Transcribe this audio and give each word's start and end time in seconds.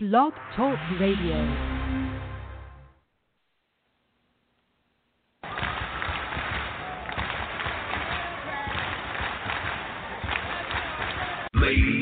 Blog 0.00 0.32
Talk 0.54 0.78
Radio. 1.00 1.34
Ladies 11.52 11.97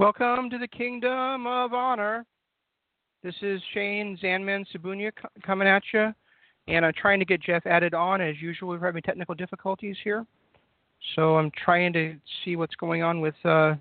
Welcome 0.00 0.48
to 0.48 0.56
the 0.56 0.66
Kingdom 0.66 1.46
of 1.46 1.74
Honor. 1.74 2.24
This 3.22 3.34
is 3.42 3.60
Shane 3.74 4.18
Zanman 4.22 4.64
Sabunia 4.74 5.12
coming 5.44 5.68
at 5.68 5.82
you, 5.92 6.14
and 6.68 6.86
I'm 6.86 6.94
trying 6.94 7.18
to 7.18 7.26
get 7.26 7.42
Jeff 7.42 7.66
added 7.66 7.92
on. 7.92 8.22
As 8.22 8.40
usual, 8.40 8.70
we're 8.70 8.78
having 8.78 9.02
technical 9.02 9.34
difficulties 9.34 9.96
here, 10.02 10.24
so 11.14 11.36
I'm 11.36 11.50
trying 11.50 11.92
to 11.92 12.16
see 12.42 12.56
what's 12.56 12.74
going 12.76 13.02
on 13.02 13.20
with 13.20 13.34
uh, 13.44 13.74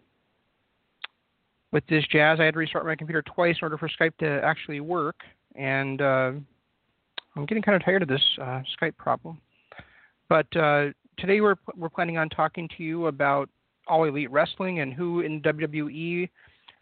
with 1.72 1.88
this 1.88 2.04
jazz. 2.12 2.42
I 2.42 2.44
had 2.44 2.56
to 2.56 2.60
restart 2.60 2.86
my 2.86 2.98
computer 2.98 3.22
twice 3.22 3.56
in 3.62 3.66
order 3.66 3.78
for 3.78 3.88
Skype 3.88 4.18
to 4.18 4.44
actually 4.44 4.82
work, 4.82 5.22
and 5.56 6.02
uh, 6.02 6.32
I'm 7.38 7.46
getting 7.48 7.64
kind 7.64 7.78
of 7.78 7.86
tired 7.86 8.02
of 8.02 8.10
this 8.10 8.26
uh, 8.42 8.62
Skype 8.78 8.98
problem. 8.98 9.40
But 10.28 10.54
uh, 10.58 10.88
today 11.18 11.40
we're 11.40 11.56
we're 11.78 11.88
planning 11.88 12.18
on 12.18 12.28
talking 12.28 12.68
to 12.76 12.84
you 12.84 13.08
about 13.08 13.50
all 13.90 14.06
Elite 14.06 14.32
Wrestling 14.32 14.80
and 14.80 14.94
who 14.94 15.22
in 15.22 15.42
WWE 15.42 16.30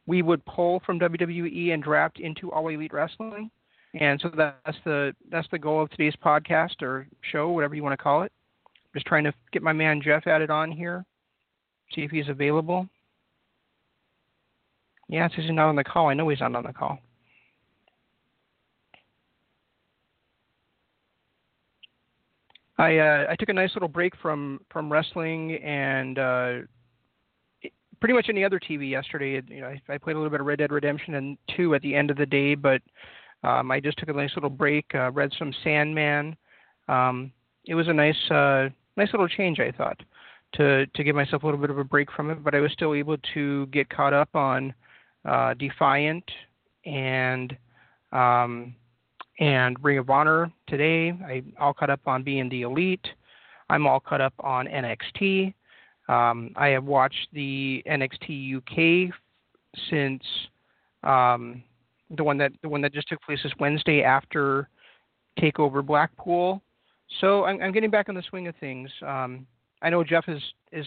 we 0.08 0.22
would 0.22 0.44
pull 0.46 0.82
from 0.86 1.00
WWE 1.00 1.74
and 1.74 1.84
draft 1.84 2.20
into 2.20 2.52
All 2.52 2.70
Elite 2.70 2.94
Wrestling. 2.94 3.52
And 4.00 4.20
so 4.22 4.30
that's 4.36 4.78
the 4.86 5.14
that's 5.30 5.48
the 5.52 5.60
goal 5.60 5.82
of 5.82 5.90
today's 5.90 6.16
podcast 6.24 6.82
or 6.82 7.08
show, 7.32 7.50
whatever 7.50 7.76
you 7.76 7.84
want 7.84 7.94
to 7.94 8.04
call 8.04 8.24
it. 8.24 8.32
Just 8.94 9.06
trying 9.06 9.26
to 9.26 9.34
get 9.52 9.62
my 9.62 9.74
man 9.74 10.02
Jeff 10.02 10.28
added 10.28 10.50
on 10.50 10.72
here, 10.72 11.06
see 11.94 12.02
if 12.02 12.12
he's 12.12 12.30
available. 12.30 12.88
Yeah, 15.10 15.28
since 15.30 15.44
he's 15.48 15.52
not 15.52 15.70
on 15.70 15.76
the 15.76 15.84
call. 15.84 16.10
I 16.10 16.14
know 16.14 16.28
he's 16.30 16.40
not 16.42 16.56
on 16.56 16.64
the 16.64 16.74
call. 16.74 17.00
I 22.78 22.98
uh, 22.98 23.26
I 23.30 23.36
took 23.36 23.50
a 23.50 23.54
nice 23.54 23.74
little 23.74 23.90
break 23.90 24.16
from 24.22 24.62
from 24.72 24.92
wrestling 24.92 25.56
and 25.56 26.20
uh, 26.20 26.54
pretty 28.00 28.14
much 28.14 28.28
any 28.30 28.44
other 28.44 28.60
TV 28.60 28.90
yesterday. 28.90 29.42
You 29.48 29.62
know, 29.62 29.68
I, 29.68 29.82
I 29.94 29.98
played 29.98 30.16
a 30.16 30.20
little 30.20 30.32
bit 30.32 30.42
of 30.42 30.46
Red 30.46 30.60
Dead 30.60 30.72
Redemption 30.72 31.16
and 31.16 31.38
two 31.56 31.76
at 31.76 31.82
the 31.82 31.96
end 31.96 32.12
of 32.12 32.18
the 32.18 32.26
day, 32.26 32.56
but 32.56 32.82
um, 33.44 33.72
I 33.72 33.80
just 33.80 33.98
took 33.98 34.10
a 34.10 34.14
nice 34.14 34.32
little 34.36 34.50
break. 34.50 34.86
Uh, 34.94 35.12
read 35.12 35.32
some 35.38 35.54
Sandman. 35.64 36.36
Um, 36.88 37.32
it 37.66 37.76
was 37.76 37.88
a 37.88 37.94
nice 37.94 38.32
uh, 38.32 38.70
nice 38.96 39.12
little 39.12 39.28
change, 39.28 39.60
I 39.60 39.72
thought, 39.72 40.02
to 40.54 40.86
to 40.86 41.04
give 41.04 41.16
myself 41.16 41.44
a 41.44 41.46
little 41.46 41.62
bit 41.62 41.70
of 41.70 41.78
a 41.78 41.84
break 41.84 42.12
from 42.12 42.30
it. 42.30 42.44
But 42.44 42.56
I 42.56 42.60
was 42.60 42.72
still 42.72 42.94
able 42.94 43.18
to 43.34 43.68
get 43.68 43.90
caught 43.90 44.14
up 44.14 44.30
on 44.36 44.74
uh, 45.26 45.54
Defiant 45.56 46.24
and 46.86 47.56
um, 48.12 48.76
and 49.40 49.78
Ring 49.84 50.00
of 50.00 50.10
Honor 50.10 50.52
today. 50.68 51.10
I 51.10 51.44
all 51.60 51.74
caught 51.74 51.90
up 51.90 52.02
on 52.06 52.24
being 52.24 52.50
the 52.50 52.64
Elite. 52.64 53.06
I'm 53.70 53.86
all 53.86 54.00
caught 54.00 54.22
up 54.22 54.34
on 54.40 54.66
NXT. 54.68 55.54
Um, 56.08 56.52
I 56.56 56.70
have 56.70 56.86
watched 56.86 57.28
the 57.34 57.84
NXT 57.88 58.58
UK 58.58 59.14
since 59.90 60.24
um, 61.04 61.64
the 62.16 62.24
one 62.24 62.38
that 62.38 62.52
the 62.62 62.70
one 62.70 62.82
that 62.82 62.94
just 62.94 63.10
took 63.10 63.22
place 63.22 63.40
this 63.44 63.52
Wednesday 63.60 64.04
after 64.04 64.70
Takeover 65.40 65.86
Blackpool. 65.86 66.62
So 67.20 67.46
I'm, 67.46 67.62
I'm 67.62 67.72
getting 67.72 67.90
back 67.90 68.10
in 68.10 68.16
the 68.16 68.24
swing 68.30 68.48
of 68.48 68.56
things. 68.60 68.90
Um, 69.06 69.46
I 69.82 69.90
know 69.90 70.04
Jeff 70.04 70.26
is 70.28 70.42
is 70.72 70.86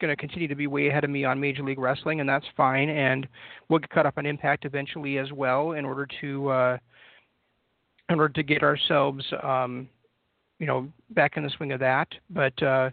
going 0.00 0.10
to 0.10 0.16
continue 0.16 0.48
to 0.48 0.54
be 0.54 0.66
way 0.66 0.88
ahead 0.88 1.04
of 1.04 1.10
me 1.10 1.24
on 1.24 1.38
Major 1.38 1.62
League 1.62 1.78
Wrestling, 1.78 2.20
and 2.20 2.28
that's 2.28 2.46
fine. 2.56 2.88
And 2.88 3.28
we'll 3.68 3.78
get 3.78 3.90
caught 3.90 4.06
up 4.06 4.18
on 4.18 4.26
Impact 4.26 4.64
eventually 4.64 5.18
as 5.18 5.30
well, 5.32 5.72
in 5.72 5.84
order 5.84 6.06
to 6.20 6.48
uh, 6.48 6.78
in 8.08 8.18
order 8.18 8.32
to 8.34 8.42
get 8.42 8.62
ourselves, 8.62 9.24
um, 9.42 9.88
you 10.58 10.66
know, 10.66 10.88
back 11.10 11.36
in 11.36 11.44
the 11.44 11.50
swing 11.50 11.72
of 11.72 11.80
that. 11.80 12.08
But 12.30 12.60
uh, 12.62 12.90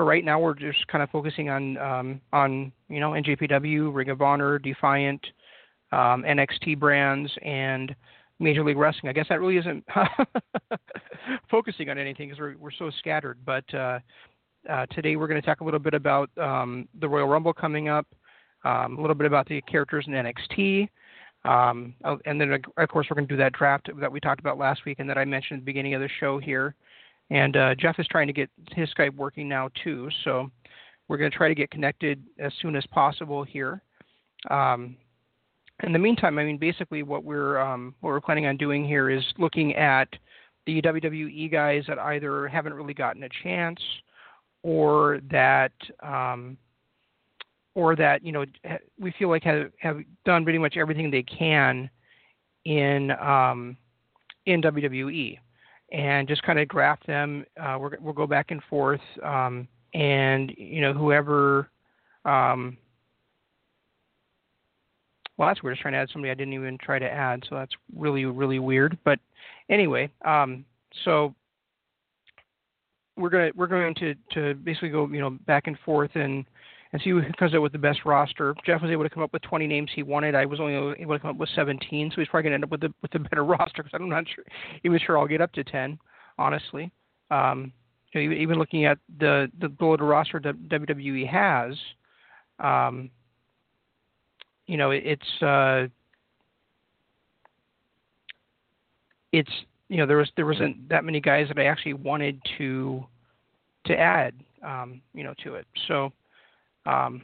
for 0.00 0.06
right 0.06 0.24
now, 0.24 0.40
we're 0.40 0.54
just 0.54 0.86
kind 0.86 1.02
of 1.02 1.10
focusing 1.10 1.50
on 1.50 1.76
um, 1.76 2.22
on 2.32 2.72
you 2.88 3.00
know 3.00 3.10
NJPW, 3.10 3.94
Ring 3.94 4.08
of 4.08 4.22
Honor, 4.22 4.58
Defiant, 4.58 5.20
um, 5.92 6.24
NXT 6.26 6.78
brands, 6.78 7.30
and 7.44 7.94
Major 8.38 8.64
League 8.64 8.78
Wrestling. 8.78 9.10
I 9.10 9.12
guess 9.12 9.26
that 9.28 9.40
really 9.40 9.58
isn't 9.58 9.84
focusing 11.50 11.90
on 11.90 11.98
anything 11.98 12.30
because 12.30 12.40
we're 12.40 12.56
we're 12.56 12.70
so 12.70 12.90
scattered. 12.98 13.36
But 13.44 13.74
uh, 13.74 13.98
uh, 14.70 14.86
today 14.86 15.16
we're 15.16 15.28
going 15.28 15.38
to 15.38 15.46
talk 15.46 15.60
a 15.60 15.64
little 15.64 15.78
bit 15.78 15.92
about 15.92 16.30
um, 16.38 16.88
the 16.98 17.06
Royal 17.06 17.28
Rumble 17.28 17.52
coming 17.52 17.90
up, 17.90 18.06
um, 18.64 18.96
a 18.96 19.00
little 19.02 19.14
bit 19.14 19.26
about 19.26 19.50
the 19.50 19.60
characters 19.70 20.06
in 20.06 20.14
NXT. 20.14 20.88
Um, 21.44 21.92
uh, 22.06 22.16
and 22.24 22.40
then, 22.40 22.58
of 22.78 22.88
course, 22.88 23.06
we're 23.10 23.16
going 23.16 23.28
to 23.28 23.34
do 23.34 23.38
that 23.38 23.52
draft 23.52 23.90
that 24.00 24.10
we 24.10 24.18
talked 24.18 24.40
about 24.40 24.56
last 24.56 24.86
week 24.86 24.98
and 24.98 25.10
that 25.10 25.18
I 25.18 25.26
mentioned 25.26 25.58
at 25.58 25.60
the 25.60 25.66
beginning 25.66 25.92
of 25.92 26.00
the 26.00 26.08
show 26.20 26.38
here. 26.38 26.74
And 27.30 27.56
uh, 27.56 27.74
Jeff 27.76 27.98
is 27.98 28.06
trying 28.08 28.26
to 28.26 28.32
get 28.32 28.50
his 28.72 28.88
Skype 28.96 29.14
working 29.14 29.48
now 29.48 29.70
too, 29.84 30.08
so 30.24 30.50
we're 31.08 31.16
going 31.16 31.30
to 31.30 31.36
try 31.36 31.48
to 31.48 31.54
get 31.54 31.70
connected 31.70 32.22
as 32.38 32.52
soon 32.60 32.74
as 32.74 32.84
possible 32.86 33.44
here. 33.44 33.82
Um, 34.50 34.96
in 35.82 35.92
the 35.92 35.98
meantime, 35.98 36.38
I 36.38 36.44
mean, 36.44 36.58
basically, 36.58 37.02
what 37.02 37.24
we're 37.24 37.58
um, 37.58 37.94
what 38.00 38.10
we're 38.10 38.20
planning 38.20 38.46
on 38.46 38.56
doing 38.56 38.84
here 38.84 39.10
is 39.10 39.24
looking 39.38 39.74
at 39.76 40.08
the 40.66 40.82
WWE 40.82 41.50
guys 41.50 41.84
that 41.88 41.98
either 41.98 42.48
haven't 42.48 42.74
really 42.74 42.94
gotten 42.94 43.22
a 43.22 43.28
chance, 43.42 43.80
or 44.62 45.20
that 45.30 45.72
um, 46.02 46.58
or 47.74 47.96
that 47.96 48.24
you 48.24 48.32
know 48.32 48.44
we 48.98 49.12
feel 49.18 49.28
like 49.28 49.42
have 49.44 49.70
have 49.78 50.00
done 50.24 50.44
pretty 50.44 50.58
much 50.58 50.76
everything 50.76 51.10
they 51.10 51.22
can 51.22 51.88
in 52.64 53.12
um, 53.12 53.76
in 54.46 54.60
WWE 54.60 55.38
and 55.92 56.28
just 56.28 56.42
kind 56.42 56.58
of 56.58 56.68
graph 56.68 57.04
them. 57.06 57.44
Uh, 57.60 57.78
we'll 57.78 58.12
go 58.12 58.26
back 58.26 58.50
and 58.50 58.62
forth, 58.70 59.00
um, 59.22 59.66
and 59.94 60.52
you 60.56 60.80
know 60.80 60.92
whoever. 60.92 61.68
Um, 62.24 62.76
well, 65.36 65.48
that's 65.48 65.62
weird. 65.62 65.78
Trying 65.78 65.92
to 65.92 65.98
add 65.98 66.10
somebody 66.12 66.30
I 66.30 66.34
didn't 66.34 66.52
even 66.52 66.78
try 66.78 66.98
to 66.98 67.10
add, 67.10 67.42
so 67.48 67.56
that's 67.56 67.72
really 67.96 68.24
really 68.24 68.58
weird. 68.58 68.98
But 69.04 69.18
anyway, 69.68 70.10
um, 70.24 70.64
so 71.04 71.34
we're 73.16 73.30
gonna 73.30 73.50
we're 73.54 73.66
going 73.66 73.94
to 73.96 74.14
to 74.32 74.54
basically 74.54 74.90
go 74.90 75.06
you 75.08 75.20
know 75.20 75.30
back 75.46 75.66
and 75.66 75.78
forth 75.84 76.10
and 76.14 76.44
and 76.92 77.00
see 77.02 77.10
who 77.10 77.22
comes 77.38 77.54
up 77.54 77.62
with 77.62 77.72
the 77.72 77.78
best 77.78 78.00
roster. 78.04 78.54
Jeff 78.66 78.82
was 78.82 78.90
able 78.90 79.04
to 79.04 79.10
come 79.10 79.22
up 79.22 79.32
with 79.32 79.42
20 79.42 79.66
names 79.66 79.90
he 79.94 80.02
wanted. 80.02 80.34
I 80.34 80.44
was 80.44 80.58
only 80.58 80.74
able 80.74 81.14
to 81.14 81.20
come 81.20 81.30
up 81.30 81.36
with 81.36 81.48
17, 81.54 82.10
so 82.10 82.20
he's 82.20 82.28
probably 82.28 82.50
going 82.50 82.52
to 82.52 82.54
end 82.54 82.64
up 82.64 82.70
with 82.70 82.84
a 82.84 82.92
with 83.02 83.14
a 83.14 83.18
better 83.20 83.44
roster 83.44 83.82
because 83.82 83.92
I'm 83.94 84.08
not 84.08 84.24
sure 84.34 84.44
even 84.84 84.98
sure 85.04 85.18
I'll 85.18 85.28
get 85.28 85.40
up 85.40 85.52
to 85.52 85.64
10, 85.64 85.98
honestly. 86.38 86.90
Um, 87.30 87.72
you 88.12 88.28
know, 88.28 88.34
even 88.34 88.58
looking 88.58 88.86
at 88.86 88.98
the 89.18 89.50
the 89.60 89.68
below 89.68 89.96
the 89.96 90.04
roster 90.04 90.40
that 90.40 90.68
WWE 90.68 91.28
has, 91.28 91.76
um, 92.58 93.10
you 94.66 94.76
know, 94.76 94.90
it's 94.90 95.42
uh, 95.42 95.86
it's 99.32 99.50
you 99.88 99.96
know 99.96 100.06
there 100.06 100.16
was 100.16 100.30
there 100.36 100.46
wasn't 100.46 100.88
that 100.88 101.04
many 101.04 101.20
guys 101.20 101.46
that 101.48 101.58
I 101.58 101.66
actually 101.66 101.94
wanted 101.94 102.40
to 102.58 103.04
to 103.86 103.96
add 103.96 104.34
um, 104.64 105.00
you 105.14 105.22
know 105.22 105.34
to 105.44 105.54
it. 105.54 105.66
So 105.86 106.12
um, 106.86 107.22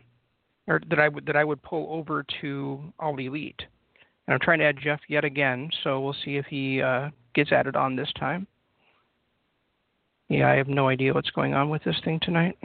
or 0.66 0.80
that 0.88 0.98
I 0.98 1.08
would 1.08 1.26
that 1.26 1.36
I 1.36 1.44
would 1.44 1.62
pull 1.62 1.86
over 1.90 2.24
to 2.40 2.92
All 2.98 3.18
Elite. 3.18 3.62
And 4.26 4.34
I'm 4.34 4.40
trying 4.40 4.58
to 4.58 4.64
add 4.64 4.78
Jeff 4.82 5.00
yet 5.08 5.24
again, 5.24 5.70
so 5.84 6.00
we'll 6.00 6.16
see 6.24 6.36
if 6.36 6.46
he 6.46 6.82
uh, 6.82 7.10
gets 7.34 7.52
added 7.52 7.76
on 7.76 7.94
this 7.94 8.12
time. 8.18 8.46
Yeah, 10.28 10.50
I 10.50 10.56
have 10.56 10.66
no 10.66 10.88
idea 10.88 11.14
what's 11.14 11.30
going 11.30 11.54
on 11.54 11.70
with 11.70 11.84
this 11.84 12.00
thing 12.04 12.18
tonight. 12.20 12.58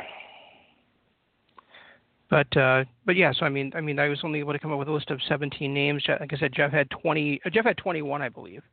But 2.32 2.56
uh, 2.58 2.86
but 3.06 3.16
yeah, 3.16 3.34
so 3.38 3.46
I 3.46 3.50
mean 3.50 3.72
I 3.76 3.82
mean 3.82 4.00
I 4.00 4.08
was 4.08 4.22
only 4.24 4.40
able 4.40 4.54
to 4.54 4.60
come 4.60 4.72
up 4.72 4.80
with 4.80 4.88
a 4.88 4.92
list 4.92 5.12
of 5.12 5.20
17 5.28 5.72
names. 5.72 6.04
Like 6.08 6.34
I 6.34 6.38
said, 6.38 6.54
Jeff 6.56 6.72
had 6.72 6.90
20. 6.90 7.42
Uh, 7.46 7.50
Jeff 7.50 7.66
had 7.66 7.78
21, 7.78 8.22
I 8.22 8.30
believe. 8.30 8.64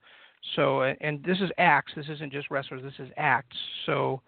So 0.55 0.83
uh, 0.83 0.95
and 1.01 1.23
this 1.25 1.39
is 1.41 1.51
acts. 1.59 1.93
This 1.97 2.07
isn't 2.09 2.33
just 2.33 2.51
wrestlers. 2.51 2.83
This 2.83 3.05
is 3.05 3.13
acts. 3.17 3.57
So 3.85 4.23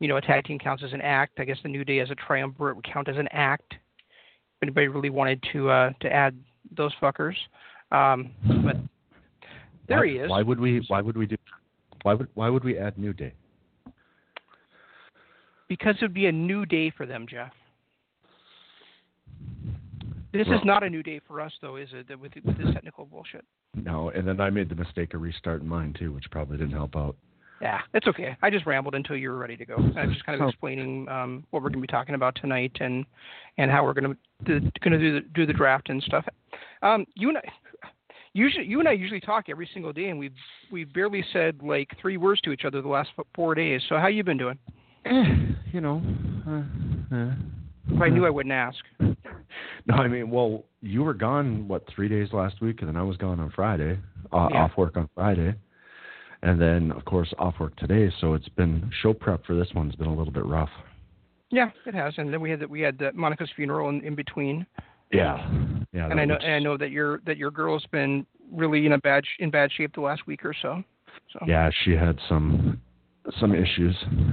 you 0.00 0.08
know, 0.08 0.16
a 0.16 0.20
tag 0.20 0.44
team 0.44 0.58
counts 0.58 0.82
as 0.84 0.92
an 0.92 1.00
act. 1.00 1.38
I 1.38 1.44
guess 1.44 1.58
the 1.62 1.68
New 1.68 1.84
Day 1.84 2.00
as 2.00 2.10
a 2.10 2.14
triumvirate 2.14 2.76
would 2.76 2.84
count 2.90 3.08
as 3.08 3.16
an 3.16 3.28
act. 3.32 3.72
If 3.72 4.62
anybody 4.62 4.88
really 4.88 5.10
wanted 5.10 5.42
to 5.52 5.70
uh, 5.70 5.90
to 6.00 6.12
add 6.12 6.36
those 6.76 6.92
fuckers, 7.00 7.34
um, 7.92 8.30
but 8.64 8.76
there 9.88 9.98
why, 9.98 10.06
he 10.06 10.16
is. 10.16 10.30
Why 10.30 10.42
would 10.42 10.60
we? 10.60 10.84
Why 10.88 11.00
would 11.00 11.16
we 11.16 11.26
do? 11.26 11.36
Why 12.02 12.14
would 12.14 12.28
Why 12.34 12.48
would 12.48 12.64
we 12.64 12.78
add 12.78 12.98
New 12.98 13.12
Day? 13.12 13.34
Because 15.68 15.96
it 15.96 16.02
would 16.02 16.14
be 16.14 16.26
a 16.26 16.32
new 16.32 16.64
day 16.64 16.90
for 16.90 17.06
them, 17.06 17.26
Jeff. 17.28 17.52
This 20.32 20.46
Well- 20.46 20.58
is 20.58 20.64
not 20.64 20.82
a 20.82 20.90
new 20.90 21.02
day 21.02 21.20
for 21.26 21.40
us, 21.40 21.52
though, 21.60 21.76
is 21.76 21.88
it? 21.92 22.08
With, 22.18 22.32
with 22.44 22.58
this 22.58 22.72
technical 22.72 23.04
bullshit. 23.04 23.44
No, 23.74 24.10
and 24.10 24.26
then 24.26 24.40
I 24.40 24.50
made 24.50 24.68
the 24.68 24.74
mistake 24.74 25.14
of 25.14 25.22
restarting 25.22 25.68
mine 25.68 25.94
too, 25.98 26.12
which 26.12 26.30
probably 26.30 26.56
didn't 26.56 26.72
help 26.72 26.96
out. 26.96 27.16
Yeah, 27.60 27.80
it's 27.94 28.06
okay. 28.06 28.36
I 28.42 28.50
just 28.50 28.66
rambled 28.66 28.94
until 28.94 29.16
you 29.16 29.30
were 29.30 29.38
ready 29.38 29.56
to 29.56 29.64
go. 29.64 29.76
I'm 29.76 30.12
just 30.12 30.24
kind 30.26 30.38
of 30.40 30.46
Oh. 30.46 30.48
explaining 30.50 31.08
um, 31.08 31.44
what 31.50 31.62
we're 31.62 31.70
going 31.70 31.80
to 31.80 31.86
be 31.86 31.90
talking 31.90 32.14
about 32.14 32.34
tonight 32.34 32.72
and 32.80 33.04
and 33.58 33.70
how 33.70 33.82
we're 33.84 33.94
going 33.94 34.14
to 34.46 34.60
going 34.80 34.92
to 34.92 34.98
do 34.98 35.14
the 35.14 35.20
do 35.34 35.46
the 35.46 35.52
draft 35.54 35.88
and 35.88 36.02
stuff. 36.02 36.26
Um, 36.82 37.06
you 37.14 37.30
and 37.30 37.38
I 37.38 37.42
usually 38.34 38.66
you 38.66 38.78
and 38.80 38.88
I 38.88 38.92
usually 38.92 39.20
talk 39.20 39.46
every 39.48 39.68
single 39.72 39.92
day, 39.94 40.10
and 40.10 40.18
we've 40.18 40.34
we've 40.70 40.92
barely 40.92 41.24
said 41.32 41.58
like 41.62 41.88
three 42.00 42.18
words 42.18 42.42
to 42.42 42.52
each 42.52 42.66
other 42.66 42.82
the 42.82 42.88
last 42.88 43.08
four 43.34 43.54
days. 43.54 43.80
So 43.88 43.96
how 43.96 44.08
you 44.08 44.22
been 44.22 44.38
doing? 44.38 44.58
You 45.72 45.80
know. 45.80 46.00
Uh, 46.46 47.14
uh, 47.14 47.32
If 47.90 48.00
I 48.00 48.08
knew 48.08 48.24
I 48.24 48.30
wouldn't 48.30 48.52
ask. 48.52 48.78
No, 49.86 49.94
I 49.94 50.08
mean, 50.08 50.30
well, 50.30 50.64
you 50.82 51.04
were 51.04 51.14
gone 51.14 51.68
what 51.68 51.84
three 51.94 52.08
days 52.08 52.32
last 52.32 52.60
week, 52.60 52.80
and 52.80 52.88
then 52.88 52.96
I 52.96 53.02
was 53.04 53.16
gone 53.16 53.38
on 53.38 53.50
Friday, 53.54 53.96
uh, 54.32 54.48
Yeah. 54.50 54.64
off 54.64 54.72
work 54.76 54.96
on 54.96 55.08
Friday, 55.14 55.54
and 56.46 56.60
then 56.60 56.92
of 56.92 57.04
course 57.04 57.32
off 57.38 57.54
work 57.60 57.74
today. 57.76 58.10
So 58.20 58.34
it's 58.34 58.48
been 58.50 58.88
show 59.02 59.12
prep 59.12 59.44
for 59.44 59.54
this 59.56 59.68
one's 59.74 59.96
been 59.96 60.06
a 60.06 60.14
little 60.14 60.32
bit 60.32 60.46
rough. 60.46 60.70
Yeah, 61.50 61.70
it 61.86 61.94
has. 61.94 62.14
And 62.18 62.32
then 62.32 62.40
we 62.40 62.50
had 62.50 62.60
the, 62.60 62.68
we 62.68 62.80
had 62.80 62.98
the 62.98 63.12
Monica's 63.12 63.50
funeral 63.56 63.88
in, 63.88 64.00
in 64.04 64.14
between. 64.14 64.64
Yeah, 65.12 65.36
yeah. 65.92 66.08
and 66.10 66.18
I 66.20 66.24
know 66.24 66.34
was- 66.34 66.42
and 66.44 66.54
I 66.54 66.58
know 66.58 66.76
that 66.76 66.90
your 66.90 67.20
that 67.26 67.36
your 67.36 67.50
girl's 67.50 67.86
been 67.92 68.26
really 68.52 68.86
in 68.86 68.92
a 68.92 68.98
bad 68.98 69.24
in 69.38 69.50
bad 69.50 69.70
shape 69.76 69.94
the 69.94 70.00
last 70.00 70.26
week 70.26 70.44
or 70.44 70.54
so. 70.62 70.82
So 71.32 71.40
Yeah, 71.46 71.70
she 71.84 71.92
had 71.92 72.18
some 72.28 72.80
some 73.40 73.54
issues. 73.54 73.96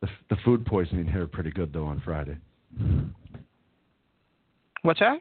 the, 0.00 0.08
the 0.30 0.36
food 0.44 0.64
poisoning 0.66 1.06
hit 1.06 1.14
her 1.14 1.26
pretty 1.26 1.50
good 1.50 1.72
though 1.72 1.86
on 1.86 2.00
Friday. 2.04 2.36
what's 4.82 5.00
that? 5.00 5.18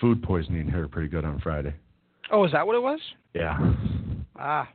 Food 0.00 0.22
poisoning 0.22 0.66
hit 0.66 0.74
her 0.74 0.88
pretty 0.88 1.08
good 1.08 1.24
on 1.24 1.40
Friday. 1.40 1.74
Oh, 2.30 2.44
is 2.44 2.52
that 2.52 2.66
what 2.66 2.76
it 2.76 2.82
was? 2.82 3.00
Yeah. 3.34 3.58
Ah, 4.38 4.68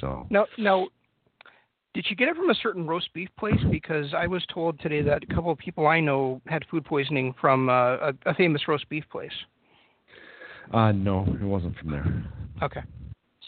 So 0.00 0.26
now, 0.30 0.46
no. 0.58 0.88
Did 1.92 2.06
you 2.08 2.14
get 2.14 2.28
it 2.28 2.36
from 2.36 2.50
a 2.50 2.54
certain 2.54 2.86
roast 2.86 3.12
beef 3.14 3.28
place? 3.36 3.58
Because 3.68 4.14
I 4.14 4.28
was 4.28 4.44
told 4.54 4.78
today 4.78 5.02
that 5.02 5.24
a 5.24 5.34
couple 5.34 5.50
of 5.50 5.58
people 5.58 5.88
I 5.88 5.98
know 5.98 6.40
had 6.46 6.64
food 6.70 6.84
poisoning 6.84 7.34
from 7.40 7.68
uh, 7.68 7.96
a, 7.96 8.12
a 8.26 8.34
famous 8.34 8.68
roast 8.68 8.88
beef 8.88 9.04
place. 9.10 9.32
uh 10.72 10.92
no, 10.92 11.26
it 11.40 11.44
wasn't 11.44 11.76
from 11.78 11.90
there. 11.90 12.24
Okay, 12.62 12.82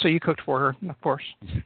so 0.01 0.09
you 0.09 0.19
cooked 0.19 0.43
for 0.45 0.59
her, 0.59 0.77
of 0.91 1.01
course. 1.03 1.23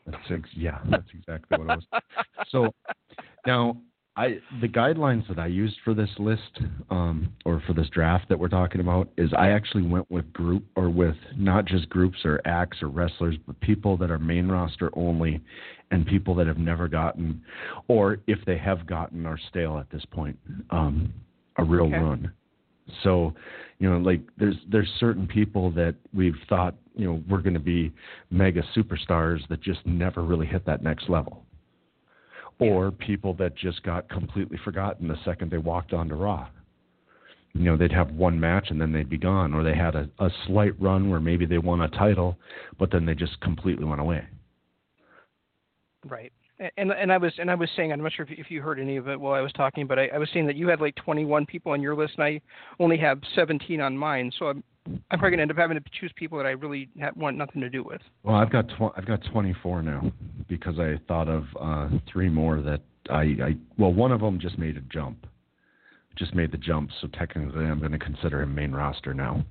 That's 0.07 0.31
ex- 0.31 0.51
yeah, 0.53 0.81
that's 0.91 1.09
exactly 1.15 1.57
what 1.57 1.69
it 1.69 1.77
was. 1.77 2.03
So 2.51 2.75
now 3.47 3.79
I 4.17 4.39
the 4.63 4.69
guidelines 4.69 5.29
that 5.29 5.39
I 5.39 5.47
used 5.47 5.77
for 5.85 5.93
this 5.93 6.09
list 6.19 6.61
um, 6.91 7.33
or 7.45 7.63
for 7.67 7.75
this 7.75 7.89
draft 7.91 8.29
that 8.31 8.39
we're 8.39 8.49
talking 8.49 8.81
about 8.81 9.09
is 9.19 9.31
I 9.37 9.49
actually 9.51 9.83
went 9.83 10.11
with 10.11 10.33
group 10.33 10.65
or 10.75 10.89
with 10.89 11.17
not 11.37 11.67
just 11.67 11.89
groups 11.91 12.19
or 12.25 12.41
acts 12.47 12.83
or 12.83 12.89
wrestlers, 12.89 13.37
but 13.47 13.61
people 13.61 13.97
that 13.99 14.11
are 14.11 14.19
main 14.19 14.49
roster 14.49 14.91
only 14.95 15.43
and 15.91 16.07
people 16.07 16.35
that 16.37 16.47
have 16.47 16.59
never 16.59 16.89
gotten 16.89 17.43
or 17.89 18.19
if 18.27 18.39
they 18.47 18.57
have 18.57 18.87
gotten 18.87 19.27
are 19.27 19.39
stale 19.51 19.79
at 19.79 19.91
this 19.91 20.05
point 20.07 20.39
um, 20.71 21.13
a 21.59 21.65
real 21.65 21.87
Okay. 21.87 21.99
run. 21.99 22.33
So, 23.03 23.35
you 23.79 23.91
know, 23.91 23.99
like 23.99 24.21
there's 24.39 24.57
there's 24.71 24.89
certain 24.99 25.27
people 25.27 25.71
that 25.73 25.95
we've 26.15 26.39
thought, 26.49 26.75
you 26.95 27.05
know, 27.07 27.23
we're 27.29 27.43
going 27.43 27.55
to 27.55 27.61
be 27.61 27.93
mega 28.31 28.63
superstars 28.75 29.47
that 29.49 29.61
just 29.61 29.85
never 29.85 30.23
really 30.23 30.47
hit 30.47 30.65
that 30.67 30.83
next 30.83 31.09
level. 31.11 31.46
Or 32.59 32.91
people 32.91 33.35
that 33.35 33.55
just 33.55 33.83
got 33.83 34.09
completely 34.09 34.59
forgotten 34.65 35.09
the 35.09 35.17
second 35.25 35.51
they 35.51 35.59
walked 35.59 35.93
onto 35.93 36.15
Raw. 36.15 36.49
You 37.53 37.63
know, 37.65 37.77
they'd 37.77 37.93
have 37.93 38.13
one 38.13 38.39
match 38.39 38.69
and 38.71 38.81
then 38.81 38.93
they'd 38.93 39.09
be 39.09 39.19
gone, 39.19 39.55
or 39.55 39.63
they 39.63 39.75
had 39.75 39.95
a, 39.95 40.09
a 40.19 40.31
slight 40.47 40.79
run 40.81 41.11
where 41.11 41.21
maybe 41.21 41.47
they 41.47 41.59
won 41.59 41.81
a 41.83 41.89
title, 41.89 42.37
but 42.79 42.91
then 42.91 43.07
they 43.07 43.15
just 43.15 43.41
completely 43.41 43.85
went 43.85 44.01
away. 44.01 44.25
Right. 46.07 46.33
And 46.79 46.91
and 46.91 47.13
I 47.13 47.19
was 47.19 47.33
and 47.39 47.51
I 47.51 47.55
was 47.55 47.69
saying 47.77 47.93
I'm 47.93 48.03
not 48.03 48.13
sure 48.13 48.25
if 48.25 48.31
you- 48.31 48.37
if 48.39 48.51
you 48.51 48.63
heard 48.63 48.79
any 48.81 48.97
of 48.97 49.09
it 49.09 49.21
while 49.21 49.35
I 49.35 49.41
was 49.43 49.53
talking, 49.53 49.87
but 49.87 49.99
I, 49.99 50.07
I 50.09 50.19
was 50.19 50.31
saying 50.33 50.47
that 50.47 50.57
you 50.57 50.69
had 50.69 50.81
like 50.81 50.95
21 50.97 51.45
people 51.45 51.73
on 51.73 51.83
your 51.83 51.95
list, 51.95 52.15
and 52.17 52.25
I 52.25 52.41
only 52.81 52.97
have 52.97 53.21
17 53.35 53.81
on 53.83 53.97
mine. 53.97 54.33
So 54.39 54.47
I'm 54.49 54.65
I'm 54.87 55.19
probably 55.19 55.31
gonna 55.31 55.43
end 55.43 55.51
up 55.51 55.57
having 55.57 55.77
to 55.77 55.85
choose 55.99 56.13
people 56.17 56.39
that 56.39 56.47
I 56.47 56.51
really 56.51 56.89
ha 57.01 57.11
want 57.17 57.37
nothing 57.37 57.61
to 57.61 57.71
do 57.71 57.83
with. 57.83 58.01
Well, 58.23 58.37
I've 58.37 58.51
got 58.51 58.69
tw- 58.69 58.93
I've 58.97 59.07
got 59.07 59.21
24 59.33 59.83
now 59.83 60.13
because 60.49 60.79
I 60.79 60.99
thought 61.09 61.29
of 61.29 61.45
uh, 61.61 61.89
three 62.11 62.29
more 62.29 62.61
that 62.63 62.83
I, 63.11 63.21
I 63.21 63.57
well 63.79 63.93
one 63.93 64.13
of 64.13 64.21
them 64.21 64.39
just 64.39 64.59
made 64.59 64.77
a 64.77 64.81
jump, 64.83 65.27
just 66.17 66.35
made 66.35 66.53
the 66.53 66.59
jump, 66.59 66.91
so 67.01 67.09
technically 67.09 67.65
I'm 67.65 67.79
going 67.79 67.93
to 67.93 67.99
consider 67.99 68.43
him 68.43 68.55
main 68.55 68.73
roster 68.73 69.15
now. 69.15 69.45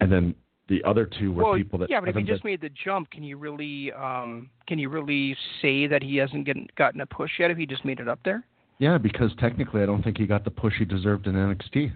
And 0.00 0.10
then 0.10 0.34
the 0.68 0.82
other 0.84 1.06
two 1.06 1.32
were 1.32 1.44
well, 1.44 1.54
people 1.56 1.78
that 1.80 1.90
yeah, 1.90 2.00
but 2.00 2.08
if 2.10 2.16
he 2.16 2.22
just 2.22 2.44
made 2.44 2.60
the 2.60 2.70
jump, 2.70 3.10
can 3.10 3.22
you 3.22 3.36
really 3.36 3.92
um 3.92 4.50
can 4.66 4.78
you 4.78 4.88
really 4.88 5.36
say 5.60 5.86
that 5.86 6.02
he 6.02 6.16
hasn't 6.16 6.46
gotten 6.46 6.68
gotten 6.76 7.00
a 7.00 7.06
push 7.06 7.32
yet 7.38 7.50
if 7.50 7.58
he 7.58 7.66
just 7.66 7.84
made 7.84 8.00
it 8.00 8.08
up 8.08 8.20
there? 8.24 8.44
yeah, 8.78 8.96
because 8.96 9.32
technically 9.38 9.82
I 9.82 9.86
don't 9.86 10.02
think 10.02 10.18
he 10.18 10.26
got 10.26 10.44
the 10.44 10.50
push 10.50 10.74
he 10.78 10.84
deserved 10.84 11.26
in 11.26 11.34
NXT. 11.34 11.92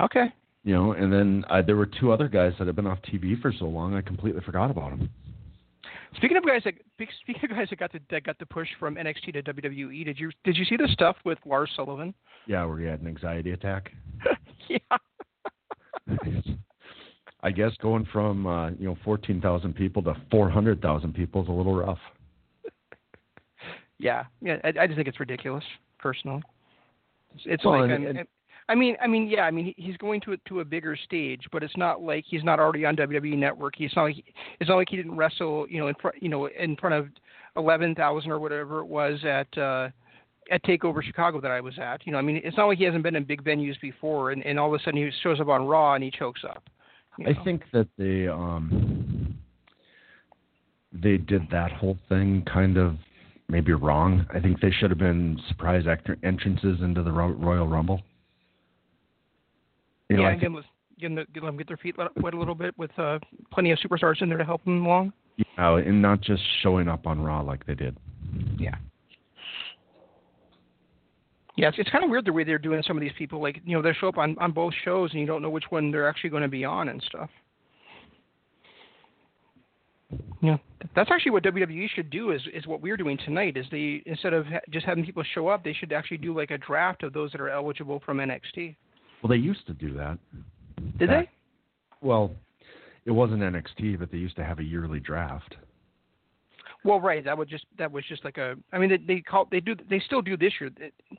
Okay. 0.00 0.32
You 0.64 0.74
know, 0.74 0.92
and 0.92 1.12
then 1.12 1.44
uh, 1.48 1.62
there 1.62 1.76
were 1.76 1.86
two 1.86 2.12
other 2.12 2.28
guys 2.28 2.52
that 2.58 2.66
have 2.66 2.76
been 2.76 2.86
off 2.86 2.98
TV 3.02 3.40
for 3.40 3.52
so 3.58 3.64
long 3.66 3.94
I 3.94 4.02
completely 4.02 4.42
forgot 4.42 4.70
about 4.70 4.90
them. 4.90 5.08
Speaking 6.16 6.36
of 6.36 6.44
guys 6.44 6.62
that 6.64 6.74
speaking 7.22 7.50
of 7.50 7.56
guys 7.56 7.68
that 7.70 7.78
got 7.78 7.92
the 7.92 8.00
that 8.10 8.24
got 8.24 8.38
the 8.38 8.46
push 8.46 8.68
from 8.78 8.96
NXT 8.96 9.32
to 9.34 9.42
WWE, 9.54 10.04
did 10.04 10.18
you 10.18 10.30
did 10.44 10.56
you 10.56 10.64
see 10.64 10.76
the 10.76 10.88
stuff 10.92 11.16
with 11.24 11.38
Lars 11.46 11.70
Sullivan? 11.76 12.12
Yeah, 12.46 12.64
where 12.64 12.78
he 12.78 12.84
had 12.86 13.00
an 13.00 13.06
anxiety 13.06 13.52
attack. 13.52 13.92
yeah. 14.68 14.78
I 17.42 17.50
guess 17.50 17.70
going 17.80 18.06
from 18.12 18.46
uh, 18.46 18.70
you 18.72 18.86
know 18.86 18.98
fourteen 19.04 19.40
thousand 19.40 19.74
people 19.76 20.02
to 20.02 20.14
four 20.30 20.50
hundred 20.50 20.82
thousand 20.82 21.14
people 21.14 21.42
is 21.42 21.48
a 21.48 21.52
little 21.52 21.74
rough. 21.76 21.98
Yeah, 24.02 24.24
yeah. 24.40 24.56
I, 24.64 24.68
I 24.80 24.86
just 24.86 24.96
think 24.96 25.08
it's 25.08 25.20
ridiculous, 25.20 25.62
personally. 25.98 26.42
It's, 27.34 27.42
it's 27.44 27.64
Well, 27.66 27.82
like, 27.82 27.90
and- 27.90 28.04
and- 28.06 28.28
I 28.70 28.76
mean, 28.76 28.96
I 29.02 29.08
mean, 29.08 29.26
yeah. 29.26 29.42
I 29.42 29.50
mean, 29.50 29.74
he's 29.76 29.96
going 29.96 30.20
to 30.20 30.32
a, 30.32 30.36
to 30.48 30.60
a 30.60 30.64
bigger 30.64 30.96
stage, 30.96 31.42
but 31.50 31.64
it's 31.64 31.76
not 31.76 32.02
like 32.02 32.24
he's 32.28 32.44
not 32.44 32.60
already 32.60 32.84
on 32.84 32.94
WWE 32.94 33.36
Network. 33.36 33.74
He's 33.76 33.90
not 33.96 34.04
like 34.04 34.24
it's 34.60 34.70
not 34.70 34.76
like 34.76 34.88
he 34.88 34.96
didn't 34.96 35.16
wrestle, 35.16 35.66
you 35.68 35.80
know, 35.80 35.88
in 35.88 35.94
front, 36.00 36.22
you 36.22 36.28
know, 36.28 36.46
in 36.46 36.76
front 36.76 36.94
of 36.94 37.08
eleven 37.56 37.96
thousand 37.96 38.30
or 38.30 38.38
whatever 38.38 38.78
it 38.78 38.86
was 38.86 39.18
at 39.24 39.58
uh, 39.58 39.88
at 40.52 40.62
Takeover 40.62 41.02
Chicago 41.02 41.40
that 41.40 41.50
I 41.50 41.60
was 41.60 41.74
at. 41.80 42.06
You 42.06 42.12
know, 42.12 42.18
I 42.18 42.22
mean, 42.22 42.40
it's 42.44 42.56
not 42.56 42.66
like 42.66 42.78
he 42.78 42.84
hasn't 42.84 43.02
been 43.02 43.16
in 43.16 43.24
big 43.24 43.42
venues 43.42 43.78
before, 43.80 44.30
and, 44.30 44.46
and 44.46 44.56
all 44.56 44.72
of 44.72 44.80
a 44.80 44.84
sudden 44.84 45.04
he 45.04 45.10
shows 45.20 45.40
up 45.40 45.48
on 45.48 45.66
Raw 45.66 45.94
and 45.94 46.04
he 46.04 46.12
chokes 46.12 46.42
up. 46.48 46.62
you 47.18 47.24
know. 47.24 47.32
I 47.32 47.44
think 47.44 47.62
that 47.72 47.88
they 47.98 48.28
um 48.28 49.36
they 50.92 51.16
did 51.16 51.42
that 51.50 51.72
whole 51.72 51.98
thing 52.08 52.44
kind 52.52 52.76
of 52.76 52.96
maybe 53.48 53.72
wrong. 53.72 54.26
I 54.32 54.38
think 54.38 54.60
they 54.60 54.70
should 54.70 54.90
have 54.90 54.98
been 54.98 55.40
surprise 55.48 55.84
entrances 56.22 56.78
into 56.82 57.02
the 57.02 57.10
Ro- 57.10 57.32
Royal 57.32 57.66
Rumble. 57.66 58.00
You 60.10 60.22
yeah, 60.22 60.30
think, 60.30 60.42
give 60.98 61.14
them, 61.14 61.26
give 61.32 61.42
them, 61.42 61.56
get 61.56 61.68
their 61.68 61.76
feet 61.76 61.96
wet 61.96 62.34
a 62.34 62.38
little 62.38 62.54
bit 62.54 62.76
with 62.76 62.90
uh, 62.98 63.18
plenty 63.52 63.70
of 63.70 63.78
superstars 63.78 64.20
in 64.20 64.28
there 64.28 64.38
to 64.38 64.44
help 64.44 64.64
them 64.64 64.84
along. 64.84 65.12
know, 65.56 65.76
and 65.76 66.02
not 66.02 66.20
just 66.20 66.42
showing 66.62 66.88
up 66.88 67.06
on 67.06 67.22
Raw 67.22 67.40
like 67.40 67.64
they 67.64 67.74
did. 67.74 67.96
Yeah. 68.58 68.74
Yeah, 71.56 71.68
it's, 71.68 71.78
it's 71.78 71.90
kind 71.90 72.02
of 72.02 72.10
weird 72.10 72.24
the 72.24 72.32
way 72.32 72.42
they're 72.42 72.58
doing 72.58 72.82
some 72.86 72.96
of 72.96 73.00
these 73.02 73.12
people. 73.16 73.40
Like, 73.40 73.60
you 73.64 73.76
know, 73.76 73.82
they 73.82 73.92
show 73.92 74.08
up 74.08 74.18
on, 74.18 74.36
on 74.40 74.50
both 74.50 74.74
shows 74.84 75.10
and 75.12 75.20
you 75.20 75.26
don't 75.26 75.42
know 75.42 75.50
which 75.50 75.64
one 75.70 75.90
they're 75.90 76.08
actually 76.08 76.30
going 76.30 76.42
to 76.42 76.48
be 76.48 76.64
on 76.64 76.88
and 76.88 77.02
stuff. 77.02 77.30
Yeah, 80.42 80.56
that's 80.96 81.10
actually 81.10 81.30
what 81.30 81.44
WWE 81.44 81.88
should 81.94 82.10
do. 82.10 82.32
Is 82.32 82.40
is 82.52 82.66
what 82.66 82.80
we're 82.80 82.96
doing 82.96 83.16
tonight. 83.18 83.56
Is 83.56 83.66
they 83.70 84.02
instead 84.06 84.32
of 84.32 84.46
ha- 84.46 84.58
just 84.70 84.84
having 84.86 85.04
people 85.04 85.22
show 85.34 85.46
up, 85.48 85.62
they 85.62 85.72
should 85.72 85.92
actually 85.92 86.16
do 86.16 86.36
like 86.36 86.50
a 86.50 86.58
draft 86.58 87.04
of 87.04 87.12
those 87.12 87.30
that 87.30 87.40
are 87.40 87.50
eligible 87.50 88.02
from 88.04 88.18
NXT. 88.18 88.74
Well, 89.22 89.28
they 89.30 89.36
used 89.36 89.66
to 89.66 89.72
do 89.74 89.92
that. 89.94 90.18
Did 90.98 91.08
back, 91.08 91.28
Well, 92.00 92.32
it 93.04 93.10
wasn't 93.10 93.42
NXT, 93.42 93.98
but 93.98 94.10
they 94.10 94.18
used 94.18 94.36
to 94.36 94.44
have 94.44 94.58
a 94.58 94.64
yearly 94.64 95.00
draft. 95.00 95.56
Well, 96.84 97.00
right. 97.00 97.22
That 97.24 97.36
would 97.36 97.48
just 97.48 97.66
that 97.78 97.92
was 97.92 98.04
just 98.08 98.24
like 98.24 98.38
a. 98.38 98.54
I 98.72 98.78
mean, 98.78 98.88
they, 98.90 98.96
they 98.96 99.20
call 99.20 99.46
they 99.50 99.60
do 99.60 99.74
they 99.90 100.00
still 100.00 100.22
do 100.22 100.36
this 100.36 100.52
year. 100.60 100.70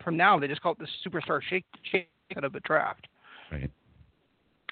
From 0.03 0.17
now, 0.17 0.39
they 0.39 0.47
just 0.47 0.61
call 0.61 0.71
it 0.73 0.79
the 0.79 0.87
superstar 1.07 1.39
shake 1.47 1.65
shake 1.91 2.09
out 2.35 2.43
of 2.43 2.53
the 2.53 2.61
draft. 2.61 3.07
Right. 3.51 3.69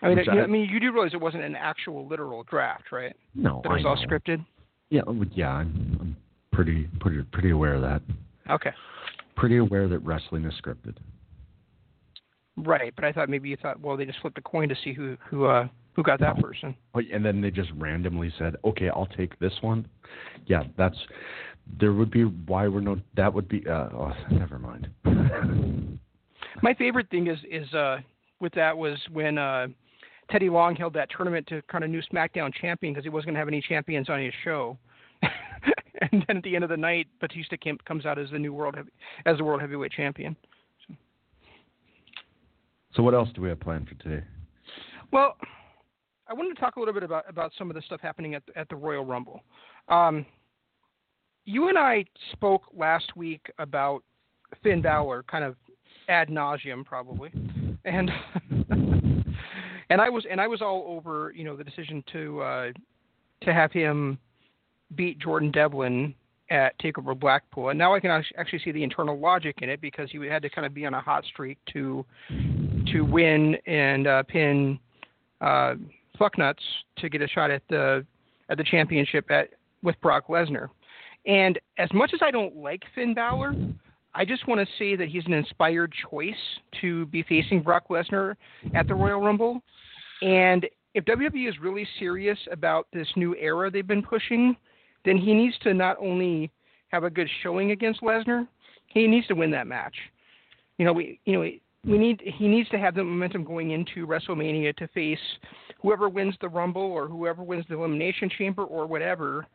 I 0.01 0.09
mean, 0.09 0.29
I- 0.29 0.43
I 0.43 0.47
mean, 0.47 0.69
you 0.69 0.79
do 0.79 0.91
realize 0.93 1.13
it 1.13 1.21
wasn't 1.21 1.43
an 1.43 1.55
actual 1.55 2.07
literal 2.07 2.43
draft, 2.43 2.91
right? 2.91 3.15
No, 3.35 3.61
That 3.63 3.71
it 3.71 3.83
was 3.83 3.85
all 3.85 3.97
scripted. 3.97 4.43
Yeah, 4.89 5.01
yeah, 5.35 5.49
I'm, 5.51 5.97
I'm 5.99 6.17
pretty 6.51 6.87
pretty 6.99 7.21
pretty 7.31 7.51
aware 7.51 7.75
of 7.75 7.81
that. 7.81 8.01
Okay. 8.49 8.71
Pretty 9.35 9.57
aware 9.57 9.87
that 9.87 9.99
wrestling 9.99 10.45
is 10.45 10.53
scripted. 10.59 10.95
Right, 12.65 12.93
but 12.95 13.05
I 13.05 13.11
thought 13.11 13.29
maybe 13.29 13.49
you 13.49 13.57
thought, 13.57 13.79
well, 13.79 13.95
they 13.95 14.05
just 14.05 14.19
flipped 14.19 14.37
a 14.37 14.41
coin 14.41 14.69
to 14.69 14.75
see 14.83 14.93
who 14.93 15.17
who 15.29 15.45
uh 15.45 15.67
who 15.93 16.03
got 16.03 16.19
that 16.19 16.39
person. 16.39 16.75
And 16.93 17.25
then 17.25 17.41
they 17.41 17.51
just 17.51 17.71
randomly 17.77 18.31
said, 18.37 18.55
"Okay, 18.65 18.89
I'll 18.89 19.07
take 19.17 19.37
this 19.39 19.53
one." 19.61 19.87
Yeah, 20.45 20.63
that's 20.77 20.97
there 21.79 21.93
would 21.93 22.11
be 22.11 22.23
why 22.23 22.67
we're 22.67 22.81
no 22.81 22.99
that 23.15 23.33
would 23.33 23.47
be 23.47 23.65
uh 23.67 23.89
oh, 23.93 24.13
never 24.31 24.59
mind. 24.59 24.89
My 26.61 26.73
favorite 26.73 27.09
thing 27.09 27.27
is 27.27 27.39
is 27.49 27.73
uh 27.73 27.97
with 28.39 28.53
that 28.53 28.77
was 28.77 28.97
when 29.11 29.37
uh 29.37 29.67
Teddy 30.31 30.49
Long 30.49 30.75
held 30.75 30.93
that 30.93 31.09
tournament 31.15 31.47
to 31.47 31.61
kind 31.63 31.83
of 31.83 31.89
new 31.89 32.01
SmackDown 32.13 32.53
champion 32.53 32.93
because 32.93 33.03
he 33.03 33.09
wasn't 33.09 33.27
going 33.27 33.35
to 33.35 33.39
have 33.39 33.47
any 33.47 33.61
champions 33.61 34.09
on 34.09 34.21
his 34.21 34.33
show. 34.43 34.77
and 35.23 36.23
then 36.27 36.37
at 36.37 36.43
the 36.43 36.53
end 36.53 36.63
of 36.63 36.69
the 36.69 36.77
night, 36.77 37.07
Batista 37.19 37.57
came, 37.57 37.79
comes 37.87 38.05
out 38.05 38.19
as 38.19 38.29
the 38.29 38.37
new 38.37 38.53
world 38.53 38.75
as 39.25 39.37
the 39.37 39.43
world 39.43 39.61
heavyweight 39.61 39.91
champion. 39.91 40.35
So 42.95 43.03
what 43.03 43.13
else 43.13 43.29
do 43.35 43.41
we 43.41 43.49
have 43.49 43.59
planned 43.59 43.87
for 43.87 43.95
today? 43.95 44.23
Well, 45.11 45.35
I 46.27 46.33
wanted 46.33 46.53
to 46.55 46.59
talk 46.59 46.75
a 46.75 46.79
little 46.79 46.93
bit 46.93 47.03
about 47.03 47.25
about 47.27 47.51
some 47.57 47.69
of 47.69 47.75
the 47.75 47.81
stuff 47.81 48.01
happening 48.01 48.35
at 48.35 48.43
at 48.55 48.69
the 48.69 48.75
Royal 48.75 49.05
Rumble. 49.05 49.41
Um, 49.87 50.25
you 51.45 51.69
and 51.69 51.77
I 51.77 52.05
spoke 52.31 52.63
last 52.75 53.15
week 53.15 53.51
about 53.57 54.03
Finn 54.63 54.81
Balor, 54.81 55.23
kind 55.23 55.43
of 55.43 55.55
ad 56.07 56.29
nauseum, 56.29 56.85
probably, 56.85 57.31
and 57.85 58.11
and 59.89 60.01
I 60.01 60.09
was 60.09 60.25
and 60.29 60.39
I 60.39 60.47
was 60.47 60.61
all 60.61 60.85
over 60.87 61.31
you 61.35 61.43
know 61.43 61.55
the 61.55 61.63
decision 61.63 62.03
to 62.11 62.41
uh, 62.41 62.71
to 63.41 63.53
have 63.53 63.71
him 63.71 64.19
beat 64.95 65.19
Jordan 65.19 65.51
Devlin 65.51 66.13
at 66.51 66.79
Takeover 66.79 67.19
Blackpool, 67.19 67.69
and 67.69 67.77
now 67.77 67.93
I 67.93 67.99
can 67.99 68.23
actually 68.37 68.59
see 68.59 68.71
the 68.71 68.83
internal 68.83 69.17
logic 69.17 69.57
in 69.61 69.69
it 69.69 69.81
because 69.81 70.09
he 70.11 70.17
had 70.27 70.41
to 70.41 70.49
kind 70.49 70.65
of 70.65 70.73
be 70.73 70.85
on 70.85 70.93
a 70.93 71.01
hot 71.01 71.23
streak 71.25 71.57
to 71.73 72.05
to 72.91 73.01
win 73.01 73.55
and 73.65 74.07
uh, 74.07 74.23
pin 74.23 74.79
uh, 75.41 75.75
Fucknuts 76.19 76.55
to 76.97 77.09
get 77.09 77.21
a 77.21 77.27
shot 77.27 77.49
at 77.49 77.61
the 77.69 78.05
at 78.49 78.57
the 78.57 78.63
championship 78.63 79.29
at 79.31 79.49
with 79.83 79.99
Brock 80.01 80.27
Lesnar. 80.27 80.69
And 81.25 81.59
as 81.77 81.89
much 81.93 82.11
as 82.13 82.19
I 82.23 82.31
don't 82.31 82.55
like 82.55 82.83
Finn 82.95 83.13
Balor, 83.13 83.53
I 84.13 84.25
just 84.25 84.47
want 84.47 84.59
to 84.59 84.67
say 84.77 84.95
that 84.95 85.07
he's 85.07 85.25
an 85.25 85.33
inspired 85.33 85.93
choice 86.09 86.33
to 86.81 87.05
be 87.07 87.23
facing 87.23 87.61
Brock 87.61 87.85
Lesnar 87.89 88.35
at 88.73 88.87
the 88.87 88.95
Royal 88.95 89.21
Rumble. 89.21 89.61
And 90.21 90.65
if 90.95 91.05
WWE 91.05 91.47
is 91.47 91.55
really 91.61 91.87
serious 91.99 92.37
about 92.51 92.87
this 92.91 93.07
new 93.15 93.35
era 93.35 93.69
they've 93.69 93.85
been 93.85 94.01
pushing, 94.01 94.55
then 95.05 95.17
he 95.17 95.33
needs 95.33 95.57
to 95.59 95.73
not 95.73 95.97
only 95.99 96.51
have 96.89 97.03
a 97.03 97.09
good 97.09 97.29
showing 97.43 97.71
against 97.71 98.01
Lesnar, 98.01 98.47
he 98.87 99.07
needs 99.07 99.27
to 99.27 99.35
win 99.35 99.51
that 99.51 99.67
match. 99.67 99.95
You 100.77 100.85
know, 100.85 100.93
we 100.93 101.19
you 101.25 101.33
know 101.33 101.49
we 101.85 101.97
need 101.97 102.21
he 102.37 102.47
needs 102.47 102.69
to 102.69 102.77
have 102.77 102.95
the 102.95 103.03
momentum 103.03 103.43
going 103.43 103.71
into 103.71 104.05
WrestleMania 104.05 104.75
to 104.77 104.87
face 104.89 105.19
whoever 105.81 106.09
wins 106.09 106.35
the 106.41 106.49
Rumble 106.49 106.81
or 106.81 107.07
whoever 107.07 107.41
wins 107.43 107.65
the 107.69 107.75
Elimination 107.75 108.29
Chamber 108.37 108.63
or 108.63 108.85
whatever. 108.85 109.47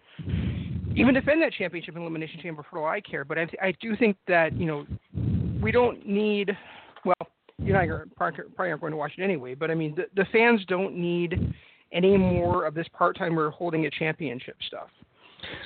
Even 0.97 1.12
defend 1.12 1.43
that 1.43 1.52
championship 1.52 1.97
in 1.97 2.02
Elimination 2.02 2.40
Chamber 2.40 2.64
for 2.71 2.78
all 2.78 2.87
I 2.87 3.00
care. 3.00 3.25
But 3.25 3.38
I, 3.38 3.47
I 3.61 3.75
do 3.81 3.97
think 3.97 4.16
that 4.28 4.57
you 4.57 4.66
know 4.66 4.87
we 5.61 5.71
don't 5.71 6.07
need. 6.07 6.57
Well, 7.04 7.28
you're 7.59 7.76
not 7.76 7.87
gonna- 7.87 8.11
probably 8.16 8.45
probably 8.54 8.71
aren't 8.71 8.81
going 8.81 8.93
to 8.93 8.97
watch 8.97 9.12
it 9.19 9.23
anyway. 9.23 9.54
But 9.54 9.71
I 9.71 9.75
mean, 9.75 9.95
the, 9.95 10.04
the 10.16 10.26
fans 10.33 10.61
don't 10.66 10.97
need 10.97 11.54
any 11.93 12.16
more 12.16 12.64
of 12.64 12.75
this 12.75 12.87
part 12.93 13.19
timer 13.19 13.50
holding 13.50 13.87
a 13.87 13.90
championship 13.90 14.57
stuff. 14.66 14.88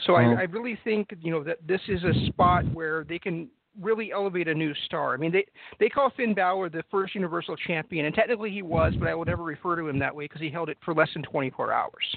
So 0.07 0.15
I, 0.15 0.23
I 0.25 0.43
really 0.43 0.77
think 0.83 1.09
you 1.23 1.31
know 1.31 1.45
that 1.45 1.59
this 1.67 1.81
is 1.89 2.03
a 2.03 2.27
spot 2.27 2.65
where 2.73 3.05
they 3.05 3.19
can 3.19 3.49
really 3.81 4.13
elevate 4.13 4.49
a 4.49 4.55
new 4.55 4.75
star. 4.87 5.15
I 5.15 5.17
mean, 5.17 5.33
they 5.33 5.45
they 5.79 5.89
call 5.89 6.11
Finn 6.17 6.35
Balor 6.35 6.71
the 6.71 6.83
first 6.91 7.15
Universal 7.15 7.57
Champion, 7.67 8.07
and 8.07 8.15
technically 8.15 8.51
he 8.51 8.63
was, 8.63 8.95
but 8.99 9.09
I 9.09 9.15
will 9.15 9.25
never 9.25 9.43
refer 9.43 9.77
to 9.77 9.89
him 9.89 9.99
that 9.99 10.15
way 10.15 10.25
because 10.25 10.41
he 10.41 10.51
held 10.51 10.69
it 10.69 10.79
for 10.85 10.95
less 10.95 11.09
than 11.15 11.23
24 11.23 11.73
hours. 11.73 12.17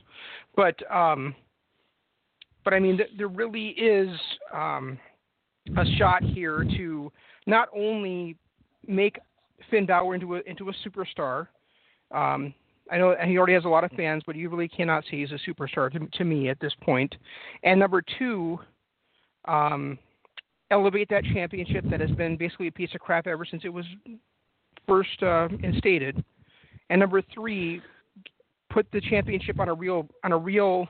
But 0.56 0.76
um, 0.92 1.36
but 2.64 2.74
I 2.74 2.80
mean, 2.80 2.98
th- 2.98 3.10
there 3.18 3.28
really 3.28 3.70
is 3.70 4.10
um, 4.54 4.98
a 5.78 5.86
shot 5.98 6.24
here 6.24 6.64
to 6.78 7.12
not 7.48 7.70
only 7.76 8.38
make 8.88 9.20
Finn 9.70 9.86
Balor 9.86 10.16
into 10.16 10.36
a 10.36 10.42
into 10.46 10.70
a 10.70 10.74
superstar. 10.86 11.48
Um, 12.12 12.54
I 12.92 12.98
know 12.98 13.16
he 13.26 13.38
already 13.38 13.54
has 13.54 13.64
a 13.64 13.70
lot 13.70 13.86
of 13.86 13.92
fans, 13.92 14.22
but 14.26 14.36
you 14.36 14.50
really 14.50 14.68
cannot 14.68 15.06
say 15.06 15.22
he's 15.22 15.32
a 15.32 15.50
superstar 15.50 15.92
to, 15.94 16.08
to 16.18 16.26
me 16.26 16.50
at 16.50 16.60
this 16.60 16.74
point. 16.82 17.16
And 17.64 17.80
number 17.80 18.04
two, 18.20 18.60
um, 19.46 19.98
elevate 20.72 21.10
that 21.10 21.24
championship 21.26 21.86
that 21.90 22.00
has 22.00 22.12
been 22.12 22.38
basically 22.38 22.68
a 22.68 22.72
piece 22.72 22.90
of 22.96 23.02
crap 23.02 23.28
ever 23.28 23.46
since 23.46 23.64
it 23.66 23.70
was 23.70 23.86
first 24.88 25.22
uh, 25.22 25.48
instated. 25.64 26.24
And 26.90 27.00
number 27.00 27.22
three, 27.34 27.82
put 28.70 28.88
the 28.92 29.02
championship 29.02 29.60
on 29.60 29.70
a 29.70 29.74
real 29.74 30.08
on 30.24 30.32
a 30.32 30.38
real 30.38 30.88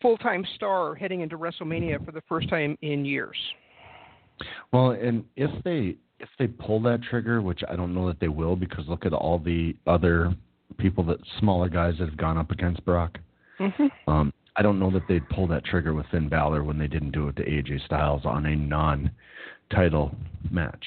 full 0.00 0.16
time 0.18 0.44
star 0.54 0.94
heading 0.94 1.20
into 1.20 1.36
WrestleMania 1.38 2.04
for 2.04 2.12
the 2.12 2.22
first 2.28 2.48
time 2.48 2.78
in 2.82 3.04
years. 3.04 3.36
Well, 4.72 4.90
and 4.90 5.24
if 5.36 5.50
they 5.64 5.96
if 6.20 6.28
they 6.38 6.46
pull 6.46 6.80
that 6.82 7.02
trigger, 7.02 7.42
which 7.42 7.60
I 7.68 7.76
don't 7.76 7.94
know 7.94 8.06
that 8.06 8.20
they 8.20 8.28
will, 8.28 8.56
because 8.56 8.86
look 8.88 9.04
at 9.04 9.12
all 9.12 9.38
the 9.38 9.74
other 9.86 10.34
people 10.78 11.04
that 11.04 11.18
smaller 11.38 11.68
guys 11.68 11.94
that 11.98 12.08
have 12.08 12.16
gone 12.16 12.38
up 12.38 12.50
against 12.50 12.84
Brock. 12.84 13.18
Mm-hmm. 13.60 14.10
Um, 14.10 14.32
I 14.56 14.62
don't 14.62 14.78
know 14.78 14.90
that 14.90 15.02
they'd 15.08 15.26
pull 15.30 15.46
that 15.48 15.64
trigger 15.64 15.94
with 15.94 16.06
Finn 16.10 16.28
Balor 16.28 16.62
when 16.64 16.78
they 16.78 16.86
didn't 16.86 17.12
do 17.12 17.28
it 17.28 17.36
to 17.36 17.44
AJ 17.44 17.84
Styles 17.86 18.22
on 18.24 18.46
a 18.46 18.54
non-title 18.54 20.14
match, 20.50 20.84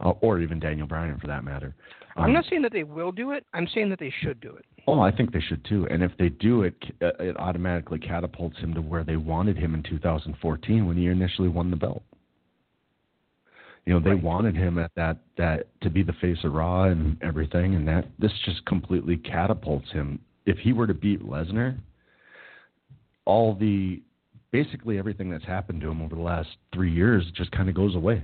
uh, 0.00 0.10
or 0.20 0.40
even 0.40 0.58
Daniel 0.58 0.86
Bryan 0.86 1.18
for 1.20 1.28
that 1.28 1.44
matter. 1.44 1.74
Um, 2.16 2.24
I'm 2.24 2.32
not 2.32 2.44
saying 2.48 2.62
that 2.62 2.72
they 2.72 2.84
will 2.84 3.12
do 3.12 3.32
it. 3.32 3.44
I'm 3.54 3.68
saying 3.74 3.88
that 3.90 3.98
they 3.98 4.12
should 4.22 4.40
do 4.40 4.54
it. 4.56 4.64
Oh, 4.86 5.00
I 5.00 5.10
think 5.10 5.32
they 5.32 5.40
should 5.40 5.64
too. 5.64 5.86
And 5.90 6.02
if 6.02 6.12
they 6.18 6.28
do 6.28 6.62
it, 6.62 6.74
uh, 7.02 7.12
it 7.20 7.36
automatically 7.38 7.98
catapults 7.98 8.58
him 8.58 8.74
to 8.74 8.82
where 8.82 9.04
they 9.04 9.16
wanted 9.16 9.56
him 9.56 9.74
in 9.74 9.82
2014 9.82 10.86
when 10.86 10.96
he 10.96 11.06
initially 11.06 11.48
won 11.48 11.70
the 11.70 11.76
belt. 11.76 12.02
You 13.86 13.94
know, 13.94 14.00
they 14.00 14.14
Right. 14.14 14.22
wanted 14.22 14.56
him 14.56 14.78
at 14.78 14.94
that 14.94 15.18
that 15.36 15.66
to 15.82 15.90
be 15.90 16.02
the 16.02 16.12
face 16.14 16.42
of 16.44 16.54
Raw 16.54 16.84
and 16.84 17.22
everything, 17.22 17.74
and 17.74 17.86
that 17.86 18.06
this 18.18 18.32
just 18.44 18.64
completely 18.64 19.16
catapults 19.16 19.90
him. 19.90 20.20
If 20.46 20.58
he 20.58 20.72
were 20.72 20.86
to 20.86 20.94
beat 20.94 21.22
Lesnar, 21.22 21.76
all 23.24 23.54
the 23.54 24.02
basically 24.52 24.98
everything 24.98 25.30
that's 25.30 25.44
happened 25.44 25.80
to 25.80 25.90
him 25.90 26.00
over 26.00 26.14
the 26.14 26.22
last 26.22 26.48
three 26.72 26.92
years 26.92 27.24
just 27.34 27.50
kind 27.52 27.68
of 27.68 27.74
goes 27.74 27.94
away, 27.94 28.22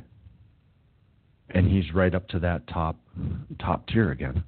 and 1.51 1.69
he's 1.69 1.93
right 1.95 2.15
up 2.15 2.29
to 2.29 2.39
that 2.39 2.67
top 2.69 2.97
top 3.61 3.87
tier 3.89 4.11
again. 4.13 4.43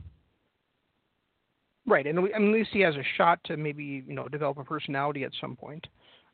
Right, 1.86 2.06
and 2.06 2.18
I 2.18 2.22
mean, 2.22 2.32
at 2.34 2.40
least 2.40 2.70
he 2.72 2.80
has 2.80 2.94
a 2.94 3.02
shot 3.16 3.40
to 3.44 3.56
maybe 3.56 4.04
you 4.06 4.14
know 4.14 4.28
develop 4.28 4.58
a 4.58 4.64
personality 4.64 5.24
at 5.24 5.32
some 5.40 5.56
point. 5.56 5.86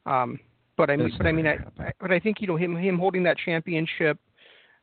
Um, 0.05 0.39
but 0.77 0.91
I 0.91 0.97
mean, 0.97 1.13
but 1.17 1.27
I 1.27 1.33
mean, 1.33 1.47
I. 1.47 1.59
I, 1.79 1.93
but 2.01 2.13
I 2.13 2.21
think 2.21 2.41
you 2.41 2.47
know 2.47 2.57
him 2.57 2.77
him 2.77 2.99
holding 2.99 3.23
that 3.25 3.37
championship, 3.45 4.19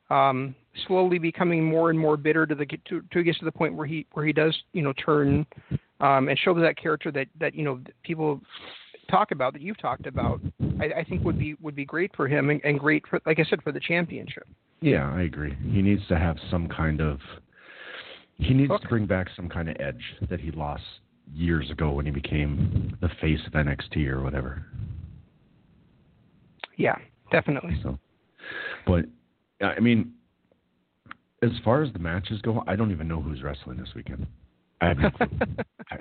um, 0.09 0.55
slowly 0.87 1.19
becoming 1.19 1.63
more 1.63 1.89
and 1.89 1.97
more 1.99 2.17
bitter 2.17 2.45
to 2.45 2.55
the 2.55 2.65
to, 2.65 3.01
to 3.11 3.23
gets 3.23 3.39
to 3.39 3.45
the 3.45 3.51
point 3.51 3.75
where 3.75 3.85
he 3.85 4.05
where 4.13 4.25
he 4.25 4.33
does 4.33 4.55
you 4.73 4.81
know 4.81 4.93
turn 4.93 5.45
um, 5.99 6.27
and 6.27 6.37
show 6.39 6.53
that 6.59 6.77
character 6.77 7.11
that 7.11 7.27
that 7.39 7.55
you 7.55 7.63
know 7.63 7.79
people 8.03 8.41
talk 9.09 9.31
about 9.31 9.53
that 9.53 9.61
you've 9.61 9.79
talked 9.79 10.07
about. 10.07 10.41
I, 10.79 10.99
I 10.99 11.03
think 11.03 11.23
would 11.23 11.39
be 11.39 11.55
would 11.61 11.75
be 11.75 11.85
great 11.85 12.15
for 12.15 12.27
him 12.27 12.49
and, 12.49 12.61
and 12.63 12.79
great 12.79 13.03
for 13.07 13.19
like 13.25 13.39
I 13.39 13.45
said 13.49 13.61
for 13.63 13.71
the 13.71 13.79
championship. 13.79 14.47
Yeah, 14.81 15.11
I 15.13 15.21
agree. 15.23 15.55
He 15.71 15.81
needs 15.81 16.05
to 16.07 16.17
have 16.17 16.37
some 16.51 16.67
kind 16.67 17.01
of 17.01 17.19
he 18.37 18.53
needs 18.53 18.71
Okay. 18.71 18.83
to 18.83 18.89
bring 18.89 19.05
back 19.05 19.27
some 19.35 19.49
kind 19.49 19.69
of 19.69 19.77
edge 19.79 20.03
that 20.29 20.39
he 20.39 20.51
lost 20.51 20.83
years 21.33 21.71
ago 21.71 21.91
when 21.91 22.05
he 22.05 22.11
became 22.11 22.97
the 23.01 23.09
face 23.21 23.39
of 23.47 23.53
NXT 23.53 24.07
or 24.07 24.21
whatever. 24.21 24.65
Yeah, 26.77 26.95
definitely. 27.31 27.79
So, 27.81 27.97
but 28.85 29.05
I 29.61 29.79
mean, 29.79 30.13
as 31.41 31.51
far 31.63 31.81
as 31.81 31.93
the 31.93 31.99
matches 31.99 32.41
go, 32.41 32.63
I 32.67 32.75
don't 32.75 32.91
even 32.91 33.07
know 33.07 33.21
who's 33.21 33.41
wrestling 33.41 33.77
this 33.77 33.89
weekend. 33.95 34.27
I 34.81 34.87
have 34.87 34.97
no 34.97 35.09
clue. 35.11 35.27
I, 35.91 35.97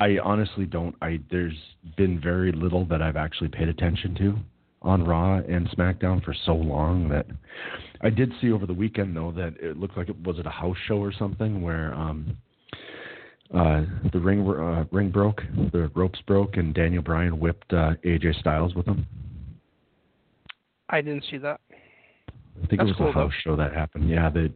I 0.00 0.16
honestly 0.24 0.64
don't. 0.64 0.96
I 1.02 1.20
there's 1.30 1.56
been 1.96 2.18
very 2.18 2.52
little 2.52 2.86
that 2.86 3.02
I've 3.02 3.16
actually 3.16 3.48
paid 3.48 3.68
attention 3.68 4.14
to 4.16 4.36
on 4.82 5.04
Raw 5.04 5.36
and 5.36 5.68
SmackDown 5.70 6.24
for 6.24 6.34
so 6.46 6.54
long 6.54 7.08
that 7.10 7.26
I 8.00 8.08
did 8.08 8.32
see 8.40 8.50
over 8.50 8.64
the 8.64 8.72
weekend 8.72 9.14
though 9.14 9.30
that 9.32 9.54
it 9.60 9.76
looked 9.76 9.98
like 9.98 10.08
it 10.08 10.18
was 10.22 10.38
it 10.38 10.46
a 10.46 10.50
house 10.50 10.78
show 10.86 10.96
or 10.96 11.12
something 11.12 11.60
where 11.60 11.92
um 11.92 12.36
uh, 13.54 13.82
the 14.12 14.18
ring 14.18 14.48
uh, 14.48 14.84
ring 14.90 15.10
broke, 15.10 15.42
the 15.72 15.90
ropes 15.94 16.20
broke, 16.26 16.56
and 16.56 16.72
Daniel 16.72 17.02
Bryan 17.02 17.38
whipped 17.38 17.72
uh, 17.72 17.94
AJ 18.04 18.38
Styles 18.40 18.74
with 18.74 18.86
him. 18.86 19.06
I 20.88 21.00
didn't 21.00 21.24
see 21.30 21.38
that. 21.38 21.60
I 22.62 22.66
think 22.66 22.80
That's 22.80 22.82
it 22.82 22.84
was 22.86 22.96
cool, 22.98 23.08
a 23.08 23.12
house 23.12 23.32
show 23.42 23.56
that 23.56 23.72
happened. 23.72 24.08
Yeah, 24.08 24.28
the 24.30 24.52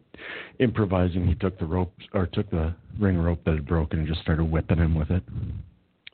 improvising. 0.58 1.26
He 1.26 1.34
took 1.34 1.58
the 1.58 1.64
ropes 1.66 2.04
or 2.12 2.26
took 2.26 2.50
the 2.50 2.74
ring 2.98 3.18
rope 3.18 3.40
that 3.44 3.54
had 3.54 3.66
broken 3.66 4.00
and 4.00 4.08
just 4.08 4.20
started 4.20 4.44
whipping 4.44 4.78
him 4.78 4.94
with 4.94 5.10
it. 5.10 5.22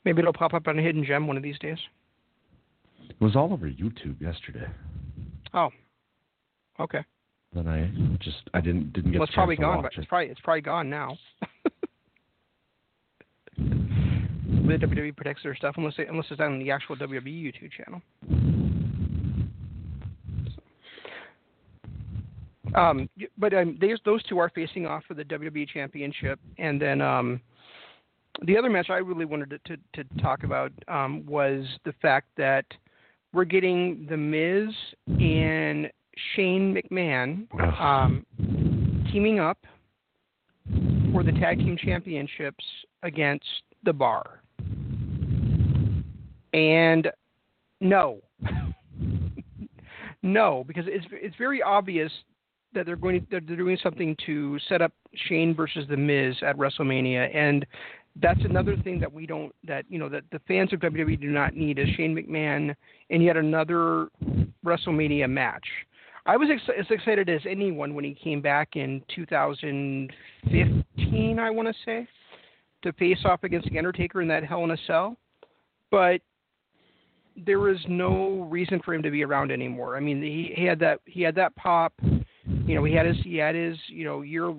Maybe 0.05 0.21
it'll 0.21 0.33
pop 0.33 0.55
up 0.55 0.67
on 0.69 0.79
a 0.79 0.83
hidden 0.83 1.05
gem 1.05 1.27
one 1.27 1.37
of 1.37 1.43
these 1.43 1.59
days. 1.59 1.79
It 3.09 3.21
was 3.21 3.35
all 3.37 3.53
over 3.53 3.69
YouTube 3.69 4.21
yesterday. 4.21 4.67
Oh. 5.53 5.71
Okay. 6.79 7.05
Then 7.53 7.67
I 7.67 7.91
just 8.23 8.37
I 8.55 8.61
didn't 8.61 8.93
didn't 8.93 9.11
get 9.13 9.19
Well, 9.19 9.27
the 9.27 9.31
it's 9.31 9.35
probably 9.35 9.57
to 9.57 9.63
gone. 9.63 9.77
But 9.79 9.83
watch 9.85 9.95
it's 9.97 10.05
it. 10.05 10.09
probably 10.09 10.27
it's 10.29 10.41
probably 10.41 10.61
gone 10.63 10.89
now. 10.89 11.19
the 13.59 13.65
WWE 14.79 15.17
protects 15.17 15.43
their 15.43 15.57
stuff 15.57 15.75
unless 15.77 15.95
they, 15.97 16.07
unless 16.07 16.27
it's 16.31 16.41
on 16.41 16.59
the 16.61 16.71
actual 16.71 16.97
WWE 16.97 17.25
YouTube 17.25 17.71
channel. 17.73 18.01
Um, 22.75 23.09
but 23.39 23.53
um, 23.55 23.77
there's, 23.81 24.00
those 24.05 24.23
two 24.25 24.39
are 24.39 24.50
facing 24.50 24.87
off 24.87 25.03
for 25.07 25.15
the 25.15 25.25
WWE 25.25 25.69
Championship, 25.69 26.39
and 26.59 26.81
then 26.81 27.00
um, 27.00 27.41
the 28.47 28.57
other 28.57 28.71
match 28.71 28.91
I 28.91 28.99
really 28.99 29.25
wanted 29.25 29.50
to, 29.50 29.77
to, 29.77 30.05
to 30.05 30.23
talk 30.23 30.45
about 30.45 30.73
um, 30.89 31.25
was 31.27 31.67
the 31.85 31.93
fact 32.00 32.29
that 32.37 32.65
we're 33.33 33.45
getting 33.45 34.07
The 34.09 34.17
Miz 34.17 34.75
and 35.21 35.91
Shane 36.35 36.75
McMahon 36.75 37.47
um, 37.81 38.25
teaming 39.12 39.41
up 39.41 39.59
for 41.12 41.23
the 41.23 41.33
tag 41.33 41.59
team 41.59 41.77
championships 41.77 42.65
against 43.03 43.47
the 43.85 43.93
Bar. 43.93 44.41
And 46.53 47.09
no, 47.81 48.21
no, 50.23 50.65
because 50.67 50.85
it's 50.89 51.07
it's 51.12 51.37
very 51.37 51.62
obvious 51.62 52.11
that 52.75 52.87
they're 52.87 52.97
going 52.97 53.21
to 53.21 53.27
they're 53.31 53.41
doing 53.41 53.79
something 53.83 54.17
to 54.27 54.59
set 54.69 54.83
up 54.83 54.93
Shane 55.29 55.55
versus 55.55 55.87
the 55.89 55.97
Miz 55.97 56.37
at 56.43 56.57
WrestleMania, 56.57 57.35
and 57.35 57.67
that's 58.21 58.41
another 58.45 58.77
thing 58.79 58.99
that 59.00 59.12
we 59.12 59.27
don't 59.27 59.55
that 59.67 59.85
you 59.89 59.99
know 59.99 60.09
that 60.09 60.25
the 60.33 60.41
fans 60.49 60.73
of 60.73 60.81
WWE 60.81 61.21
do 61.21 61.31
not 61.31 61.55
need 61.55 61.79
is 61.79 61.89
Shane 61.97 62.15
McMahon 62.15 62.75
in 63.09 63.23
yet 63.23 63.37
another 63.37 64.09
WrestleMania 64.65 65.29
match. 65.29 65.65
I 66.27 66.37
was 66.37 66.49
ex- 66.50 66.62
as 66.79 66.87
excited 66.91 67.29
as 67.29 67.41
anyone 67.49 67.95
when 67.95 68.05
he 68.05 68.15
came 68.15 68.43
back 68.43 68.77
in 68.77 69.03
2015, 69.15 71.39
I 71.39 71.50
want 71.50 71.69
to 71.69 71.75
say, 71.85 72.07
to 72.83 72.93
face 72.95 73.19
off 73.25 73.43
against 73.43 73.71
the 73.71 73.79
Undertaker 73.79 74.21
in 74.21 74.29
that 74.29 74.45
Hell 74.45 74.65
in 74.65 74.73
a 74.73 74.77
Cell, 74.87 75.17
but 75.91 76.21
there 77.47 77.59
was 77.59 77.79
no 77.89 78.47
reason 78.50 78.81
for 78.85 78.95
him 78.95 79.03
to 79.03 79.11
be 79.11 79.25
around 79.25 79.50
anymore. 79.50 79.97
I 79.97 80.00
mean, 80.00 80.23
he, 80.23 80.53
he 80.55 80.65
had 80.65 80.79
that 80.81 81.00
he 81.07 81.23
had 81.23 81.35
that 81.37 81.57
pop. 81.57 81.93
You 82.66 82.75
know, 82.75 82.85
he 82.85 82.95
had 82.95 83.07
his 83.07 83.16
he 83.25 83.37
had 83.37 83.54
his 83.54 83.76
you 83.88 84.04
know 84.04 84.23
year 84.23 84.52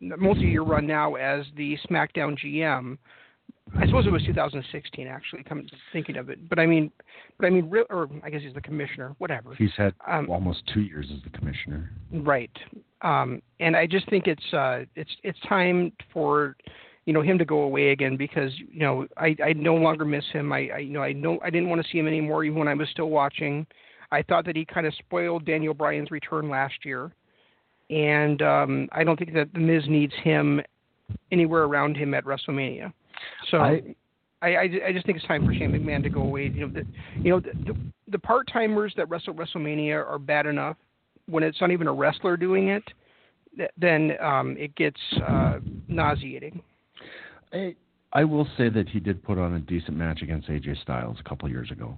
multi-year 0.00 0.62
run 0.62 0.86
now 0.86 1.14
as 1.14 1.46
the 1.56 1.76
SmackDown 1.88 2.36
GM. 2.38 2.98
I 3.76 3.84
suppose 3.86 4.06
it 4.06 4.12
was 4.12 4.22
2016 4.24 5.06
actually. 5.06 5.42
Come 5.42 5.66
thinking 5.92 6.16
of 6.16 6.30
it, 6.30 6.48
but 6.48 6.58
I 6.58 6.66
mean, 6.66 6.90
but 7.38 7.46
I 7.46 7.50
mean, 7.50 7.70
or 7.90 8.08
I 8.22 8.30
guess 8.30 8.42
he's 8.42 8.54
the 8.54 8.60
commissioner, 8.60 9.14
whatever. 9.18 9.54
He's 9.56 9.72
had 9.76 9.92
Um, 10.06 10.30
almost 10.30 10.62
two 10.72 10.82
years 10.82 11.10
as 11.12 11.22
the 11.24 11.36
commissioner. 11.36 11.90
Right. 12.12 12.56
Um, 13.02 13.42
and 13.58 13.76
I 13.76 13.86
just 13.86 14.08
think 14.08 14.26
it's 14.26 14.54
uh, 14.54 14.84
it's 14.94 15.10
it's 15.24 15.38
time 15.48 15.92
for 16.12 16.56
you 17.06 17.12
know 17.12 17.22
him 17.22 17.38
to 17.38 17.44
go 17.44 17.62
away 17.62 17.90
again 17.90 18.16
because 18.16 18.52
you 18.58 18.80
know 18.80 19.06
I, 19.16 19.36
I 19.44 19.52
no 19.54 19.74
longer 19.74 20.04
miss 20.04 20.24
him. 20.32 20.52
I, 20.52 20.68
I 20.74 20.78
you 20.78 20.92
know 20.92 21.02
I 21.02 21.12
know 21.12 21.38
I 21.42 21.50
didn't 21.50 21.68
want 21.68 21.82
to 21.82 21.88
see 21.90 21.98
him 21.98 22.06
anymore 22.06 22.44
even 22.44 22.58
when 22.58 22.68
I 22.68 22.74
was 22.74 22.88
still 22.90 23.10
watching. 23.10 23.66
I 24.12 24.22
thought 24.22 24.44
that 24.46 24.56
he 24.56 24.64
kind 24.64 24.86
of 24.86 24.94
spoiled 24.94 25.44
Daniel 25.44 25.74
Bryan's 25.74 26.10
return 26.10 26.48
last 26.48 26.84
year, 26.84 27.10
and 27.90 28.42
um, 28.42 28.88
I 28.92 29.04
don't 29.04 29.18
think 29.18 29.34
that 29.34 29.52
the 29.52 29.60
Miz 29.60 29.84
needs 29.88 30.12
him 30.22 30.60
anywhere 31.30 31.62
around 31.62 31.96
him 31.96 32.14
at 32.14 32.24
WrestleMania. 32.24 32.92
So. 33.50 33.58
I- 33.58 33.94
I, 34.42 34.48
I, 34.48 34.70
I 34.88 34.92
just 34.92 35.06
think 35.06 35.16
it's 35.16 35.26
time 35.26 35.46
for 35.46 35.54
Shane 35.54 35.72
McMahon 35.72 36.02
to 36.02 36.10
go 36.10 36.20
away. 36.20 36.52
You 36.54 36.66
know, 36.66 36.72
the, 36.74 36.86
you 37.22 37.30
know, 37.30 37.40
the, 37.40 37.52
the, 37.72 37.76
the 38.08 38.18
part 38.18 38.46
timers 38.52 38.92
that 38.98 39.08
wrestle 39.08 39.32
WrestleMania 39.32 40.06
are 40.06 40.18
bad 40.18 40.44
enough 40.44 40.76
when 41.26 41.42
it's 41.42 41.58
not 41.60 41.70
even 41.70 41.86
a 41.86 41.92
wrestler 41.92 42.36
doing 42.36 42.68
it, 42.68 42.84
th- 43.56 43.70
then 43.78 44.12
um, 44.20 44.54
it 44.58 44.74
gets 44.74 45.00
uh, 45.26 45.58
nauseating. 45.88 46.60
I, 47.52 47.74
I 48.12 48.24
will 48.24 48.46
say 48.56 48.68
that 48.68 48.88
he 48.88 49.00
did 49.00 49.22
put 49.22 49.38
on 49.38 49.54
a 49.54 49.58
decent 49.58 49.96
match 49.96 50.22
against 50.22 50.48
AJ 50.48 50.82
Styles 50.82 51.16
a 51.18 51.28
couple 51.28 51.48
years 51.48 51.70
ago, 51.70 51.96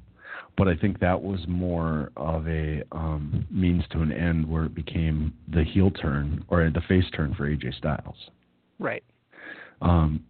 but 0.58 0.66
I 0.66 0.74
think 0.74 0.98
that 0.98 1.22
was 1.22 1.38
more 1.46 2.10
of 2.16 2.46
a 2.48 2.82
um, 2.90 3.46
means 3.48 3.84
to 3.92 4.00
an 4.00 4.12
end 4.12 4.46
where 4.50 4.64
it 4.64 4.74
became 4.74 5.32
the 5.46 5.62
heel 5.62 5.92
turn 5.92 6.44
or 6.48 6.68
the 6.68 6.80
face 6.88 7.04
turn 7.14 7.32
for 7.34 7.48
AJ 7.48 7.78
Styles. 7.78 8.16
Right. 8.80 9.04
Um, 9.80 10.24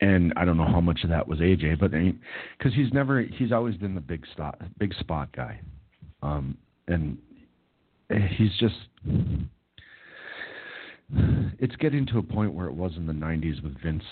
and 0.00 0.32
I 0.36 0.44
don't 0.44 0.56
know 0.56 0.66
how 0.66 0.80
much 0.80 1.04
of 1.04 1.10
that 1.10 1.28
was 1.28 1.38
AJ, 1.38 1.78
but 1.78 1.92
because 1.92 2.74
he's 2.74 2.92
never, 2.92 3.22
he's 3.22 3.52
always 3.52 3.76
been 3.76 3.94
the 3.94 4.00
big 4.00 4.26
spot, 4.32 4.60
big 4.78 4.92
spot 4.94 5.28
guy, 5.36 5.60
um, 6.20 6.58
and 6.88 7.16
he's 8.36 8.52
just, 8.58 8.74
it's 11.60 11.76
getting 11.76 12.06
to 12.06 12.18
a 12.18 12.22
point 12.22 12.52
where 12.54 12.66
it 12.66 12.74
was 12.74 12.92
in 12.96 13.06
the 13.06 13.12
'90s 13.12 13.62
with 13.62 13.80
Vince 13.82 14.02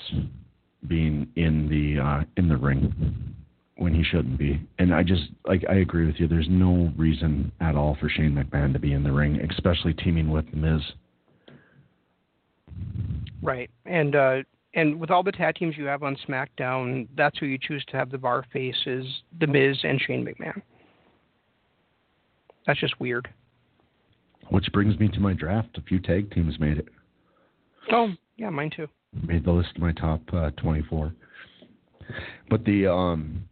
being 0.86 1.26
in 1.34 1.68
the 1.68 2.00
uh, 2.00 2.24
in 2.36 2.48
the 2.48 2.56
ring 2.56 3.34
when 3.78 3.94
he 3.94 4.02
shouldn't 4.02 4.38
be, 4.38 4.60
and 4.78 4.92
I 4.92 5.04
just 5.04 5.22
like 5.46 5.64
I 5.68 5.76
agree 5.76 6.06
with 6.06 6.16
you. 6.18 6.26
There's 6.26 6.48
no 6.50 6.92
reason 6.96 7.52
at 7.60 7.76
all 7.76 7.96
for 8.00 8.08
Shane 8.08 8.32
McMahon 8.34 8.72
to 8.72 8.78
be 8.78 8.92
in 8.92 9.04
the 9.04 9.12
ring, 9.12 9.40
especially 9.50 9.94
teaming 9.94 10.30
with 10.30 10.50
The 10.50 10.56
Miz. 10.56 10.82
Right. 13.40 13.70
And 13.86 14.16
uh, 14.16 14.38
and 14.74 14.98
with 14.98 15.10
all 15.10 15.22
the 15.22 15.32
tag 15.32 15.54
teams 15.54 15.76
you 15.76 15.86
have 15.86 16.02
on 16.02 16.16
SmackDown, 16.28 17.06
that's 17.16 17.38
who 17.38 17.46
you 17.46 17.56
choose 17.60 17.84
to 17.88 17.96
have 17.96 18.10
the 18.10 18.18
bar 18.18 18.44
face 18.52 18.76
is 18.86 19.06
The 19.40 19.46
Miz 19.46 19.78
and 19.84 20.00
Shane 20.00 20.26
McMahon. 20.26 20.60
That's 22.66 22.80
just 22.80 22.98
weird. 23.00 23.28
Which 24.50 24.66
brings 24.72 24.98
me 24.98 25.08
to 25.08 25.20
my 25.20 25.34
draft. 25.34 25.78
A 25.78 25.82
few 25.82 26.00
tag 26.00 26.32
teams 26.32 26.58
made 26.58 26.78
it. 26.78 26.88
Oh, 27.92 28.08
yeah, 28.36 28.50
mine 28.50 28.70
too. 28.74 28.88
made 29.22 29.44
the 29.44 29.52
list 29.52 29.70
of 29.76 29.82
my 29.82 29.92
top 29.92 30.20
uh, 30.32 30.50
24. 30.56 31.12
But 32.50 32.64
the 32.64 32.86
um, 32.86 33.44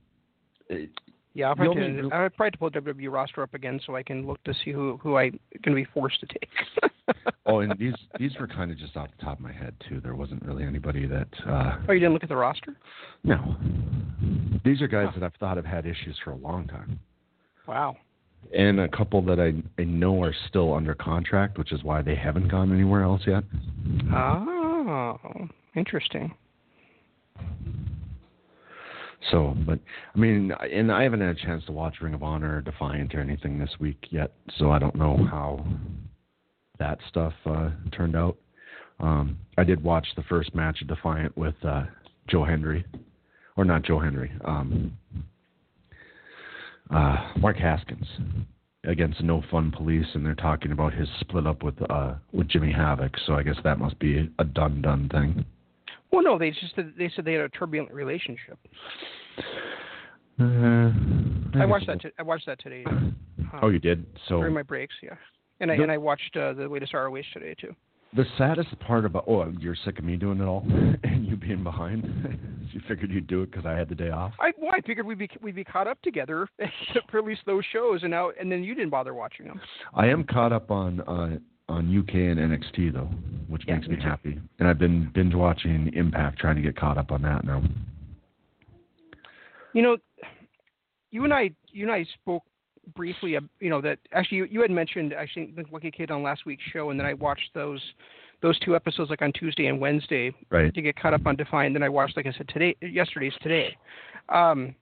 it, 0.68 0.90
Yeah, 1.34 1.48
I'll 1.48 1.54
The 1.56 1.64
probably, 1.64 1.82
only 1.84 2.12
I'll 2.12 2.30
probably 2.30 2.56
pull 2.58 2.70
the 2.70 2.80
WWE 2.80 3.12
roster 3.12 3.42
up 3.42 3.54
again 3.54 3.80
so 3.86 3.94
I 3.96 4.02
can 4.02 4.26
look 4.26 4.42
to 4.44 4.54
see 4.64 4.72
who 4.72 4.96
who 5.02 5.16
I'm 5.16 5.38
going 5.62 5.76
to 5.76 5.82
be 5.82 5.84
forced 5.92 6.20
to 6.20 6.26
take. 6.26 6.48
oh, 7.46 7.60
and 7.60 7.74
these 7.78 7.94
these 8.18 8.32
were 8.40 8.46
kind 8.46 8.70
of 8.70 8.78
just 8.78 8.96
off 8.96 9.08
the 9.18 9.24
top 9.24 9.38
of 9.38 9.40
my 9.44 9.52
head 9.52 9.74
too. 9.88 10.00
There 10.00 10.14
wasn't 10.14 10.42
really 10.44 10.64
anybody 10.64 11.06
that 11.06 11.28
uh, 11.46 11.76
oh, 11.88 11.92
you 11.92 12.00
didn't 12.00 12.14
look 12.14 12.22
at 12.24 12.28
the 12.30 12.36
roster? 12.36 12.74
no. 13.22 13.56
These 14.64 14.80
are 14.82 14.88
guys 14.88 15.08
that 15.14 15.22
I've 15.22 15.34
thought 15.38 15.56
have 15.56 15.66
had 15.66 15.86
issues 15.86 16.16
for 16.24 16.30
a 16.32 16.36
long 16.36 16.66
time, 16.66 16.98
Wow. 17.68 17.96
and 18.56 18.80
a 18.80 18.88
couple 18.88 19.20
that 19.22 19.38
I 19.38 19.52
I 19.80 19.84
know 19.84 20.22
are 20.22 20.34
still 20.48 20.72
under 20.74 20.94
contract, 20.94 21.58
which 21.58 21.70
is 21.72 21.84
why 21.84 22.00
they 22.02 22.14
haven't 22.16 22.48
gone 22.48 22.72
anywhere 22.72 23.02
else 23.02 23.22
yet. 23.26 23.44
Oh, 24.12 25.48
interesting. 25.76 26.34
So, 29.30 29.54
but 29.66 29.78
I 30.14 30.18
mean, 30.18 30.52
and 30.72 30.92
I 30.92 31.02
haven't 31.02 31.20
had 31.20 31.36
a 31.36 31.46
chance 31.46 31.64
to 31.66 31.72
watch 31.72 31.96
Ring 32.00 32.14
of 32.14 32.22
Honor 32.22 32.58
or 32.58 32.60
Defiant 32.60 33.14
or 33.14 33.20
anything 33.20 33.58
this 33.58 33.70
week 33.80 34.06
yet, 34.10 34.32
so 34.58 34.70
I 34.70 34.78
don't 34.78 34.94
know 34.94 35.16
how 35.30 35.64
that 36.78 36.98
stuff 37.08 37.32
uh, 37.44 37.70
turned 37.92 38.16
out. 38.16 38.36
Um, 39.00 39.38
I 39.58 39.64
did 39.64 39.82
watch 39.82 40.06
the 40.16 40.22
first 40.22 40.54
match 40.54 40.80
of 40.80 40.88
Defiant 40.88 41.36
with 41.36 41.54
uh, 41.64 41.84
Joe 42.28 42.44
Henry, 42.44 42.84
or 43.56 43.64
not 43.64 43.82
Joe 43.82 43.98
Henry, 43.98 44.32
um, 44.44 44.96
uh, 46.90 47.32
Mark 47.38 47.56
Haskins 47.56 48.06
against 48.84 49.22
No 49.22 49.42
Fun 49.50 49.72
Police, 49.72 50.06
and 50.14 50.24
they're 50.24 50.34
talking 50.34 50.72
about 50.72 50.94
his 50.94 51.08
split 51.20 51.46
up 51.46 51.62
with 51.62 51.74
uh, 51.90 52.14
with 52.32 52.48
Jimmy 52.48 52.72
Havoc. 52.72 53.12
So 53.26 53.34
I 53.34 53.42
guess 53.42 53.56
that 53.64 53.78
must 53.78 53.98
be 53.98 54.30
a 54.38 54.44
done 54.44 54.82
done 54.82 55.08
thing. 55.08 55.44
Well, 56.12 56.22
no, 56.22 56.38
they 56.38 56.50
just 56.50 56.74
they 56.76 57.10
said 57.14 57.24
they 57.24 57.32
had 57.32 57.42
a 57.42 57.48
turbulent 57.48 57.92
relationship. 57.92 58.58
Uh, 60.38 60.90
I 61.58 61.64
watched 61.66 61.86
that. 61.86 62.00
T- 62.02 62.10
I 62.18 62.22
watched 62.22 62.46
that 62.46 62.60
today. 62.60 62.84
Um, 62.86 63.16
Oh, 63.62 63.68
you 63.68 63.78
did. 63.78 64.04
So 64.28 64.38
during 64.38 64.54
my 64.54 64.62
breaks, 64.62 64.94
yeah. 65.02 65.14
And 65.60 65.70
I 65.70 65.76
The- 65.76 65.82
and 65.84 65.92
I 65.92 65.98
watched 65.98 66.36
uh, 66.36 66.52
the 66.52 66.68
latest 66.68 66.92
ROH 66.92 67.22
today 67.32 67.54
too. 67.58 67.74
The 68.14 68.24
saddest 68.38 68.78
part 68.80 69.04
about 69.04 69.24
oh, 69.28 69.52
you're 69.58 69.76
sick 69.84 69.98
of 69.98 70.04
me 70.04 70.16
doing 70.16 70.40
it 70.40 70.44
all 70.44 70.64
and 71.04 71.26
you 71.26 71.36
being 71.36 71.62
behind. 71.62 72.04
you 72.72 72.80
figured 72.88 73.10
you'd 73.10 73.26
do 73.26 73.42
it 73.42 73.50
because 73.50 73.64
I 73.66 73.72
had 73.72 73.88
the 73.88 73.94
day 73.94 74.10
off. 74.10 74.32
I 74.40 74.52
well, 74.58 74.72
I 74.74 74.80
figured 74.86 75.06
we'd 75.06 75.18
be 75.18 75.28
we'd 75.40 75.54
be 75.54 75.64
caught 75.64 75.86
up 75.86 76.00
together 76.02 76.48
for 77.10 77.18
at 77.18 77.24
least 77.24 77.42
those 77.46 77.64
shows, 77.72 78.02
and 78.02 78.10
now 78.10 78.30
and 78.38 78.50
then 78.50 78.62
you 78.62 78.74
didn't 78.74 78.90
bother 78.90 79.14
watching 79.14 79.46
them. 79.46 79.60
I 79.94 80.06
am 80.08 80.24
caught 80.24 80.52
up 80.52 80.70
on 80.70 81.00
uh, 81.02 81.38
on 81.68 81.96
UK 81.98 82.14
and 82.14 82.38
NXT 82.38 82.92
though, 82.92 83.08
which 83.48 83.64
Yeah, 83.66 83.76
makes 83.76 83.88
me 83.88 83.96
me 83.96 84.02
happy. 84.02 84.40
And 84.58 84.68
I've 84.68 84.78
been 84.78 85.10
binge 85.14 85.34
watching 85.34 85.92
Impact, 85.94 86.38
trying 86.38 86.56
to 86.56 86.62
get 86.62 86.76
caught 86.76 86.98
up 86.98 87.10
on 87.10 87.22
that 87.22 87.44
now. 87.44 87.62
You 89.72 89.82
know, 89.82 89.96
you 91.10 91.24
and 91.24 91.34
I, 91.34 91.50
you 91.70 91.82
and 91.84 91.92
I 91.92 92.04
spoke 92.14 92.42
briefly. 92.94 93.36
ab- 93.36 93.48
You 93.60 93.68
know 93.70 93.80
that 93.80 93.98
actually 94.12 94.38
you, 94.38 94.44
you 94.50 94.60
had 94.62 94.70
mentioned 94.70 95.12
actually 95.12 95.52
the 95.56 95.64
Lucky 95.70 95.90
Kid 95.90 96.10
on 96.10 96.22
last 96.22 96.46
week's 96.46 96.62
show, 96.72 96.90
and 96.90 96.98
then 96.98 97.06
I 97.06 97.14
watched 97.14 97.50
those 97.54 97.80
those 98.42 98.58
two 98.60 98.76
episodes 98.76 99.08
like 99.10 99.22
on 99.22 99.32
Tuesday 99.32 99.66
and 99.66 99.80
Wednesday 99.80 100.30
Right. 100.50 100.72
to 100.74 100.82
get 100.82 100.94
caught 101.00 101.14
up 101.14 101.26
on 101.26 101.36
Defiant. 101.36 101.74
Then 101.74 101.82
I 101.82 101.88
watched, 101.88 102.16
like 102.18 102.26
I 102.26 102.32
said, 102.32 102.48
today 102.48 102.76
yesterday's 102.82 103.32
today. 103.40 103.74
Um, 104.28 104.74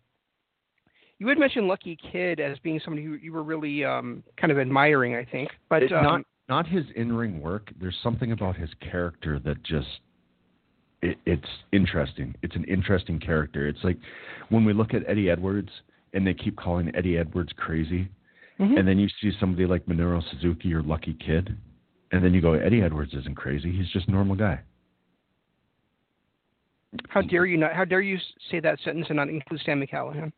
you 1.21 1.29
had 1.29 1.39
mentioned 1.39 1.69
Lucky 1.69 1.97
Kid 2.11 2.41
as 2.41 2.59
being 2.59 2.81
somebody 2.85 3.05
who 3.07 3.15
you 3.15 3.33
were 3.33 3.45
really 3.45 3.85
um, 3.85 4.25
kind 4.37 4.51
of 4.51 4.59
admiring, 4.59 5.15
I 5.15 5.25
think. 5.25 5.51
But 5.71 5.85
It- 5.85 5.93
um, 5.93 6.03
not 6.03 6.21
not 6.49 6.67
his 6.67 6.85
in 6.97 7.13
ring 7.13 7.41
work. 7.41 7.71
There's 7.81 7.97
something 8.03 8.33
about 8.33 8.57
his 8.57 8.71
character 8.81 9.39
that 9.41 9.63
just 9.63 9.89
it, 11.03 11.19
it's 11.27 11.49
interesting. 11.73 12.35
It's 12.43 12.57
an 12.57 12.65
interesting 12.65 13.21
character. 13.21 13.69
It's 13.69 13.83
like 13.83 13.99
when 14.49 14.65
we 14.65 14.73
look 14.73 14.95
at 14.95 15.03
Eddie 15.07 15.31
Edwards 15.31 15.71
and 16.13 16.27
they 16.27 16.35
keep 16.35 16.57
calling 16.57 16.95
Eddie 16.95 17.19
Edwards 17.19 17.53
crazy, 17.57 18.09
mhm. 18.59 18.79
and 18.79 18.87
then 18.87 18.99
you 18.99 19.09
see 19.21 19.33
somebody 19.39 19.67
like 19.67 19.85
Minoru 19.87 20.23
Suzuki 20.31 20.73
or 20.73 20.83
Lucky 20.83 21.15
Kid, 21.15 21.57
and 22.13 22.25
then 22.25 22.33
you 22.33 22.41
go 22.41 22.55
Eddie 22.55 22.83
Edwards 22.83 23.15
isn't 23.15 23.37
crazy. 23.37 23.73
He's 23.73 23.89
just 23.89 24.09
a 24.09 24.11
normal 24.11 24.37
guy. 24.37 24.61
how 27.09 27.23
dare 27.23 27.47
you 27.47 27.57
not? 27.57 27.73
How 27.73 27.85
dare 27.85 28.01
you 28.01 28.19
say 28.51 28.61
that 28.61 28.79
sentence 28.85 29.07
and 29.09 29.17
not 29.17 29.29
include 29.29 29.61
Stan 29.61 29.85
McCallahan? 29.85 30.33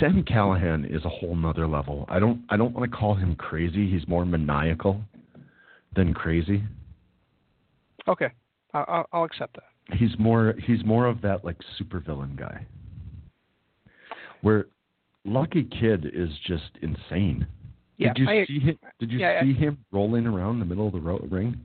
Sam 0.00 0.22
Callahan 0.24 0.84
is 0.86 1.04
a 1.04 1.08
whole 1.08 1.36
nother 1.36 1.66
level. 1.66 2.06
I 2.08 2.18
don't 2.18 2.42
I 2.48 2.56
don't 2.56 2.72
want 2.74 2.90
to 2.90 2.96
call 2.96 3.14
him 3.14 3.36
crazy. 3.36 3.90
He's 3.90 4.06
more 4.08 4.24
maniacal 4.24 5.00
than 5.94 6.14
crazy. 6.14 6.62
Okay, 8.08 8.28
I- 8.72 8.84
I'll, 8.88 9.06
I'll 9.12 9.24
accept 9.24 9.54
that. 9.56 9.96
he's 9.98 10.18
more 10.18 10.54
he's 10.66 10.84
more 10.84 11.06
of 11.06 11.20
that 11.22 11.44
like 11.44 11.56
supervillain 11.80 12.36
guy. 12.36 12.66
Where 14.42 14.66
Lucky 15.24 15.64
Kid 15.64 16.06
is 16.12 16.28
just 16.46 16.70
insane. 16.82 17.46
Yeah, 17.96 18.12
did 18.12 18.18
you 18.22 18.28
I, 18.28 18.44
see 18.46 18.58
him? 18.58 18.78
Did 18.98 19.10
you 19.10 19.18
yeah, 19.20 19.40
I- 19.40 19.44
see 19.44 19.54
him 19.54 19.78
rolling 19.92 20.26
around 20.26 20.58
the 20.58 20.64
middle 20.66 20.86
of 20.86 20.92
the 20.92 21.00
ro- 21.00 21.26
ring 21.30 21.58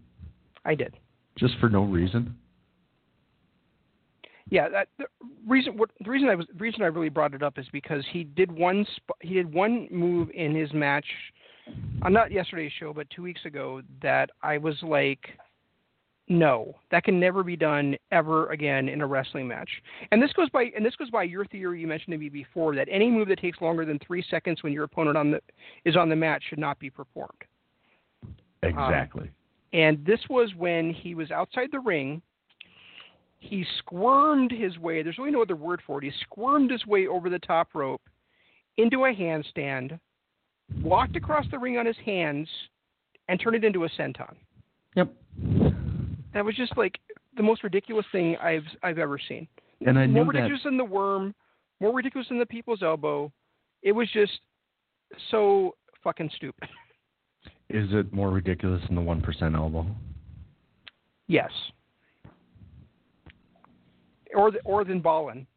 I 0.65 0.75
did. 0.75 0.95
just 1.37 1.55
for 1.59 1.69
no 1.69 1.83
reason? 1.83 2.35
Yeah, 4.49 4.67
that, 4.69 4.87
the 4.97 5.05
reason 5.47 5.77
what 5.77 5.91
the 6.03 6.09
reason 6.09 6.29
I 6.29 6.35
was 6.35 6.47
the 6.47 6.59
reason 6.59 6.81
I 6.81 6.87
really 6.87 7.09
brought 7.09 7.33
it 7.33 7.43
up 7.43 7.57
is 7.57 7.67
because 7.71 8.03
he 8.11 8.23
did 8.23 8.51
one 8.51 8.85
sp- 8.89 9.19
he 9.21 9.35
did 9.35 9.53
one 9.53 9.87
move 9.91 10.29
in 10.33 10.55
his 10.55 10.73
match, 10.73 11.05
on 12.01 12.13
not 12.13 12.31
yesterday's 12.31 12.71
show 12.79 12.93
but 12.93 13.07
two 13.09 13.21
weeks 13.21 13.45
ago 13.45 13.81
that 14.01 14.31
I 14.41 14.57
was 14.57 14.75
like, 14.81 15.19
no, 16.27 16.75
that 16.91 17.03
can 17.03 17.19
never 17.19 17.43
be 17.43 17.55
done 17.55 17.95
ever 18.11 18.49
again 18.51 18.89
in 18.89 19.01
a 19.01 19.07
wrestling 19.07 19.47
match. 19.47 19.69
And 20.11 20.21
this 20.21 20.31
goes 20.33 20.49
by 20.49 20.71
and 20.75 20.85
this 20.85 20.95
goes 20.95 21.09
by 21.09 21.23
your 21.23 21.45
theory 21.45 21.81
you 21.81 21.87
mentioned 21.87 22.13
to 22.13 22.17
me 22.17 22.29
before 22.29 22.75
that 22.75 22.87
any 22.89 23.09
move 23.09 23.27
that 23.29 23.39
takes 23.39 23.61
longer 23.61 23.85
than 23.85 23.99
three 23.99 24.23
seconds 24.29 24.63
when 24.63 24.73
your 24.73 24.83
opponent 24.83 25.17
on 25.17 25.31
the 25.31 25.41
is 25.85 25.95
on 25.95 26.09
the 26.09 26.15
mat 26.15 26.41
should 26.47 26.59
not 26.59 26.79
be 26.79 26.89
performed. 26.89 27.31
Um, 28.63 28.69
exactly. 28.69 29.31
And 29.73 30.03
this 30.05 30.19
was 30.29 30.53
when 30.55 30.93
he 30.93 31.15
was 31.15 31.31
outside 31.31 31.69
the 31.71 31.79
ring. 31.79 32.21
He 33.39 33.65
squirmed 33.79 34.51
his 34.51 34.77
way. 34.77 35.01
There's 35.01 35.17
really 35.17 35.31
no 35.31 35.41
other 35.41 35.55
word 35.55 35.81
for 35.87 35.97
it. 35.97 36.03
He 36.03 36.11
squirmed 36.21 36.71
his 36.71 36.85
way 36.85 37.07
over 37.07 37.29
the 37.29 37.39
top 37.39 37.69
rope 37.73 38.01
into 38.77 39.05
a 39.05 39.13
handstand, 39.13 39.99
walked 40.81 41.15
across 41.15 41.45
the 41.49 41.57
ring 41.57 41.77
on 41.77 41.85
his 41.85 41.97
hands, 42.05 42.47
and 43.27 43.39
turned 43.39 43.55
it 43.55 43.63
into 43.63 43.85
a 43.85 43.89
senton. 43.89 44.35
yep. 44.95 45.13
That 46.33 46.45
was 46.45 46.55
just 46.55 46.77
like 46.77 46.99
the 47.37 47.43
most 47.43 47.63
ridiculous 47.63 48.05
thing 48.11 48.35
I've 48.37 48.65
I've 48.83 48.99
ever 48.99 49.17
seen. 49.17 49.47
And 49.85 49.97
I 49.97 50.05
more 50.05 50.25
knew 50.25 50.31
that 50.33 50.37
ridiculous 50.39 50.63
than 50.63 50.77
the 50.77 50.85
worm, 50.85 51.33
more 51.79 51.93
ridiculous 51.93 52.27
than 52.27 52.39
the 52.39 52.45
people's 52.45 52.83
elbow. 52.83 53.31
It 53.81 53.93
was 53.93 54.09
just 54.11 54.39
so 55.31 55.75
fucking 56.03 56.29
stupid. 56.35 56.67
is 57.69 57.87
it 57.91 58.11
more 58.13 58.29
ridiculous 58.29 58.81
than 58.87 58.95
the 58.95 59.01
one 59.01 59.21
percent 59.21 59.55
elbow? 59.55 59.85
Yes. 61.27 61.51
Or 64.35 64.51
or 64.63 64.83
than 64.83 65.01
Ballin. 65.01 65.47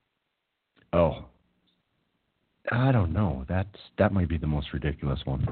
Oh. 0.93 1.27
I 2.71 2.93
don't 2.93 3.13
know. 3.13 3.45
That's 3.49 3.69
that 3.99 4.13
might 4.13 4.29
be 4.29 4.39
the 4.39 4.47
most 4.47 4.73
ridiculous 4.73 5.21
one. 5.25 5.47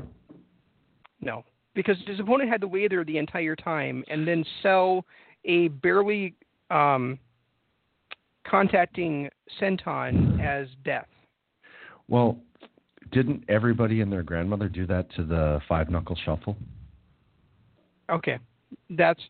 No, 1.20 1.44
because 1.74 1.96
his 2.06 2.20
opponent 2.20 2.50
had 2.50 2.60
to 2.60 2.66
lay 2.66 2.88
there 2.88 3.04
the 3.04 3.18
entire 3.18 3.56
time 3.56 4.04
and 4.08 4.26
then 4.26 4.44
sell 4.62 5.04
a 5.44 5.68
barely 5.68 6.34
um, 6.70 7.18
contacting 8.46 9.28
senton 9.60 10.40
as 10.40 10.68
death. 10.84 11.08
Well, 12.08 12.38
didn't 13.12 13.44
everybody 13.48 14.00
and 14.00 14.12
their 14.12 14.22
grandmother 14.22 14.68
do 14.68 14.86
that 14.86 15.12
to 15.16 15.24
the 15.24 15.60
five 15.68 15.90
knuckle 15.90 16.16
shuffle? 16.24 16.56
Okay, 18.10 18.38
that's 18.90 19.20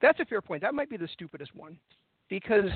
that's 0.00 0.20
a 0.20 0.24
fair 0.24 0.40
point. 0.40 0.62
That 0.62 0.74
might 0.74 0.90
be 0.90 0.96
the 0.96 1.08
stupidest 1.12 1.54
one 1.54 1.78
because 2.28 2.70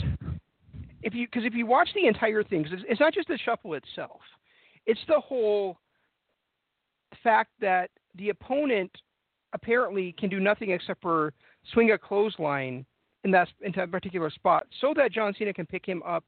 if 1.05 1.15
you 1.15 1.27
because 1.27 1.45
if 1.45 1.55
you 1.55 1.67
watch 1.67 1.89
the 1.95 2.07
entire 2.07 2.43
thing, 2.43 2.65
'cause 2.65 2.73
it's, 2.73 2.83
it's 2.89 3.01
not 3.01 3.15
just 3.15 3.29
the 3.29 3.39
shuffle 3.39 3.75
itself, 3.75 4.21
it's 4.87 5.01
the 5.07 5.21
whole 5.21 5.79
fact 7.23 7.51
that 7.61 7.91
the 8.17 8.31
opponent 8.31 8.91
apparently 9.53 10.13
can 10.19 10.29
do 10.29 10.41
nothing 10.41 10.71
except 10.71 11.01
for 11.01 11.33
swing 11.73 11.93
a 11.93 11.99
clothesline 11.99 12.85
in 13.25 13.31
that 13.31 13.49
in 13.61 13.73
that 13.77 13.91
particular 13.91 14.31
spot, 14.31 14.67
so 14.81 14.93
that 14.97 15.13
John 15.13 15.33
Cena 15.39 15.53
can 15.53 15.67
pick 15.67 15.87
him 15.87 16.03
up 16.05 16.25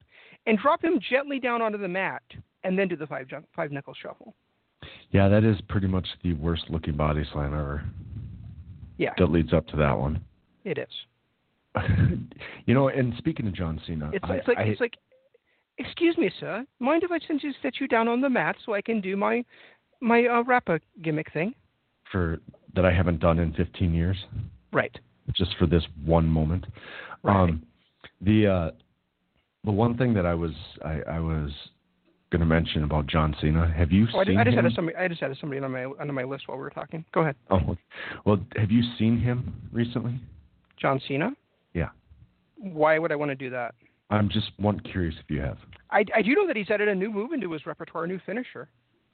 and 0.46 0.58
drop 0.58 0.82
him 0.82 0.98
gently 1.10 1.38
down 1.40 1.60
onto 1.60 1.78
the 1.78 1.88
mat, 1.88 2.22
and 2.64 2.78
then 2.78 2.88
do 2.88 2.96
the 2.96 3.06
five 3.06 3.28
five 3.54 3.72
knuckle 3.72 3.94
shuffle. 3.94 4.34
Yeah, 5.10 5.28
that 5.28 5.44
is 5.44 5.60
pretty 5.68 5.86
much 5.88 6.06
the 6.22 6.34
worst 6.34 6.64
looking 6.70 6.96
body 6.96 7.24
slam 7.32 7.52
ever. 7.54 7.82
Yeah, 8.98 9.12
That 9.18 9.26
leads 9.30 9.52
up 9.52 9.66
to 9.68 9.76
that 9.76 9.98
one. 9.98 10.22
it 10.64 10.78
is. 10.78 10.88
you 12.66 12.74
know, 12.74 12.88
and 12.88 13.14
speaking 13.18 13.46
of 13.46 13.54
John 13.54 13.80
Cena, 13.86 14.10
It's, 14.12 14.24
I, 14.28 14.34
it's 14.34 14.48
like 14.48 14.58
I, 14.58 14.62
it's 14.62 14.80
like, 14.80 14.94
excuse 15.78 16.16
me, 16.18 16.30
sir. 16.40 16.64
Mind 16.80 17.02
if 17.02 17.10
I 17.10 17.18
send 17.26 17.42
you 17.42 17.52
set 17.62 17.80
you 17.80 17.88
down 17.88 18.08
on 18.08 18.20
the 18.20 18.30
mat 18.30 18.56
so 18.64 18.74
I 18.74 18.80
can 18.82 19.00
do 19.00 19.16
my 19.16 19.44
my 20.00 20.26
uh, 20.26 20.42
rapper 20.44 20.80
gimmick 21.02 21.32
thing? 21.32 21.54
for 22.12 22.38
that 22.76 22.84
I 22.84 22.92
haven't 22.92 23.18
done 23.18 23.40
in 23.40 23.52
15 23.54 23.92
years, 23.92 24.16
Right. 24.72 24.96
just 25.34 25.56
for 25.58 25.66
this 25.66 25.82
one 26.04 26.28
moment. 26.28 26.64
Right. 27.24 27.34
Um, 27.34 27.66
the 28.20 28.46
uh, 28.46 28.70
the 29.64 29.72
one 29.72 29.96
thing 29.98 30.14
that 30.14 30.24
I 30.24 30.34
was 30.34 30.52
I, 30.84 31.00
I 31.08 31.18
was 31.18 31.50
going 32.30 32.40
to 32.40 32.46
mention 32.46 32.84
about 32.84 33.06
John 33.08 33.34
Cena. 33.40 33.72
Have 33.76 33.90
you 33.90 34.06
Oh, 34.14 34.22
seen 34.24 34.38
I 34.38 34.44
just 34.44 34.56
him? 34.56 34.64
had 34.64 34.72
somebody. 34.74 34.96
I 34.96 35.08
just 35.08 35.20
had 35.20 35.36
somebody 35.40 35.60
on 35.60 35.72
my 35.72 35.84
on 35.84 36.14
my 36.14 36.22
list 36.22 36.46
while 36.46 36.58
we 36.58 36.62
were 36.62 36.70
talking. 36.70 37.04
Go 37.12 37.22
ahead, 37.22 37.34
Oh, 37.50 37.76
well, 38.24 38.38
have 38.56 38.70
you 38.70 38.82
seen 38.98 39.18
him 39.18 39.52
recently? 39.72 40.20
John 40.80 41.00
Cena. 41.08 41.32
Why 42.56 42.98
would 42.98 43.12
I 43.12 43.16
want 43.16 43.30
to 43.30 43.34
do 43.34 43.50
that? 43.50 43.74
I'm 44.10 44.28
just 44.28 44.50
one 44.58 44.78
curious 44.80 45.14
if 45.22 45.28
you 45.30 45.40
have. 45.40 45.58
I, 45.90 46.04
I 46.14 46.22
do 46.22 46.34
know 46.34 46.46
that 46.46 46.56
he's 46.56 46.70
added 46.70 46.88
a 46.88 46.94
new 46.94 47.10
move 47.10 47.32
into 47.32 47.50
his 47.52 47.66
repertoire, 47.66 48.04
a 48.04 48.06
new 48.06 48.20
finisher. 48.24 48.68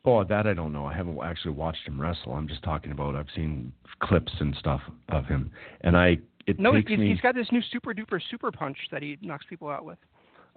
Oh, 0.04 0.24
that 0.24 0.46
I 0.46 0.52
don't 0.52 0.72
know. 0.72 0.84
I 0.86 0.94
haven't 0.94 1.18
actually 1.22 1.52
watched 1.52 1.86
him 1.86 2.00
wrestle. 2.00 2.32
I'm 2.32 2.48
just 2.48 2.62
talking 2.62 2.92
about 2.92 3.14
I've 3.14 3.28
seen 3.34 3.72
clips 4.00 4.32
and 4.40 4.54
stuff 4.56 4.80
of 5.10 5.26
him, 5.26 5.50
and 5.82 5.96
I 5.96 6.18
it 6.46 6.58
No, 6.58 6.72
takes 6.72 6.90
he's, 6.90 6.98
me 6.98 7.08
he's 7.10 7.20
got 7.20 7.34
this 7.36 7.46
new 7.52 7.62
super 7.70 7.94
duper 7.94 8.20
super 8.30 8.50
punch 8.50 8.76
that 8.90 9.00
he 9.00 9.16
knocks 9.22 9.46
people 9.48 9.68
out 9.68 9.84
with. 9.84 9.98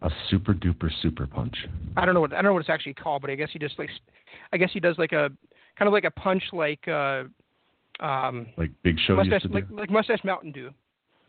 a 0.02 0.10
super 0.30 0.54
duper 0.54 0.90
super 1.02 1.28
punch. 1.28 1.56
I 1.96 2.06
don't 2.06 2.16
know 2.16 2.22
what 2.22 2.34
I 2.34 2.38
don't 2.38 2.46
know 2.46 2.54
what 2.54 2.62
it's 2.62 2.70
actually 2.70 2.96
called, 2.96 3.22
but 3.22 3.30
I 3.32 3.36
guess 3.36 3.50
he 3.54 3.60
just 3.60 3.78
like, 3.78 3.90
I 4.52 4.58
guess 4.58 4.72
he 4.74 4.80
does 4.80 4.98
like 4.98 5.12
a 5.12 5.30
kind 5.78 5.88
of 5.88 5.94
like 5.94 6.06
a 6.06 6.12
punch 6.12 6.44
like 6.52 6.86
uh, 6.88 7.24
um, 8.00 8.48
Like 8.58 8.72
Big 8.84 8.98
Show 9.06 9.16
mustache 9.16 9.44
used 9.44 9.44
to 9.44 9.48
do. 9.50 9.54
like, 9.54 9.66
like 9.70 9.90
mustache 9.92 10.24
Mountain 10.24 10.52
Dew. 10.54 10.72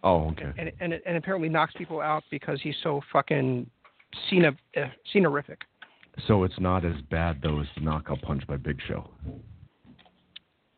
Oh, 0.07 0.31
okay. 0.31 0.53
and 0.59 0.73
and 0.81 1.01
and 1.05 1.17
apparently 1.17 1.49
knocks 1.49 1.75
people 1.77 2.01
out 2.01 2.23
because 2.31 2.61
he's 2.63 2.77
so 2.83 3.01
fucking 3.13 3.69
Cena 4.31 4.53
uh, 4.77 4.87
Cena-rific. 5.13 5.59
So 6.27 6.45
it's 6.45 6.59
not 6.59 6.85
as 6.85 6.95
bad 7.11 7.41
though 7.43 7.61
as 7.61 7.67
the 7.75 7.83
knockout 7.83 8.23
punch 8.23 8.47
by 8.47 8.57
Big 8.57 8.79
Show. 8.89 9.11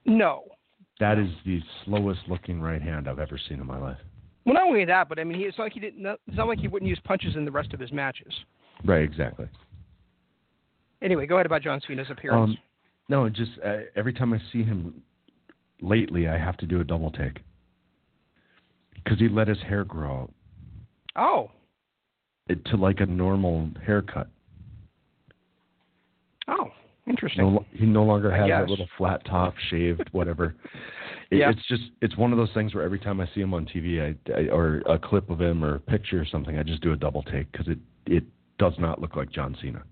No, 0.04 0.44
That 1.00 1.18
is 1.18 1.28
the 1.44 1.60
slowest 1.84 2.20
looking 2.28 2.60
right 2.60 2.80
hand 2.80 3.08
I've 3.08 3.18
ever 3.18 3.38
seen 3.48 3.60
in 3.60 3.66
my 3.66 3.78
life. 3.78 3.98
well 4.46 4.54
not 4.54 4.64
only 4.64 4.86
that, 4.86 5.08
but 5.08 5.18
I 5.18 5.24
mean, 5.24 5.38
he, 5.38 5.44
it's 5.44 5.58
not 5.58 5.64
like 5.64 5.74
he 5.74 5.80
didn't. 5.80 6.04
It's 6.04 6.36
not 6.36 6.48
like 6.48 6.58
he 6.58 6.68
wouldn't 6.68 6.88
use 6.88 7.00
punches 7.04 7.36
in 7.36 7.44
the 7.44 7.50
rest 7.50 7.74
of 7.74 7.80
his 7.80 7.92
matches. 7.92 8.32
Right, 8.84 9.02
exactly. 9.02 9.46
Anyway, 11.02 11.26
go 11.26 11.36
ahead 11.36 11.46
about 11.46 11.62
John 11.62 11.80
Cena's 11.86 12.08
appearance. 12.10 12.50
Um, 12.50 12.58
no, 13.08 13.28
just 13.28 13.52
uh, 13.64 13.78
every 13.94 14.12
time 14.12 14.32
I 14.32 14.40
see 14.52 14.62
him 14.64 15.02
lately, 15.80 16.26
I 16.26 16.38
have 16.38 16.56
to 16.58 16.66
do 16.66 16.80
a 16.80 16.84
double 16.84 17.10
take 17.10 17.38
because 19.08 19.20
he 19.20 19.28
let 19.28 19.48
his 19.48 19.58
hair 19.62 19.84
grow 19.84 20.22
out 20.22 20.32
oh, 21.16 21.50
it, 22.48 22.62
to 22.66 22.76
like 22.76 23.00
a 23.00 23.06
normal 23.06 23.70
haircut. 23.84 24.28
oh, 26.48 26.68
interesting. 27.06 27.54
No, 27.54 27.64
he 27.72 27.86
no 27.86 28.04
longer 28.04 28.30
has 28.30 28.48
that 28.48 28.68
little 28.68 28.88
flat 28.98 29.24
top, 29.24 29.54
shaved, 29.70 30.08
whatever. 30.12 30.54
It, 31.30 31.40
Yeah. 31.40 31.50
It's 31.50 31.68
just 31.68 31.82
it's 32.00 32.16
one 32.16 32.32
of 32.32 32.38
those 32.38 32.48
things 32.54 32.74
where 32.74 32.82
every 32.82 32.98
time 32.98 33.20
I 33.20 33.28
see 33.34 33.42
him 33.42 33.52
on 33.52 33.66
TV, 33.66 34.00
I, 34.00 34.32
I 34.32 34.48
or 34.48 34.78
a 34.88 34.98
clip 34.98 35.28
of 35.28 35.38
him 35.38 35.62
or 35.62 35.74
a 35.74 35.78
picture 35.78 36.18
or 36.18 36.24
something, 36.24 36.58
I 36.58 36.62
just 36.62 36.80
do 36.80 36.92
a 36.92 36.96
double 36.96 37.22
take 37.22 37.52
because 37.52 37.68
it 37.68 37.78
it 38.06 38.24
does 38.58 38.72
not 38.78 38.98
look 38.98 39.14
like 39.14 39.30
John 39.30 39.54
Cena. 39.60 39.82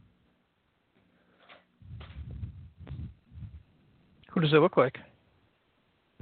Who 4.31 4.41
does 4.41 4.55
it 4.55 4.57
look 4.57 4.79
like? 4.79 4.97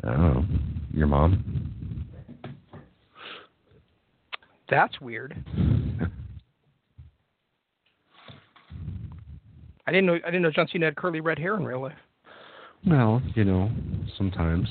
I 0.03 0.11
don't 0.11 0.21
know. 0.21 0.45
Your 0.93 1.07
mom? 1.07 1.84
That's 4.71 5.01
weird. 5.01 5.37
I 9.87 9.93
didn't 9.93 10.07
know 10.07 10.15
I 10.15 10.31
didn't 10.31 10.43
know 10.43 10.51
John 10.51 10.67
Cena 10.73 10.87
had 10.87 10.97
curly 10.97 11.21
red 11.21 11.39
hair 11.39 11.57
in 11.57 11.65
real 11.65 11.83
life. 11.83 11.99
well, 12.87 13.21
you 13.35 13.45
know, 13.45 13.71
sometimes. 14.17 14.69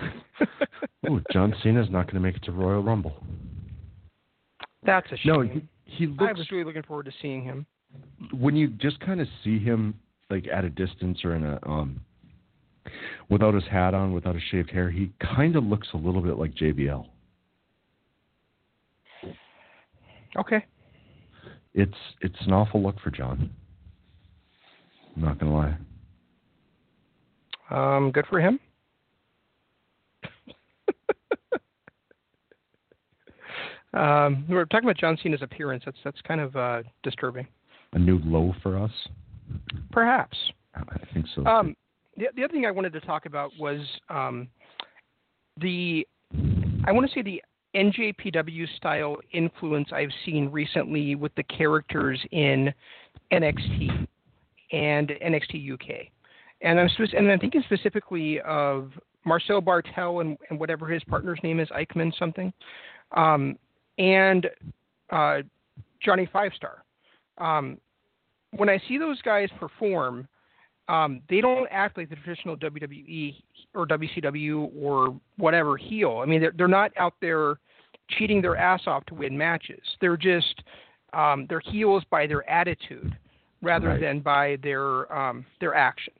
Ooh, 1.08 1.22
John 1.32 1.54
Cena's 1.62 1.88
not 1.90 2.06
going 2.06 2.14
to 2.14 2.20
make 2.20 2.36
it 2.36 2.42
to 2.44 2.52
Royal 2.52 2.82
Rumble. 2.82 3.14
That's 4.84 5.06
a 5.12 5.16
shame. 5.18 5.32
No, 5.32 5.40
he, 5.42 5.62
he 5.84 6.14
I 6.18 6.32
was 6.32 6.50
really 6.50 6.64
looking 6.64 6.82
forward 6.82 7.04
to 7.06 7.12
seeing 7.20 7.42
him. 7.44 7.66
when 8.32 8.56
you 8.56 8.68
just 8.68 8.98
kind 9.00 9.20
of 9.20 9.28
see 9.44 9.58
him 9.58 9.94
like 10.30 10.46
at 10.48 10.64
a 10.64 10.70
distance 10.70 11.22
or 11.24 11.34
in 11.34 11.44
a 11.44 11.58
um 11.68 12.00
without 13.28 13.52
his 13.52 13.64
hat 13.70 13.92
on, 13.92 14.12
without 14.12 14.34
his 14.34 14.44
shaved 14.50 14.70
hair, 14.70 14.90
he 14.90 15.12
kind 15.36 15.54
of 15.56 15.64
looks 15.64 15.88
a 15.92 15.96
little 15.96 16.22
bit 16.22 16.38
like 16.38 16.54
JBL. 16.54 17.06
Okay. 20.36 20.64
It's 21.74 21.96
it's 22.20 22.36
an 22.46 22.52
awful 22.52 22.80
look 22.82 23.00
for 23.00 23.10
John. 23.10 23.50
I'm 25.16 25.22
not 25.22 25.38
gonna 25.38 25.54
lie. 25.54 25.76
Um, 27.70 28.10
good 28.10 28.26
for 28.28 28.40
him. 28.40 28.58
um, 33.94 34.44
we 34.48 34.56
we're 34.56 34.64
talking 34.64 34.88
about 34.88 34.98
John 34.98 35.16
Cena's 35.22 35.42
appearance. 35.42 35.84
That's 35.84 35.98
that's 36.04 36.20
kind 36.22 36.40
of 36.40 36.56
uh, 36.56 36.82
disturbing. 37.02 37.46
A 37.92 37.98
new 37.98 38.18
low 38.24 38.54
for 38.62 38.78
us. 38.78 38.92
Perhaps. 39.90 40.36
I 40.74 40.82
think 41.12 41.26
so. 41.34 41.44
Um, 41.44 41.76
the, 42.16 42.26
the 42.36 42.44
other 42.44 42.52
thing 42.52 42.66
I 42.66 42.70
wanted 42.70 42.92
to 42.92 43.00
talk 43.00 43.26
about 43.26 43.50
was 43.58 43.80
um, 44.08 44.48
the, 45.60 46.06
I 46.84 46.92
want 46.92 47.08
to 47.08 47.14
say 47.14 47.22
the 47.22 47.42
NJPW 47.74 48.66
style 48.76 49.16
influence 49.32 49.88
I've 49.92 50.10
seen 50.24 50.50
recently 50.50 51.14
with 51.14 51.34
the 51.36 51.42
characters 51.44 52.20
in 52.32 52.72
NXT 53.32 54.06
and 54.72 55.08
NXT 55.08 55.72
UK, 55.72 56.08
and 56.62 56.80
I'm 56.80 56.88
and 57.16 57.30
I'm 57.30 57.38
thinking 57.38 57.62
specifically 57.64 58.40
of 58.40 58.92
Marcel 59.24 59.60
Barthel 59.60 60.20
and, 60.20 60.36
and 60.48 60.58
whatever 60.58 60.86
his 60.88 61.02
partner's 61.04 61.38
name 61.42 61.60
is, 61.60 61.68
Eichmann 61.68 62.16
something, 62.18 62.52
um, 63.16 63.56
and 63.98 64.48
uh, 65.10 65.38
Johnny 66.02 66.28
Five 66.32 66.52
Star. 66.56 66.84
Um, 67.38 67.78
when 68.56 68.68
I 68.68 68.80
see 68.88 68.98
those 68.98 69.20
guys 69.22 69.48
perform, 69.58 70.26
um, 70.90 71.20
they 71.28 71.40
don't 71.40 71.68
act 71.70 71.96
like 71.96 72.10
the 72.10 72.16
traditional 72.16 72.56
WWE 72.56 73.36
or 73.74 73.86
WCW 73.86 74.70
or 74.76 75.18
whatever 75.36 75.76
heel. 75.76 76.20
I 76.22 76.26
mean, 76.26 76.40
they're, 76.40 76.52
they're 76.56 76.68
not 76.68 76.90
out 76.98 77.14
there 77.20 77.58
cheating 78.18 78.42
their 78.42 78.56
ass 78.56 78.82
off 78.86 79.04
to 79.06 79.14
win 79.14 79.38
matches. 79.38 79.80
They're 80.00 80.16
just 80.16 80.62
um, 81.12 81.46
they're 81.48 81.60
heels 81.60 82.02
by 82.10 82.26
their 82.26 82.48
attitude 82.50 83.16
rather 83.62 83.88
Right. 83.88 84.00
than 84.00 84.20
by 84.20 84.56
their 84.62 85.12
um, 85.16 85.44
their 85.60 85.74
actions. 85.74 86.16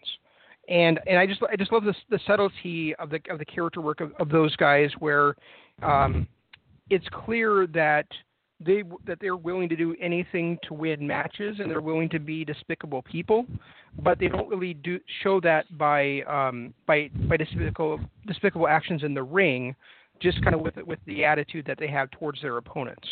And 0.68 1.00
and 1.06 1.18
I 1.18 1.26
just 1.26 1.42
I 1.42 1.56
just 1.56 1.72
love 1.72 1.84
the 1.84 1.94
the 2.10 2.20
subtlety 2.26 2.94
of 2.96 3.10
the 3.10 3.20
of 3.28 3.38
the 3.38 3.44
character 3.44 3.80
work 3.80 4.00
of, 4.00 4.12
of 4.20 4.28
those 4.28 4.54
guys 4.56 4.90
where 5.00 5.34
um, 5.82 6.28
it's 6.90 7.06
clear 7.24 7.66
that 7.74 8.06
they 8.64 8.82
that 9.06 9.18
they're 9.20 9.36
willing 9.36 9.68
to 9.68 9.76
do 9.76 9.96
anything 10.00 10.58
to 10.68 10.74
win 10.74 11.06
matches 11.06 11.58
and 11.58 11.70
they're 11.70 11.80
willing 11.80 12.08
to 12.10 12.18
be 12.18 12.44
despicable 12.44 13.02
people, 13.02 13.46
but 14.02 14.18
they 14.18 14.28
don't 14.28 14.48
really 14.48 14.74
do 14.74 15.00
show 15.22 15.40
that 15.40 15.66
by 15.78 16.20
um, 16.22 16.74
by 16.86 17.10
by 17.28 17.36
despicable 17.36 18.00
despicable 18.26 18.68
actions 18.68 19.02
in 19.02 19.14
the 19.14 19.22
ring, 19.22 19.74
just 20.20 20.42
kind 20.42 20.54
of 20.54 20.60
with 20.60 20.76
with 20.86 20.98
the 21.06 21.24
attitude 21.24 21.64
that 21.66 21.78
they 21.78 21.88
have 21.88 22.10
towards 22.10 22.42
their 22.42 22.58
opponents. 22.58 23.08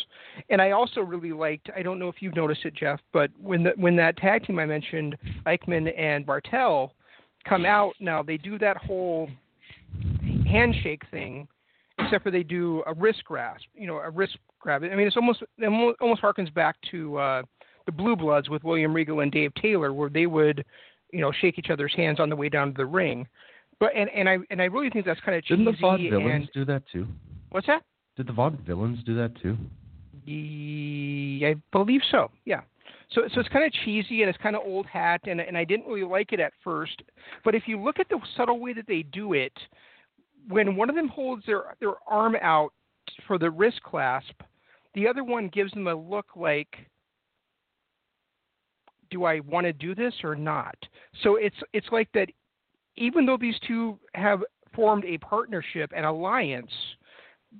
And 0.49 0.61
I 0.61 0.71
also 0.71 1.01
really 1.01 1.33
liked 1.33 1.69
I 1.75 1.81
don't 1.81 1.97
know 1.97 2.09
if 2.09 2.15
you've 2.21 2.35
noticed 2.35 2.65
it, 2.65 2.75
Jeff, 2.75 2.99
but 3.11 3.31
when 3.41 3.63
the 3.63 3.71
when 3.75 3.95
that 3.95 4.17
tag 4.17 4.45
team 4.45 4.59
I 4.59 4.65
mentioned, 4.65 5.17
Eichmann 5.47 5.91
and 5.97 6.25
Barthel, 6.25 6.91
come 7.47 7.65
out 7.65 7.93
now 7.99 8.21
they 8.21 8.37
do 8.37 8.59
that 8.59 8.77
whole 8.77 9.27
handshake 10.45 11.01
thing 11.09 11.47
except 12.09 12.23
for 12.23 12.31
they 12.31 12.43
do 12.43 12.83
a 12.87 12.93
wrist 12.93 13.23
grasp, 13.23 13.65
you 13.75 13.87
know, 13.87 13.97
a 13.97 14.09
wrist 14.09 14.37
grab. 14.59 14.83
I 14.83 14.95
mean, 14.95 15.07
it's 15.07 15.15
almost 15.15 15.43
it 15.57 15.95
almost 16.01 16.21
harkens 16.21 16.53
back 16.53 16.75
to 16.91 17.17
uh, 17.17 17.41
the 17.85 17.91
Blue 17.91 18.15
Bloods 18.15 18.49
with 18.49 18.63
William 18.63 18.93
Regal 18.93 19.19
and 19.19 19.31
Dave 19.31 19.53
Taylor, 19.61 19.93
where 19.93 20.09
they 20.09 20.25
would, 20.25 20.65
you 21.11 21.21
know, 21.21 21.31
shake 21.31 21.59
each 21.59 21.69
other's 21.69 21.93
hands 21.95 22.19
on 22.19 22.29
the 22.29 22.35
way 22.35 22.49
down 22.49 22.69
to 22.69 22.77
the 22.77 22.85
ring. 22.85 23.27
But 23.79 23.91
and, 23.95 24.09
and 24.09 24.27
I 24.27 24.37
and 24.49 24.61
I 24.61 24.65
really 24.65 24.89
think 24.89 25.05
that's 25.05 25.19
kind 25.21 25.37
of 25.37 25.43
cheesy. 25.43 25.63
Didn't 25.63 25.79
the 25.79 25.85
Vaudevillains 25.85 26.35
and 26.35 26.49
do 26.53 26.65
that 26.65 26.83
too? 26.91 27.07
what's 27.51 27.67
that? 27.67 27.83
Did 28.17 28.27
the 28.27 28.33
Vaudevillains 28.33 29.03
do 29.05 29.15
that 29.15 29.39
too? 29.41 29.57
Ye- 30.25 31.45
I 31.45 31.55
believe 31.71 32.01
so. 32.11 32.31
Yeah. 32.45 32.61
So 33.11 33.21
so 33.33 33.39
it's 33.39 33.49
kind 33.49 33.65
of 33.65 33.71
cheesy 33.85 34.21
and 34.21 34.29
it's 34.29 34.37
kind 34.39 34.55
of 34.55 34.63
old 34.65 34.85
hat 34.85 35.21
and 35.25 35.39
and 35.39 35.57
I 35.57 35.63
didn't 35.63 35.85
really 35.85 36.03
like 36.03 36.33
it 36.33 36.39
at 36.39 36.53
first. 36.63 37.01
But 37.45 37.55
if 37.55 37.63
you 37.67 37.79
look 37.81 37.99
at 37.99 38.09
the 38.09 38.19
subtle 38.35 38.59
way 38.59 38.73
that 38.73 38.87
they 38.87 39.03
do 39.03 39.33
it, 39.33 39.53
when 40.47 40.75
one 40.75 40.89
of 40.89 40.95
them 40.95 41.07
holds 41.07 41.45
their 41.45 41.75
their 41.79 41.95
arm 42.07 42.35
out 42.41 42.73
for 43.27 43.37
the 43.37 43.49
wrist 43.49 43.81
clasp, 43.83 44.41
the 44.93 45.07
other 45.07 45.23
one 45.23 45.49
gives 45.49 45.71
them 45.73 45.87
a 45.87 45.95
look 45.95 46.27
like 46.35 46.89
do 49.09 49.25
I 49.25 49.39
want 49.41 49.65
to 49.65 49.73
do 49.73 49.95
this 49.95 50.13
or 50.23 50.35
not? 50.35 50.75
So 51.23 51.35
it's 51.35 51.55
it's 51.73 51.87
like 51.91 52.09
that 52.13 52.29
even 52.95 53.25
though 53.25 53.37
these 53.37 53.55
two 53.67 53.99
have 54.13 54.43
formed 54.75 55.05
a 55.05 55.17
partnership 55.19 55.91
and 55.95 56.05
alliance, 56.05 56.71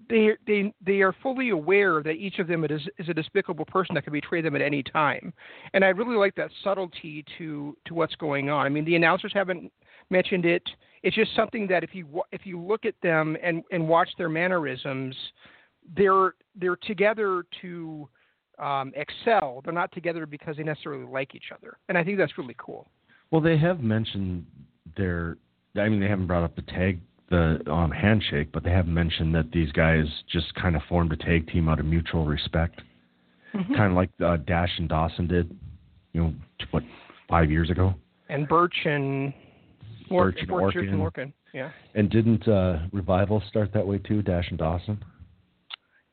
they 0.10 0.32
they 0.46 0.74
they 0.86 1.02
are 1.02 1.16
fully 1.24 1.50
aware 1.50 2.04
that 2.04 2.12
each 2.12 2.40
of 2.40 2.48
them 2.48 2.64
is 2.66 2.82
is 2.98 3.10
a 3.10 3.14
despicable 3.14 3.66
person 3.66 3.96
that 3.96 4.04
can 4.04 4.14
betray 4.14 4.42
them 4.42 4.56
at 4.56 4.62
any 4.62 4.84
time, 4.84 5.34
and 5.74 5.84
I 5.84 5.90
really 5.90 6.16
like 6.16 6.36
that 6.36 6.52
subtlety 6.64 7.26
to 7.38 7.76
to 7.86 7.94
what's 7.94 8.16
going 8.16 8.50
on. 8.50 8.66
I 8.66 8.70
mean, 8.70 8.86
the 8.86 8.96
announcers 8.96 9.32
haven't 9.34 9.72
mentioned 10.10 10.46
it. 10.46 10.64
It's 11.04 11.16
just 11.16 11.36
something 11.36 11.68
that 11.68 11.84
if 11.84 11.94
you 11.94 12.22
if 12.32 12.46
you 12.46 12.62
look 12.62 12.86
at 12.86 12.96
them 13.02 13.38
and 13.42 13.64
and 13.72 13.88
watch 13.88 14.10
their 14.18 14.30
mannerisms, 14.30 15.16
they're 15.96 16.36
they're 16.56 16.76
together 16.76 17.44
to 17.62 18.10
um, 18.60 18.92
excel. 18.96 19.62
They're 19.64 19.74
not 19.74 19.92
together 19.92 20.26
because 20.26 20.58
they 20.58 20.64
necessarily 20.64 21.06
like 21.06 21.36
each 21.36 21.52
other, 21.54 21.78
and 21.88 21.98
I 21.98 22.04
think 22.04 22.18
that's 22.18 22.38
really 22.38 22.56
cool. 22.58 22.88
Well, 23.32 23.42
they 23.42 23.58
have 23.58 23.80
mentioned 23.80 24.46
their. 24.98 25.38
I 25.76 25.88
mean, 25.88 26.00
they 26.00 26.08
haven't 26.08 26.28
brought 26.28 26.44
up 26.44 26.56
the 26.56 26.64
tag, 26.64 27.00
the 27.30 27.62
um, 27.72 27.92
handshake, 27.92 28.52
but 28.52 28.64
they 28.64 28.72
have 28.72 28.88
mentioned 28.88 29.34
that 29.36 29.52
these 29.52 29.72
guys 29.72 30.06
just 30.30 30.54
kind 30.56 30.76
of 30.76 30.82
formed 30.90 31.14
a 31.14 31.18
tag 31.18 31.48
team 31.48 31.70
out 31.70 31.80
of 31.80 31.86
mutual 31.86 32.26
respect, 32.26 32.82
kind 33.54 33.92
of 33.92 33.94
like 33.94 34.10
uh, 34.26 34.38
Dash 34.38 34.72
and 34.78 34.90
Dawson 34.90 35.28
did. 35.28 35.56
You 36.14 36.22
know, 36.22 36.34
what 36.72 36.84
five 37.30 37.52
years 37.52 37.70
ago? 37.70 37.94
And 38.30 38.48
Burch 38.48 38.74
and 38.86 39.34
Burch 40.10 40.38
and 40.40 40.48
Burch 40.48 40.76
and 40.76 41.00
Lorcan. 41.00 41.34
Yeah. 41.54 41.72
And 41.96 42.10
didn't 42.10 42.48
uh, 42.48 42.80
Revival 42.92 43.42
start 43.50 43.74
that 43.74 43.86
way 43.86 43.98
too? 43.98 44.22
Dash 44.22 44.50
and 44.50 44.58
Dawson. 44.58 45.04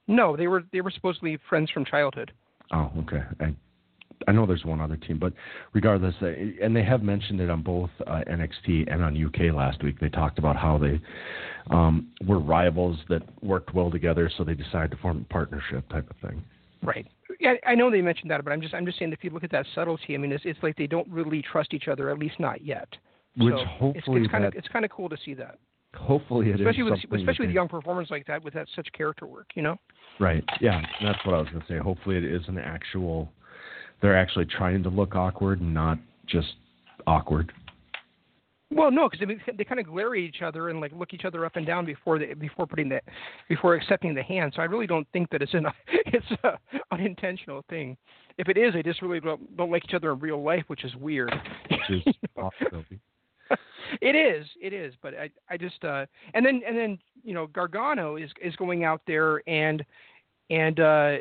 No, 0.09 0.37
they 0.37 0.47
were 0.47 0.65
they 0.73 0.81
were 0.81 0.91
supposedly 0.91 1.39
friends 1.49 1.71
from 1.71 1.85
childhood. 1.85 2.33
Oh, 2.73 2.91
okay. 2.99 3.23
I 3.41 3.55
I 4.27 4.33
know 4.33 4.47
there's 4.47 4.65
one 4.65 4.81
other 4.81 4.97
team, 4.97 5.19
but 5.19 5.33
regardless, 5.73 6.15
uh, 6.23 6.27
and 6.63 6.75
they 6.75 6.83
have 6.83 7.03
mentioned 7.03 7.41
it 7.41 7.51
on 7.51 7.63
both 7.63 7.91
uh, 8.07 8.23
NXT 8.29 8.93
and 8.93 9.03
on 9.03 9.25
UK 9.25 9.55
last 9.55 9.83
week. 9.83 10.01
They 10.01 10.09
talked 10.09 10.39
about 10.39 10.57
how 10.57 10.79
they 10.79 11.01
um, 11.71 12.09
were 12.27 12.39
rivals 12.39 12.99
that 13.09 13.23
worked 13.43 13.75
well 13.75 13.91
together, 13.91 14.31
so 14.37 14.45
they 14.45 14.55
decided 14.55 14.93
to 14.93 14.97
form 14.99 15.27
a 15.29 15.33
partnership 15.33 15.89
type 15.91 16.09
of 16.11 16.17
thing. 16.29 16.43
Right. 16.83 17.07
Yeah, 17.41 17.55
I 17.67 17.75
know 17.75 17.91
they 17.91 18.01
mentioned 18.01 18.31
that, 18.31 18.43
but 18.45 18.53
I'm 18.53 18.61
just 18.61 18.75
I'm 18.75 18.87
just 18.87 18.99
saying 18.99 19.13
if 19.13 19.23
you 19.23 19.31
look 19.31 19.45
at 19.45 19.51
that 19.51 19.67
subtlety, 19.75 20.15
I 20.15 20.19
mean, 20.19 20.33
it's 20.33 20.45
it's 20.47 20.63
like 20.63 20.77
they 20.77 20.87
don't 20.87 21.09
really 21.09 21.43
trust 21.43 21.75
each 21.75 21.89
other, 21.89 22.11
at 22.11 22.19
least 22.19 22.41
not 22.41 22.65
yet. 22.65 22.89
Which 23.37 23.55
so 23.55 23.65
hopefully 23.65 24.21
it's, 24.21 24.27
it's 24.27 24.33
kind 24.33 24.45
of 24.45 24.55
it's 24.55 24.69
kind 24.69 24.85
of 24.85 24.91
cool 24.91 25.09
to 25.09 25.17
see 25.25 25.35
that, 25.35 25.59
Hopefully, 25.97 26.51
it 26.51 26.55
is 26.55 26.61
especially 26.61 26.83
with 26.85 27.01
something 27.01 27.21
especially 27.21 27.47
with 27.47 27.55
young 27.55 27.69
performers 27.69 28.09
like 28.11 28.27
that 28.27 28.43
with 28.43 28.55
that 28.55 28.67
such 28.77 28.89
character 28.93 29.27
work, 29.27 29.49
you 29.55 29.63
know. 29.63 29.77
Right. 30.21 30.45
Yeah, 30.61 30.83
that's 31.03 31.25
what 31.25 31.35
I 31.35 31.39
was 31.39 31.49
going 31.49 31.63
to 31.63 31.69
say. 31.69 31.79
Hopefully, 31.79 32.17
it 32.17 32.25
is 32.25 32.43
an 32.49 32.59
actual. 32.59 33.31
They're 34.03 34.17
actually 34.17 34.45
trying 34.45 34.83
to 34.83 34.89
look 34.91 35.15
awkward, 35.15 35.61
and 35.61 35.73
not 35.73 35.99
just 36.27 36.55
awkward. 37.07 37.53
Well, 38.71 38.91
no, 38.91 39.09
because 39.09 39.27
they, 39.27 39.53
they 39.53 39.65
kind 39.65 39.79
of 39.79 39.87
glare 39.87 40.15
at 40.15 40.21
each 40.21 40.43
other 40.43 40.71
and 40.71 40.81
like 40.81 40.93
look 40.93 41.15
each 41.15 41.25
other 41.25 41.47
up 41.47 41.57
and 41.57 41.65
down 41.65 41.87
before 41.87 42.19
they 42.19 42.35
before 42.35 42.67
putting 42.67 42.89
the 42.89 43.01
before 43.49 43.75
accepting 43.75 44.15
the 44.15 44.23
hand. 44.23 44.53
So 44.55 44.63
I 44.63 44.67
really 44.67 44.87
don't 44.87 45.07
think 45.13 45.31
that 45.31 45.41
it's 45.41 45.55
an 45.55 45.67
it's 45.89 46.27
a 46.45 46.59
unintentional 46.93 47.65
thing. 47.71 47.97
If 48.39 48.49
it 48.49 48.59
is, 48.59 48.75
they 48.75 48.83
just 48.83 49.01
really 49.01 49.21
don't, 49.21 49.57
don't 49.57 49.71
like 49.71 49.85
each 49.85 49.95
other 49.95 50.13
in 50.13 50.19
real 50.19 50.43
life, 50.43 50.65
which 50.67 50.85
is 50.85 50.95
weird. 50.97 51.33
Which 51.71 52.05
is 52.07 52.15
a 52.37 52.41
possibility. 52.41 53.01
it 54.01 54.15
is, 54.15 54.47
it 54.61 54.73
is, 54.73 54.95
but 55.03 55.15
I, 55.15 55.31
I 55.49 55.57
just, 55.57 55.85
uh, 55.85 56.07
and 56.35 56.45
then, 56.45 56.63
and 56.67 56.77
then, 56.77 56.99
you 57.25 57.35
know, 57.35 57.47
Gargano 57.47 58.17
is 58.17 58.31
is 58.41 58.55
going 58.57 58.85
out 58.85 59.01
there 59.07 59.43
and, 59.49 59.85
and 60.51 60.81
uh, 60.81 61.17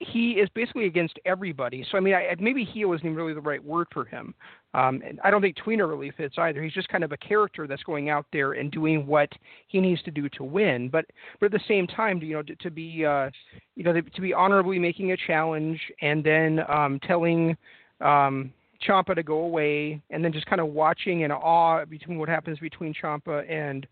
he 0.00 0.32
is 0.32 0.48
basically 0.54 0.86
against 0.86 1.18
everybody. 1.26 1.86
So 1.90 1.98
I 1.98 2.00
mean, 2.00 2.14
I, 2.14 2.34
maybe 2.38 2.64
heel 2.64 2.92
isn't 2.94 3.04
even 3.04 3.16
really 3.16 3.34
the 3.34 3.40
right 3.40 3.62
word 3.62 3.86
for 3.92 4.06
him. 4.06 4.34
Um, 4.72 5.02
and 5.06 5.20
I 5.22 5.30
don't 5.30 5.42
think 5.42 5.56
tweener 5.58 5.88
really 5.88 6.10
fits 6.12 6.36
either. 6.38 6.62
He's 6.62 6.72
just 6.72 6.88
kind 6.88 7.04
of 7.04 7.12
a 7.12 7.16
character 7.18 7.66
that's 7.66 7.82
going 7.82 8.08
out 8.08 8.24
there 8.32 8.52
and 8.52 8.70
doing 8.70 9.06
what 9.06 9.28
he 9.68 9.80
needs 9.80 10.02
to 10.04 10.10
do 10.10 10.28
to 10.30 10.44
win. 10.44 10.88
But 10.88 11.04
but 11.38 11.46
at 11.46 11.52
the 11.52 11.60
same 11.68 11.86
time, 11.86 12.22
you 12.22 12.34
know, 12.34 12.42
to, 12.42 12.56
to 12.56 12.70
be 12.70 13.04
uh, 13.04 13.30
you 13.76 13.84
know 13.84 13.92
to 14.00 14.20
be 14.20 14.32
honorably 14.32 14.78
making 14.78 15.12
a 15.12 15.16
challenge 15.16 15.78
and 16.00 16.24
then 16.24 16.60
um, 16.68 16.98
telling 17.06 17.56
um, 18.00 18.52
Ciampa 18.86 19.14
to 19.14 19.22
go 19.22 19.40
away, 19.40 20.00
and 20.10 20.24
then 20.24 20.32
just 20.32 20.46
kind 20.46 20.60
of 20.60 20.68
watching 20.68 21.20
in 21.20 21.30
awe 21.32 21.84
between 21.84 22.18
what 22.18 22.28
happens 22.28 22.58
between 22.58 22.94
Ciampa 22.94 23.48
and 23.50 23.86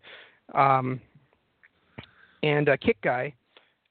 um, 0.55 0.99
and 2.43 2.69
uh, 2.69 2.77
Kick 2.77 2.99
Guy, 3.01 3.33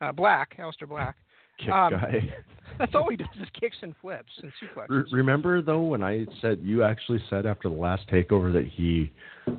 uh, 0.00 0.12
Black, 0.12 0.56
Aleister 0.58 0.88
Black. 0.88 1.16
Kick 1.58 1.70
Um, 1.70 1.92
guy. 1.92 2.34
That's 2.78 2.94
all 2.94 3.08
he 3.11 3.16
does 3.16 3.26
is 3.40 3.48
kicks 3.58 3.76
and 3.82 3.92
flips 4.00 4.30
and 4.42 4.52
suplexes. 4.62 4.88
Re- 4.88 5.04
remember 5.18 5.62
though 5.62 5.82
when 5.82 6.02
I 6.02 6.26
said 6.40 6.61
you 6.62 6.84
actually 6.84 7.20
said 7.28 7.44
after 7.46 7.68
the 7.68 7.74
last 7.74 8.08
takeover 8.08 8.52
that 8.52 8.66
he 8.66 9.11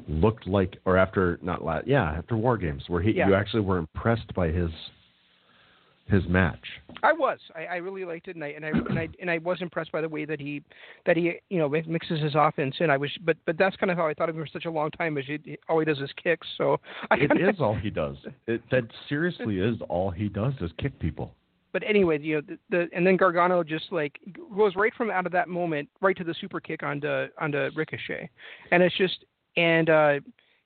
looked 0.07 0.47
like, 0.47 0.77
or 0.85 0.95
after 0.97 1.37
not 1.41 1.63
last, 1.63 1.85
yeah, 1.87 2.03
after 2.11 2.37
War 2.37 2.57
Games, 2.57 2.83
where 2.87 3.01
he 3.01 3.11
Yeah. 3.11 3.27
you 3.27 3.35
actually 3.35 3.61
were 3.61 3.77
impressed 3.77 4.33
by 4.35 4.47
his 4.49 4.69
his 6.09 6.27
match. 6.27 6.59
I 7.03 7.13
was. 7.13 7.39
I, 7.55 7.65
I 7.65 7.75
really 7.77 8.03
liked 8.03 8.27
it, 8.27 8.35
and 8.35 8.43
I 8.43 8.47
and 8.49 8.65
I 8.65 8.69
and 8.69 8.99
I 8.99 9.09
and 9.21 9.29
I 9.31 9.37
was 9.37 9.61
impressed 9.61 9.91
by 9.91 10.01
the 10.01 10.09
way 10.09 10.25
that 10.25 10.39
he 10.39 10.63
that 11.05 11.15
he 11.15 11.33
you 11.49 11.59
know 11.59 11.69
mixes 11.69 12.21
his 12.21 12.33
offense 12.35 12.75
in. 12.79 12.89
I 12.89 12.97
was, 12.97 13.09
but 13.25 13.37
but 13.45 13.57
that's 13.57 13.75
kind 13.75 13.91
of 13.91 13.97
how 13.97 14.07
I 14.07 14.13
thought 14.13 14.29
of 14.29 14.35
him 14.35 14.43
for 14.43 14.49
such 14.51 14.65
a 14.65 14.71
long 14.71 14.91
time. 14.91 15.17
Is 15.17 15.25
he, 15.27 15.57
all 15.67 15.79
he 15.79 15.85
does 15.85 15.99
is 15.99 16.09
kicks. 16.21 16.47
So 16.57 16.79
I 17.11 17.15
It 17.15 17.29
kinda, 17.29 17.49
is 17.49 17.59
all 17.59 17.75
he 17.75 17.89
does. 17.89 18.17
It, 18.47 18.61
that 18.71 18.83
seriously 19.07 19.59
is 19.59 19.77
all 19.87 20.09
he 20.09 20.29
does 20.29 20.53
is 20.61 20.71
kick 20.77 20.97
people. 20.99 21.33
But 21.71 21.83
anyway, 21.87 22.19
you 22.19 22.35
know 22.35 22.41
the, 22.41 22.57
the 22.69 22.89
and 22.95 23.05
then 23.05 23.15
Gargano 23.15 23.63
just 23.63 23.91
like 23.91 24.19
goes 24.55 24.75
right 24.75 24.93
from 24.95 25.11
out 25.11 25.25
of 25.25 25.31
that 25.33 25.47
moment 25.47 25.87
right 26.01 26.17
to 26.17 26.23
the 26.23 26.33
super 26.41 26.59
kick 26.59 26.83
onto 26.83 27.27
onto 27.39 27.69
Ricochet, 27.75 28.29
and 28.71 28.81
it's 28.81 28.97
just 28.97 29.25
and 29.55 29.89
uh, 29.89 30.19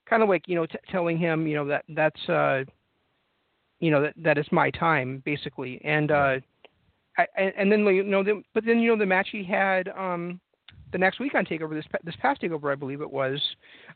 kind 0.10 0.24
of 0.24 0.30
like 0.30 0.48
you 0.48 0.56
know 0.56 0.66
t- 0.66 0.78
telling 0.90 1.18
him 1.18 1.46
you 1.48 1.56
know 1.56 1.68
that 1.68 1.84
that's 1.90 2.30
uh, 2.30 2.64
you 3.84 3.92
know 3.92 4.02
that 4.02 4.14
that 4.16 4.38
is 4.38 4.46
my 4.52 4.72
time 4.72 5.22
basically, 5.26 5.82
and 5.84 6.10
uh, 6.10 6.36
I, 7.18 7.28
and 7.58 7.70
then 7.70 7.86
you 7.88 8.04
know 8.04 8.24
the, 8.24 8.42
but 8.54 8.64
then 8.66 8.80
you 8.80 8.90
know 8.90 8.98
the 8.98 9.06
match 9.06 9.28
he 9.30 9.44
had 9.44 9.90
um 9.90 10.40
the 10.94 10.98
next 10.98 11.20
week 11.20 11.36
on 11.36 11.44
Takeover 11.44 11.74
this 11.74 11.86
this 12.06 12.16
past 12.22 12.42
Takeover 12.42 12.72
I 12.72 12.76
believe 12.76 13.02
it 13.02 13.12
was 13.12 13.42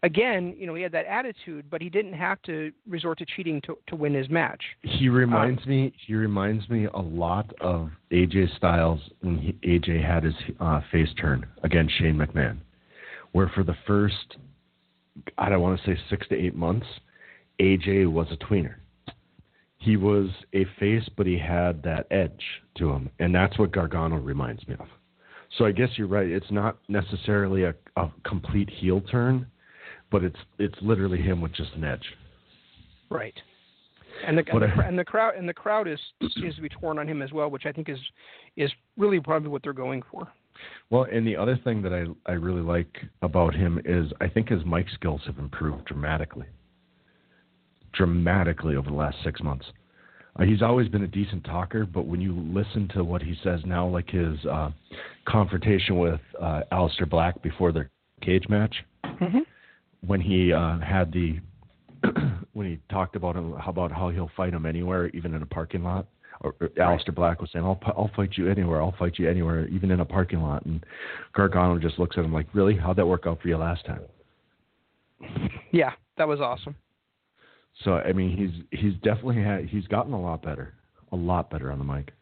again 0.04 0.54
you 0.58 0.68
know 0.68 0.76
he 0.76 0.84
had 0.84 0.92
that 0.92 1.06
attitude 1.06 1.70
but 1.70 1.82
he 1.82 1.90
didn't 1.90 2.14
have 2.14 2.42
to 2.42 2.74
resort 2.86 3.18
to 3.20 3.26
cheating 3.26 3.62
to 3.62 3.78
to 3.88 3.96
win 3.96 4.14
his 4.14 4.30
match. 4.30 4.62
He 4.82 5.08
reminds 5.08 5.66
me. 5.66 5.94
He 6.06 6.16
reminds 6.16 6.68
me 6.70 6.88
a 6.94 7.00
lot 7.00 7.54
of 7.62 7.90
AJ 8.12 8.58
Styles 8.58 9.00
when 9.22 9.38
he, 9.38 9.54
AJ 9.66 10.06
had 10.06 10.26
his 10.26 10.36
uh, 10.60 10.82
face 10.92 11.10
turn 11.18 11.46
against 11.64 11.98
Shane 11.98 12.16
McMahon, 12.16 12.58
where 13.32 13.50
for 13.56 13.64
the 13.64 13.76
first, 13.88 14.36
I 15.38 15.48
don't 15.48 15.62
want 15.62 15.80
to 15.80 15.86
say 15.86 15.98
six 16.10 16.28
to 16.28 16.36
eight 16.36 16.56
months, 16.56 16.88
AJ 17.62 18.12
was 18.12 18.28
a 18.32 18.36
tweener. 18.36 18.76
He 19.78 19.96
was 19.96 20.30
a 20.54 20.66
face, 20.80 21.08
but 21.16 21.28
he 21.28 21.38
had 21.38 21.84
that 21.84 22.08
edge 22.12 22.44
to 22.78 22.90
him, 22.90 23.10
and 23.20 23.34
that's 23.34 23.58
what 23.60 23.72
Gargano 23.72 24.18
reminds 24.18 24.68
me 24.68 24.76
of. 24.80 24.88
So 25.58 25.66
I 25.66 25.72
guess 25.72 25.90
you're 25.96 26.08
right. 26.08 26.28
It's 26.28 26.52
not 26.52 26.78
necessarily 26.88 27.64
a, 27.64 27.74
a 27.96 28.12
complete 28.26 28.70
heel 28.70 29.02
turn, 29.02 29.48
but 30.12 30.24
it's 30.24 30.40
it's 30.60 30.78
literally 30.82 31.22
him 31.22 31.42
with 31.42 31.54
just 31.54 31.74
an 31.74 31.84
edge. 31.84 32.06
Right. 33.10 33.36
And 34.26 34.38
the, 34.38 34.44
and, 34.52 34.62
the, 34.62 34.84
and 34.84 34.98
the 34.98 35.06
crowd 35.06 35.36
and 35.36 35.48
the 35.48 35.54
crowd 35.54 35.88
is 35.88 36.00
seems 36.36 36.56
to 36.56 36.62
be 36.62 36.70
torn 36.70 36.98
on 36.98 37.08
him 37.08 37.22
as 37.22 37.32
well, 37.32 37.50
which 37.50 37.66
I 37.66 37.72
think 37.72 37.88
is 37.88 38.00
is 38.56 38.72
really 38.98 39.20
probably 39.20 39.50
what 39.50 39.64
they're 39.64 39.74
going 39.74 40.02
for. 40.12 40.28
Well, 40.90 41.06
and 41.12 41.26
the 41.26 41.36
other 41.36 41.58
thing 41.64 41.82
that 41.84 41.94
I 41.94 42.06
I 42.30 42.34
really 42.34 42.62
like 42.62 42.98
about 43.22 43.54
him 43.54 43.80
is 43.86 44.12
I 44.20 44.28
think 44.28 44.50
his 44.50 44.66
mic 44.66 44.88
skills 44.94 45.22
have 45.28 45.38
improved 45.38 45.86
dramatically. 45.86 46.48
Dramatically 47.98 48.76
over 48.76 48.90
the 48.90 48.96
last 48.96 49.18
six 49.24 49.42
months. 49.42 49.66
Uh, 50.40 50.44
he's 50.44 50.62
always 50.62 50.88
been 50.88 51.04
a 51.04 51.08
decent 51.08 51.44
talker, 51.44 51.86
but 51.86 52.06
when 52.06 52.22
you 52.22 52.34
listen 52.54 52.88
to 52.90 53.04
what 53.04 53.24
he 53.24 53.36
says 53.44 53.60
now, 53.66 53.88
like 53.88 54.10
his 54.10 54.38
uh, 54.46 54.70
confrontation 55.26 55.98
with 55.98 56.22
uh, 56.40 56.62
Aleister 56.72 57.10
Black 57.10 57.42
before 57.42 57.72
their 57.72 57.90
cage 58.22 58.48
match, 58.50 58.76
Mm-hmm. 59.04 59.40
when 60.06 60.22
he 60.22 60.54
uh, 60.54 60.78
had 60.80 61.12
the 61.12 61.40
when 62.54 62.68
he 62.68 62.80
talked 62.92 63.16
about 63.16 63.36
him, 63.36 63.54
how 63.54 63.72
about 63.72 63.92
how 63.92 64.10
he'll 64.10 64.30
fight 64.38 64.54
him 64.54 64.66
anywhere, 64.66 65.08
even 65.10 65.34
in 65.34 65.42
a 65.42 65.46
parking 65.46 65.84
lot. 65.84 66.06
Or, 66.42 66.54
or 66.62 66.68
Aleister 66.70 67.16
Black 67.16 67.42
was 67.42 67.50
saying, 67.52 67.66
"I'll 67.66 67.80
I'll 67.86 68.12
fight 68.16 68.32
you 68.38 68.48
anywhere. 68.48 68.80
I'll 68.80 68.96
fight 69.00 69.18
you 69.18 69.28
anywhere, 69.28 69.68
even 69.70 69.90
in 69.90 70.02
a 70.02 70.06
parking 70.06 70.42
lot." 70.42 70.66
And 70.66 70.86
Gargano 71.34 71.80
just 71.80 71.98
looks 71.98 72.16
at 72.16 72.26
him 72.26 72.32
like, 72.34 72.46
"Really? 72.54 72.78
How'd 72.78 72.98
that 72.98 73.08
work 73.08 73.24
out 73.26 73.42
for 73.42 73.48
you 73.48 73.58
last 73.58 73.86
time?" 73.86 74.02
Yeah, 75.72 75.94
that 76.18 76.28
was 76.28 76.40
awesome. 76.40 76.76
So 77.84 77.96
I 77.96 78.14
mean, 78.14 78.36
he's 78.36 78.80
he's 78.80 78.94
definitely 79.02 79.42
had 79.44 79.66
he's 79.66 79.88
gotten 79.88 80.14
a 80.14 80.22
lot 80.22 80.42
better, 80.42 80.74
a 81.12 81.16
lot 81.16 81.50
better 81.50 81.72
on 81.72 81.80
the 81.80 81.86
mic. 81.86 82.14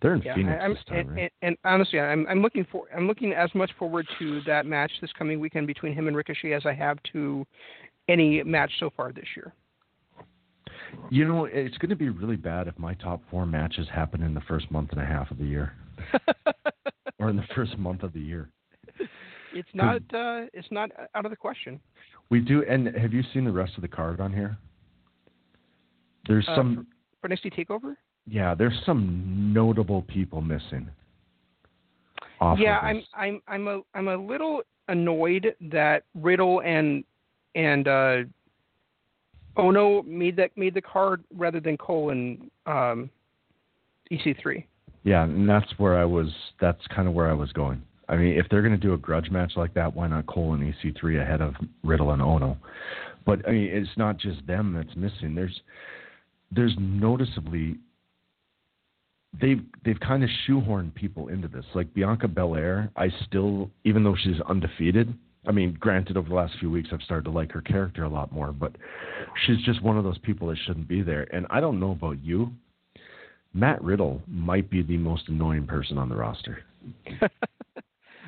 They're 0.00 0.14
in 0.14 0.22
Yeah, 0.22 0.34
Phoenix 0.34 0.62
I'm, 0.62 0.74
this 0.74 0.84
time, 0.88 0.98
and, 0.98 1.10
right? 1.10 1.20
and, 1.22 1.30
and 1.42 1.56
honestly, 1.64 1.98
I'm 1.98 2.26
I'm 2.28 2.42
looking 2.42 2.66
for 2.70 2.84
I'm 2.94 3.06
looking 3.06 3.32
as 3.32 3.50
much 3.54 3.70
forward 3.78 4.06
to 4.18 4.40
that 4.46 4.66
match 4.66 4.92
this 5.00 5.12
coming 5.18 5.40
weekend 5.40 5.66
between 5.66 5.94
him 5.94 6.06
and 6.06 6.16
Ricochet 6.16 6.52
as 6.52 6.64
I 6.66 6.74
have 6.74 6.98
to 7.12 7.46
any 8.08 8.42
match 8.42 8.70
so 8.78 8.90
far 8.96 9.12
this 9.12 9.26
year. 9.34 9.52
You 11.10 11.26
know, 11.26 11.44
it's 11.46 11.76
going 11.78 11.90
to 11.90 11.96
be 11.96 12.08
really 12.08 12.36
bad 12.36 12.68
if 12.68 12.78
my 12.78 12.94
top 12.94 13.20
four 13.30 13.46
matches 13.46 13.88
happen 13.92 14.22
in 14.22 14.34
the 14.34 14.40
first 14.42 14.70
month 14.70 14.92
and 14.92 15.00
a 15.00 15.04
half 15.04 15.30
of 15.30 15.38
the 15.38 15.44
year, 15.44 15.72
or 17.18 17.30
in 17.30 17.36
the 17.36 17.44
first 17.54 17.76
month 17.78 18.02
of 18.02 18.12
the 18.12 18.20
year. 18.20 18.50
It's 19.56 19.68
not 19.74 19.96
uh, 20.12 20.46
it's 20.52 20.68
not 20.70 20.90
out 21.14 21.24
of 21.24 21.30
the 21.30 21.36
question. 21.36 21.80
We 22.28 22.40
do. 22.40 22.64
And 22.68 22.88
have 22.96 23.12
you 23.12 23.22
seen 23.32 23.44
the 23.44 23.52
rest 23.52 23.72
of 23.76 23.82
the 23.82 23.88
card 23.88 24.20
on 24.20 24.32
here? 24.32 24.56
There's 26.28 26.46
Uh, 26.48 26.56
some. 26.56 26.86
For 27.20 27.28
NXT 27.28 27.54
Takeover? 27.54 27.96
Yeah, 28.26 28.54
there's 28.54 28.78
some 28.84 29.52
notable 29.52 30.02
people 30.02 30.40
missing. 30.40 30.88
Off 32.40 32.58
yeah, 32.58 32.78
I'm. 32.78 33.02
I'm 33.14 33.40
I'm 33.48 33.68
a 33.68 33.80
I'm 33.94 34.08
a 34.08 34.16
little 34.16 34.62
annoyed 34.88 35.54
that 35.60 36.04
Riddle 36.14 36.60
and 36.60 37.04
and 37.54 37.88
uh 37.88 38.16
Ohno 39.56 40.06
made 40.06 40.36
that 40.36 40.56
made 40.56 40.74
the 40.74 40.82
card 40.82 41.24
rather 41.34 41.60
than 41.60 41.76
Cole 41.78 42.10
and 42.10 42.50
um 42.66 43.10
EC3. 44.12 44.64
Yeah, 45.04 45.22
and 45.22 45.48
that's 45.48 45.70
where 45.78 45.96
I 45.96 46.04
was. 46.04 46.28
That's 46.60 46.84
kind 46.94 47.08
of 47.08 47.14
where 47.14 47.30
I 47.30 47.32
was 47.32 47.52
going. 47.52 47.82
I 48.08 48.16
mean, 48.16 48.38
if 48.38 48.46
they're 48.48 48.62
going 48.62 48.78
to 48.78 48.86
do 48.86 48.94
a 48.94 48.98
grudge 48.98 49.30
match 49.30 49.52
like 49.56 49.74
that, 49.74 49.94
why 49.94 50.06
not 50.06 50.26
Cole 50.26 50.54
and 50.54 50.74
EC3 50.74 51.20
ahead 51.20 51.40
of 51.40 51.54
Riddle 51.82 52.12
and 52.12 52.22
Ohno? 52.22 52.56
But 53.24 53.46
I 53.48 53.52
mean, 53.52 53.68
it's 53.72 53.96
not 53.96 54.18
just 54.18 54.46
them 54.46 54.74
that's 54.74 54.96
missing. 54.96 55.34
There's 55.34 55.60
there's 56.52 56.74
noticeably 56.78 57.76
they've 59.40 59.62
they've 59.84 59.98
kind 60.00 60.22
of 60.22 60.30
shoehorned 60.48 60.94
people 60.94 61.28
into 61.28 61.48
this. 61.48 61.64
Like 61.74 61.92
Bianca 61.92 62.28
Belair, 62.28 62.90
I 62.96 63.08
still, 63.26 63.70
even 63.84 64.04
though 64.04 64.16
she's 64.16 64.40
undefeated. 64.48 65.12
I 65.48 65.52
mean, 65.52 65.76
granted, 65.78 66.16
over 66.16 66.28
the 66.28 66.34
last 66.34 66.54
few 66.58 66.70
weeks, 66.70 66.88
I've 66.92 67.02
started 67.02 67.24
to 67.24 67.30
like 67.30 67.52
her 67.52 67.60
character 67.60 68.02
a 68.02 68.08
lot 68.08 68.32
more, 68.32 68.52
but 68.52 68.72
she's 69.46 69.58
just 69.64 69.80
one 69.80 69.96
of 69.96 70.02
those 70.02 70.18
people 70.18 70.48
that 70.48 70.58
shouldn't 70.66 70.88
be 70.88 71.02
there. 71.02 71.26
And 71.32 71.46
I 71.50 71.60
don't 71.60 71.78
know 71.78 71.92
about 71.92 72.18
you, 72.24 72.50
Matt 73.54 73.82
Riddle 73.82 74.22
might 74.26 74.68
be 74.68 74.82
the 74.82 74.96
most 74.96 75.28
annoying 75.28 75.66
person 75.66 75.98
on 75.98 76.08
the 76.08 76.16
roster. 76.16 76.64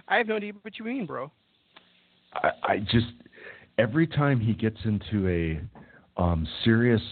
I 0.08 0.16
have 0.16 0.26
no 0.26 0.36
idea 0.36 0.52
what 0.62 0.78
you 0.78 0.84
mean, 0.84 1.06
bro. 1.06 1.30
I, 2.34 2.50
I 2.62 2.78
just 2.78 3.06
every 3.78 4.06
time 4.06 4.40
he 4.40 4.54
gets 4.54 4.78
into 4.84 5.28
a 5.28 6.20
um, 6.20 6.46
serious 6.64 7.02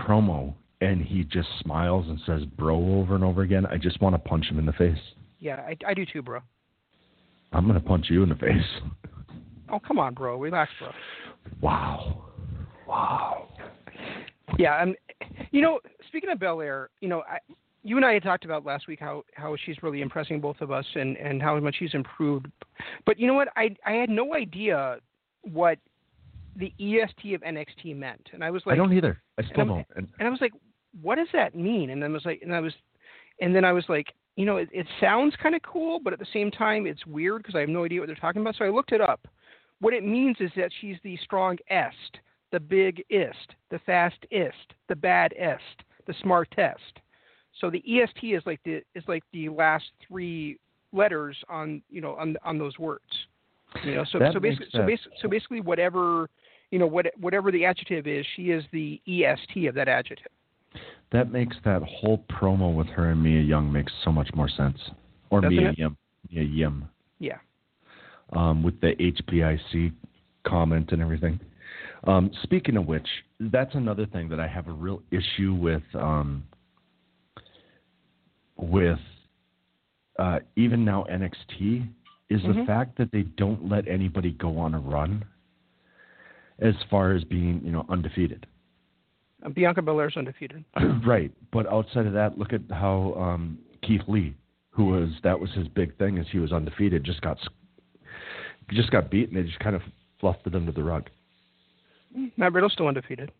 promo 0.00 0.54
and 0.80 1.00
he 1.02 1.24
just 1.24 1.48
smiles 1.60 2.06
and 2.08 2.18
says 2.26 2.42
"bro" 2.58 2.76
over 2.76 3.14
and 3.14 3.24
over 3.24 3.42
again, 3.42 3.66
I 3.66 3.76
just 3.76 4.00
want 4.00 4.14
to 4.14 4.18
punch 4.18 4.46
him 4.46 4.58
in 4.58 4.66
the 4.66 4.72
face. 4.72 4.98
Yeah, 5.38 5.56
I, 5.56 5.76
I 5.86 5.94
do 5.94 6.04
too, 6.04 6.22
bro. 6.22 6.40
I'm 7.52 7.66
gonna 7.66 7.80
punch 7.80 8.06
you 8.08 8.22
in 8.22 8.28
the 8.28 8.34
face. 8.34 8.64
Oh, 9.70 9.78
come 9.78 9.98
on, 9.98 10.14
bro. 10.14 10.38
Relax, 10.38 10.70
bro. 10.78 10.90
Wow, 11.60 12.24
wow. 12.86 13.48
Yeah, 14.58 14.80
um, 14.80 14.94
you 15.50 15.62
know, 15.62 15.80
speaking 16.08 16.30
of 16.30 16.38
Belair, 16.38 16.90
you 17.00 17.08
know, 17.08 17.22
I, 17.28 17.38
you 17.82 17.96
and 17.96 18.04
I 18.06 18.14
had 18.14 18.22
talked 18.22 18.44
about 18.44 18.64
last 18.64 18.86
week 18.86 19.00
how 19.00 19.24
how 19.34 19.56
she's 19.64 19.82
really 19.82 20.00
impressing 20.02 20.40
both 20.40 20.60
of 20.60 20.70
us 20.70 20.86
and 20.94 21.16
and 21.16 21.42
how 21.42 21.58
much 21.60 21.76
she's 21.78 21.94
improved. 21.94 22.46
But 23.06 23.18
you 23.18 23.26
know 23.26 23.34
what? 23.34 23.48
I 23.56 23.74
I 23.84 23.92
had 23.92 24.10
no 24.10 24.34
idea 24.34 24.98
what 25.42 25.78
the 26.56 26.72
EST 26.78 27.34
of 27.34 27.40
NXT 27.42 27.96
meant, 27.96 28.28
and 28.32 28.44
I 28.44 28.50
was 28.50 28.62
like, 28.66 28.74
I 28.74 28.76
don't 28.76 28.92
either. 28.92 29.20
I 29.38 29.42
still 29.42 29.58
I'm- 29.58 29.68
don't. 29.68 29.86
And 29.96 30.08
and 30.18 30.28
I 30.28 30.30
was 30.30 30.40
like, 30.40 30.52
what 31.00 31.16
does 31.16 31.28
that 31.32 31.54
mean? 31.54 31.90
And 31.90 32.02
then 32.02 32.10
I 32.10 32.14
was 32.14 32.24
like, 32.24 32.40
and 32.42 32.54
I 32.54 32.60
was, 32.60 32.74
and 33.40 33.54
then 33.54 33.64
I 33.64 33.72
was 33.72 33.84
like, 33.88 34.12
you 34.36 34.44
know, 34.44 34.58
it, 34.58 34.68
it 34.72 34.86
sounds 35.00 35.34
kind 35.42 35.54
of 35.54 35.62
cool, 35.62 35.98
but 35.98 36.12
at 36.12 36.18
the 36.18 36.26
same 36.32 36.50
time, 36.50 36.86
it's 36.86 37.06
weird 37.06 37.42
because 37.42 37.54
I 37.54 37.60
have 37.60 37.68
no 37.68 37.84
idea 37.84 38.00
what 38.00 38.06
they're 38.06 38.16
talking 38.16 38.42
about. 38.42 38.56
So 38.56 38.64
I 38.64 38.68
looked 38.68 38.92
it 38.92 39.00
up. 39.00 39.26
What 39.80 39.94
it 39.94 40.04
means 40.04 40.36
is 40.40 40.50
that 40.56 40.70
she's 40.80 40.96
the 41.02 41.16
strong 41.24 41.58
est, 41.70 42.18
the 42.52 42.60
big 42.60 43.02
ist, 43.10 43.54
the 43.70 43.80
fast 43.80 44.24
ist, 44.30 44.74
the 44.88 44.94
bad 44.94 45.32
est, 45.38 45.82
the 46.06 46.14
smartest. 46.22 47.00
So 47.60 47.70
the 47.70 47.82
est 47.86 48.22
is 48.22 48.42
like 48.46 48.60
the 48.64 48.82
is 48.94 49.04
like 49.06 49.24
the 49.32 49.48
last 49.48 49.84
three 50.06 50.58
letters 50.92 51.36
on 51.48 51.82
you 51.90 52.00
know 52.00 52.14
on 52.16 52.36
on 52.44 52.58
those 52.58 52.78
words. 52.78 53.02
You 53.84 53.94
know, 53.94 54.04
so 54.10 54.18
That 54.18 54.32
so 54.34 54.40
basically 54.40 54.66
so 54.72 54.86
basically 54.86 55.12
so 55.20 55.28
basically 55.28 55.60
whatever 55.60 56.28
you 56.70 56.78
know 56.78 56.86
what 56.86 57.06
whatever 57.20 57.50
the 57.50 57.64
adjective 57.64 58.06
is, 58.06 58.26
she 58.36 58.50
is 58.50 58.64
the 58.72 59.00
est 59.06 59.66
of 59.66 59.74
that 59.74 59.88
adjective. 59.88 60.32
That 61.12 61.30
makes 61.30 61.56
that 61.64 61.82
whole 61.82 62.24
promo 62.30 62.74
with 62.74 62.86
her 62.88 63.10
and 63.10 63.22
Mia 63.22 63.42
Young 63.42 63.70
makes 63.70 63.92
so 64.02 64.10
much 64.10 64.30
more 64.34 64.48
sense. 64.48 64.78
Or 65.30 65.42
Doesn't 65.42 65.56
Mia 65.56 65.70
it? 65.70 65.78
Yim. 65.78 65.96
Mia 66.30 66.42
Yim. 66.42 66.88
Yeah. 67.18 67.38
Um, 68.34 68.62
with 68.62 68.80
the 68.80 68.94
HBIC 68.98 69.92
comment 70.46 70.92
and 70.92 71.02
everything. 71.02 71.38
Um, 72.04 72.30
speaking 72.42 72.78
of 72.78 72.86
which, 72.86 73.06
that's 73.38 73.74
another 73.74 74.06
thing 74.06 74.28
that 74.30 74.40
I 74.40 74.48
have 74.48 74.68
a 74.68 74.72
real 74.72 75.02
issue 75.10 75.54
with 75.54 75.82
um, 75.94 76.42
with 78.62 78.98
uh, 80.18 80.38
even 80.56 80.84
now 80.84 81.04
NXT 81.10 81.88
is 82.28 82.42
the 82.42 82.48
Mhm. 82.48 82.66
fact 82.66 82.96
that 82.98 83.10
they 83.12 83.22
don't 83.22 83.68
let 83.68 83.88
anybody 83.88 84.32
go 84.32 84.58
on 84.58 84.74
a 84.74 84.78
run 84.78 85.24
as 86.58 86.74
far 86.90 87.12
as 87.12 87.24
being, 87.24 87.64
you 87.64 87.72
know, 87.72 87.84
undefeated. 87.88 88.46
Uh, 89.42 89.48
Bianca 89.48 89.82
Belair's 89.82 90.16
undefeated. 90.16 90.64
right, 91.04 91.32
but 91.50 91.66
outside 91.66 92.06
of 92.06 92.12
that, 92.12 92.38
look 92.38 92.52
at 92.52 92.60
how 92.70 93.14
um, 93.14 93.58
Keith 93.82 94.02
Lee, 94.06 94.34
who 94.70 94.84
was 94.86 95.10
that 95.22 95.38
was 95.40 95.50
his 95.52 95.66
big 95.68 95.96
thing, 95.96 96.18
is 96.18 96.26
he 96.30 96.38
was 96.38 96.52
undefeated, 96.52 97.04
just 97.04 97.20
got 97.22 97.38
just 98.70 98.90
got 98.90 99.10
beaten. 99.10 99.34
They 99.34 99.42
just 99.42 99.58
kind 99.58 99.74
of 99.74 99.82
fluffed 100.20 100.46
it 100.46 100.54
under 100.54 100.72
the 100.72 100.84
rug. 100.84 101.08
Matt 102.36 102.52
Riddle's 102.52 102.74
still 102.74 102.86
undefeated. 102.88 103.32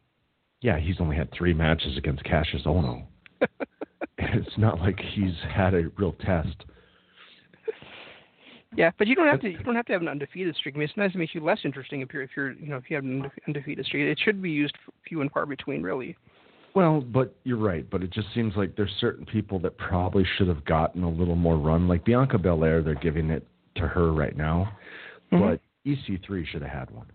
Yeah, 0.62 0.78
he's 0.78 1.00
only 1.00 1.16
had 1.16 1.30
three 1.32 1.52
matches 1.54 1.96
against 1.96 2.24
Kassius 2.24 2.64
Ohno. 2.64 3.04
it's 4.46 4.58
not 4.58 4.80
like 4.80 4.98
he's 4.98 5.34
had 5.50 5.74
a 5.74 5.88
real 5.96 6.12
test. 6.24 6.64
Yeah, 8.74 8.90
but 8.98 9.06
you 9.06 9.14
don't 9.14 9.28
have 9.28 9.40
to. 9.42 9.50
You 9.50 9.58
don't 9.58 9.74
have 9.74 9.84
to 9.86 9.92
have 9.92 10.00
an 10.00 10.08
undefeated 10.08 10.56
streak. 10.56 10.74
I 10.74 10.78
mean, 10.78 10.88
sometimes 10.94 11.14
it 11.14 11.18
makes 11.18 11.34
you 11.34 11.44
less 11.44 11.58
interesting 11.62 12.00
if 12.00 12.12
you're, 12.12 12.22
if 12.22 12.30
you're, 12.34 12.52
you 12.52 12.68
know, 12.68 12.76
if 12.76 12.84
you 12.88 12.96
have 12.96 13.04
an 13.04 13.30
undefeated 13.46 13.84
streak. 13.84 14.06
It 14.06 14.18
should 14.24 14.40
be 14.40 14.50
used 14.50 14.74
few 15.06 15.20
and 15.20 15.30
far 15.30 15.44
between, 15.44 15.82
really. 15.82 16.16
Well, 16.74 17.02
but 17.02 17.36
you're 17.44 17.58
right. 17.58 17.88
But 17.90 18.02
it 18.02 18.10
just 18.10 18.28
seems 18.34 18.56
like 18.56 18.74
there's 18.74 18.92
certain 18.98 19.26
people 19.26 19.58
that 19.58 19.76
probably 19.76 20.24
should 20.38 20.48
have 20.48 20.64
gotten 20.64 21.02
a 21.02 21.10
little 21.10 21.36
more 21.36 21.58
run. 21.58 21.86
Like 21.86 22.02
Bianca 22.04 22.38
Belair, 22.38 22.82
they're 22.82 22.94
giving 22.94 23.28
it 23.28 23.46
to 23.74 23.86
her 23.86 24.10
right 24.12 24.36
now, 24.36 24.74
Mhm. 25.32 25.40
but 25.40 25.60
EC3 25.84 26.46
should 26.46 26.62
have 26.62 26.70
had 26.70 26.90
one. 26.90 27.06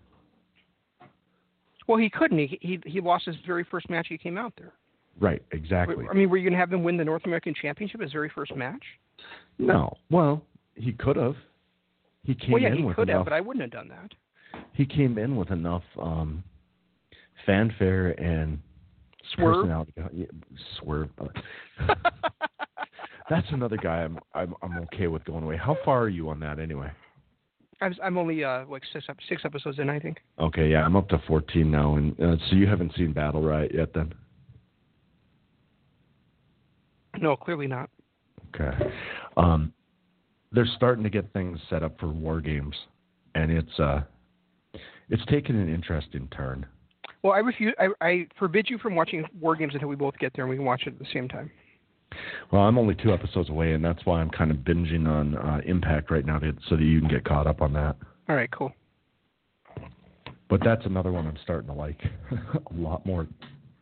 Well, 1.88 1.98
he 1.98 2.10
couldn't. 2.10 2.38
He, 2.38 2.58
he 2.60 2.80
he 2.84 3.00
lost 3.00 3.24
his 3.24 3.36
very 3.46 3.64
first 3.64 3.88
match 3.90 4.06
he 4.08 4.18
came 4.18 4.36
out 4.36 4.52
there. 4.56 4.72
Right, 5.20 5.42
exactly. 5.52 6.06
I 6.10 6.14
mean, 6.14 6.30
were 6.30 6.36
you 6.36 6.44
going 6.44 6.52
to 6.52 6.58
have 6.58 6.72
him 6.72 6.84
win 6.84 6.96
the 6.96 7.04
North 7.04 7.22
American 7.24 7.54
Championship 7.60 8.00
his 8.00 8.12
very 8.12 8.30
first 8.34 8.54
match? 8.54 8.82
No. 9.58 9.96
Well, 10.10 10.42
he 10.74 10.92
could 10.92 11.16
have. 11.16 11.34
He 12.22 12.34
came 12.34 12.52
well, 12.52 12.62
yeah, 12.62 12.68
in 12.68 12.76
he 12.78 12.84
with 12.84 12.96
could 12.96 13.08
have, 13.08 13.16
enough. 13.16 13.26
but 13.26 13.32
I 13.32 13.40
wouldn't 13.40 13.62
have 13.62 13.70
done 13.70 13.88
that. 13.88 14.12
He 14.72 14.86
came 14.86 15.18
in 15.18 15.36
with 15.36 15.50
enough 15.50 15.82
um, 16.00 16.44
fanfare 17.46 18.10
and 18.20 18.60
Swerve. 19.34 19.56
personality. 19.56 19.92
Yeah, 20.12 20.26
swerve. 20.80 21.10
That's 23.30 23.46
another 23.50 23.76
guy 23.76 24.02
I'm, 24.04 24.18
I'm 24.34 24.54
I'm 24.62 24.78
okay 24.84 25.06
with 25.06 25.24
going 25.24 25.44
away. 25.44 25.56
How 25.56 25.76
far 25.84 26.00
are 26.00 26.08
you 26.08 26.30
on 26.30 26.40
that 26.40 26.58
anyway? 26.58 26.90
I'm 27.80 27.94
I'm 28.02 28.18
only 28.18 28.42
uh 28.42 28.64
like 28.66 28.82
six 28.92 29.06
six 29.28 29.42
episodes 29.44 29.78
in, 29.78 29.90
I 29.90 29.98
think. 29.98 30.18
Okay, 30.38 30.70
yeah, 30.70 30.82
I'm 30.84 30.96
up 30.96 31.08
to 31.10 31.22
14 31.26 31.70
now, 31.70 31.96
and 31.96 32.18
uh, 32.20 32.36
so 32.48 32.56
you 32.56 32.66
haven't 32.66 32.94
seen 32.96 33.12
Battle 33.12 33.42
Riot 33.42 33.72
yet, 33.74 33.92
then? 33.94 34.14
No, 37.20 37.36
clearly 37.36 37.66
not. 37.66 37.90
Okay. 38.54 38.90
Um, 39.36 39.72
they're 40.52 40.68
starting 40.76 41.04
to 41.04 41.10
get 41.10 41.32
things 41.32 41.58
set 41.68 41.82
up 41.82 41.98
for 41.98 42.08
war 42.08 42.40
games, 42.40 42.74
and 43.34 43.50
it's 43.50 43.78
uh, 43.78 44.00
it's 45.10 45.24
taken 45.26 45.56
an 45.56 45.72
interesting 45.72 46.28
turn. 46.34 46.66
Well, 47.22 47.32
I 47.32 47.38
refuse. 47.38 47.74
I, 47.78 47.88
I 48.00 48.26
forbid 48.38 48.70
you 48.70 48.78
from 48.78 48.94
watching 48.94 49.24
War 49.40 49.56
Games 49.56 49.74
until 49.74 49.88
we 49.88 49.96
both 49.96 50.16
get 50.18 50.32
there 50.34 50.44
and 50.44 50.50
we 50.50 50.56
can 50.56 50.64
watch 50.64 50.82
it 50.86 50.90
at 50.90 50.98
the 50.98 51.06
same 51.12 51.28
time. 51.28 51.50
Well, 52.50 52.62
I'm 52.62 52.78
only 52.78 52.94
two 52.94 53.12
episodes 53.12 53.50
away, 53.50 53.72
and 53.72 53.84
that's 53.84 54.04
why 54.06 54.20
I'm 54.20 54.30
kind 54.30 54.50
of 54.50 54.58
binging 54.58 55.06
on 55.06 55.36
uh, 55.36 55.60
Impact 55.66 56.10
right 56.10 56.24
now, 56.24 56.38
to, 56.38 56.54
so 56.68 56.76
that 56.76 56.82
you 56.82 57.00
can 57.00 57.08
get 57.08 57.24
caught 57.24 57.46
up 57.46 57.60
on 57.60 57.72
that. 57.74 57.96
All 58.28 58.36
right, 58.36 58.50
cool. 58.50 58.72
But 60.48 60.60
that's 60.64 60.86
another 60.86 61.12
one 61.12 61.26
I'm 61.26 61.36
starting 61.42 61.68
to 61.68 61.74
like 61.74 62.00
a 62.32 62.74
lot 62.74 63.04
more 63.04 63.26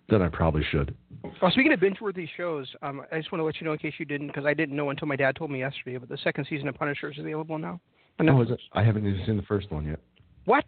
than 0.08 0.22
I 0.22 0.28
probably 0.28 0.62
should. 0.70 0.94
Oh, 1.42 1.50
speaking 1.50 1.72
of 1.72 1.80
binge-worthy 1.80 2.28
shows, 2.36 2.68
um, 2.82 3.02
I 3.10 3.18
just 3.18 3.32
want 3.32 3.40
to 3.40 3.44
let 3.44 3.56
you 3.60 3.64
know 3.64 3.72
in 3.72 3.78
case 3.78 3.94
you 3.98 4.04
didn't, 4.04 4.28
because 4.28 4.46
I 4.46 4.54
didn't 4.54 4.76
know 4.76 4.90
until 4.90 5.08
my 5.08 5.16
dad 5.16 5.36
told 5.36 5.50
me 5.50 5.60
yesterday. 5.60 5.98
But 5.98 6.08
the 6.08 6.18
second 6.22 6.46
season 6.48 6.68
of 6.68 6.76
Punisher 6.76 7.10
is 7.10 7.18
available 7.18 7.58
now. 7.58 7.80
Oh, 8.20 8.42
is 8.42 8.50
it? 8.50 8.60
I 8.72 8.82
haven't 8.82 9.06
even 9.06 9.24
seen 9.26 9.36
the 9.36 9.42
first 9.42 9.70
one 9.70 9.86
yet. 9.86 9.98
What? 10.44 10.64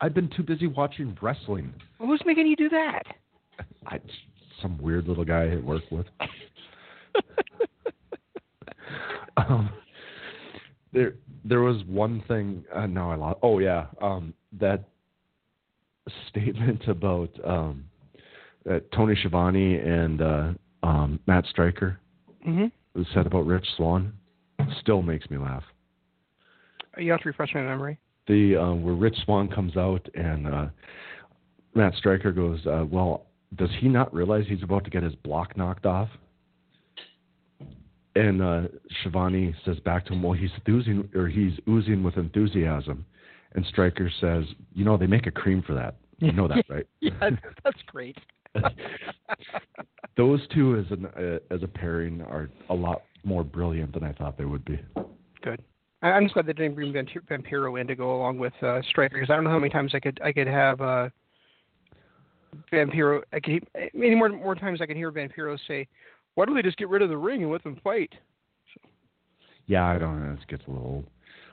I've 0.00 0.14
been 0.14 0.28
too 0.36 0.42
busy 0.42 0.66
watching 0.66 1.16
wrestling. 1.22 1.72
Well, 1.98 2.08
who's 2.08 2.22
making 2.26 2.46
you 2.46 2.56
do 2.56 2.68
that? 2.68 3.02
I, 3.86 4.00
some 4.60 4.76
weird 4.78 5.06
little 5.06 5.24
guy 5.24 5.52
I 5.52 5.56
work 5.56 5.82
with. 5.90 6.06
um, 9.36 9.70
there, 10.92 11.14
there 11.44 11.60
was 11.60 11.82
one 11.86 12.22
thing. 12.26 12.64
Uh, 12.74 12.86
now 12.86 13.10
I 13.12 13.14
lost. 13.14 13.38
Oh 13.42 13.60
yeah, 13.60 13.86
um, 14.02 14.34
that 14.58 14.84
statement 16.28 16.86
about 16.88 17.30
um, 17.44 17.84
that 18.64 18.90
Tony 18.92 19.14
Schiavone 19.16 19.78
and 19.78 20.22
uh, 20.22 20.52
um, 20.82 21.20
Matt 21.26 21.46
Striker 21.46 21.98
hmm 22.44 22.66
was 22.94 23.06
said 23.12 23.26
about 23.26 23.44
Rich 23.44 23.66
Swann 23.76 24.12
still 24.80 25.02
makes 25.02 25.28
me 25.30 25.36
laugh. 25.36 25.64
You 26.96 27.10
have 27.10 27.22
to 27.22 27.28
refresh 27.28 27.54
my 27.54 27.62
memory. 27.62 27.98
The 28.26 28.56
uh, 28.56 28.74
where 28.74 28.94
Rich 28.94 29.16
Swann 29.24 29.48
comes 29.48 29.76
out 29.76 30.08
and 30.14 30.46
uh, 30.46 30.66
Matt 31.74 31.94
Striker 31.94 32.32
goes, 32.32 32.64
uh, 32.66 32.84
"Well, 32.90 33.26
does 33.56 33.70
he 33.80 33.88
not 33.88 34.14
realize 34.14 34.44
he's 34.48 34.62
about 34.62 34.84
to 34.84 34.90
get 34.90 35.02
his 35.02 35.14
block 35.16 35.56
knocked 35.56 35.86
off?" 35.86 36.08
And 38.16 38.40
uh, 38.40 38.62
Schiavone 39.00 39.54
says 39.64 39.78
back 39.80 40.06
to 40.06 40.12
him, 40.12 40.22
"Well, 40.22 40.32
he's 40.32 40.50
oozing 40.68 41.08
or 41.14 41.28
he's 41.28 41.58
oozing 41.68 42.02
with 42.02 42.16
enthusiasm." 42.16 43.04
And 43.54 43.66
Striker 43.66 44.10
says, 44.20 44.44
"You 44.72 44.84
know, 44.84 44.96
they 44.96 45.06
make 45.06 45.26
a 45.26 45.32
cream 45.32 45.62
for 45.66 45.74
that. 45.74 45.96
You 46.18 46.32
know 46.32 46.48
that, 46.48 46.64
right?" 46.68 46.86
yeah, 47.00 47.30
that's 47.62 47.82
great. 47.86 48.16
Those 50.16 50.40
two 50.54 50.76
as 50.76 50.84
an 50.90 51.06
uh, 51.06 51.38
as 51.54 51.62
a 51.62 51.68
pairing 51.68 52.22
are 52.22 52.48
a 52.70 52.74
lot 52.74 53.02
more 53.24 53.42
brilliant 53.42 53.92
than 53.92 54.04
I 54.04 54.12
thought 54.12 54.38
they 54.38 54.44
would 54.44 54.64
be. 54.64 54.78
Good. 55.42 55.62
I'm 56.02 56.24
just 56.24 56.34
glad 56.34 56.46
they 56.46 56.52
didn't 56.52 56.74
bring 56.74 56.92
Vampiro 56.92 57.80
in 57.80 57.86
to 57.86 57.94
go 57.94 58.14
along 58.16 58.38
with 58.38 58.52
uh, 58.62 58.82
Striker 58.90 59.16
because 59.16 59.30
I 59.30 59.34
don't 59.36 59.44
know 59.44 59.50
how 59.50 59.58
many 59.58 59.70
times 59.70 59.92
I 59.94 60.00
could 60.00 60.20
I 60.22 60.32
could 60.32 60.46
have 60.46 60.80
uh, 60.80 61.08
Vampiro. 62.72 63.22
I 63.32 63.40
could 63.40 63.66
many 63.94 64.14
more 64.14 64.28
more 64.28 64.54
times 64.54 64.80
I 64.80 64.86
could 64.86 64.96
hear 64.96 65.10
Vampiro 65.10 65.58
say, 65.66 65.88
"Why 66.34 66.44
don't 66.44 66.54
they 66.54 66.62
just 66.62 66.76
get 66.76 66.88
rid 66.90 67.02
of 67.02 67.08
the 67.08 67.16
ring 67.16 67.42
and 67.42 67.50
let 67.50 67.64
them 67.64 67.80
fight?" 67.82 68.12
Yeah, 69.66 69.86
I 69.86 69.98
don't 69.98 70.22
know. 70.22 70.34
This 70.34 70.44
gets 70.46 70.62
a 70.68 70.70
little 70.70 70.86
old. 70.86 71.04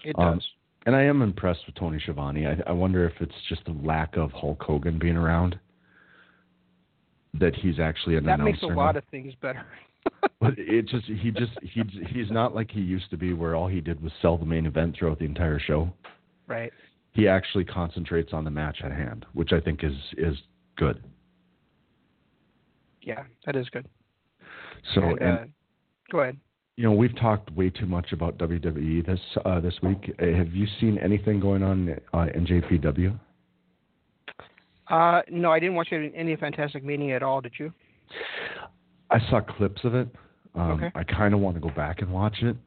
It 0.03 0.19
Um, 0.19 0.35
does. 0.35 0.47
And 0.85 0.95
I 0.95 1.03
am 1.03 1.21
impressed 1.21 1.61
with 1.65 1.75
Tony 1.75 1.99
Schiavone. 1.99 2.45
I, 2.45 2.57
I 2.67 2.71
wonder 2.71 3.05
if 3.05 3.13
it's 3.21 3.35
just 3.47 3.63
the 3.65 3.77
lack 3.83 4.17
of 4.17 4.31
Hulk 4.31 4.61
Hogan 4.61 4.97
being 4.99 5.15
around 5.15 5.57
that 7.39 7.55
he's 7.55 7.79
actually 7.79 8.17
an 8.17 8.25
That 8.25 8.39
makes 8.39 8.61
a 8.63 8.67
lot 8.67 8.93
now. 8.95 8.99
of 8.99 9.03
things 9.11 9.33
better. 9.41 9.65
But 10.39 10.53
it 10.57 10.87
just 10.87 11.05
he 11.05 11.29
just 11.29 11.51
he 11.61 11.83
he's 12.09 12.31
not 12.31 12.55
like 12.55 12.71
he 12.71 12.79
used 12.81 13.11
to 13.11 13.17
be, 13.17 13.33
where 13.33 13.55
all 13.55 13.67
he 13.67 13.81
did 13.81 14.01
was 14.01 14.11
sell 14.19 14.35
the 14.35 14.45
main 14.45 14.65
event 14.65 14.95
throughout 14.97 15.19
the 15.19 15.25
entire 15.25 15.59
show. 15.59 15.93
right. 16.47 16.71
He 17.13 17.27
actually 17.27 17.65
concentrates 17.65 18.33
on 18.33 18.43
the 18.43 18.49
match 18.49 18.79
at 18.83 18.91
hand, 18.91 19.25
which 19.33 19.51
I 19.53 19.59
think 19.59 19.83
is 19.83 19.93
is 20.17 20.35
good. 20.77 21.03
Yeah, 23.03 23.23
that 23.45 23.55
is 23.55 23.69
good. 23.69 23.87
So 24.95 25.01
and, 25.03 25.19
and 25.21 25.37
uh, 25.39 25.43
go 26.11 26.19
ahead. 26.21 26.37
you 26.77 26.83
know 26.85 26.93
we've 26.93 27.15
talked 27.19 27.51
way 27.51 27.69
too 27.69 27.85
much 27.85 28.11
about 28.11 28.37
WWE 28.39 29.05
this 29.05 29.19
uh, 29.45 29.59
this 29.59 29.75
week. 29.83 30.13
Uh, 30.19 30.25
Have 30.37 30.53
you 30.53 30.65
seen 30.79 30.97
anything 30.97 31.39
going 31.39 31.61
on 31.63 31.95
uh, 32.13 32.27
in 32.33 32.45
JPW? 32.47 33.19
Uh, 34.91 35.21
no, 35.29 35.51
I 35.51 35.59
didn't 35.59 35.75
watch 35.75 35.87
any 35.91 36.11
any 36.13 36.35
Fantastic 36.35 36.83
Mania 36.83 37.15
at 37.15 37.23
all. 37.23 37.39
Did 37.41 37.53
you? 37.57 37.73
I 39.09 39.19
saw 39.29 39.39
clips 39.39 39.83
of 39.83 39.95
it. 39.95 40.07
Um, 40.53 40.71
Okay. 40.71 40.91
I 40.95 41.03
kind 41.03 41.33
of 41.33 41.39
want 41.39 41.55
to 41.55 41.61
go 41.61 41.69
back 41.69 42.01
and 42.01 42.11
watch 42.11 42.37
it. 42.41 42.57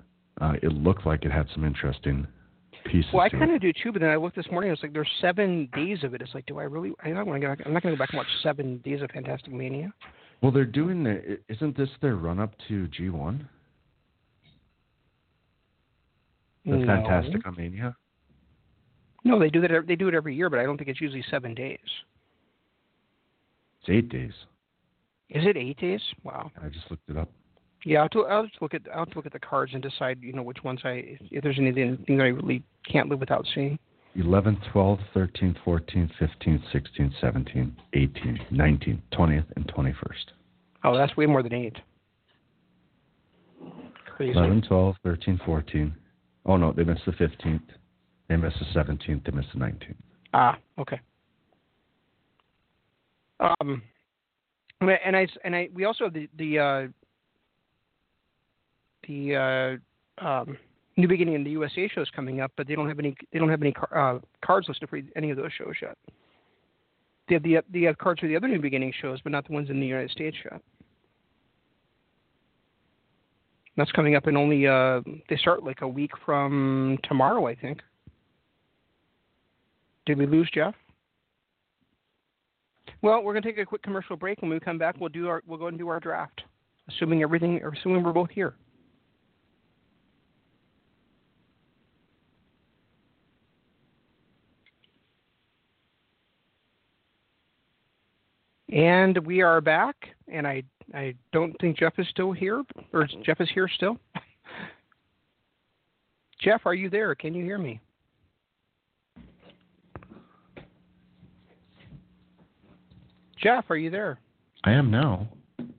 Uh, 0.40 0.54
it 0.62 0.72
looked 0.72 1.06
like 1.06 1.24
it 1.24 1.30
had 1.30 1.46
some 1.52 1.64
interesting 1.64 2.26
pieces. 2.86 3.10
Well, 3.12 3.22
I 3.22 3.28
kind 3.28 3.50
of 3.50 3.60
do 3.60 3.72
too, 3.72 3.92
but 3.92 4.00
then 4.00 4.10
I 4.10 4.16
looked 4.16 4.36
this 4.36 4.50
morning. 4.50 4.70
It's 4.70 4.82
like 4.82 4.92
there's 4.94 5.10
seven 5.20 5.68
days 5.74 6.02
of 6.02 6.14
it. 6.14 6.22
It's 6.22 6.34
like, 6.34 6.46
do 6.46 6.58
I 6.58 6.64
really? 6.64 6.92
I 7.02 7.10
don't 7.10 7.26
want 7.26 7.40
to 7.40 7.46
go 7.46 7.54
back. 7.54 7.66
I'm 7.66 7.72
not 7.74 7.82
going 7.82 7.94
to 7.94 7.98
go 7.98 8.02
back 8.02 8.10
and 8.12 8.18
watch 8.18 8.26
seven 8.42 8.78
days 8.78 9.02
of 9.02 9.10
Fantastic 9.10 9.52
Mania. 9.52 9.92
Well, 10.42 10.50
they're 10.50 10.64
doing 10.64 11.04
the. 11.04 11.38
Isn't 11.48 11.76
this 11.76 11.90
their 12.00 12.16
run 12.16 12.40
up 12.40 12.54
to 12.68 12.88
G1? 12.88 13.40
The 16.64 16.70
No. 16.76 16.86
Fantastic 16.86 17.56
Mania. 17.56 17.94
No, 19.24 19.38
they 19.38 19.50
do 19.50 19.60
that. 19.60 19.70
They 19.86 19.96
do 19.96 20.08
it 20.08 20.14
every 20.14 20.34
year, 20.34 20.48
but 20.50 20.58
I 20.58 20.64
don't 20.64 20.76
think 20.78 20.88
it's 20.88 21.00
usually 21.00 21.24
seven 21.30 21.54
days. 21.54 21.78
It's 23.86 23.90
eight 23.90 24.08
days. 24.08 24.32
Is 25.28 25.44
it 25.44 25.58
eight 25.58 25.78
days? 25.78 26.00
Wow. 26.22 26.50
I 26.62 26.68
just 26.68 26.90
looked 26.90 27.08
it 27.10 27.18
up. 27.18 27.28
Yeah, 27.84 28.00
I'll, 28.00 28.08
to, 28.10 28.24
I'll 28.24 28.46
just 28.46 28.62
look 28.62 28.72
at 28.72 28.82
I'll 28.94 29.04
to 29.04 29.14
look 29.14 29.26
at 29.26 29.32
the 29.32 29.38
cards 29.38 29.74
and 29.74 29.82
decide, 29.82 30.18
you 30.22 30.32
know, 30.32 30.42
which 30.42 30.64
ones 30.64 30.80
I 30.84 31.18
if, 31.30 31.42
there's 31.42 31.58
anything 31.58 32.02
that 32.08 32.22
I 32.22 32.28
really 32.28 32.62
can't 32.90 33.10
live 33.10 33.20
without 33.20 33.44
seeing. 33.54 33.78
11th, 34.16 34.60
12th, 34.72 35.00
13th, 35.14 35.56
14th, 35.66 36.10
15th, 36.18 36.62
16th, 36.72 37.12
17th, 37.20 37.72
18th, 37.94 38.52
19th, 38.52 39.00
20th, 39.12 39.44
and 39.56 39.66
21st. 39.66 39.94
Oh, 40.84 40.96
that's 40.96 41.14
way 41.16 41.26
more 41.26 41.42
than 41.42 41.52
eight. 41.52 41.76
Crazy. 44.16 44.38
11, 44.38 44.62
12, 44.62 44.96
13, 45.02 45.40
14. 45.44 45.94
Oh, 46.46 46.56
no, 46.56 46.72
they 46.72 46.84
missed 46.84 47.02
the 47.04 47.12
15th. 47.12 47.60
They 48.28 48.36
missed 48.36 48.56
the 48.60 48.80
17th. 48.80 49.24
They 49.24 49.32
missed 49.32 49.48
the 49.52 49.58
19th. 49.58 49.96
Ah, 50.32 50.56
okay. 50.78 51.00
Um, 53.40 53.82
and 54.80 55.16
I- 55.16 55.28
and 55.44 55.54
I 55.56 55.68
we 55.72 55.84
also 55.84 56.04
have 56.04 56.14
the 56.14 56.28
the 56.36 56.58
uh, 56.58 56.86
the 59.06 59.80
uh, 60.20 60.26
um, 60.26 60.58
New 60.96 61.08
Beginning 61.08 61.34
in 61.34 61.44
the 61.44 61.50
USA 61.50 61.88
shows 61.88 62.08
coming 62.14 62.40
up, 62.40 62.52
but 62.56 62.66
they 62.66 62.74
don't 62.74 62.88
have 62.88 62.98
any 62.98 63.14
they 63.32 63.38
don't 63.38 63.48
have 63.48 63.62
any 63.62 63.72
car, 63.72 64.16
uh, 64.16 64.18
cards 64.44 64.68
listed 64.68 64.88
for 64.88 65.00
any 65.16 65.30
of 65.30 65.36
those 65.36 65.52
shows 65.56 65.74
yet. 65.82 65.96
They 67.28 67.34
have 67.34 67.42
the 67.42 67.58
they 67.72 67.82
have 67.82 67.98
cards 67.98 68.20
for 68.20 68.28
the 68.28 68.36
other 68.36 68.48
New 68.48 68.60
Beginning 68.60 68.92
shows, 69.00 69.20
but 69.22 69.32
not 69.32 69.46
the 69.46 69.52
ones 69.52 69.70
in 69.70 69.80
the 69.80 69.86
United 69.86 70.10
States 70.10 70.36
yet. 70.44 70.60
That's 73.76 73.90
coming 73.92 74.14
up 74.14 74.28
in 74.28 74.36
only 74.36 74.68
uh, 74.68 75.00
they 75.28 75.36
start 75.36 75.64
like 75.64 75.80
a 75.80 75.88
week 75.88 76.12
from 76.24 76.98
tomorrow, 77.02 77.46
I 77.48 77.56
think. 77.56 77.80
Did 80.06 80.18
we 80.18 80.26
lose 80.26 80.48
Jeff? 80.54 80.74
Well, 83.02 83.22
we're 83.22 83.34
gonna 83.34 83.46
take 83.46 83.58
a 83.58 83.66
quick 83.66 83.82
commercial 83.82 84.16
break. 84.16 84.40
When 84.40 84.50
we 84.50 84.58
come 84.60 84.78
back, 84.78 84.96
we'll 84.98 85.10
do 85.10 85.28
our 85.28 85.42
we'll 85.46 85.58
go 85.58 85.66
and 85.66 85.78
do 85.78 85.88
our 85.88 86.00
draft, 86.00 86.42
assuming 86.88 87.22
everything, 87.22 87.60
assuming 87.62 88.02
we're 88.02 88.12
both 88.12 88.30
here. 88.30 88.54
And 98.72 99.16
we 99.18 99.40
are 99.40 99.60
back, 99.60 99.94
and 100.26 100.46
I 100.46 100.64
I 100.92 101.14
don't 101.32 101.54
think 101.60 101.78
Jeff 101.78 101.98
is 101.98 102.08
still 102.08 102.32
here, 102.32 102.62
or 102.92 103.08
Jeff 103.24 103.40
is 103.40 103.48
here 103.54 103.68
still. 103.68 103.98
Jeff, 106.40 106.66
are 106.66 106.74
you 106.74 106.90
there? 106.90 107.14
Can 107.14 107.34
you 107.34 107.44
hear 107.44 107.58
me? 107.58 107.80
Jeff, 113.44 113.66
are 113.70 113.76
you 113.76 113.90
there? 113.90 114.18
I 114.64 114.72
am 114.72 114.90
now. 114.90 115.28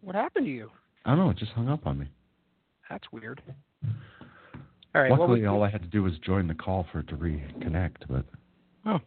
What 0.01 0.13
happened 0.15 0.45
to 0.45 0.51
you? 0.51 0.69
I 1.03 1.09
don't 1.09 1.19
know. 1.19 1.31
It 1.31 1.37
just 1.37 1.51
hung 1.53 1.67
up 1.67 1.87
on 1.87 1.97
me. 1.97 2.05
That's 2.91 3.05
weird. 3.11 3.41
All 4.93 5.01
right. 5.01 5.09
well, 5.09 5.21
Luckily, 5.21 5.41
we- 5.41 5.47
all 5.47 5.63
I 5.63 5.69
had 5.71 5.81
to 5.81 5.87
do 5.87 6.03
was 6.03 6.13
join 6.19 6.47
the 6.47 6.53
call 6.53 6.83
for 6.91 6.99
it 6.99 7.07
to 7.07 7.15
reconnect. 7.17 8.07
But 8.07 8.23
Oh, 8.85 8.99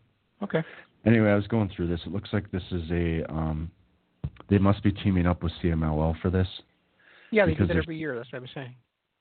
okay. 0.42 0.64
anyway, 1.06 1.30
I 1.30 1.36
was 1.36 1.46
going 1.46 1.68
through 1.68 1.86
this. 1.86 2.00
It 2.04 2.12
looks 2.12 2.30
like 2.32 2.50
this 2.50 2.64
is 2.72 2.90
a. 2.90 3.22
Um, 3.32 3.70
they 4.48 4.58
must 4.58 4.82
be 4.82 4.90
teaming 4.90 5.26
up 5.26 5.44
with 5.44 5.52
CMLL 5.62 6.14
for 6.20 6.28
this. 6.30 6.48
Yeah, 7.30 7.46
they 7.46 7.54
do 7.54 7.64
that 7.66 7.76
every 7.76 7.96
year. 7.96 8.16
That's 8.16 8.32
what 8.32 8.38
I 8.38 8.40
was 8.40 8.50
saying. 8.54 8.74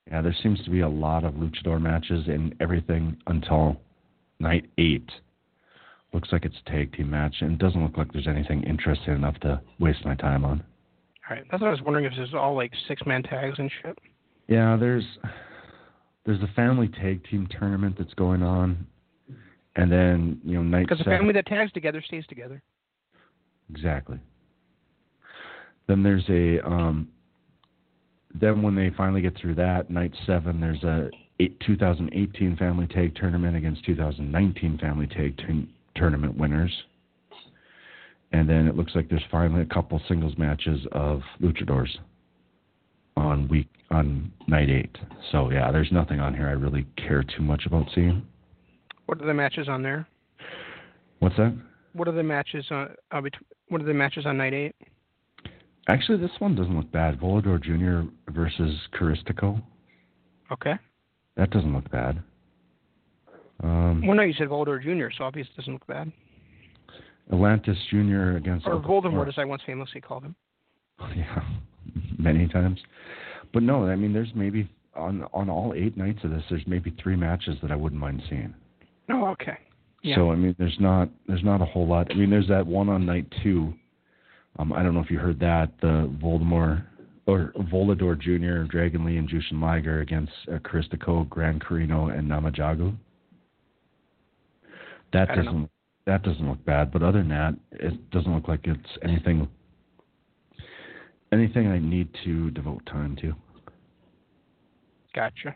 Yeah, 0.08 0.20
there 0.20 0.34
seems 0.42 0.62
to 0.64 0.70
be 0.70 0.80
a 0.80 0.88
lot 0.88 1.22
of 1.22 1.34
luchador 1.34 1.80
matches 1.80 2.26
and 2.26 2.56
everything 2.60 3.16
until 3.28 3.80
night 4.40 4.68
eight. 4.78 5.08
Looks 6.12 6.30
like 6.32 6.44
it's 6.44 6.56
a 6.66 6.70
tag 6.70 6.92
team 6.94 7.10
match, 7.10 7.36
and 7.40 7.52
it 7.52 7.58
doesn't 7.58 7.82
look 7.82 7.96
like 7.96 8.12
there's 8.12 8.26
anything 8.26 8.62
interesting 8.62 9.14
enough 9.14 9.38
to 9.40 9.60
waste 9.78 10.04
my 10.04 10.14
time 10.14 10.44
on. 10.44 10.64
All 11.28 11.36
right. 11.36 11.44
That's 11.50 11.60
what 11.60 11.68
I 11.68 11.72
was 11.72 11.82
wondering 11.82 12.06
if 12.06 12.12
this 12.16 12.28
is 12.28 12.34
all 12.34 12.54
like 12.56 12.72
six 12.86 13.02
man 13.04 13.22
tags 13.22 13.58
and 13.58 13.70
shit. 13.82 13.98
Yeah, 14.46 14.76
there's 14.80 15.04
there's 16.24 16.42
a 16.42 16.50
family 16.56 16.88
tag 16.88 17.22
team 17.30 17.46
tournament 17.50 17.96
that's 17.98 18.14
going 18.14 18.42
on, 18.42 18.86
and 19.76 19.92
then 19.92 20.40
you 20.44 20.54
know 20.54 20.62
night 20.62 20.86
Because 20.88 20.98
the 20.98 21.04
family 21.04 21.34
that 21.34 21.46
tags 21.46 21.72
together 21.72 22.02
stays 22.06 22.26
together. 22.26 22.62
Exactly. 23.70 24.18
Then 25.86 26.02
there's 26.02 26.24
a 26.30 26.66
um, 26.66 27.08
then 28.34 28.62
when 28.62 28.74
they 28.74 28.90
finally 28.96 29.20
get 29.20 29.36
through 29.38 29.56
that 29.56 29.90
night 29.90 30.12
seven, 30.26 30.60
there's 30.60 30.82
a 30.84 31.10
eight, 31.40 31.58
2018 31.60 32.56
family 32.56 32.86
tag 32.86 33.14
tournament 33.14 33.56
against 33.56 33.84
2019 33.84 34.78
family 34.78 35.06
tag 35.06 35.36
t- 35.38 35.68
tournament 35.98 36.38
winners. 36.38 36.72
And 38.32 38.48
then 38.48 38.66
it 38.66 38.76
looks 38.76 38.92
like 38.94 39.08
there's 39.08 39.22
finally 39.30 39.62
a 39.62 39.66
couple 39.66 40.00
singles 40.08 40.36
matches 40.36 40.80
of 40.92 41.22
luchadors 41.42 41.88
on 43.16 43.48
week 43.48 43.68
on 43.90 44.30
night 44.46 44.70
eight. 44.70 44.96
So 45.32 45.50
yeah, 45.50 45.72
there's 45.72 45.90
nothing 45.90 46.20
on 46.20 46.34
here 46.34 46.48
I 46.48 46.52
really 46.52 46.86
care 46.96 47.22
too 47.22 47.42
much 47.42 47.64
about 47.66 47.86
seeing. 47.94 48.22
What 49.06 49.20
are 49.20 49.26
the 49.26 49.34
matches 49.34 49.68
on 49.68 49.82
there? 49.82 50.06
What's 51.20 51.36
that? 51.36 51.56
What 51.94 52.06
are 52.06 52.12
the 52.12 52.22
matches 52.22 52.66
on? 52.70 52.94
Uh, 53.10 53.22
what 53.68 53.80
are 53.80 53.86
the 53.86 53.94
matches 53.94 54.26
on 54.26 54.36
night 54.36 54.54
eight? 54.54 54.76
Actually, 55.88 56.18
this 56.18 56.30
one 56.38 56.54
doesn't 56.54 56.76
look 56.76 56.92
bad. 56.92 57.18
Volador 57.18 57.60
Jr. 57.60 58.10
versus 58.30 58.76
Caristico. 58.94 59.60
Okay. 60.52 60.74
That 61.36 61.50
doesn't 61.50 61.72
look 61.72 61.90
bad. 61.90 62.22
Um, 63.62 64.06
Well, 64.06 64.16
no, 64.16 64.22
you 64.22 64.34
said 64.34 64.48
Voldemort 64.48 64.82
Jr., 64.82 65.12
so 65.16 65.24
obviously 65.24 65.52
it 65.54 65.60
doesn't 65.60 65.72
look 65.72 65.86
bad. 65.86 66.12
Atlantis 67.32 67.76
Jr. 67.90 68.36
against 68.36 68.66
Or 68.66 68.80
Voldemort, 68.80 69.28
as 69.28 69.34
I 69.36 69.44
once 69.44 69.62
famously 69.66 70.00
called 70.00 70.24
him. 70.24 70.34
Yeah, 71.16 71.40
many 72.18 72.48
times. 72.48 72.80
But 73.52 73.62
no, 73.62 73.86
I 73.86 73.94
mean, 73.96 74.12
there's 74.12 74.32
maybe 74.34 74.68
on 74.94 75.24
on 75.32 75.48
all 75.48 75.72
eight 75.76 75.96
nights 75.96 76.18
of 76.24 76.30
this, 76.30 76.42
there's 76.50 76.66
maybe 76.66 76.92
three 77.02 77.16
matches 77.16 77.56
that 77.62 77.70
I 77.70 77.76
wouldn't 77.76 78.00
mind 78.00 78.22
seeing. 78.28 78.52
Oh, 79.10 79.26
okay. 79.28 79.58
Yeah. 80.02 80.16
So 80.16 80.30
I 80.32 80.36
mean, 80.36 80.54
there's 80.58 80.76
not 80.80 81.08
there's 81.26 81.44
not 81.44 81.60
a 81.60 81.64
whole 81.64 81.86
lot. 81.86 82.08
I 82.10 82.14
mean, 82.14 82.30
there's 82.30 82.48
that 82.48 82.66
one 82.66 82.88
on 82.88 83.06
night 83.06 83.26
two. 83.42 83.72
Um, 84.58 84.72
I 84.72 84.82
don't 84.82 84.94
know 84.94 85.00
if 85.00 85.10
you 85.10 85.18
heard 85.18 85.38
that 85.40 85.70
the 85.80 86.12
Voldemort 86.22 86.84
or 87.26 87.52
Volador 87.72 88.18
Jr., 88.18 88.70
Dragon 88.70 89.04
Lee, 89.04 89.18
and 89.18 89.28
Jushin 89.28 89.60
Liger 89.60 90.00
against 90.00 90.32
uh, 90.50 90.58
Caristico, 90.58 91.28
Gran 91.28 91.60
Carino, 91.60 92.08
and 92.08 92.28
Namajague. 92.28 92.96
That 95.12 95.30
I 95.30 95.34
don't 95.34 95.44
know. 95.44 95.50
doesn't 95.52 95.70
that 96.06 96.22
doesn't 96.22 96.48
look 96.48 96.64
bad, 96.64 96.90
but 96.90 97.02
other 97.02 97.18
than 97.18 97.28
that, 97.28 97.54
it 97.72 98.10
doesn't 98.10 98.34
look 98.34 98.48
like 98.48 98.60
it's 98.64 98.98
anything 99.02 99.48
anything 101.32 101.68
I 101.68 101.78
need 101.78 102.08
to 102.24 102.50
devote 102.50 102.84
time 102.86 103.16
to. 103.16 103.34
Gotcha. 105.14 105.54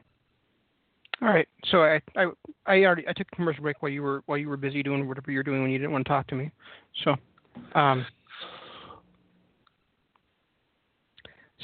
All 1.20 1.28
right. 1.28 1.48
So 1.70 1.82
I, 1.82 2.00
I 2.16 2.26
I 2.66 2.84
already 2.84 3.07
I 3.09 3.12
took 3.12 3.28
a 3.32 3.36
commercial 3.36 3.62
break 3.62 3.80
while 3.80 3.92
you 3.92 4.03
were 4.03 4.22
while 4.26 4.38
you 4.38 4.48
were 4.48 4.57
busy 4.57 4.82
doing 4.82 5.07
whatever 5.07 5.30
you're 5.30 5.42
doing 5.42 5.62
when 5.62 5.70
you 5.70 5.78
didn't 5.78 5.92
want 5.92 6.05
to 6.05 6.09
talk 6.09 6.26
to 6.28 6.34
me. 6.34 6.50
So, 7.05 7.14
um, 7.74 8.05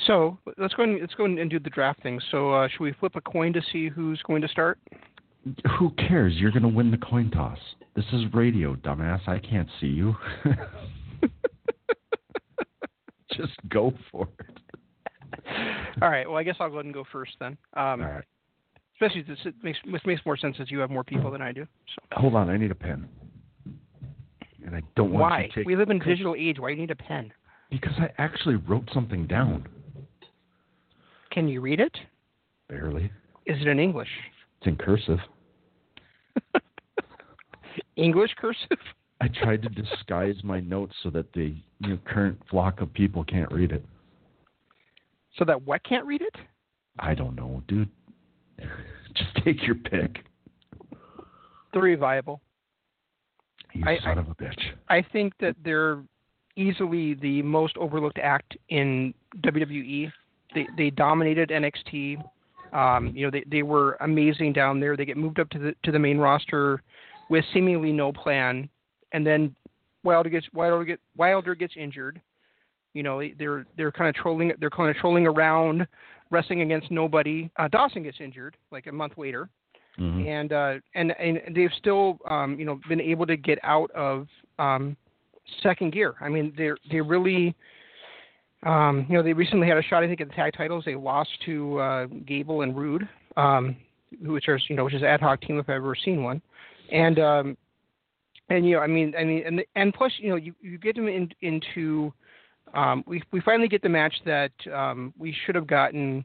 so 0.06 0.38
let's 0.58 0.74
go 0.74 0.84
and 0.84 1.00
let's 1.00 1.14
go 1.14 1.24
and 1.24 1.50
do 1.50 1.58
the 1.58 1.70
draft 1.70 2.02
thing. 2.02 2.20
So 2.30 2.52
uh, 2.52 2.68
should 2.68 2.80
we 2.80 2.92
flip 2.92 3.16
a 3.16 3.20
coin 3.20 3.52
to 3.54 3.60
see 3.72 3.88
who's 3.88 4.22
going 4.22 4.42
to 4.42 4.48
start? 4.48 4.78
Who 5.78 5.90
cares? 5.90 6.34
You're 6.36 6.50
going 6.50 6.62
to 6.62 6.68
win 6.68 6.90
the 6.90 6.98
coin 6.98 7.30
toss. 7.30 7.58
This 7.94 8.04
is 8.12 8.22
radio, 8.34 8.74
dumbass. 8.76 9.26
I 9.26 9.38
can't 9.38 9.68
see 9.80 9.86
you. 9.86 10.14
Just 13.32 13.52
go 13.68 13.92
for 14.10 14.28
it. 14.40 14.58
All 16.02 16.10
right. 16.10 16.28
Well, 16.28 16.36
I 16.38 16.42
guess 16.42 16.56
I'll 16.60 16.68
go 16.68 16.76
ahead 16.76 16.86
and 16.86 16.94
go 16.94 17.04
first 17.10 17.32
then. 17.40 17.56
Um, 17.74 18.02
All 18.02 18.08
right. 18.08 18.24
Especially 19.00 19.22
this 19.22 19.38
it 19.44 19.54
makes 19.62 19.78
makes 20.04 20.20
more 20.26 20.36
sense 20.36 20.56
as 20.60 20.72
you 20.72 20.80
have 20.80 20.90
more 20.90 21.04
people 21.04 21.30
than 21.30 21.40
I 21.40 21.52
do. 21.52 21.64
So 21.94 22.02
Hold 22.20 22.34
on. 22.34 22.50
I 22.50 22.56
need 22.56 22.72
a 22.72 22.74
pen. 22.74 23.08
And 24.66 24.74
I 24.74 24.82
don't 24.96 25.12
want 25.12 25.30
why? 25.30 25.46
to 25.46 25.54
take 25.54 25.66
We 25.66 25.76
live 25.76 25.90
in 25.90 26.00
digital 26.00 26.34
age. 26.36 26.58
Why 26.58 26.70
do 26.70 26.74
you 26.74 26.80
need 26.80 26.90
a 26.90 26.96
pen? 26.96 27.32
because 27.70 27.92
I 27.98 28.10
actually 28.18 28.56
wrote 28.56 28.88
something 28.94 29.26
down. 29.26 29.66
Can 31.30 31.48
you 31.48 31.60
read 31.60 31.80
it? 31.80 31.96
Barely. 32.68 33.04
Is 33.46 33.60
it 33.60 33.68
in 33.68 33.78
English? 33.78 34.08
It's 34.60 34.66
in 34.66 34.76
cursive. 34.76 35.18
English 37.96 38.30
cursive? 38.38 38.78
I 39.20 39.28
tried 39.28 39.62
to 39.62 39.68
disguise 39.68 40.36
my 40.44 40.60
notes 40.60 40.94
so 41.02 41.10
that 41.10 41.32
the 41.32 41.54
you 41.80 41.88
know, 41.88 41.98
current 42.06 42.40
flock 42.50 42.80
of 42.80 42.92
people 42.92 43.24
can't 43.24 43.50
read 43.52 43.72
it. 43.72 43.84
So 45.36 45.44
that 45.44 45.62
what 45.62 45.82
can't 45.84 46.06
read 46.06 46.22
it? 46.22 46.34
I 46.98 47.14
don't 47.14 47.34
know, 47.36 47.62
dude. 47.68 47.88
Just 49.14 49.44
take 49.44 49.64
your 49.66 49.74
pick. 49.76 50.24
The 51.72 51.80
revival. 51.80 52.40
You 53.74 53.84
I- 53.86 53.98
son 53.98 54.18
I- 54.18 54.20
of 54.20 54.28
a 54.28 54.34
bitch. 54.34 54.60
I 54.88 55.02
think 55.12 55.32
that 55.40 55.56
they're 55.64 56.02
easily 56.56 57.14
the 57.14 57.42
most 57.42 57.76
overlooked 57.76 58.18
act 58.18 58.56
in 58.68 59.14
WWE. 59.40 60.10
They 60.54 60.66
they 60.76 60.90
dominated 60.90 61.50
NXT. 61.50 62.22
Um, 62.72 63.12
you 63.14 63.24
know, 63.24 63.30
they 63.30 63.44
they 63.50 63.62
were 63.62 63.96
amazing 64.00 64.52
down 64.52 64.80
there. 64.80 64.96
They 64.96 65.04
get 65.04 65.16
moved 65.16 65.40
up 65.40 65.48
to 65.50 65.58
the 65.58 65.74
to 65.84 65.92
the 65.92 65.98
main 65.98 66.18
roster 66.18 66.82
with 67.30 67.44
seemingly 67.52 67.92
no 67.92 68.12
plan, 68.12 68.68
and 69.12 69.26
then 69.26 69.54
Wilder 70.04 70.30
gets 70.30 70.46
Wilder 70.52 70.84
get 70.84 71.00
Wilder 71.16 71.54
gets 71.54 71.74
injured. 71.76 72.20
You 72.94 73.02
know, 73.02 73.22
they're 73.38 73.66
they're 73.76 73.92
kind 73.92 74.08
of 74.08 74.14
trolling 74.14 74.52
they're 74.60 74.70
kind 74.70 74.90
of 74.90 74.96
trolling 74.96 75.26
around, 75.26 75.86
wrestling 76.30 76.62
against 76.62 76.90
nobody. 76.90 77.50
Uh, 77.56 77.68
Dawson 77.68 78.02
gets 78.02 78.18
injured 78.20 78.56
like 78.70 78.86
a 78.86 78.92
month 78.92 79.14
later, 79.16 79.48
Mhm. 79.98 80.26
and 80.26 80.52
uh, 80.52 80.74
and 80.94 81.12
and 81.18 81.54
they've 81.54 81.72
still 81.76 82.18
um, 82.28 82.58
you 82.58 82.64
know 82.64 82.80
been 82.88 83.00
able 83.00 83.26
to 83.26 83.36
get 83.36 83.58
out 83.62 83.90
of 83.92 84.26
um, 84.58 84.96
second 85.62 85.92
gear. 85.92 86.14
I 86.20 86.28
mean, 86.28 86.52
they're 86.56 86.78
they 86.90 87.00
really. 87.00 87.54
Um, 88.64 89.06
you 89.08 89.16
know, 89.16 89.22
they 89.22 89.32
recently 89.32 89.68
had 89.68 89.76
a 89.76 89.82
shot, 89.82 90.02
I 90.02 90.08
think, 90.08 90.20
at 90.20 90.28
the 90.28 90.34
tag 90.34 90.52
titles. 90.56 90.84
They 90.84 90.96
lost 90.96 91.30
to 91.46 91.78
uh, 91.78 92.06
Gable 92.26 92.62
and 92.62 92.76
Roode, 92.76 93.08
um, 93.36 93.76
which 94.20 94.48
are, 94.48 94.58
you 94.68 94.76
know, 94.76 94.84
which 94.84 94.94
is 94.94 95.02
ad 95.02 95.20
hoc 95.20 95.40
team 95.42 95.58
if 95.58 95.68
I've 95.68 95.76
ever 95.76 95.94
seen 95.94 96.22
one. 96.22 96.42
And 96.90 97.18
um, 97.18 97.56
and 98.50 98.66
you 98.66 98.76
know, 98.76 98.80
I 98.80 98.86
mean, 98.86 99.14
I 99.18 99.24
mean, 99.24 99.42
and 99.46 99.62
and 99.76 99.92
plus, 99.94 100.12
you 100.18 100.30
know, 100.30 100.36
you 100.36 100.54
you 100.60 100.78
get 100.78 100.96
them 100.96 101.06
in, 101.06 101.28
into 101.42 102.12
um, 102.74 103.04
we 103.06 103.22
we 103.30 103.40
finally 103.40 103.68
get 103.68 103.82
the 103.82 103.88
match 103.88 104.14
that 104.24 104.52
um, 104.74 105.12
we 105.18 105.34
should 105.44 105.54
have 105.54 105.66
gotten, 105.66 106.24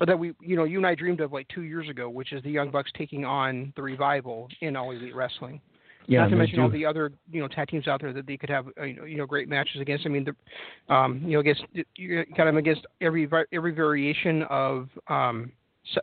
or 0.00 0.06
that 0.06 0.18
we 0.18 0.34
you 0.40 0.56
know 0.56 0.64
you 0.64 0.78
and 0.78 0.86
I 0.86 0.94
dreamed 0.94 1.20
of 1.20 1.32
like 1.32 1.48
two 1.48 1.62
years 1.62 1.88
ago, 1.88 2.08
which 2.08 2.32
is 2.32 2.42
the 2.42 2.50
Young 2.50 2.70
Bucks 2.70 2.90
taking 2.96 3.24
on 3.24 3.72
the 3.76 3.82
Revival 3.82 4.48
in 4.60 4.76
All 4.76 4.90
Elite 4.90 5.14
Wrestling. 5.14 5.60
Yeah, 6.06 6.20
Not 6.20 6.30
to 6.30 6.36
mention 6.36 6.60
all 6.60 6.68
the 6.68 6.84
other 6.84 7.12
you 7.30 7.40
know 7.40 7.48
tag 7.48 7.68
teams 7.68 7.88
out 7.88 8.00
there 8.00 8.12
that 8.12 8.26
they 8.26 8.36
could 8.36 8.50
have 8.50 8.66
uh, 8.78 8.84
you 8.84 8.96
know, 8.96 9.04
you 9.04 9.16
know 9.16 9.26
great 9.26 9.48
matches 9.48 9.80
against. 9.80 10.04
I 10.04 10.10
mean, 10.10 10.24
the, 10.24 10.94
um, 10.94 11.22
you 11.24 11.32
know, 11.32 11.40
against 11.40 11.64
you 11.96 12.24
got 12.36 12.44
them 12.44 12.58
against 12.58 12.82
every 13.00 13.28
every 13.52 13.72
variation 13.72 14.42
of 14.44 14.88
um, 15.08 15.50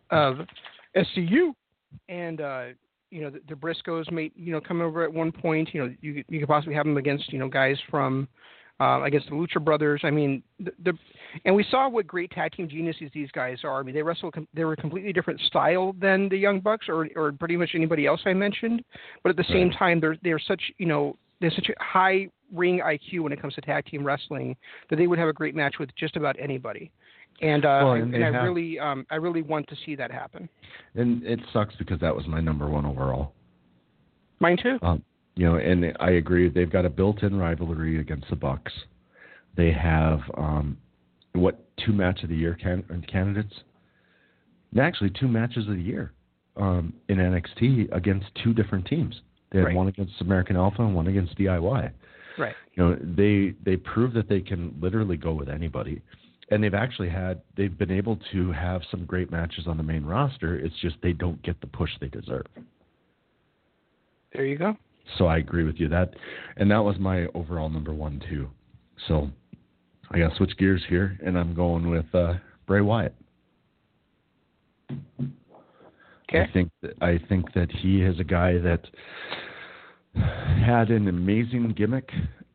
of 0.09 0.39
SCU, 0.95 1.53
and 2.09 2.41
uh, 2.41 2.65
you 3.11 3.21
know 3.21 3.29
the, 3.29 3.41
the 3.47 3.55
Briscoes 3.55 4.11
may 4.11 4.31
you 4.35 4.51
know 4.51 4.61
come 4.61 4.81
over 4.81 5.03
at 5.03 5.13
one 5.13 5.31
point. 5.31 5.69
You 5.73 5.85
know, 5.85 5.95
you 6.01 6.23
you 6.27 6.39
could 6.39 6.49
possibly 6.49 6.73
have 6.73 6.85
them 6.85 6.97
against 6.97 7.31
you 7.31 7.37
know 7.37 7.47
guys 7.47 7.77
from 7.89 8.27
uh, 8.81 9.03
against 9.03 9.27
the 9.29 9.35
Lucha 9.35 9.63
Brothers. 9.63 10.01
I 10.03 10.09
mean, 10.11 10.41
the, 10.59 10.71
the 10.83 10.93
and 11.45 11.55
we 11.55 11.63
saw 11.69 11.87
what 11.87 12.07
great 12.07 12.31
tag 12.31 12.51
team 12.53 12.67
geniuses 12.67 13.09
these 13.13 13.29
guys 13.31 13.59
are. 13.63 13.79
I 13.79 13.83
mean, 13.83 13.95
they 13.95 14.01
wrestle 14.03 14.31
com- 14.31 14.47
they 14.53 14.63
were 14.65 14.73
a 14.73 14.77
completely 14.77 15.13
different 15.13 15.39
style 15.41 15.93
than 15.99 16.27
the 16.29 16.37
Young 16.37 16.59
Bucks 16.59 16.87
or 16.89 17.07
or 17.15 17.31
pretty 17.31 17.57
much 17.57 17.71
anybody 17.75 18.05
else 18.07 18.21
I 18.25 18.33
mentioned. 18.33 18.83
But 19.23 19.29
at 19.29 19.37
the 19.37 19.45
same 19.55 19.69
time, 19.71 19.99
they're 20.01 20.17
they're 20.23 20.39
such 20.51 20.61
you 20.77 20.87
know 20.87 21.15
they're 21.39 21.51
such 21.51 21.69
a 21.69 21.83
high 21.83 22.27
ring 22.53 22.81
IQ 22.83 23.21
when 23.21 23.31
it 23.31 23.41
comes 23.41 23.53
to 23.55 23.61
tag 23.61 23.85
team 23.85 24.03
wrestling 24.03 24.55
that 24.89 24.97
they 24.97 25.07
would 25.07 25.17
have 25.19 25.29
a 25.29 25.33
great 25.33 25.55
match 25.55 25.75
with 25.79 25.89
just 25.95 26.15
about 26.17 26.35
anybody. 26.39 26.91
And 27.41 27.63
uh, 27.65 27.79
Well, 27.83 27.91
I- 27.93 27.97
and 27.99 28.13
and 28.13 28.23
they 28.23 28.27
I 28.27 28.31
have- 28.31 28.43
really 28.43 28.77
um, 28.79 29.05
I 29.09 29.15
really 29.15 29.41
want 29.41 29.67
to 29.69 29.75
see 29.85 29.95
that 29.95 30.11
happen. 30.11 30.49
and 30.95 31.23
it 31.23 31.39
sucks 31.53 31.75
because 31.77 31.99
that 32.01 32.15
was 32.15 32.27
my 32.27 32.41
number 32.41 32.67
one 32.67 32.85
overall. 32.85 33.33
Mine 34.39 34.57
too. 34.61 34.77
Um, 34.81 35.03
you 35.35 35.45
know, 35.45 35.55
and 35.55 35.95
I 35.99 36.11
agree. 36.11 36.49
They've 36.49 36.71
got 36.71 36.85
a 36.85 36.89
built-in 36.89 37.37
rivalry 37.37 37.99
against 37.99 38.29
the 38.29 38.35
Bucks. 38.35 38.71
They 39.55 39.71
have 39.71 40.19
um, 40.37 40.77
what 41.33 41.63
two 41.85 41.93
match 41.93 42.23
of 42.23 42.29
the 42.29 42.35
year 42.35 42.57
can- 42.61 43.05
candidates? 43.11 43.53
Actually, 44.79 45.09
two 45.19 45.27
matches 45.27 45.67
of 45.67 45.75
the 45.75 45.81
year 45.81 46.13
um, 46.57 46.93
in 47.09 47.17
NXT 47.17 47.93
against 47.95 48.27
two 48.43 48.53
different 48.53 48.85
teams. 48.85 49.21
They 49.51 49.59
had 49.59 49.65
Right. 49.67 49.75
one 49.75 49.87
against 49.89 50.13
American 50.21 50.55
Alpha 50.55 50.81
and 50.81 50.95
one 50.95 51.07
against 51.07 51.37
DIY. 51.37 51.91
Right. 52.37 52.55
You 52.75 52.83
know, 52.83 52.97
they 53.01 53.53
they 53.65 53.75
prove 53.75 54.13
that 54.13 54.29
they 54.29 54.39
can 54.39 54.73
literally 54.79 55.17
go 55.17 55.33
with 55.33 55.49
anybody, 55.49 56.01
and 56.49 56.63
they've 56.63 56.73
actually 56.73 57.09
had 57.09 57.41
they've 57.57 57.77
been 57.77 57.91
able 57.91 58.17
to 58.31 58.51
have 58.53 58.81
some 58.89 59.05
great 59.05 59.29
matches 59.31 59.67
on 59.67 59.75
the 59.75 59.83
main 59.83 60.05
roster. 60.05 60.55
It's 60.57 60.75
just 60.81 60.95
they 61.03 61.11
don't 61.11 61.41
get 61.43 61.59
the 61.59 61.67
push 61.67 61.89
they 61.99 62.07
deserve. 62.07 62.45
There 64.33 64.45
you 64.45 64.57
go. 64.57 64.77
So 65.17 65.25
I 65.25 65.37
agree 65.37 65.63
with 65.63 65.75
you 65.77 65.89
that, 65.89 66.13
and 66.57 66.69
that 66.71 66.83
was 66.83 66.97
my 66.99 67.27
overall 67.33 67.69
number 67.69 67.93
one 67.93 68.21
too. 68.29 68.49
So 69.07 69.29
I 70.11 70.19
got 70.19 70.29
to 70.29 70.35
switch 70.35 70.57
gears 70.57 70.83
here, 70.87 71.17
and 71.23 71.37
I'm 71.37 71.53
going 71.53 71.89
with 71.89 72.05
uh, 72.13 72.33
Bray 72.67 72.81
Wyatt. 72.81 73.15
Okay. 76.29 76.41
I 76.41 76.51
think 76.51 76.71
that, 76.81 76.93
I 77.01 77.19
think 77.29 77.53
that 77.53 77.71
he 77.71 78.01
is 78.01 78.19
a 78.19 78.23
guy 78.23 78.57
that 78.59 78.87
had 80.15 80.89
an 80.89 81.07
amazing 81.07 81.73
gimmick. 81.77 82.09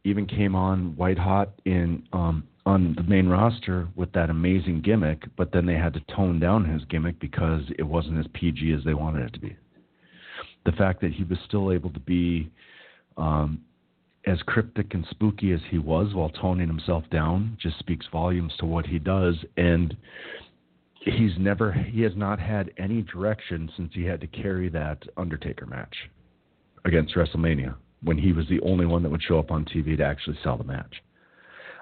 Even 0.05 0.27
came 0.27 0.55
on 0.55 0.97
white 0.97 1.19
hot 1.19 1.51
in 1.65 2.07
um, 2.13 2.47
on 2.65 2.95
the 2.97 3.03
main 3.03 3.29
roster 3.29 3.89
with 3.95 4.13
that 4.13 4.29
amazing 4.29 4.83
gimmick, 4.83 5.23
but 5.37 5.53
then 5.53 5.67
they 5.67 5.75
had 5.75 5.95
to 5.95 6.01
tone 6.15 6.41
down 6.41 6.65
his 6.65 6.85
gimmick 6.85 7.19
because 7.21 7.63
it 7.79 7.85
wasn't 7.85 8.19
as 8.19 8.27
PG 8.35 8.73
as 8.73 8.85
they 8.85 8.95
wanted 8.95 9.23
it 9.23 9.33
to 9.33 9.41
be. 9.41 9.57
The 10.67 10.73
fact 10.73 11.01
that 11.01 11.13
he 11.13 11.25
was 11.25 11.39
still 11.47 11.73
able 11.73 11.91
to 11.91 12.01
be 12.01 12.51
um, 13.17 13.63
as 14.27 14.43
cryptic 14.43 14.93
and 14.95 15.07
spooky 15.11 15.53
as 15.53 15.61
he 15.71 15.79
was 15.79 16.13
while 16.13 16.29
toning 16.31 16.67
himself 16.67 17.05
down 17.11 17.57
just 17.61 17.79
speaks 17.79 18.07
volumes 18.11 18.53
to 18.59 18.67
what 18.67 18.85
he 18.85 18.99
does 18.99 19.37
and 19.57 19.97
he's 21.01 21.33
never 21.39 21.73
he 21.73 22.03
has 22.03 22.13
not 22.17 22.41
had 22.41 22.73
any 22.79 23.03
direction 23.03 23.71
since 23.77 23.91
he 23.95 24.05
had 24.05 24.21
to 24.21 24.27
carry 24.27 24.69
that 24.69 25.03
Undertaker 25.17 25.67
match 25.67 25.95
against 26.85 27.15
WrestleMania 27.15 27.75
when 28.03 28.19
he 28.19 28.33
was 28.33 28.47
the 28.49 28.61
only 28.61 28.87
one 28.87 29.03
that 29.03 29.11
would 29.11 29.23
show 29.23 29.39
up 29.39 29.51
on 29.51 29.65
TV 29.65 29.97
to 29.97 30.05
actually 30.05 30.37
sell 30.43 30.57
the 30.57 30.65
match. 30.65 31.03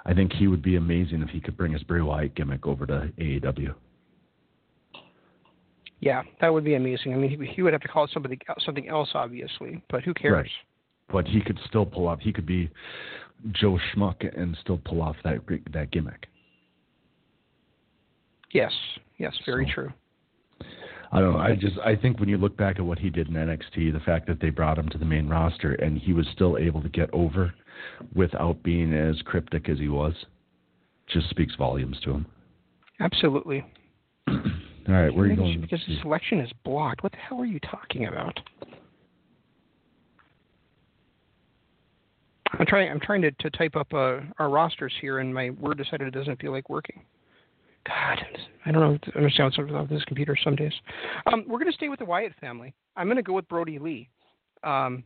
I 0.07 0.13
think 0.13 0.33
he 0.33 0.47
would 0.47 0.63
be 0.63 0.77
amazing 0.77 1.23
if 1.23 1.31
he 1.31 1.41
could 1.41 1.57
bring 1.57 1.73
his 1.73 1.83
Bray 1.83 2.03
Wyatt 2.03 2.35
gimmick 2.35 2.67
over 2.67 2.87
to 2.87 3.11
AEW. 3.19 3.75
Yeah, 6.05 6.23
that 6.43 6.53
would 6.53 6.65
be 6.65 6.75
amazing. 6.75 7.15
I 7.15 7.17
mean, 7.17 7.31
he, 7.31 7.47
he 7.47 7.63
would 7.63 7.73
have 7.73 7.81
to 7.81 7.89
call 7.89 8.05
it 8.05 8.11
somebody 8.13 8.39
something 8.63 8.87
else, 8.91 9.09
obviously, 9.15 9.83
but 9.89 10.03
who 10.03 10.13
cares? 10.13 10.35
Right. 10.35 10.51
But 11.11 11.27
he 11.27 11.41
could 11.41 11.59
still 11.67 11.87
pull 11.87 12.09
off. 12.09 12.21
He 12.21 12.31
could 12.31 12.45
be 12.45 12.69
Joe 13.53 13.79
Schmuck 13.91 14.17
and 14.39 14.55
still 14.61 14.79
pull 14.85 15.01
off 15.01 15.17
that 15.25 15.39
that 15.73 15.91
gimmick. 15.93 16.27
Yes, 18.53 18.71
yes, 19.17 19.35
very 19.47 19.65
So- 19.67 19.73
true. 19.73 19.93
I 21.11 21.21
don't 21.21 21.33
know. 21.33 21.39
I 21.39 21.55
just 21.55 21.79
I 21.79 21.97
think 21.97 22.21
when 22.21 22.29
you 22.29 22.37
look 22.37 22.57
back 22.57 22.79
at 22.79 22.85
what 22.85 22.99
he 22.99 23.09
did 23.09 23.29
in 23.29 23.35
NXT, 23.35 23.93
the 23.93 24.01
fact 24.05 24.27
that 24.27 24.41
they 24.41 24.51
brought 24.51 24.77
him 24.79 24.91
to 24.91 24.99
the 24.99 25.05
main 25.07 25.27
roster 25.29 25.73
and 25.75 25.97
he 25.97 26.13
was 26.13 26.27
still 26.35 26.59
able 26.59 26.83
to 26.83 26.89
get 26.91 27.09
over 27.15 27.55
without 28.15 28.63
being 28.63 28.93
as 28.93 29.23
cryptic 29.23 29.71
as 29.71 29.79
he 29.79 29.89
was, 29.89 30.13
just 31.07 31.31
speaks 31.31 31.55
volumes 31.55 31.99
to 32.01 32.11
him. 32.11 32.27
Absolutely. 33.01 33.65
All 34.87 34.95
right, 34.95 35.15
where 35.15 35.25
are 35.25 35.29
you 35.29 35.37
going? 35.37 35.61
Because 35.61 35.81
the 35.89 35.99
selection 36.03 36.41
is 36.41 36.51
blocked. 36.65 37.03
What 37.03 37.13
the 37.13 37.19
hell 37.19 37.41
are 37.41 37.47
you 37.47 37.61
talking 37.61 38.07
about? 38.07 38.39
I'm 42.59 42.67
trying. 42.67 42.91
I'm 42.91 43.01
trying 43.01 43.23
to, 43.23 43.31
to 43.31 43.51
type 43.51 43.77
up 43.77 43.93
uh, 43.95 44.21
our 44.39 44.51
rosters 44.51 44.93
here, 45.01 45.19
and 45.19 45.33
my 45.33 45.51
Word 45.51 45.79
decided 45.79 46.07
it 46.07 46.13
doesn't 46.13 46.41
feel 46.41 46.53
like 46.53 46.69
working. 46.69 47.03
God, 47.87 48.19
I 48.65 48.73
don't 48.73 48.81
know. 48.81 48.99
I 49.15 49.19
understand 49.19 49.53
what's 49.57 49.73
up 49.73 49.81
with 49.81 49.91
this 49.91 50.05
computer 50.05 50.37
some 50.43 50.57
days. 50.57 50.73
Um, 51.27 51.45
we're 51.47 51.59
going 51.59 51.71
to 51.71 51.77
stay 51.77 51.89
with 51.89 51.99
the 51.99 52.05
Wyatt 52.05 52.33
family. 52.41 52.75
I'm 52.97 53.07
going 53.07 53.17
to 53.17 53.23
go 53.23 53.35
with 53.35 53.49
Brodie 53.49 53.79
Lee. 53.79 54.09
Um, 54.63 55.05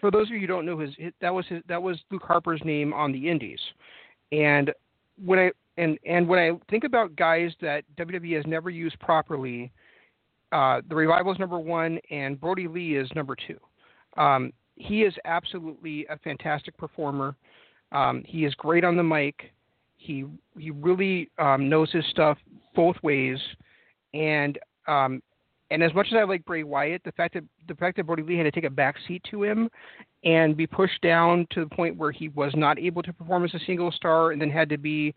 for 0.00 0.10
those 0.10 0.28
of 0.28 0.34
you 0.34 0.40
who 0.40 0.46
don't 0.46 0.66
know, 0.66 0.78
his 0.78 0.90
that 1.20 1.32
was 1.32 1.46
his, 1.46 1.62
that 1.68 1.82
was 1.82 1.98
Luke 2.10 2.22
Harper's 2.24 2.60
name 2.64 2.92
on 2.92 3.12
the 3.12 3.28
Indies, 3.28 3.60
and 4.32 4.72
when 5.24 5.38
I 5.38 5.50
and 5.78 5.98
and 6.04 6.28
when 6.28 6.38
I 6.38 6.52
think 6.70 6.84
about 6.84 7.16
guys 7.16 7.52
that 7.60 7.84
WWE 7.96 8.36
has 8.36 8.44
never 8.46 8.68
used 8.68 8.98
properly, 9.00 9.72
uh, 10.52 10.82
the 10.88 10.94
Revival 10.94 11.32
is 11.32 11.38
number 11.38 11.58
one, 11.58 11.98
and 12.10 12.40
Brodie 12.40 12.68
Lee 12.68 12.96
is 12.96 13.08
number 13.14 13.36
two. 13.46 13.58
Um, 14.20 14.52
he 14.76 15.02
is 15.02 15.14
absolutely 15.24 16.06
a 16.06 16.18
fantastic 16.18 16.76
performer. 16.76 17.36
Um, 17.92 18.22
he 18.26 18.44
is 18.44 18.54
great 18.54 18.84
on 18.84 18.96
the 18.96 19.02
mic. 19.02 19.52
He 19.96 20.24
he 20.58 20.70
really 20.70 21.30
um, 21.38 21.68
knows 21.68 21.90
his 21.92 22.04
stuff 22.10 22.38
both 22.74 22.96
ways, 23.02 23.38
and 24.14 24.58
um, 24.86 25.22
and 25.70 25.82
as 25.82 25.92
much 25.94 26.08
as 26.10 26.14
I 26.16 26.24
like 26.24 26.44
Bray 26.44 26.62
Wyatt, 26.62 27.02
the 27.04 27.12
fact 27.12 27.34
that 27.34 27.44
the 27.68 27.74
fact 27.74 27.96
that 27.96 28.06
Brodie 28.06 28.22
Lee 28.22 28.36
had 28.36 28.44
to 28.44 28.50
take 28.50 28.64
a 28.64 28.70
back 28.70 28.96
seat 29.06 29.22
to 29.30 29.42
him 29.42 29.68
and 30.24 30.56
be 30.56 30.66
pushed 30.66 31.00
down 31.02 31.46
to 31.50 31.60
the 31.60 31.74
point 31.74 31.96
where 31.96 32.10
he 32.10 32.28
was 32.30 32.52
not 32.56 32.78
able 32.78 33.02
to 33.02 33.12
perform 33.12 33.44
as 33.44 33.54
a 33.54 33.60
single 33.66 33.92
star, 33.92 34.32
and 34.32 34.40
then 34.40 34.50
had 34.50 34.68
to 34.68 34.78
be 34.78 35.14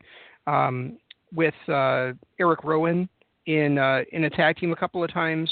um, 0.48 0.98
with 1.34 1.54
uh, 1.68 2.12
Eric 2.40 2.64
Rowan 2.64 3.10
in 3.46 3.78
uh, 3.78 4.02
in 4.12 4.26
a 4.26 4.30
tag 4.30 4.58
team 4.58 4.72
a 4.72 4.76
couple 4.76 5.04
of 5.04 5.12
times, 5.12 5.50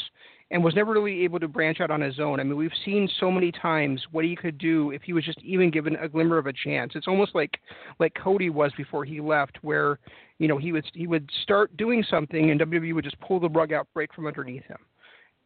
and 0.51 0.63
was 0.63 0.75
never 0.75 0.91
really 0.91 1.23
able 1.23 1.39
to 1.39 1.47
branch 1.47 1.79
out 1.79 1.91
on 1.91 2.01
his 2.01 2.19
own. 2.19 2.39
I 2.39 2.43
mean, 2.43 2.57
we've 2.57 2.71
seen 2.85 3.09
so 3.19 3.31
many 3.31 3.51
times 3.51 4.01
what 4.11 4.25
he 4.25 4.35
could 4.35 4.57
do 4.57 4.91
if 4.91 5.01
he 5.03 5.13
was 5.13 5.23
just 5.23 5.41
even 5.41 5.69
given 5.69 5.95
a 5.97 6.07
glimmer 6.07 6.37
of 6.37 6.47
a 6.47 6.53
chance. 6.53 6.93
It's 6.95 7.07
almost 7.07 7.35
like 7.35 7.59
like 7.99 8.13
Cody 8.15 8.49
was 8.49 8.71
before 8.77 9.05
he 9.05 9.21
left, 9.21 9.57
where 9.61 9.99
you 10.39 10.47
know 10.47 10.57
he 10.57 10.71
would 10.71 10.85
he 10.93 11.07
would 11.07 11.29
start 11.43 11.75
doing 11.77 12.03
something 12.09 12.51
and 12.51 12.59
WWE 12.59 12.93
would 12.93 13.03
just 13.03 13.19
pull 13.19 13.39
the 13.39 13.49
rug 13.49 13.73
out, 13.73 13.87
right 13.95 14.09
from 14.13 14.27
underneath 14.27 14.65
him. 14.65 14.79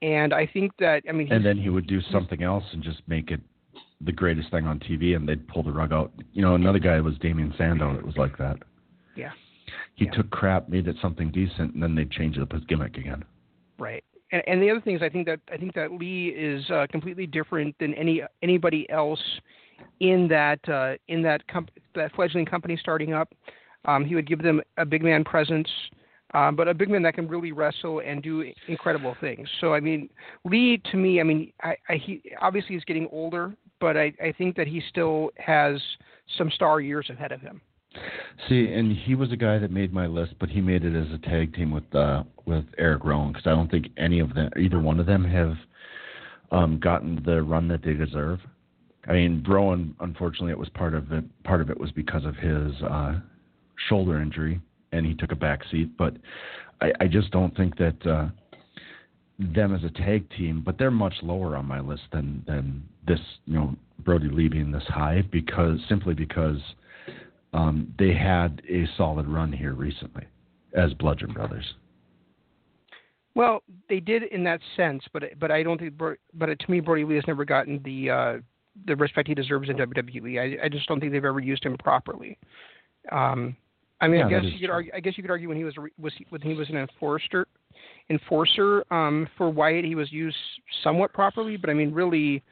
And 0.01 0.33
I 0.33 0.45
think 0.45 0.71
that 0.79 1.03
I 1.07 1.11
mean, 1.11 1.31
And 1.31 1.45
then 1.45 1.57
he 1.57 1.69
would 1.69 1.87
do 1.87 2.01
something 2.11 2.43
else 2.43 2.63
and 2.73 2.83
just 2.83 3.01
make 3.07 3.31
it 3.31 3.41
the 4.01 4.11
greatest 4.11 4.51
thing 4.51 4.67
on 4.67 4.79
TV, 4.79 5.15
and 5.15 5.27
they'd 5.27 5.47
pull 5.47 5.63
the 5.63 5.71
rug 5.71 5.93
out. 5.93 6.11
You 6.33 6.41
know, 6.41 6.55
another 6.55 6.79
guy 6.79 6.99
was 6.99 7.17
Damien 7.19 7.53
Sandow. 7.57 7.95
It 7.95 8.05
was 8.05 8.17
like 8.17 8.37
that. 8.37 8.57
Yeah, 9.15 9.31
He 9.95 10.05
Yeah. 10.05 10.11
took 10.11 10.29
crap, 10.29 10.69
made 10.69 10.87
it 10.87 10.97
something 11.01 11.29
decent, 11.31 11.73
and 11.73 11.81
then 11.81 11.95
they 11.95 12.05
changed 12.05 12.37
it 12.37 12.41
up 12.41 12.51
his 12.51 12.63
gimmick 12.65 12.97
again. 12.97 13.23
Right. 13.79 14.03
And, 14.31 14.41
and 14.47 14.61
the 14.61 14.69
other 14.71 14.81
thing 14.81 14.95
is, 14.95 15.01
I 15.01 15.09
think 15.09 15.25
that 15.27 15.39
I 15.51 15.57
think 15.57 15.73
that 15.75 15.91
Lee 15.91 16.29
is 16.29 16.69
uh, 16.71 16.87
completely 16.91 17.27
different 17.27 17.75
than 17.79 17.93
any 17.93 18.21
anybody 18.41 18.89
else 18.89 19.21
in 19.99 20.27
that 20.29 20.59
uh, 20.67 20.93
in 21.07 21.21
that 21.23 21.47
comp- 21.47 21.71
that 21.95 22.11
fledgling 22.15 22.45
company 22.45 22.75
starting 22.77 23.13
up. 23.13 23.33
Um, 23.85 24.05
he 24.05 24.15
would 24.15 24.27
give 24.27 24.41
them 24.41 24.61
a 24.77 24.85
big 24.85 25.03
man 25.03 25.23
presence, 25.23 25.67
um, 26.33 26.55
but 26.55 26.67
a 26.67 26.73
big 26.73 26.89
man 26.89 27.03
that 27.03 27.15
can 27.15 27.27
really 27.27 27.51
wrestle 27.51 27.99
and 27.99 28.23
do 28.23 28.49
incredible 28.67 29.15
things. 29.21 29.47
So 29.59 29.73
I 29.73 29.79
mean, 29.79 30.09
Lee 30.45 30.81
to 30.91 30.97
me, 30.97 31.19
I 31.19 31.23
mean, 31.23 31.51
I, 31.61 31.75
I 31.89 31.95
he 31.95 32.21
obviously 32.41 32.75
he's 32.75 32.85
getting 32.85 33.07
older, 33.11 33.53
but 33.79 33.97
I, 33.97 34.13
I 34.23 34.33
think 34.37 34.55
that 34.55 34.67
he 34.67 34.81
still 34.89 35.31
has 35.37 35.81
some 36.37 36.49
star 36.49 36.79
years 36.79 37.09
ahead 37.09 37.31
of 37.31 37.41
him. 37.41 37.61
See, 38.49 38.71
and 38.73 38.91
he 38.91 39.15
was 39.15 39.31
a 39.31 39.37
guy 39.37 39.59
that 39.59 39.71
made 39.71 39.93
my 39.93 40.07
list, 40.07 40.33
but 40.39 40.49
he 40.49 40.61
made 40.61 40.83
it 40.83 40.95
as 40.95 41.11
a 41.13 41.17
tag 41.19 41.53
team 41.53 41.71
with 41.71 41.93
uh, 41.95 42.23
with 42.45 42.65
Eric 42.77 43.05
Rowan 43.05 43.31
because 43.31 43.47
I 43.47 43.51
don't 43.51 43.69
think 43.69 43.87
any 43.97 44.19
of 44.19 44.33
them, 44.33 44.49
either 44.59 44.79
one 44.79 44.99
of 44.99 45.05
them, 45.05 45.23
have 45.23 45.55
um, 46.51 46.79
gotten 46.79 47.21
the 47.25 47.41
run 47.41 47.67
that 47.69 47.83
they 47.83 47.93
deserve. 47.93 48.39
I 49.07 49.13
mean, 49.13 49.43
Rowan, 49.47 49.95
unfortunately, 49.99 50.51
it 50.51 50.59
was 50.59 50.69
part 50.69 50.93
of 50.93 51.11
it. 51.11 51.23
Part 51.43 51.61
of 51.61 51.69
it 51.69 51.79
was 51.79 51.91
because 51.91 52.25
of 52.25 52.35
his 52.35 52.73
uh, 52.81 53.19
shoulder 53.89 54.21
injury, 54.21 54.59
and 54.91 55.05
he 55.05 55.13
took 55.13 55.31
a 55.31 55.35
back 55.35 55.61
seat. 55.69 55.97
But 55.97 56.15
I, 56.81 56.91
I 57.01 57.07
just 57.07 57.31
don't 57.31 57.55
think 57.55 57.77
that 57.77 58.05
uh, 58.05 58.27
them 59.39 59.75
as 59.75 59.83
a 59.83 59.89
tag 59.89 60.29
team, 60.31 60.61
but 60.65 60.77
they're 60.77 60.91
much 60.91 61.15
lower 61.21 61.55
on 61.55 61.65
my 61.65 61.79
list 61.79 62.03
than 62.11 62.43
than 62.47 62.83
this. 63.07 63.19
You 63.45 63.53
know, 63.53 63.75
Brodie 63.99 64.29
Lee 64.29 64.47
being 64.47 64.71
this 64.71 64.83
high 64.87 65.23
because 65.31 65.79
simply 65.87 66.13
because 66.13 66.57
um, 67.53 67.93
they 67.99 68.13
had 68.13 68.61
a 68.69 68.85
solid 68.97 69.27
run 69.27 69.51
here 69.51 69.73
recently 69.73 70.25
as 70.73 70.93
Bludgeon 70.95 71.31
Brothers. 71.33 71.75
Well, 73.35 73.63
they 73.89 73.99
did 73.99 74.23
in 74.23 74.43
that 74.43 74.59
sense, 74.77 75.03
but 75.11 75.23
but 75.39 75.51
I 75.51 75.63
don't 75.63 75.79
think. 75.79 75.93
But 75.97 76.59
to 76.59 76.71
me, 76.71 76.79
Brodie 76.79 77.03
Lee 77.03 77.15
has 77.15 77.23
never 77.27 77.45
gotten 77.45 77.81
the 77.83 78.09
uh, 78.09 78.37
the 78.85 78.95
respect 78.95 79.27
he 79.27 79.35
deserves 79.35 79.69
in 79.69 79.77
WWE. 79.77 80.39
I, 80.61 80.65
I 80.65 80.69
just 80.69 80.87
don't 80.87 80.99
think 80.99 81.11
they've 81.11 81.25
ever 81.25 81.39
used 81.39 81.63
him 81.63 81.77
properly. 81.77 82.37
Um, 83.11 83.55
I 84.01 84.07
mean, 84.07 84.19
Yeah, 84.19 84.25
I 84.27 84.29
guess 84.29 84.43
you 84.43 84.51
could 84.59 84.65
true. 84.65 84.73
argue. 84.73 84.91
I 84.95 84.99
guess 84.99 85.13
you 85.17 85.23
could 85.23 85.31
argue 85.31 85.47
when 85.47 85.57
he 85.57 85.63
was 85.63 85.75
a 85.77 86.01
was 86.01 86.13
he, 86.17 86.25
when 86.29 86.41
he 86.41 86.53
was 86.53 86.69
an 86.69 86.77
enforcer, 86.77 87.47
enforcer 88.09 88.83
um, 88.91 89.27
for 89.37 89.49
Wyatt, 89.49 89.85
he 89.85 89.95
was 89.95 90.11
used 90.11 90.37
somewhat 90.83 91.13
properly. 91.13 91.57
But 91.57 91.69
I 91.69 91.73
mean, 91.73 91.91
really, 91.91 92.43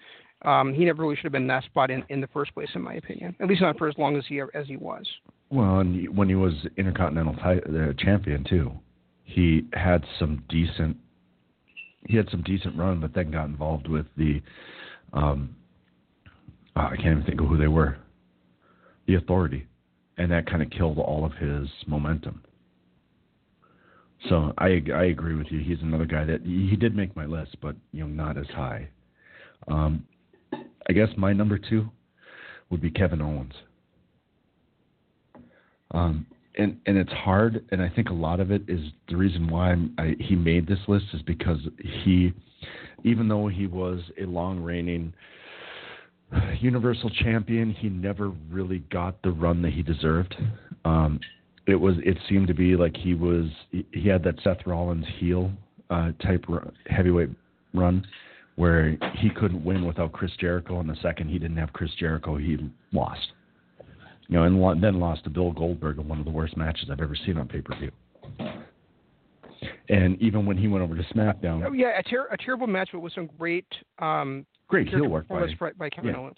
um, 0.43 0.73
he 0.73 0.85
never 0.85 1.03
really 1.03 1.15
should 1.15 1.25
have 1.25 1.31
been 1.31 1.43
in 1.43 1.47
that 1.49 1.63
spot 1.65 1.91
in, 1.91 2.03
in 2.09 2.21
the 2.21 2.27
first 2.27 2.53
place, 2.53 2.69
in 2.73 2.81
my 2.81 2.95
opinion. 2.95 3.35
At 3.39 3.47
least 3.47 3.61
not 3.61 3.77
for 3.77 3.87
as 3.87 3.95
long 3.97 4.15
as 4.17 4.23
he 4.27 4.41
as 4.53 4.67
he 4.67 4.77
was. 4.77 5.05
Well, 5.49 5.79
and 5.79 6.15
when 6.15 6.29
he 6.29 6.35
was 6.35 6.53
Intercontinental 6.77 7.35
ti- 7.35 7.77
uh, 7.77 7.93
champion 7.97 8.43
too, 8.43 8.71
he 9.23 9.65
had 9.73 10.03
some 10.19 10.43
decent. 10.49 10.97
He 12.07 12.17
had 12.17 12.29
some 12.31 12.41
decent 12.41 12.75
run, 12.77 12.99
but 12.99 13.13
then 13.13 13.31
got 13.31 13.45
involved 13.45 13.87
with 13.87 14.07
the. 14.17 14.41
Um, 15.13 15.55
uh, 16.75 16.89
I 16.91 16.95
can't 16.95 17.07
even 17.07 17.23
think 17.23 17.41
of 17.41 17.47
who 17.47 17.57
they 17.57 17.67
were. 17.67 17.97
The 19.07 19.15
Authority, 19.15 19.67
and 20.17 20.31
that 20.31 20.49
kind 20.49 20.61
of 20.61 20.69
killed 20.69 20.97
all 20.97 21.25
of 21.25 21.33
his 21.33 21.67
momentum. 21.85 22.41
So 24.29 24.53
I 24.57 24.81
I 24.93 25.05
agree 25.05 25.35
with 25.35 25.47
you. 25.51 25.59
He's 25.59 25.81
another 25.81 26.05
guy 26.05 26.25
that 26.25 26.41
he 26.43 26.75
did 26.75 26.95
make 26.95 27.15
my 27.15 27.25
list, 27.25 27.57
but 27.61 27.75
you 27.91 28.07
know 28.07 28.07
not 28.07 28.37
as 28.37 28.47
high. 28.47 28.87
Um, 29.67 30.05
I 30.91 30.93
guess 30.93 31.07
my 31.15 31.31
number 31.31 31.57
two 31.57 31.89
would 32.69 32.81
be 32.81 32.91
Kevin 32.91 33.21
Owens. 33.21 33.53
Um, 35.91 36.25
and 36.57 36.77
and 36.85 36.97
it's 36.97 37.13
hard, 37.13 37.63
and 37.71 37.81
I 37.81 37.87
think 37.87 38.09
a 38.09 38.13
lot 38.13 38.41
of 38.41 38.51
it 38.51 38.63
is 38.67 38.81
the 39.07 39.15
reason 39.15 39.49
why 39.49 39.77
I, 39.97 40.17
he 40.19 40.35
made 40.35 40.67
this 40.67 40.79
list 40.89 41.05
is 41.13 41.21
because 41.21 41.59
he, 42.03 42.33
even 43.05 43.29
though 43.29 43.47
he 43.47 43.67
was 43.67 44.01
a 44.21 44.25
long 44.25 44.59
reigning 44.59 45.13
Universal 46.59 47.11
Champion, 47.11 47.71
he 47.71 47.87
never 47.87 48.33
really 48.49 48.79
got 48.91 49.21
the 49.21 49.31
run 49.31 49.61
that 49.61 49.71
he 49.71 49.83
deserved. 49.83 50.35
Um, 50.83 51.21
it 51.67 51.75
was 51.75 51.95
it 52.03 52.17
seemed 52.27 52.47
to 52.47 52.53
be 52.53 52.75
like 52.75 52.97
he 52.97 53.13
was 53.13 53.45
he 53.93 54.09
had 54.09 54.25
that 54.25 54.35
Seth 54.43 54.65
Rollins 54.65 55.05
heel 55.19 55.53
uh, 55.89 56.11
type 56.21 56.43
heavyweight 56.89 57.29
run 57.73 58.05
where 58.55 58.97
he 59.15 59.29
couldn't 59.29 59.63
win 59.63 59.85
without 59.85 60.11
Chris 60.11 60.31
Jericho, 60.39 60.79
and 60.79 60.89
the 60.89 60.97
second 61.01 61.29
he 61.29 61.39
didn't 61.39 61.57
have 61.57 61.73
Chris 61.73 61.91
Jericho, 61.99 62.37
he 62.37 62.57
lost. 62.91 63.31
You 64.27 64.37
know, 64.37 64.43
and 64.43 64.81
then 64.83 64.99
lost 64.99 65.25
to 65.25 65.29
Bill 65.29 65.51
Goldberg 65.51 65.99
in 65.99 66.07
one 66.07 66.19
of 66.19 66.25
the 66.25 66.31
worst 66.31 66.55
matches 66.55 66.89
I've 66.89 67.01
ever 67.01 67.15
seen 67.15 67.37
on 67.37 67.47
pay 67.47 67.61
per 67.61 67.75
view. 67.75 67.91
And 69.89 70.19
even 70.21 70.45
when 70.45 70.57
he 70.57 70.67
went 70.67 70.83
over 70.83 70.95
to 70.95 71.03
SmackDown, 71.13 71.65
Oh 71.67 71.73
yeah, 71.73 71.99
a, 71.99 72.03
ter- 72.03 72.27
a 72.31 72.37
terrible 72.37 72.67
match, 72.67 72.89
but 72.93 73.01
with 73.01 73.13
some 73.13 73.29
great 73.37 73.67
um, 73.99 74.45
great 74.67 74.87
heel 74.87 75.07
work 75.07 75.27
by 75.27 75.45
by, 75.77 75.89
Kevin 75.89 76.11
yeah. 76.11 76.17
Owens. 76.17 76.37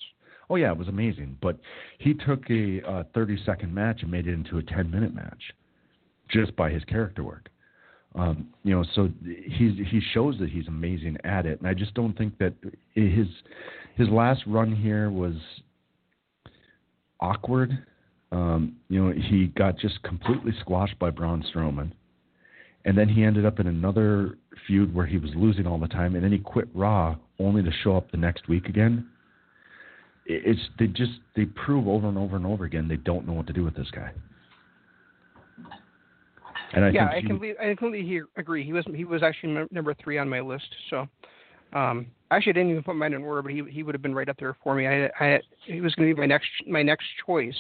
Oh 0.49 0.55
yeah, 0.55 0.71
it 0.71 0.77
was 0.77 0.87
amazing. 0.87 1.37
But 1.41 1.59
he 1.99 2.13
took 2.13 2.49
a 2.49 2.81
uh, 2.87 3.03
30 3.13 3.43
second 3.45 3.73
match 3.73 4.01
and 4.01 4.11
made 4.11 4.27
it 4.27 4.33
into 4.33 4.57
a 4.57 4.63
10 4.63 4.89
minute 4.89 5.13
match, 5.13 5.41
just 6.29 6.55
by 6.55 6.69
his 6.69 6.83
character 6.85 7.23
work. 7.23 7.49
Um, 8.15 8.49
you 8.63 8.75
know, 8.75 8.85
so 8.93 9.09
he's 9.23 9.73
he 9.89 9.99
shows 10.13 10.37
that 10.39 10.49
he's 10.49 10.67
amazing 10.67 11.17
at 11.23 11.45
it, 11.45 11.59
and 11.59 11.67
I 11.67 11.73
just 11.73 11.93
don't 11.93 12.17
think 12.17 12.37
that 12.37 12.53
his 12.93 13.27
his 13.95 14.07
last 14.09 14.43
run 14.45 14.75
here 14.75 15.09
was 15.09 15.35
awkward. 17.19 17.85
Um, 18.31 18.75
you 18.89 19.03
know, 19.03 19.11
he 19.11 19.47
got 19.47 19.77
just 19.77 20.01
completely 20.03 20.53
squashed 20.61 20.97
by 20.99 21.09
Braun 21.09 21.43
Strowman, 21.53 21.91
and 22.85 22.97
then 22.97 23.09
he 23.09 23.23
ended 23.23 23.45
up 23.45 23.59
in 23.59 23.67
another 23.67 24.37
feud 24.67 24.93
where 24.93 25.07
he 25.07 25.17
was 25.17 25.31
losing 25.35 25.65
all 25.65 25.79
the 25.79 25.87
time, 25.87 26.15
and 26.15 26.23
then 26.23 26.31
he 26.31 26.39
quit 26.39 26.67
Raw 26.73 27.15
only 27.39 27.63
to 27.63 27.71
show 27.83 27.97
up 27.97 28.11
the 28.11 28.17
next 28.17 28.47
week 28.47 28.67
again 28.67 29.07
it's 30.25 30.61
they 30.79 30.87
just 30.87 31.11
they 31.35 31.45
prove 31.45 31.87
over 31.87 32.07
and 32.07 32.17
over 32.17 32.35
and 32.35 32.45
over 32.45 32.65
again 32.65 32.87
they 32.87 32.97
don't 32.97 33.27
know 33.27 33.33
what 33.33 33.47
to 33.47 33.53
do 33.53 33.63
with 33.63 33.75
this 33.75 33.89
guy. 33.91 34.11
And 36.73 36.85
I 36.85 36.89
yeah, 36.89 37.07
I 37.07 37.21
completely, 37.21 37.59
I 37.59 37.75
completely 37.75 38.21
agree. 38.35 38.63
He 38.63 38.73
was 38.73 38.85
he 38.93 39.05
was 39.05 39.21
actually 39.21 39.53
num- 39.53 39.67
number 39.71 39.93
three 39.93 40.17
on 40.17 40.27
my 40.27 40.39
list. 40.39 40.67
So, 40.89 41.07
um, 41.73 42.07
actually, 42.31 42.51
I 42.51 42.53
didn't 42.53 42.71
even 42.71 42.83
put 42.83 42.95
mine 42.95 43.13
in 43.13 43.23
order, 43.23 43.41
but 43.43 43.51
he 43.51 43.63
he 43.69 43.83
would 43.83 43.93
have 43.93 44.01
been 44.01 44.15
right 44.15 44.27
up 44.27 44.37
there 44.39 44.55
for 44.63 44.73
me. 44.73 44.87
I, 44.87 45.05
I 45.19 45.39
he 45.65 45.81
was 45.81 45.93
going 45.95 46.09
to 46.09 46.15
be 46.15 46.19
my 46.19 46.25
next 46.25 46.49
my 46.67 46.81
next 46.81 47.05
choice 47.25 47.55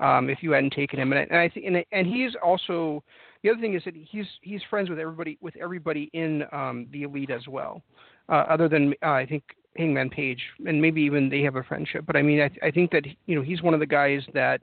um, 0.00 0.30
if 0.30 0.42
you 0.42 0.52
hadn't 0.52 0.72
taken 0.72 0.98
him. 0.98 1.12
And 1.12 1.20
I, 1.20 1.22
and 1.24 1.36
I 1.36 1.48
think 1.48 1.66
and 1.66 1.84
and 1.92 2.06
he's 2.06 2.32
also 2.42 3.04
the 3.42 3.50
other 3.50 3.60
thing 3.60 3.74
is 3.74 3.82
that 3.84 3.94
he's 3.94 4.26
he's 4.42 4.60
friends 4.70 4.88
with 4.88 4.98
everybody 4.98 5.38
with 5.40 5.54
everybody 5.56 6.10
in 6.12 6.44
um, 6.52 6.86
the 6.92 7.02
elite 7.02 7.30
as 7.30 7.46
well, 7.46 7.82
uh, 8.28 8.44
other 8.48 8.68
than 8.68 8.94
uh, 9.02 9.10
I 9.10 9.26
think 9.26 9.42
Hangman 9.76 10.10
Page, 10.10 10.42
and 10.66 10.80
maybe 10.80 11.02
even 11.02 11.28
they 11.28 11.42
have 11.42 11.56
a 11.56 11.62
friendship. 11.62 12.04
But 12.06 12.16
I 12.16 12.22
mean, 12.22 12.40
I, 12.40 12.66
I 12.66 12.70
think 12.70 12.90
that 12.92 13.04
you 13.26 13.34
know 13.34 13.42
he's 13.42 13.62
one 13.62 13.74
of 13.74 13.80
the 13.80 13.86
guys 13.86 14.22
that 14.34 14.60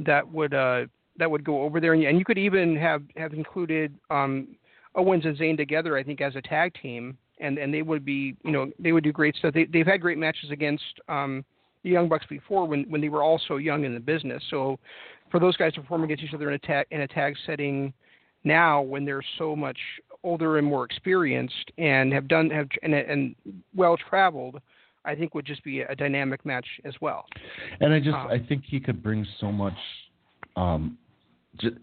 that 0.00 0.28
would 0.30 0.54
uh, 0.54 0.86
that 1.18 1.30
would 1.30 1.44
go 1.44 1.62
over 1.62 1.80
there, 1.80 1.92
and, 1.92 2.02
and 2.04 2.18
you 2.18 2.24
could 2.24 2.38
even 2.38 2.76
have 2.76 3.02
have 3.16 3.32
included 3.32 3.94
um, 4.10 4.48
Owens 4.94 5.24
and 5.24 5.36
Zayn 5.36 5.56
together. 5.56 5.96
I 5.96 6.02
think 6.02 6.20
as 6.20 6.36
a 6.36 6.42
tag 6.42 6.72
team, 6.80 7.16
and 7.40 7.58
and 7.58 7.72
they 7.72 7.82
would 7.82 8.04
be 8.04 8.36
you 8.44 8.52
know 8.52 8.70
they 8.78 8.92
would 8.92 9.04
do 9.04 9.12
great 9.12 9.36
stuff. 9.36 9.54
They 9.54 9.64
they've 9.64 9.86
had 9.86 10.00
great 10.00 10.18
matches 10.18 10.50
against 10.50 10.84
um, 11.08 11.44
the 11.82 11.90
Young 11.90 12.08
Bucks 12.08 12.26
before 12.28 12.66
when 12.66 12.84
when 12.90 13.00
they 13.00 13.08
were 13.08 13.22
all 13.22 13.40
so 13.46 13.56
young 13.56 13.84
in 13.84 13.94
the 13.94 14.00
business. 14.00 14.42
So 14.50 14.78
for 15.30 15.40
those 15.40 15.56
guys 15.56 15.72
to 15.74 15.80
perform 15.80 16.04
against 16.04 16.22
each 16.24 16.34
other 16.34 16.48
in 16.48 16.54
a 16.54 16.58
tag 16.58 16.86
in 16.90 17.02
a 17.02 17.08
tag 17.08 17.34
setting 17.46 17.92
now 18.44 18.82
when 18.82 19.04
they're 19.04 19.24
so 19.38 19.56
much 19.56 19.78
older 20.22 20.58
and 20.58 20.66
more 20.66 20.84
experienced 20.84 21.70
and 21.78 22.12
have 22.12 22.28
done 22.28 22.50
have 22.50 22.68
and, 22.82 22.94
and 22.94 23.34
well 23.74 23.96
traveled, 23.96 24.60
I 25.04 25.14
think 25.14 25.34
would 25.34 25.46
just 25.46 25.62
be 25.64 25.80
a 25.80 25.94
dynamic 25.94 26.44
match 26.46 26.66
as 26.84 26.94
well. 27.00 27.26
and 27.80 27.92
I 27.92 27.98
just 27.98 28.16
um, 28.16 28.28
I 28.28 28.38
think 28.38 28.64
he 28.66 28.80
could 28.80 29.02
bring 29.02 29.26
so 29.40 29.52
much. 29.52 29.76
Um, 30.56 30.98
ju- 31.58 31.76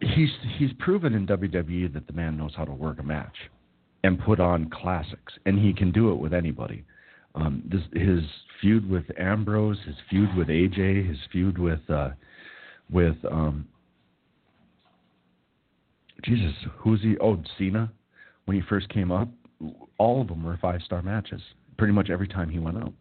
he's 0.00 0.30
he's 0.58 0.72
proven 0.78 1.14
in 1.14 1.26
WWE 1.26 1.92
that 1.92 2.06
the 2.06 2.12
man 2.12 2.36
knows 2.36 2.52
how 2.56 2.64
to 2.64 2.72
work 2.72 2.98
a 2.98 3.02
match 3.02 3.36
and 4.02 4.18
put 4.22 4.40
on 4.40 4.70
classics, 4.70 5.32
and 5.46 5.58
he 5.58 5.72
can 5.72 5.90
do 5.90 6.12
it 6.12 6.16
with 6.16 6.34
anybody. 6.34 6.84
Um, 7.34 7.62
this, 7.66 7.80
his 7.94 8.20
feud 8.60 8.88
with 8.88 9.04
Ambrose, 9.18 9.78
his 9.86 9.96
feud 10.08 10.34
with 10.36 10.48
AJ, 10.48 11.08
his 11.08 11.18
feud 11.32 11.58
with 11.58 11.80
uh, 11.90 12.10
with 12.90 13.16
um, 13.30 13.66
Jesus, 16.22 16.54
who's 16.78 17.02
he? 17.02 17.16
Oh, 17.20 17.42
Cena. 17.58 17.90
When 18.44 18.56
he 18.58 18.62
first 18.68 18.88
came 18.90 19.10
up, 19.10 19.28
all 19.98 20.20
of 20.20 20.28
them 20.28 20.42
were 20.42 20.58
five 20.60 20.82
star 20.84 21.02
matches. 21.02 21.40
Pretty 21.78 21.92
much 21.92 22.10
every 22.10 22.28
time 22.28 22.50
he 22.50 22.58
went 22.58 22.76
out. 22.76 22.92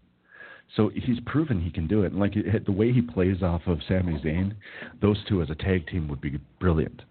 So 0.76 0.90
he's 0.94 1.20
proven 1.26 1.62
he 1.62 1.70
can 1.70 1.88
do 1.88 2.04
it. 2.04 2.12
And 2.12 2.20
like 2.20 2.34
the 2.66 2.72
way 2.72 2.92
he 2.92 3.02
plays 3.02 3.44
off 3.44 3.62
of 3.68 3.80
Sami 3.88 4.20
Zayn, 4.20 4.56
those 5.02 5.18
two 5.28 5.42
as 5.42 5.50
a 5.50 5.56
tag 5.56 5.88
team 5.88 6.08
would 6.08 6.22
be 6.22 6.40
brilliant. 6.60 7.02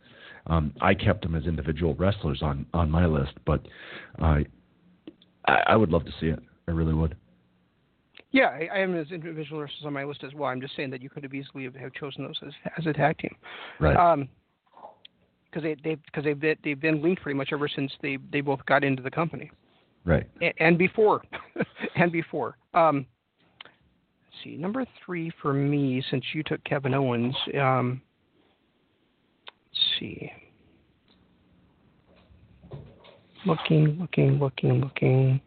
Um, 0.49 0.75
I 0.81 0.95
kept 0.95 1.23
them 1.23 1.37
as 1.37 1.45
individual 1.45 1.95
wrestlers 1.95 2.43
on 2.43 2.67
on 2.75 2.91
my 2.91 3.07
list, 3.07 3.35
but 3.47 3.65
uh, 4.21 4.41
I, 5.47 5.63
I 5.69 5.77
would 5.77 5.91
love 5.91 6.05
to 6.05 6.13
see 6.21 6.27
it. 6.27 6.41
I 6.67 6.73
really 6.73 6.95
would. 6.95 7.17
Yeah, 8.33 8.47
I, 8.47 8.69
I 8.75 8.79
am 8.79 8.97
as 8.97 9.11
individual 9.13 9.61
wrestlers 9.61 9.85
on 9.85 9.93
my 9.93 10.05
list 10.05 10.25
as 10.25 10.35
well. 10.35 10.49
I'm 10.49 10.61
just 10.61 10.75
saying 10.75 10.91
that 10.91 11.03
you 11.03 11.11
could 11.11 11.23
have 11.23 11.35
easily 11.35 11.65
have, 11.65 11.93
chosen 11.93 12.25
those 12.25 12.39
as, 12.45 12.53
as 12.79 12.87
a 12.87 12.93
tag 12.93 13.19
team. 13.19 13.37
Right. 13.79 13.97
Um, 13.97 14.29
because 15.45 15.63
they 15.63 15.77
they 15.85 15.95
because 15.97 16.25
they've 16.25 16.41
been, 16.41 16.57
they've 16.65 16.81
been 16.81 17.03
linked 17.03 17.23
pretty 17.23 17.37
much 17.37 17.51
ever 17.53 17.69
since 17.69 17.93
they 18.01 18.19
they 18.33 18.41
both 18.41 18.65
got 18.67 18.83
into 18.83 19.03
the 19.03 19.11
company 19.11 19.51
right. 20.05 20.27
and, 20.41 20.55
and 20.59 20.79
before 20.79 21.23
and 21.97 22.11
before. 22.11 22.57
Um, 22.75 23.07
see, 24.43 24.57
number 24.57 24.85
three 25.05 25.31
for 25.41 25.53
me 25.53 26.03
since 26.11 26.25
you 26.33 26.43
took 26.43 26.63
Kevin 26.65 26.95
Owens. 26.95 27.35
Um, 27.61 28.01
let's 29.73 29.85
see. 29.99 30.31
Looking, 33.45 33.99
looking, 34.01 34.39
looking, 34.39 34.81
looking. 34.81 35.41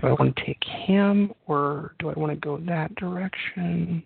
Do 0.00 0.08
I 0.08 0.12
want 0.12 0.34
to 0.34 0.44
take 0.44 0.62
him 0.64 1.32
or 1.46 1.94
do 1.98 2.08
I 2.08 2.14
want 2.18 2.32
to 2.32 2.36
go 2.36 2.58
that 2.66 2.94
direction? 2.96 4.02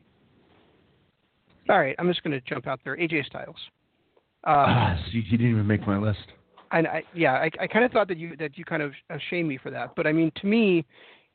All 1.68 1.78
right, 1.78 1.94
I'm 1.98 2.09
just 2.09 2.22
going 2.22 2.32
to 2.32 2.40
jump 2.46 2.66
out 2.66 2.80
there. 2.84 2.96
AJ 2.96 3.26
Styles. 3.26 3.57
Uh, 4.46 4.50
Ah, 4.50 5.04
see, 5.11 5.20
he 5.22 5.36
didn't 5.36 5.50
even 5.52 5.66
make 5.66 5.86
my 5.86 5.96
list. 5.98 6.18
and 6.72 6.86
I, 6.86 7.02
yeah, 7.14 7.34
I, 7.34 7.50
I 7.61 7.66
kind 7.66 7.84
of 7.84 7.92
thought 7.92 8.09
that 8.09 8.18
you 8.18 8.36
that 8.36 8.59
you 8.59 8.64
kind 8.64 8.82
of 8.82 8.92
shamed 9.30 9.48
me 9.48 9.59
for 9.59 9.70
that, 9.70 9.94
but 9.96 10.07
I 10.07 10.12
mean, 10.12 10.30
to 10.40 10.46
me, 10.46 10.84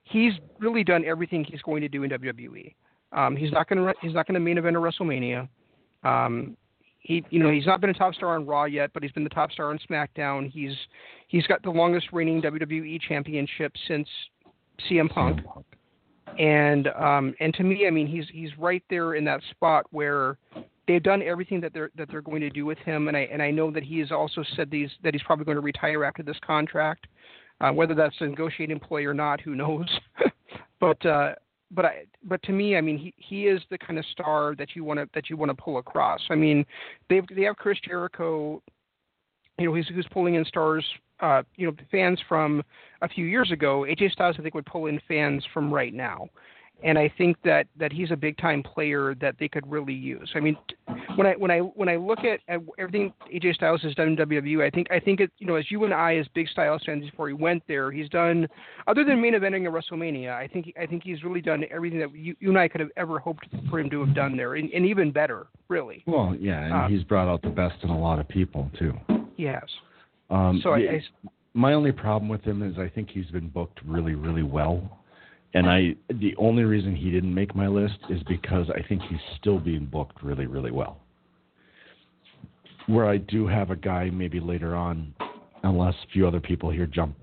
he's 0.04 0.34
really 0.60 0.84
done 0.84 1.06
everything 1.06 1.44
he's 1.44 1.62
going 1.62 1.82
to 1.82 1.88
do 1.88 2.04
in 2.04 2.12
WWE. 2.12 2.74
Um, 3.14 3.36
he's 3.36 3.52
not 3.52 3.68
going 3.68 3.86
to 3.86 3.94
he's 4.02 4.14
not 4.14 4.28
going 4.28 4.36
to 4.36 4.40
main 4.40 4.58
event 4.58 4.76
a 4.76 4.80
WrestleMania. 4.80 5.48
Um, 6.04 6.56
he, 7.00 7.26
you 7.32 7.42
know, 7.42 7.52
he's 7.52 7.66
not 7.66 7.82
been 7.82 7.90
a 7.90 7.96
top 7.96 8.14
star 8.14 8.36
on 8.36 8.46
Raw 8.46 8.66
yet, 8.66 8.92
but 8.94 9.02
he's 9.02 9.12
been 9.12 9.24
the 9.24 9.30
top 9.30 9.52
star 9.52 9.70
on 9.72 9.80
SmackDown. 9.90 10.50
He's 10.52 10.76
he's 11.28 11.46
got 11.48 11.64
the 11.64 11.72
longest 11.72 12.08
reigning 12.14 12.42
WWE 12.42 13.00
championship 13.02 13.74
since 13.88 14.08
CM 14.90 15.10
Punk 15.10 15.42
and 16.40 16.88
um 16.90 17.34
and 17.40 17.54
to 17.54 17.64
me 17.64 17.88
i 17.88 17.90
mean 17.90 18.08
he's 18.08 18.26
he's 18.32 18.50
right 18.58 18.84
there 18.90 19.16
in 19.16 19.24
that 19.24 19.42
spot 19.52 19.86
where 19.92 20.38
they've 20.88 21.04
done 21.04 21.22
everything 21.22 21.60
that 21.62 21.74
they're 21.74 21.92
that 21.96 22.10
they're 22.10 22.22
going 22.22 22.42
to 22.42 22.50
do 22.50 22.66
with 22.66 22.78
him 22.80 23.08
and 23.08 23.18
i 23.18 23.22
and 23.32 23.42
i 23.42 23.52
know 23.52 23.72
that 23.72 23.84
he 23.84 24.00
has 24.00 24.12
also 24.12 24.44
said 24.56 24.70
these 24.72 24.90
that 25.04 25.14
he's 25.14 25.24
probably 25.24 25.46
going 25.46 25.56
to 25.58 25.62
retire 25.62 26.04
after 26.04 26.24
this 26.24 26.38
contract 26.46 27.08
uh 27.62 27.72
whether 27.72 27.96
that's 27.96 28.16
a 28.20 28.26
negotiating 28.26 28.80
play 28.80 29.06
or 29.06 29.14
not 29.14 29.40
who 29.40 29.56
knows 29.56 29.88
but 30.80 31.04
uh 31.06 31.34
but 31.74 31.86
I, 31.86 32.04
but 32.24 32.44
to 32.44 32.52
me, 32.52 32.76
I 32.76 32.82
mean, 32.82 32.98
he, 32.98 33.14
he 33.18 33.48
is 33.48 33.62
the 33.70 33.78
kind 33.78 33.98
of 33.98 34.06
star 34.08 34.56
that 34.58 34.76
you 34.76 34.84
want 34.84 35.00
to 35.00 35.10
that 35.14 35.30
you 35.30 35.38
want 35.38 35.50
to 35.50 35.56
pull 35.56 35.78
across. 35.78 36.20
I 36.30 36.36
mean, 36.36 36.66
they 37.10 37.22
they 37.34 37.44
have 37.44 37.56
Chris 37.56 37.78
Jericho, 37.84 38.62
you 39.58 39.66
know, 39.66 39.74
he's 39.74 39.88
who's 39.88 40.08
pulling 40.12 40.36
in 40.36 40.46
stars, 40.46 40.86
uh, 41.22 41.44
you 41.56 41.68
know, 41.68 41.76
fans 41.90 42.20
from 42.28 42.62
a 43.02 43.08
few 43.08 43.26
years 43.26 43.52
ago. 43.52 43.86
AJ 43.88 44.12
Styles, 44.12 44.36
I 44.38 44.42
think, 44.42 44.54
would 44.54 44.66
pull 44.66 44.88
in 44.88 45.00
fans 45.08 45.46
from 45.54 45.74
right 45.74 45.94
now, 45.94 46.28
and 46.84 46.98
I 46.98 47.12
think 47.18 47.38
that 47.44 47.68
that 47.78 47.92
he's 47.92 48.12
a 48.12 48.16
big 48.16 48.38
time 48.38 48.64
player 48.64 49.16
that 49.22 49.36
they 49.40 49.48
could 49.48 49.70
really 49.70 49.94
use. 49.94 50.32
I 50.36 50.40
mean, 50.40 50.58
when 51.16 51.28
I 51.28 51.34
when 51.34 51.52
I 51.52 51.60
when 51.60 51.90
I 51.90 51.96
look 51.96 52.20
at, 52.20 52.40
at 52.48 52.62
everything 52.78 53.14
AJ 53.34 53.56
Styles 53.56 53.82
has 53.84 53.94
done 53.96 54.10
in 54.10 54.16
WWE, 54.18 54.66
I 54.66 54.70
think 54.70 54.88
I 54.92 55.00
think 55.00 55.20
it 55.20 55.32
you 55.38 55.48
know 55.48 55.56
as 55.56 55.70
you 55.70 55.84
and 55.86 55.94
I 55.94 56.16
as 56.16 56.28
big 56.34 56.48
Styles 56.50 56.82
fans 56.86 57.06
before 57.10 57.28
he 57.28 57.34
went 57.34 57.64
there, 57.68 57.92
he's 57.92 58.10
done 58.10 58.48
other 58.88 59.04
than 59.04 59.22
main 59.22 59.34
eventing 59.34 59.66
at 59.66 59.72
WrestleMania. 59.72 60.34
I 60.34 60.48
think 60.48 60.74
I 60.80 60.86
think 60.86 61.04
he's 61.04 61.24
really 61.24 61.42
done 61.42 61.66
everything 61.72 62.00
that 62.00 62.16
you, 62.16 62.36
you 62.40 62.50
and 62.50 62.58
I 62.58 62.68
could 62.68 62.82
have 62.82 62.92
ever 62.98 63.20
hoped 63.20 63.48
for 63.70 63.80
him 63.80 63.90
to 63.90 64.04
have 64.06 64.16
done 64.16 64.36
there, 64.38 64.56
and, 64.56 64.72
and 64.72 64.86
even 64.86 65.12
better, 65.12 65.48
really. 65.68 66.04
Well, 66.06 66.36
yeah, 66.40 66.64
and 66.64 66.74
Uh, 66.74 66.88
he's 66.88 67.04
brought 67.04 67.28
out 67.28 67.42
the 67.42 67.50
best 67.50 67.76
in 67.84 67.90
a 67.90 68.00
lot 68.00 68.20
of 68.20 68.28
people 68.28 68.70
too. 68.78 68.94
He 69.36 69.44
has. 69.44 69.64
Um, 70.30 70.60
So 70.64 70.72
I, 70.72 70.78
I 70.78 71.02
my 71.54 71.74
only 71.74 71.92
problem 71.92 72.30
with 72.30 72.42
him 72.44 72.64
is 72.64 72.78
I 72.80 72.88
think 72.88 73.10
he's 73.10 73.26
been 73.28 73.50
booked 73.50 73.80
really, 73.86 74.16
really 74.16 74.44
well. 74.44 75.01
And 75.54 75.70
I, 75.70 75.96
the 76.10 76.36
only 76.38 76.64
reason 76.64 76.96
he 76.96 77.12
didn't 77.12 77.34
make 77.34 77.56
my 77.56 77.68
list 77.68 77.98
is 78.10 78.22
because 78.24 78.70
I 78.70 78.82
think 78.88 79.02
he's 79.04 79.20
still 79.40 79.60
being 79.60 79.86
booked 79.86 80.24
really, 80.24 80.46
really 80.46 80.72
well. 80.72 81.00
Where 82.88 83.06
I 83.06 83.18
do 83.18 83.48
have 83.48 83.70
a 83.70 83.76
guy 83.76 84.10
maybe 84.10 84.40
later 84.40 84.76
on, 84.76 85.14
unless 85.64 85.94
a 85.94 86.12
few 86.12 86.28
other 86.28 86.40
people 86.40 86.70
here 86.70 86.86
jump 86.88 87.16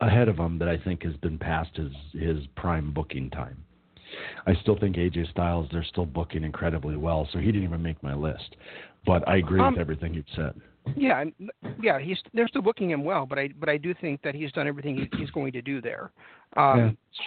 ahead 0.00 0.28
of 0.28 0.36
him, 0.38 0.58
that 0.58 0.68
I 0.68 0.78
think 0.78 1.02
has 1.04 1.14
been 1.16 1.38
past 1.38 1.76
his 1.76 1.92
his 2.12 2.38
prime 2.56 2.92
booking 2.92 3.30
time. 3.30 3.56
I 4.46 4.54
still 4.62 4.78
think 4.78 4.96
AJ 4.96 5.30
Styles 5.30 5.68
they're 5.70 5.84
still 5.84 6.06
booking 6.06 6.44
incredibly 6.44 6.96
well, 6.96 7.28
so 7.32 7.38
he 7.38 7.46
didn't 7.46 7.64
even 7.64 7.82
make 7.82 8.02
my 8.02 8.14
list. 8.14 8.56
But 9.06 9.26
I 9.28 9.36
agree 9.36 9.60
Um, 9.60 9.74
with 9.74 9.80
everything 9.80 10.14
you've 10.14 10.24
said. 10.34 10.60
Yeah, 10.96 11.20
and- 11.20 11.32
yeah, 11.80 11.98
he's 11.98 12.18
they're 12.34 12.48
still 12.48 12.62
booking 12.62 12.90
him 12.90 13.04
well, 13.04 13.26
but 13.26 13.38
I 13.38 13.50
but 13.58 13.68
I 13.68 13.76
do 13.76 13.94
think 13.94 14.22
that 14.22 14.34
he's 14.34 14.52
done 14.52 14.66
everything 14.66 15.08
he's 15.16 15.30
going 15.30 15.52
to 15.52 15.62
do 15.62 15.80
there. 15.80 16.10
Um, 16.56 16.78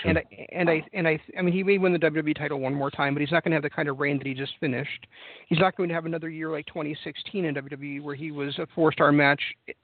Yeah, 0.04 0.10
and 0.10 0.18
I 0.18 0.24
and 0.52 0.70
I 0.70 0.84
and 0.94 1.08
I 1.08 1.20
I 1.38 1.42
mean 1.42 1.54
he 1.54 1.64
may 1.64 1.78
win 1.78 1.94
the 1.94 2.00
WWE 2.00 2.36
title 2.38 2.60
one 2.60 2.74
more 2.74 2.92
time, 2.92 3.14
but 3.14 3.22
he's 3.22 3.32
not 3.32 3.44
going 3.44 3.52
to 3.52 3.56
have 3.56 3.64
the 3.64 3.70
kind 3.70 3.90
of 3.90 4.00
reign 4.00 4.18
that 4.18 4.28
he 4.28 4.34
just 4.34 4.54
finished. 4.60 5.08
He's 5.48 5.60
not 5.60 5.76
going 5.76 5.90
to 5.90 5.96
have 5.96 6.06
another 6.06 6.30
year 6.30 6.52
like 6.52 6.66
2016 6.68 7.46
in 7.46 7.56
WWE 7.56 8.02
where 8.04 8.16
he 8.16 8.32
was 8.32 8.58
a 8.60 8.68
four-star 8.76 9.12
match 9.12 9.42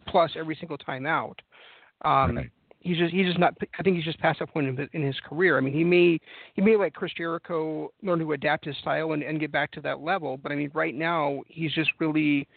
plus 0.08 0.32
every 0.38 0.56
single 0.56 0.78
time 0.78 1.06
out. 1.06 1.42
Um, 2.04 2.38
Right. 2.38 2.52
He's 2.84 2.98
just 2.98 3.14
he's 3.14 3.28
just 3.28 3.38
not. 3.38 3.54
I 3.78 3.84
think 3.84 3.96
he's 3.96 4.06
just 4.06 4.18
past 4.20 4.40
that 4.40 4.52
point 4.52 4.68
in, 4.68 4.90
in 4.94 5.04
his 5.06 5.16
career. 5.30 5.56
I 5.56 5.62
mean, 5.62 5.72
he 5.74 5.84
may 5.84 6.20
he 6.56 6.62
may 6.64 6.76
like 6.76 6.94
Chris 6.94 7.12
Jericho 7.16 7.92
learn 8.02 8.18
to 8.18 8.32
adapt 8.32 8.66
his 8.66 8.76
style 8.78 9.12
and, 9.12 9.22
and 9.22 9.40
get 9.40 9.52
back 9.52 9.72
to 9.74 9.82
that 9.82 10.00
level. 10.00 10.38
But 10.38 10.52
I 10.52 10.56
mean, 10.56 10.72
right 10.74 10.96
now 10.96 11.42
he's 11.48 11.72
just 11.74 11.92
really 12.00 12.48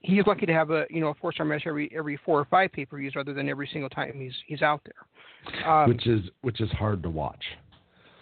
he's 0.00 0.26
lucky 0.26 0.46
to 0.46 0.52
have 0.52 0.70
a 0.70 0.86
you 0.90 1.00
know 1.00 1.08
a 1.08 1.14
four 1.14 1.32
star 1.32 1.46
match 1.46 1.62
every 1.66 1.90
every 1.96 2.18
four 2.24 2.38
or 2.38 2.44
five 2.46 2.72
pay 2.72 2.84
per 2.84 2.98
views 2.98 3.14
rather 3.16 3.32
than 3.34 3.48
every 3.48 3.68
single 3.72 3.90
time 3.90 4.12
he's 4.18 4.34
he's 4.46 4.62
out 4.62 4.80
there. 4.84 5.70
Um, 5.70 5.88
which 5.88 6.06
is 6.06 6.22
which 6.42 6.60
is 6.60 6.70
hard 6.72 7.02
to 7.02 7.10
watch. 7.10 7.44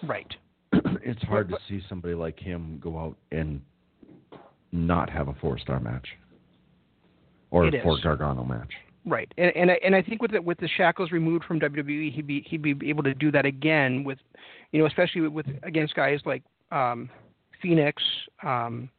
right. 0.06 0.32
it's 0.72 1.22
hard 1.22 1.48
to 1.48 1.52
but- 1.52 1.60
see 1.68 1.80
somebody 1.88 2.14
like 2.14 2.38
him 2.38 2.78
go 2.82 2.98
out 2.98 3.16
and 3.32 3.60
not 4.72 5.08
have 5.08 5.28
a 5.28 5.34
four 5.34 5.58
star 5.58 5.80
match 5.80 6.06
or 7.50 7.66
a 7.66 7.82
four. 7.82 7.98
Gargano 8.02 8.44
match. 8.44 8.72
Right, 9.08 9.32
and 9.38 9.52
and 9.54 9.70
I, 9.70 9.78
and 9.84 9.94
I 9.94 10.02
think 10.02 10.20
with 10.20 10.32
the, 10.32 10.42
with 10.42 10.58
the 10.58 10.68
shackles 10.76 11.12
removed 11.12 11.44
from 11.44 11.60
WWE, 11.60 12.12
he'd 12.12 12.26
be 12.26 12.44
he'd 12.48 12.60
be 12.62 12.76
able 12.88 13.04
to 13.04 13.14
do 13.14 13.30
that 13.30 13.46
again 13.46 14.02
with, 14.02 14.18
you 14.72 14.80
know, 14.80 14.86
especially 14.86 15.20
with, 15.20 15.32
with 15.32 15.46
against 15.62 15.94
guys 15.94 16.18
like 16.26 16.42
um, 16.72 17.08
Fenix, 17.62 18.02
um, 18.42 18.90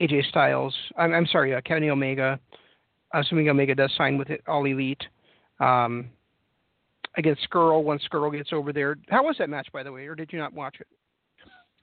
AJ 0.00 0.28
Styles. 0.28 0.74
I'm, 0.96 1.12
I'm 1.14 1.26
sorry, 1.26 1.54
uh, 1.54 1.60
Kenny 1.64 1.90
Omega. 1.90 2.38
Assuming 3.14 3.48
Omega 3.48 3.74
does 3.74 3.92
sign 3.96 4.18
with 4.18 4.30
it, 4.30 4.42
All 4.46 4.64
Elite. 4.64 5.02
Um, 5.60 6.10
against 7.16 7.48
Scurll 7.48 7.82
once 7.82 8.02
Scurll 8.10 8.32
gets 8.32 8.50
over 8.52 8.72
there. 8.72 8.96
How 9.08 9.24
was 9.24 9.36
that 9.38 9.48
match, 9.48 9.68
by 9.72 9.82
the 9.82 9.92
way, 9.92 10.06
or 10.06 10.14
did 10.14 10.32
you 10.32 10.38
not 10.38 10.52
watch 10.52 10.76
it? 10.80 10.86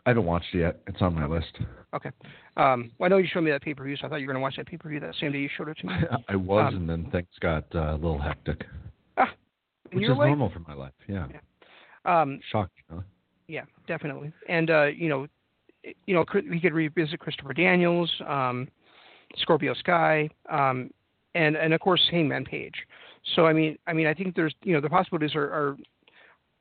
I 0.06 0.10
haven't 0.10 0.26
watched 0.26 0.54
it 0.54 0.60
yet. 0.60 0.82
It's 0.86 1.02
on 1.02 1.16
my 1.16 1.26
list. 1.26 1.58
Okay. 1.96 2.12
Um, 2.58 2.92
well, 3.00 3.06
I 3.06 3.10
know 3.10 3.18
you 3.18 3.28
showed 3.32 3.44
me 3.44 3.52
that 3.52 3.62
pay 3.62 3.74
per 3.74 3.86
view, 3.86 3.96
so 3.96 4.06
I 4.06 4.10
thought 4.10 4.18
you 4.18 4.28
were 4.28 4.34
going 4.34 4.42
to 4.42 4.44
watch 4.44 4.58
that 4.58 4.68
pay 4.68 4.78
per 4.78 4.90
view 4.90 5.00
that 5.00 5.16
same 5.20 5.32
day 5.32 5.40
you 5.40 5.50
showed 5.58 5.70
it 5.70 5.78
to 5.80 5.88
me. 5.88 5.94
I 6.28 6.36
was, 6.36 6.74
Um, 6.74 6.82
and 6.82 6.90
then 6.90 7.12
things 7.12 7.28
got 7.40 7.64
uh, 7.74 7.94
a 7.94 7.96
little 7.96 8.20
hectic, 8.20 8.66
Ah, 9.18 9.32
which 9.92 10.04
is 10.04 10.10
like, 10.10 10.28
normal 10.28 10.50
for 10.50 10.60
my 10.60 10.74
life. 10.74 10.92
Yeah, 11.08 11.28
um, 12.06 12.40
shocked. 12.52 12.74
Huh? 12.92 13.02
Yeah, 13.48 13.64
definitely. 13.88 14.34
And 14.50 14.70
uh, 14.70 14.86
you 14.86 15.08
know, 15.08 15.28
you 16.06 16.14
know, 16.14 16.26
we 16.50 16.60
could 16.60 16.74
revisit 16.74 17.20
Christopher 17.20 17.54
Daniels, 17.54 18.12
um, 18.28 18.68
Scorpio 19.38 19.74
Sky, 19.74 20.30
um, 20.50 20.90
and 21.36 21.56
and 21.56 21.74
of 21.74 21.82
course 21.82 22.02
Hangman 22.12 22.46
Page. 22.46 22.76
So 23.36 23.46
I 23.46 23.54
mean, 23.54 23.78
I 23.88 23.94
mean, 23.94 24.08
I 24.08 24.14
think 24.14 24.36
there's 24.36 24.54
you 24.64 24.74
know 24.74 24.82
the 24.82 24.90
possibilities 24.90 25.36
are. 25.36 25.46
are 25.46 25.78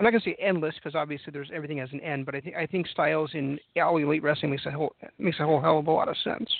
I'm 0.00 0.04
not 0.04 0.10
gonna 0.10 0.22
say 0.24 0.36
endless 0.40 0.74
because 0.74 0.96
obviously 0.96 1.32
there's 1.32 1.50
everything 1.54 1.78
has 1.78 1.90
an 1.92 2.00
end, 2.00 2.26
but 2.26 2.34
I 2.34 2.40
think 2.40 2.56
I 2.56 2.66
think 2.66 2.88
Styles 2.88 3.30
in 3.34 3.58
All 3.80 3.96
Elite 3.98 4.22
Wrestling 4.22 4.50
makes 4.50 4.66
a 4.66 4.70
whole 4.70 4.94
makes 5.18 5.38
a 5.38 5.44
whole 5.44 5.60
hell 5.60 5.78
of 5.78 5.86
a 5.86 5.90
lot 5.92 6.08
of 6.08 6.16
sense. 6.24 6.50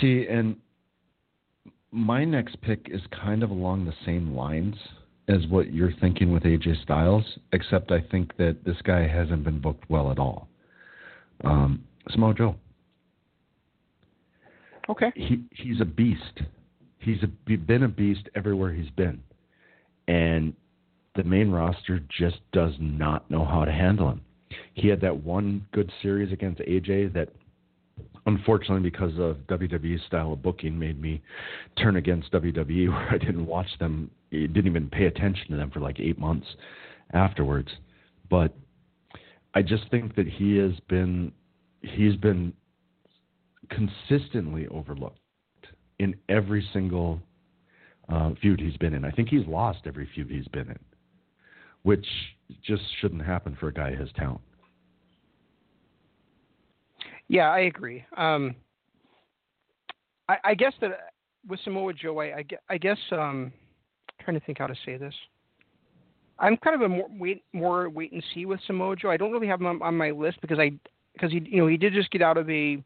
See, 0.00 0.26
and 0.28 0.56
my 1.90 2.24
next 2.24 2.60
pick 2.60 2.88
is 2.90 3.00
kind 3.22 3.42
of 3.42 3.50
along 3.50 3.86
the 3.86 3.94
same 4.04 4.34
lines 4.34 4.74
as 5.28 5.46
what 5.48 5.72
you're 5.72 5.92
thinking 6.00 6.32
with 6.32 6.42
AJ 6.42 6.82
Styles, 6.82 7.24
except 7.52 7.92
I 7.92 8.00
think 8.00 8.36
that 8.38 8.64
this 8.64 8.76
guy 8.82 9.06
hasn't 9.06 9.44
been 9.44 9.60
booked 9.60 9.88
well 9.88 10.10
at 10.10 10.18
all. 10.18 10.47
Um, 11.44 11.84
Samoa 12.10 12.34
Joe. 12.34 12.56
Okay. 14.88 15.12
he 15.14 15.44
he's 15.50 15.80
a 15.80 15.84
beast. 15.84 16.40
He's 16.98 17.18
a, 17.22 17.56
been 17.56 17.82
a 17.82 17.88
beast 17.88 18.28
everywhere 18.34 18.72
he's 18.72 18.90
been, 18.90 19.22
and 20.08 20.54
the 21.14 21.24
main 21.24 21.50
roster 21.50 22.00
just 22.08 22.38
does 22.52 22.72
not 22.80 23.30
know 23.30 23.44
how 23.44 23.64
to 23.64 23.72
handle 23.72 24.10
him. 24.10 24.20
He 24.74 24.88
had 24.88 25.00
that 25.02 25.24
one 25.24 25.66
good 25.72 25.92
series 26.00 26.32
against 26.32 26.60
AJ 26.60 27.12
that, 27.14 27.28
unfortunately, 28.26 28.88
because 28.88 29.12
of 29.18 29.36
WWE's 29.48 30.04
style 30.06 30.32
of 30.32 30.42
booking, 30.42 30.78
made 30.78 31.00
me 31.00 31.20
turn 31.76 31.96
against 31.96 32.32
WWE, 32.32 32.88
where 32.88 33.08
I 33.10 33.18
didn't 33.18 33.46
watch 33.46 33.68
them, 33.78 34.10
didn't 34.30 34.66
even 34.66 34.88
pay 34.88 35.06
attention 35.06 35.50
to 35.50 35.56
them 35.56 35.70
for 35.70 35.80
like 35.80 36.00
eight 36.00 36.18
months 36.18 36.46
afterwards. 37.12 37.68
But 38.30 38.54
I 39.54 39.62
just 39.62 39.90
think 39.90 40.14
that 40.16 40.26
he 40.26 40.56
has 40.58 40.72
been 40.88 41.32
he's 41.82 42.16
been 42.16 42.52
consistently 43.70 44.66
overlooked 44.68 45.18
in 45.98 46.14
every 46.28 46.66
single 46.72 47.20
uh, 48.08 48.30
feud 48.40 48.60
he's 48.60 48.76
been 48.76 48.94
in. 48.94 49.04
I 49.04 49.10
think 49.10 49.28
he's 49.28 49.46
lost 49.46 49.80
every 49.86 50.08
feud 50.14 50.30
he's 50.30 50.48
been 50.48 50.68
in, 50.68 50.78
which 51.82 52.06
just 52.62 52.82
shouldn't 53.00 53.22
happen 53.22 53.56
for 53.58 53.68
a 53.68 53.72
guy 53.72 53.94
his 53.94 54.10
talent. 54.16 54.40
Yeah, 57.28 57.50
I 57.50 57.60
agree. 57.60 58.04
Um, 58.16 58.54
I, 60.28 60.38
I 60.44 60.54
guess 60.54 60.72
that 60.80 61.12
with 61.46 61.60
Samoa 61.60 61.92
Joe, 61.92 62.18
I, 62.18 62.36
I, 62.36 62.42
gue- 62.42 62.58
I 62.70 62.78
guess 62.78 62.98
um, 63.12 63.52
trying 64.22 64.38
to 64.38 64.44
think 64.46 64.58
how 64.58 64.66
to 64.66 64.74
say 64.86 64.96
this. 64.96 65.14
I'm 66.38 66.56
kind 66.56 66.76
of 66.76 66.82
a 66.82 66.88
more 66.88 67.08
wait 67.18 67.44
more 67.52 67.88
wait 67.88 68.12
and 68.12 68.22
see 68.34 68.46
with 68.46 68.60
Samoa 68.66 68.96
Joe. 68.96 69.10
I 69.10 69.16
don't 69.16 69.32
really 69.32 69.48
have 69.48 69.60
him 69.60 69.66
on, 69.66 69.82
on 69.82 69.96
my 69.96 70.10
list 70.10 70.40
because 70.40 70.58
I 70.58 70.72
because 71.12 71.32
he 71.32 71.42
you 71.44 71.60
know 71.60 71.66
he 71.66 71.76
did 71.76 71.92
just 71.92 72.10
get 72.10 72.22
out 72.22 72.36
of 72.36 72.48
a 72.48 72.82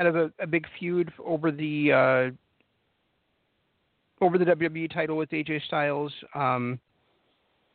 out 0.00 0.06
of 0.06 0.16
a, 0.16 0.32
a 0.40 0.46
big 0.46 0.66
feud 0.78 1.12
over 1.24 1.50
the 1.50 1.92
uh, 1.92 4.24
over 4.24 4.38
the 4.38 4.44
WWE 4.44 4.92
title 4.92 5.16
with 5.16 5.30
AJ 5.30 5.64
Styles. 5.66 6.12
Um, 6.34 6.80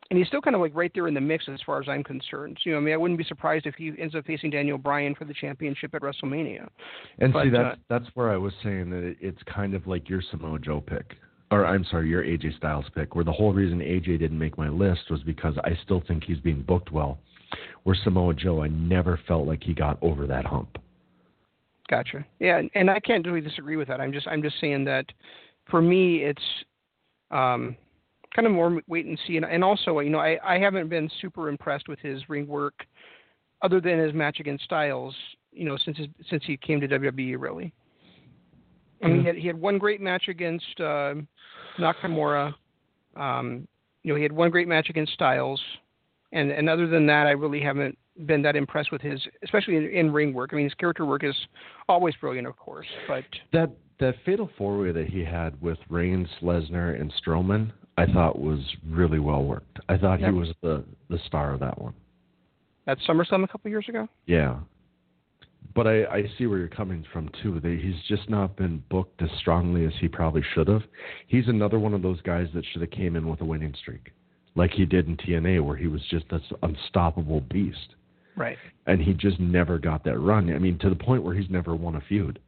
and 0.09 0.19
he's 0.19 0.27
still 0.27 0.41
kind 0.41 0.55
of 0.55 0.61
like 0.61 0.75
right 0.75 0.91
there 0.93 1.07
in 1.07 1.13
the 1.13 1.21
mix 1.21 1.45
as 1.51 1.59
far 1.65 1.81
as 1.81 1.87
I'm 1.87 2.03
concerned. 2.03 2.57
So, 2.61 2.69
you 2.69 2.71
know, 2.73 2.79
I 2.79 2.81
mean, 2.81 2.93
I 2.93 2.97
wouldn't 2.97 3.17
be 3.17 3.23
surprised 3.23 3.65
if 3.65 3.75
he 3.75 3.91
ends 3.97 4.15
up 4.15 4.25
facing 4.25 4.51
Daniel 4.51 4.77
Bryan 4.77 5.15
for 5.15 5.25
the 5.25 5.33
championship 5.33 5.95
at 5.95 6.01
WrestleMania. 6.01 6.67
And 7.19 7.33
But, 7.33 7.45
see, 7.45 7.49
uh, 7.49 7.63
that's 7.63 7.79
that's 7.89 8.05
where 8.13 8.29
I 8.29 8.37
was 8.37 8.53
saying 8.63 8.89
that 8.91 9.03
it, 9.03 9.17
it's 9.21 9.41
kind 9.43 9.73
of 9.73 9.87
like 9.87 10.09
your 10.09 10.21
Samoa 10.29 10.59
Joe 10.59 10.81
pick, 10.81 11.15
or 11.53 11.65
I'm 11.65 11.85
sorry, 11.85 12.09
your 12.09 12.23
AJ 12.23 12.57
Styles 12.57 12.85
pick, 12.95 13.15
where 13.15 13.23
the 13.23 13.31
whole 13.31 13.53
reason 13.53 13.79
AJ 13.79 14.19
didn't 14.19 14.39
make 14.39 14.57
my 14.57 14.69
list 14.69 15.09
was 15.09 15.21
because 15.23 15.55
I 15.63 15.77
still 15.83 16.01
think 16.07 16.23
he's 16.23 16.39
being 16.39 16.63
booked 16.63 16.91
well. 16.91 17.19
Where 17.83 17.95
Samoa 18.03 18.33
Joe, 18.33 18.63
I 18.63 18.67
never 18.69 19.19
felt 19.27 19.47
like 19.47 19.63
he 19.63 19.73
got 19.73 19.99
over 20.01 20.25
that 20.25 20.45
hump. 20.45 20.77
Gotcha. 21.89 22.25
Yeah, 22.39 22.61
and- 22.73 22.89
I 22.89 22.99
can't 22.99 23.25
really 23.25 23.41
disagree 23.41 23.75
with 23.75 23.87
that. 23.89 24.01
I'm 24.01 24.11
just 24.11 24.27
I'm 24.27 24.41
just 24.41 24.59
saying 24.59 24.85
that 24.85 25.05
for 25.69 25.81
me 25.81 26.23
it's 26.23 26.41
um, 27.29 27.75
kind 28.35 28.47
of 28.47 28.51
more 28.51 28.81
wait 28.87 29.05
and 29.05 29.19
see, 29.27 29.37
and, 29.37 29.45
and 29.45 29.63
also 29.63 29.99
you 29.99 30.09
know 30.09 30.19
I 30.19 30.39
I 30.43 30.57
haven't 30.57 30.89
been 30.89 31.09
super 31.21 31.49
impressed 31.49 31.87
with 31.87 31.99
his 31.99 32.27
ring 32.29 32.47
work, 32.47 32.85
other 33.61 33.79
than 33.79 33.99
his 33.99 34.13
match 34.13 34.39
against 34.39 34.63
Styles. 34.63 35.15
You 35.51 35.65
know 35.65 35.77
since 35.77 35.97
his, 35.97 36.07
since 36.29 36.43
he 36.47 36.57
came 36.57 36.81
to 36.81 36.87
WWE 36.87 37.35
really. 37.37 37.73
I 39.03 39.07
mean, 39.07 39.21
he 39.21 39.27
had, 39.27 39.35
he 39.35 39.47
had 39.47 39.59
one 39.59 39.77
great 39.77 40.01
match 40.01 40.27
against 40.27 40.79
uh, 40.79 41.15
Nakamura. 41.79 42.53
Um, 43.15 43.67
you 44.03 44.11
know, 44.11 44.15
he 44.15 44.23
had 44.23 44.31
one 44.31 44.49
great 44.49 44.67
match 44.67 44.89
against 44.89 45.13
Styles, 45.13 45.61
and 46.31 46.51
and 46.51 46.69
other 46.69 46.87
than 46.87 47.05
that, 47.07 47.27
I 47.27 47.31
really 47.31 47.61
haven't 47.61 47.97
been 48.25 48.41
that 48.43 48.55
impressed 48.55 48.91
with 48.91 49.01
his, 49.01 49.21
especially 49.43 49.77
in, 49.77 49.89
in 49.89 50.13
ring 50.13 50.33
work. 50.33 50.51
I 50.53 50.55
mean, 50.55 50.65
his 50.65 50.73
character 50.75 51.05
work 51.05 51.23
is 51.23 51.35
always 51.89 52.15
brilliant, 52.15 52.47
of 52.47 52.55
course, 52.57 52.87
but 53.07 53.23
That 53.51 53.71
that 53.99 54.15
fatal 54.25 54.49
four 54.57 54.79
way 54.79 54.91
that 54.91 55.07
he 55.07 55.23
had 55.23 55.59
with 55.61 55.77
Reigns, 55.89 56.27
Lesnar, 56.41 56.99
and 56.99 57.13
Strowman, 57.23 57.71
I 57.97 58.05
thought 58.05 58.39
was 58.39 58.59
really 58.89 59.19
well 59.19 59.43
worked. 59.43 59.79
I 59.89 59.97
thought 59.97 60.19
he 60.19 60.31
was 60.31 60.49
the 60.61 60.83
the 61.09 61.19
star 61.27 61.53
of 61.53 61.59
that 61.59 61.79
one. 61.79 61.93
at 62.87 62.97
SummerSlam 63.07 63.43
a 63.43 63.47
couple 63.47 63.69
years 63.69 63.87
ago. 63.87 64.07
Yeah. 64.25 64.59
But 65.75 65.87
I, 65.87 66.03
I 66.05 66.23
see 66.37 66.45
where 66.45 66.59
you're 66.59 66.67
coming 66.67 67.03
from 67.11 67.29
too. 67.41 67.59
That 67.59 67.79
he's 67.81 68.01
just 68.07 68.29
not 68.29 68.55
been 68.55 68.83
booked 68.89 69.21
as 69.21 69.29
strongly 69.39 69.85
as 69.85 69.93
he 69.99 70.07
probably 70.07 70.43
should 70.53 70.67
have. 70.67 70.83
He's 71.27 71.47
another 71.47 71.79
one 71.79 71.93
of 71.93 72.01
those 72.01 72.21
guys 72.21 72.47
that 72.53 72.63
should 72.71 72.81
have 72.81 72.91
came 72.91 73.15
in 73.15 73.27
with 73.27 73.41
a 73.41 73.45
winning 73.45 73.73
streak, 73.79 74.11
like 74.55 74.71
he 74.71 74.85
did 74.85 75.07
in 75.07 75.17
TNA, 75.17 75.63
where 75.65 75.77
he 75.77 75.87
was 75.87 76.01
just 76.09 76.25
this 76.29 76.43
unstoppable 76.61 77.41
beast, 77.41 77.95
Right. 78.35 78.57
and 78.85 79.01
he 79.01 79.13
just 79.13 79.39
never 79.39 79.79
got 79.79 80.03
that 80.03 80.19
run. 80.19 80.53
I 80.53 80.59
mean, 80.59 80.77
to 80.79 80.89
the 80.89 80.95
point 80.95 81.23
where 81.23 81.33
he's 81.33 81.49
never 81.49 81.75
won 81.75 81.95
a 81.95 82.01
feud 82.01 82.39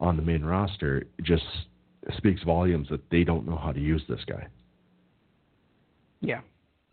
on 0.00 0.16
the 0.16 0.22
main 0.22 0.44
roster. 0.44 1.04
Just 1.22 1.44
speaks 2.16 2.42
volumes 2.42 2.88
that 2.90 3.08
they 3.10 3.24
don't 3.24 3.46
know 3.46 3.56
how 3.56 3.72
to 3.72 3.80
use 3.80 4.02
this 4.08 4.20
guy. 4.26 4.46
Yeah, 6.20 6.40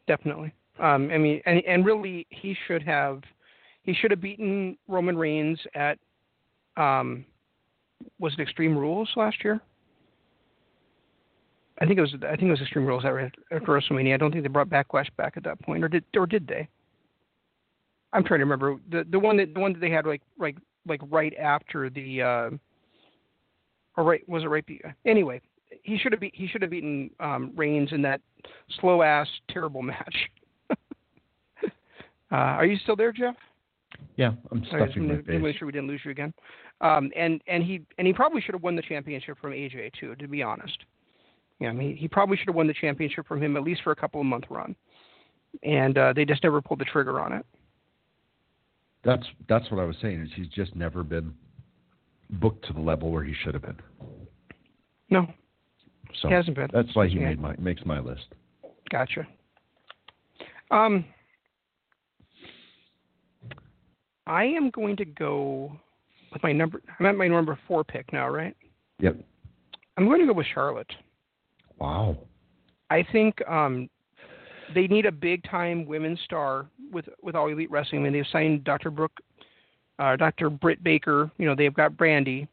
definitely. 0.07 0.53
Um, 0.79 1.09
I 1.11 1.17
mean, 1.17 1.41
and 1.45 1.63
and 1.65 1.85
really, 1.85 2.27
he 2.29 2.55
should 2.67 2.83
have 2.83 3.21
he 3.87 3.95
should 3.95 4.11
have 4.11 4.21
beaten 4.21 4.77
Roman 4.87 5.17
Reigns 5.17 5.59
at 5.73 5.97
um, 6.75 7.25
was 8.19 8.33
it 8.37 8.41
Extreme 8.41 8.77
Rules 8.77 9.09
last 9.15 9.43
year? 9.43 9.59
I 11.81 11.85
think 11.85 11.97
it 11.97 12.01
was 12.01 12.13
I 12.23 12.35
think 12.35 12.43
it 12.43 12.51
was 12.51 12.61
Extreme 12.61 12.85
Rules 12.85 13.05
at, 13.05 13.15
at 13.15 13.63
WrestleMania. 13.63 14.13
I 14.13 14.17
don't 14.17 14.31
think 14.31 14.43
they 14.43 14.49
brought 14.49 14.69
Backlash 14.69 15.07
back 15.17 15.33
at 15.37 15.43
that 15.45 15.59
point, 15.61 15.83
or 15.83 15.87
did 15.87 16.03
or 16.15 16.27
did 16.27 16.45
they? 16.45 16.67
I'm 18.13 18.23
trying 18.23 18.39
to 18.39 18.45
remember 18.45 18.77
the 18.91 19.03
the 19.09 19.17
one 19.17 19.37
that 19.37 19.55
the 19.55 19.59
one 19.59 19.73
that 19.73 19.79
they 19.79 19.89
had 19.89 20.05
like 20.05 20.21
like 20.37 20.57
like 20.87 21.01
right 21.09 21.33
after 21.37 21.89
the 21.89 22.21
uh, 22.21 22.49
or 23.97 24.03
right 24.03 24.27
was 24.29 24.43
it 24.43 24.47
right 24.47 24.65
anyway 25.05 25.41
he 25.83 25.97
should 25.97 26.11
have 26.11 26.21
be, 26.21 26.31
he 26.33 26.47
should 26.47 26.61
have 26.61 26.71
beaten 26.71 27.09
um, 27.19 27.51
Reigns 27.55 27.91
in 27.91 28.01
that 28.03 28.21
slow 28.79 29.01
ass 29.01 29.27
terrible 29.49 29.81
match. 29.83 30.15
uh, 30.71 32.35
are 32.35 32.65
you 32.65 32.77
still 32.77 32.95
there, 32.95 33.11
Jeff? 33.11 33.35
Yeah, 34.15 34.31
I'm 34.51 34.63
All 34.71 34.79
right, 34.79 34.87
stuffing 34.89 35.07
my 35.07 35.15
just 35.15 35.27
make- 35.27 35.41
make 35.41 35.51
face. 35.53 35.59
sure 35.59 35.65
we 35.67 35.71
didn't 35.71 35.87
lose 35.87 36.01
you 36.03 36.11
again. 36.11 36.33
Um, 36.81 37.11
and 37.15 37.41
and 37.47 37.63
he 37.63 37.81
and 37.97 38.05
he 38.07 38.13
probably 38.13 38.41
should 38.41 38.53
have 38.55 38.63
won 38.63 38.75
the 38.75 38.81
championship 38.81 39.37
from 39.39 39.51
AJ 39.51 39.91
too. 39.99 40.15
To 40.15 40.27
be 40.27 40.41
honest, 40.43 40.77
yeah, 41.59 41.69
I 41.69 41.73
mean 41.73 41.95
he 41.95 42.07
probably 42.07 42.37
should 42.37 42.47
have 42.47 42.55
won 42.55 42.67
the 42.67 42.73
championship 42.73 43.27
from 43.27 43.41
him 43.41 43.55
at 43.57 43.63
least 43.63 43.81
for 43.83 43.91
a 43.91 43.95
couple 43.95 44.19
of 44.21 44.25
month 44.27 44.45
run. 44.49 44.75
And 45.63 45.97
uh, 45.97 46.13
they 46.13 46.25
just 46.25 46.43
never 46.43 46.61
pulled 46.61 46.79
the 46.79 46.85
trigger 46.85 47.19
on 47.19 47.33
it. 47.33 47.45
That's 49.03 49.25
that's 49.47 49.69
what 49.71 49.79
I 49.79 49.85
was 49.85 49.95
saying. 50.01 50.21
Is 50.21 50.29
he's 50.35 50.47
just 50.49 50.75
never 50.75 51.03
been 51.03 51.33
booked 52.31 52.65
to 52.67 52.73
the 52.73 52.81
level 52.81 53.11
where 53.11 53.23
he 53.23 53.33
should 53.43 53.53
have 53.53 53.63
been. 53.63 53.77
No, 55.09 55.25
So 56.21 56.27
he 56.27 56.33
hasn't 56.33 56.57
been. 56.57 56.69
that's 56.73 56.93
why 56.95 57.07
he 57.07 57.15
Yeah. 57.19 57.29
made 57.29 57.39
my 57.39 57.55
makes 57.57 57.85
my 57.85 57.99
list. 57.99 58.27
Gotcha. 58.91 59.25
Um, 60.71 61.05
I 64.27 64.43
am 64.43 64.69
going 64.71 64.95
to 64.97 65.05
go 65.05 65.71
with 66.31 66.43
my 66.43 66.51
number. 66.51 66.81
I'm 66.99 67.05
at 67.05 67.15
my 67.15 67.27
number 67.27 67.57
four 67.67 67.83
pick 67.83 68.11
now, 68.11 68.29
right? 68.29 68.55
Yep. 68.99 69.17
I'm 69.97 70.05
going 70.05 70.19
to 70.19 70.27
go 70.27 70.33
with 70.33 70.45
Charlotte. 70.53 70.91
Wow. 71.79 72.17
I 72.89 73.05
think 73.11 73.35
um, 73.47 73.89
they 74.75 74.87
need 74.87 75.05
a 75.05 75.11
big 75.11 75.43
time 75.43 75.85
women's 75.85 76.19
star 76.25 76.67
with 76.91 77.05
with 77.21 77.35
All 77.35 77.47
Elite 77.47 77.71
Wrestling. 77.71 78.01
I 78.01 78.03
mean, 78.03 78.13
they've 78.13 78.25
signed 78.31 78.63
Dr. 78.63 78.91
Brooke, 78.91 79.17
uh, 79.99 80.15
Dr. 80.17 80.49
Britt 80.49 80.83
Baker. 80.83 81.31
You 81.37 81.45
know, 81.45 81.55
they've 81.55 81.73
got 81.73 81.93
Brandi. 81.93 82.47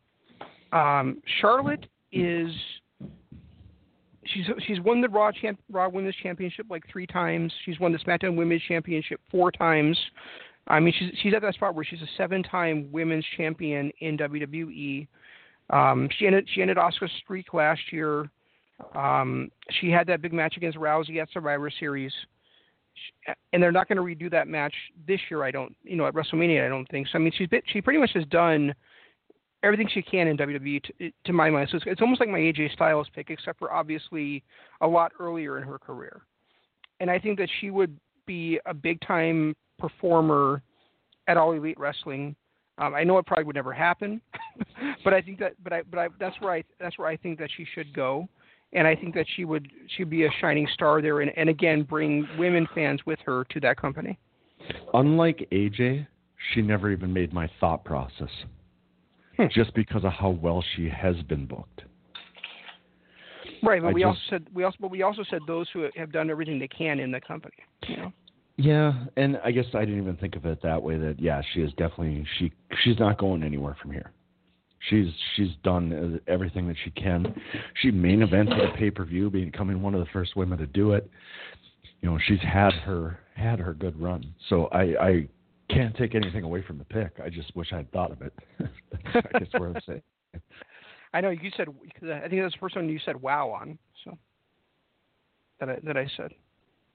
Um, 0.73 1.23
Charlotte 1.41 1.87
is 2.13 2.51
she's 4.27 4.47
she's 4.67 4.81
won 4.81 5.01
the 5.01 5.09
Raw 5.09 5.31
champ, 5.33 5.59
Raw 5.71 5.89
Women's 5.89 6.17
Championship 6.23 6.67
like 6.71 6.83
three 6.91 7.07
times. 7.07 7.53
She's 7.65 7.79
won 7.81 7.93
the 7.93 7.99
SmackDown 7.99 8.37
Women's 8.37 8.63
Championship 8.63 9.21
four 9.31 9.51
times. 9.51 9.99
I 10.67 10.81
mean, 10.81 10.95
she's 10.99 11.11
she's 11.23 11.35
at 11.35 11.43
that 11.43 11.55
spot 11.55 11.75
where 11.75 11.85
she's 11.85 12.01
a 12.01 12.09
seven-time 12.17 12.89
women's 12.91 13.25
champion 13.37 13.93
in 14.01 14.17
WWE. 14.17 15.07
Um, 15.71 16.09
she 16.19 16.27
ended 16.27 16.49
she 16.55 16.63
ended 16.63 16.77
Asuka's 16.77 17.11
streak 17.23 17.53
last 17.53 17.81
year. 17.93 18.31
Um, 18.95 19.51
she 19.81 19.91
had 19.91 20.07
that 20.09 20.23
big 20.23 20.33
match 20.33 20.57
against 20.57 20.79
Rousey 20.79 21.21
at 21.21 21.29
Survivor 21.33 21.71
Series, 21.71 22.13
and 23.53 23.63
they're 23.63 23.73
not 23.73 23.89
going 23.89 23.97
to 23.97 24.03
redo 24.03 24.31
that 24.31 24.49
match 24.49 24.75
this 25.07 25.21
year. 25.31 25.45
I 25.45 25.51
don't, 25.51 25.75
you 25.85 25.97
know, 25.97 26.07
at 26.07 26.15
WrestleMania. 26.15 26.65
I 26.65 26.69
don't 26.69 26.89
think 26.91 27.09
so. 27.09 27.19
I 27.19 27.21
mean, 27.21 27.33
she's 27.37 27.49
she 27.67 27.81
pretty 27.81 28.01
much 28.01 28.11
has 28.15 28.25
done 28.27 28.75
everything 29.63 29.89
she 29.93 30.03
can 30.03 30.29
in 30.29 30.37
WWE 30.37 30.83
to, 30.83 31.11
to 31.25 31.33
my 31.33 31.51
mind. 31.51 31.69
So 31.71 31.79
it's, 31.79 31.87
it's 31.89 32.03
almost 32.03 32.21
like 32.21 32.29
my 32.29 32.39
AJ 32.39 32.73
Styles 32.73 33.09
pick, 33.15 33.31
except 33.31 33.59
for 33.59 33.73
obviously 33.73 34.45
a 34.81 34.87
lot 34.87 35.13
earlier 35.19 35.57
in 35.57 35.65
her 35.65 35.79
career. 35.79 36.23
And 37.01 37.11
I 37.11 37.19
think 37.19 37.39
that 37.39 37.49
she 37.61 37.71
would 37.71 37.99
be 38.27 38.61
a 38.67 38.75
big 38.75 39.01
time 39.01 39.55
performer 39.79 40.63
at 41.29 41.37
All 41.37 41.53
Elite 41.53 41.79
Wrestling. 41.79 42.35
Um, 42.79 42.95
I 42.95 43.05
know 43.05 43.19
it 43.19 43.27
probably 43.27 43.45
would 43.45 43.57
never 43.57 43.73
happen, 43.73 44.21
but 45.05 45.15
I 45.15 45.21
think 45.21 45.39
that, 45.39 45.53
but 45.63 45.73
I, 45.73 45.83
but 45.83 45.99
I, 45.99 46.09
that's 46.19 46.35
where 46.41 46.53
I, 46.53 46.65
that's 46.81 46.99
where 46.99 47.09
I 47.09 47.17
think 47.17 47.39
that 47.39 47.49
she 47.57 47.65
should 47.75 47.95
go, 47.95 48.29
and 48.73 48.87
I 48.87 48.97
think 48.97 49.15
that 49.15 49.27
she 49.37 49.45
would, 49.45 49.71
she'd 49.97 50.11
be 50.11 50.25
a 50.25 50.31
shining 50.41 50.67
star 50.75 51.01
there, 51.01 51.21
and, 51.21 51.31
and 51.37 51.49
again 51.49 51.85
bring 51.85 52.27
women 52.37 52.67
fans 52.75 53.01
with 53.07 53.21
her 53.25 53.45
to 53.51 53.61
that 53.61 53.77
company. 53.77 54.19
Unlike 54.93 55.49
AJ, 55.53 56.07
she 56.53 56.63
never 56.63 56.91
even 56.91 57.13
made 57.13 57.33
my 57.33 57.49
thought 57.61 57.85
process. 57.85 58.31
Hmm. 59.37 59.47
Just 59.53 59.75
because 59.75 60.05
of 60.05 60.13
how 60.13 60.31
well 60.31 60.65
she 60.75 60.89
has 60.89 61.17
been 61.29 61.47
booked. 61.47 61.83
Right, 63.65 63.83
but 63.83 63.89
I 63.89 63.93
we 63.93 64.03
just- 64.03 64.09
also 64.09 64.21
said 64.31 64.47
we 64.55 64.65
also, 64.65 64.77
but 64.81 64.91
we 64.91 65.03
also 65.03 65.25
said 65.31 65.41
those 65.47 65.69
who 65.73 65.89
have 65.97 66.13
done 66.13 66.31
everything 66.31 66.59
they 66.59 66.69
can 66.69 67.01
in 67.01 67.11
the 67.11 67.21
company. 67.21 67.57
You 67.89 67.97
know. 67.97 68.13
Yeah, 68.57 68.93
and 69.17 69.41
I 69.45 69.51
guess 69.51 69.65
I 69.75 69.81
didn't 69.81 70.01
even 70.01 70.17
think 70.17 70.37
of 70.37 70.47
it 70.47 70.63
that 70.63 70.81
way. 70.81 70.97
That 70.97 71.19
yeah, 71.19 71.43
she 71.53 71.61
is 71.61 71.71
definitely 71.73 72.25
she 72.39 72.53
she's 72.83 72.99
not 72.99 73.19
going 73.19 73.43
anywhere 73.43 73.77
from 73.83 73.91
here. 73.91 74.13
She's 74.91 75.09
she's 75.35 75.51
done 75.65 76.21
everything 76.29 76.69
that 76.69 76.77
she 76.85 76.91
can. 76.91 77.35
She 77.81 77.91
main 77.91 78.21
evented 78.21 78.73
a 78.73 78.77
pay 78.77 78.91
per 78.91 79.05
view, 79.05 79.31
becoming 79.31 79.83
one 79.83 79.95
of 79.95 80.01
the 80.01 80.11
first 80.13 80.37
women 80.37 80.59
to 80.59 80.67
do 80.67 80.93
it. 80.93 81.11
You 82.01 82.11
know, 82.11 82.19
she's 82.27 82.41
had 82.41 82.75
her 82.85 83.19
had 83.35 83.59
her 83.59 83.75
good 83.75 84.01
run. 84.01 84.33
So 84.49 84.67
I 84.67 84.83
I 85.05 85.29
can't 85.69 85.97
take 85.97 86.15
anything 86.15 86.45
away 86.45 86.63
from 86.63 86.79
the 86.79 86.85
pick. 86.85 87.19
I 87.25 87.31
just 87.31 87.55
wish 87.57 87.73
I 87.73 87.79
had 87.79 87.91
thought 87.91 88.13
of 88.13 88.23
it. 88.23 88.33
That's 88.61 89.27
I 89.35 89.39
guess 89.39 89.49
what 89.55 89.63
I'm 89.63 89.77
saying. 89.87 90.03
I 91.15 91.21
know 91.21 91.31
you 91.31 91.51
said 91.57 91.69
I 92.03 92.29
think 92.29 92.43
that's 92.43 92.55
the 92.55 92.61
first 92.61 92.75
one 92.75 92.89
you 92.89 92.99
said 93.05 93.21
"wow" 93.23 93.51
on. 93.51 93.79
So 94.05 94.19
that 95.61 95.71
I 95.71 95.79
that 95.85 95.97
I 95.97 96.09
said. 96.17 96.33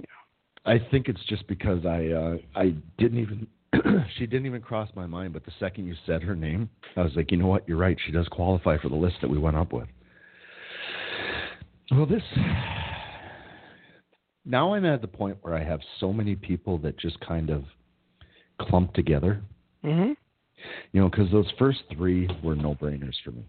Yeah. 0.02 0.72
I 0.72 0.80
think 0.92 1.08
it's 1.08 1.24
just 1.28 1.48
because 1.48 1.86
I 1.86 2.08
uh, 2.08 2.38
I 2.54 2.76
didn't 2.98 3.20
even 3.20 3.48
she 4.18 4.28
didn't 4.28 4.46
even 4.46 4.62
cross 4.62 4.90
my 4.94 5.06
mind. 5.06 5.32
But 5.32 5.46
the 5.46 5.54
second 5.58 5.88
you 5.88 5.96
said 6.06 6.22
her 6.22 6.36
name, 6.36 6.70
I 6.98 7.02
was 7.02 7.14
like, 7.16 7.32
you 7.32 7.38
know 7.38 7.48
what? 7.48 7.68
You're 7.68 7.78
right. 7.78 7.98
She 8.06 8.12
does 8.12 8.28
qualify 8.28 8.78
for 8.78 8.90
the 8.90 8.96
list 8.96 9.16
that 9.22 9.30
we 9.30 9.40
went 9.40 9.56
up 9.56 9.72
with. 9.72 9.88
Well, 11.90 12.06
this 12.06 12.24
now 14.46 14.74
I'm 14.74 14.86
at 14.86 15.02
the 15.02 15.08
point 15.08 15.38
where 15.42 15.56
I 15.56 15.64
have 15.64 15.80
so 16.02 16.12
many 16.12 16.36
people 16.36 16.78
that 16.80 17.00
just 17.00 17.20
kind 17.22 17.50
of 17.50 17.64
clump 18.60 18.94
together. 18.94 19.42
Mm-hmm. 19.86 20.12
You 20.92 21.02
know, 21.02 21.10
because 21.10 21.32
those 21.32 21.48
first 21.58 21.80
three 21.96 22.30
were 22.44 22.56
no 22.56 22.76
brainers 22.76 23.16
for 23.24 23.32
me. 23.32 23.46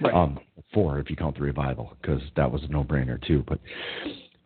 Right. 0.00 0.14
Um, 0.14 0.38
four 0.74 0.98
if 0.98 1.08
you 1.10 1.16
count 1.16 1.36
the 1.36 1.42
revival, 1.42 1.96
because 2.00 2.20
that 2.36 2.50
was 2.50 2.62
a 2.64 2.68
no 2.68 2.84
brainer 2.84 3.24
too. 3.26 3.44
But 3.48 3.58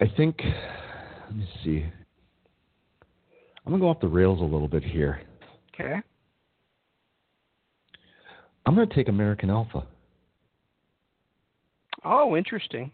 I 0.01 0.07
think 0.17 0.37
let 0.43 1.37
me 1.37 1.49
see. 1.65 1.85
I'm 3.67 3.73
gonna 3.73 3.81
go 3.81 3.89
off 3.89 4.01
the 4.01 4.09
rails 4.09 4.41
a 4.41 4.45
little 4.45 4.69
bit 4.69 4.83
here. 4.85 5.21
okay. 5.75 5.97
I'm 8.67 8.75
gonna 8.75 8.87
take 8.95 9.09
American 9.09 9.51
Alpha. 9.51 9.85
Oh, 12.05 12.37
interesting. 12.37 12.91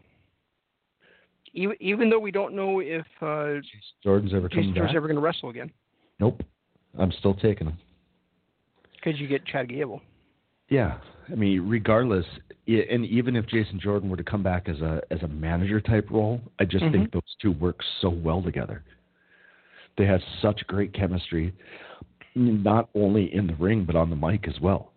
Even 1.54 1.76
even 1.80 2.10
though 2.10 2.18
we 2.18 2.30
don't 2.30 2.54
know 2.54 2.80
if 2.80 3.06
uh, 3.20 3.60
Jordan's 4.02 4.34
ever 4.34 4.48
coming 4.48 4.66
Jordan's 4.74 4.88
back? 4.88 4.96
ever 4.96 5.06
going 5.06 5.16
to 5.16 5.22
wrestle 5.22 5.48
again, 5.50 5.70
Nope. 6.20 6.42
I'm 6.98 7.12
still 7.12 7.34
taking 7.34 7.66
him. 7.68 7.78
because 8.96 9.18
you 9.20 9.26
get 9.28 9.44
Chad 9.46 9.68
Gable. 9.68 10.00
Yeah, 10.68 10.98
I 11.30 11.34
mean, 11.34 11.68
regardless, 11.68 12.26
and 12.66 13.04
even 13.06 13.36
if 13.36 13.46
Jason 13.46 13.80
Jordan 13.80 14.10
were 14.10 14.16
to 14.16 14.24
come 14.24 14.42
back 14.42 14.68
as 14.68 14.80
a 14.80 15.00
as 15.10 15.22
a 15.22 15.28
manager 15.28 15.80
type 15.80 16.10
role, 16.10 16.40
I 16.58 16.64
just 16.64 16.84
mm-hmm. 16.84 16.92
think 16.92 17.12
those 17.12 17.22
two 17.40 17.52
work 17.52 17.80
so 18.00 18.08
well 18.08 18.42
together. 18.42 18.82
They 19.98 20.04
have 20.04 20.20
such 20.42 20.66
great 20.66 20.92
chemistry, 20.92 21.54
not 22.34 22.88
only 22.94 23.34
in 23.34 23.46
the 23.46 23.54
ring 23.54 23.84
but 23.84 23.96
on 23.96 24.10
the 24.10 24.16
mic 24.16 24.46
as 24.46 24.60
well. 24.60 24.92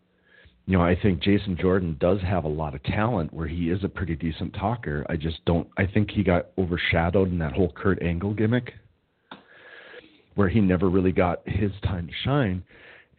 You 0.66 0.78
know, 0.78 0.84
I 0.84 0.96
think 1.02 1.24
Jason 1.24 1.58
Jordan 1.60 1.98
does 2.00 2.22
have 2.22 2.44
a 2.44 2.50
lot 2.50 2.76
of 2.76 2.84
talent 2.84 3.34
where 3.34 3.48
he 3.48 3.72
is 3.72 3.84
a 3.84 3.90
pretty 3.90 4.16
decent 4.16 4.54
talker. 4.54 5.04
I 5.10 5.16
just 5.16 5.44
don't. 5.46 5.68
I 5.78 5.88
think 5.88 6.12
he 6.12 6.22
got 6.22 6.50
overshadowed 6.60 7.32
in 7.32 7.40
that 7.40 7.54
whole 7.54 7.72
Kurt 7.72 8.04
Angle 8.04 8.36
gimmick, 8.36 8.74
where 10.36 10.48
he 10.48 10.62
never 10.62 10.90
really 10.90 11.12
got 11.12 11.42
his 11.48 11.72
time 11.84 12.06
to 12.06 12.14
shine. 12.24 12.64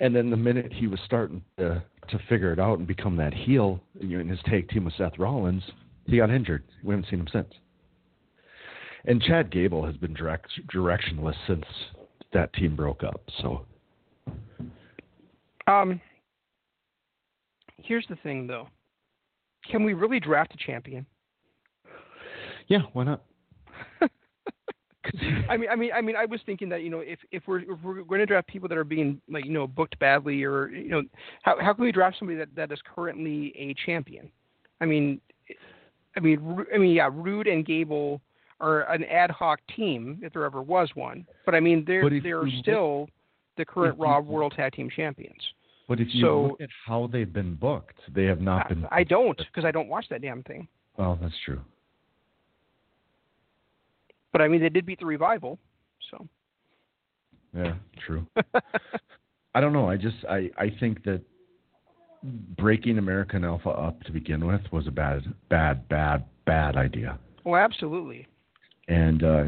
And 0.00 0.16
then 0.16 0.30
the 0.30 0.36
minute 0.36 0.72
he 0.72 0.86
was 0.86 0.98
starting 1.04 1.42
to 1.58 1.82
to 2.08 2.18
figure 2.28 2.52
it 2.52 2.58
out 2.58 2.78
and 2.78 2.88
become 2.88 3.16
that 3.16 3.32
heel, 3.32 3.80
in 4.00 4.28
his 4.28 4.40
tag 4.46 4.68
team 4.70 4.84
with 4.84 4.94
Seth 4.94 5.16
Rollins, 5.18 5.62
he 6.06 6.16
got 6.16 6.30
injured. 6.30 6.64
We 6.82 6.92
haven't 6.92 7.08
seen 7.08 7.20
him 7.20 7.28
since. 7.30 7.54
And 9.04 9.22
Chad 9.22 9.50
Gable 9.52 9.86
has 9.86 9.96
been 9.96 10.12
direct, 10.12 10.48
directionless 10.74 11.36
since 11.46 11.64
that 12.32 12.52
team 12.54 12.74
broke 12.74 13.04
up. 13.04 13.20
So 13.40 13.64
Um, 15.68 16.00
here's 17.76 18.06
the 18.08 18.16
thing, 18.16 18.46
though. 18.48 18.66
Can 19.70 19.84
we 19.84 19.94
really 19.94 20.18
draft 20.18 20.52
a 20.54 20.56
champion? 20.56 21.06
yeah, 22.66 22.80
why 22.92 23.04
not? 23.04 23.22
I 25.48 25.56
mean, 25.56 25.70
I 25.70 25.76
mean, 25.76 25.90
I 25.94 26.00
mean, 26.00 26.16
I 26.16 26.26
was 26.26 26.40
thinking 26.44 26.68
that 26.68 26.82
you 26.82 26.90
know, 26.90 27.00
if 27.00 27.18
if 27.32 27.42
we're 27.46 27.60
if 27.60 27.82
we're 27.82 28.02
going 28.02 28.20
to 28.20 28.26
draft 28.26 28.48
people 28.48 28.68
that 28.68 28.76
are 28.76 28.84
being 28.84 29.20
like 29.30 29.44
you 29.44 29.52
know 29.52 29.66
booked 29.66 29.98
badly, 29.98 30.42
or 30.44 30.68
you 30.68 30.88
know, 30.88 31.02
how 31.42 31.56
how 31.60 31.72
can 31.72 31.84
we 31.84 31.92
draft 31.92 32.16
somebody 32.18 32.38
that 32.38 32.54
that 32.54 32.70
is 32.72 32.78
currently 32.94 33.52
a 33.56 33.74
champion? 33.86 34.30
I 34.80 34.86
mean, 34.86 35.20
I 36.16 36.20
mean, 36.20 36.64
I 36.74 36.78
mean, 36.78 36.94
yeah, 36.94 37.08
Roode 37.12 37.46
and 37.46 37.64
Gable 37.64 38.20
are 38.60 38.82
an 38.92 39.04
ad 39.04 39.30
hoc 39.30 39.60
team 39.74 40.18
if 40.22 40.32
there 40.32 40.44
ever 40.44 40.60
was 40.60 40.90
one, 40.94 41.26
but 41.46 41.54
I 41.54 41.60
mean, 41.60 41.84
they're 41.86 42.08
they're 42.20 42.48
still 42.60 43.08
the 43.56 43.64
current 43.64 43.98
Raw 43.98 44.20
World 44.20 44.52
Tag 44.56 44.72
Team 44.72 44.90
Champions. 44.94 45.40
But 45.88 45.98
if 45.98 46.14
you 46.14 46.24
So- 46.24 46.42
look 46.42 46.60
at 46.60 46.68
how 46.86 47.08
they've 47.08 47.32
been 47.32 47.54
booked, 47.54 47.98
they 48.14 48.24
have 48.24 48.40
not 48.40 48.68
been. 48.68 48.84
I, 48.92 48.98
I 48.98 49.04
don't 49.04 49.36
because 49.36 49.64
I 49.64 49.70
don't 49.70 49.88
watch 49.88 50.06
that 50.10 50.22
damn 50.22 50.42
thing. 50.44 50.68
Well, 50.96 51.18
that's 51.20 51.34
true. 51.44 51.60
But 54.32 54.42
I 54.42 54.48
mean, 54.48 54.60
they 54.60 54.68
did 54.68 54.86
beat 54.86 55.00
the 55.00 55.06
revival, 55.06 55.58
so. 56.10 56.26
Yeah, 57.56 57.74
true. 58.06 58.26
I 59.54 59.60
don't 59.60 59.72
know. 59.72 59.88
I 59.90 59.96
just 59.96 60.16
I 60.28 60.50
I 60.56 60.70
think 60.78 61.02
that 61.04 61.20
breaking 62.56 62.98
American 62.98 63.44
Alpha 63.44 63.70
up 63.70 64.00
to 64.02 64.12
begin 64.12 64.46
with 64.46 64.60
was 64.70 64.86
a 64.86 64.90
bad 64.92 65.22
bad 65.48 65.88
bad 65.88 66.24
bad 66.46 66.76
idea. 66.76 67.18
oh, 67.44 67.56
absolutely. 67.56 68.26
and 68.88 69.24
uh, 69.24 69.44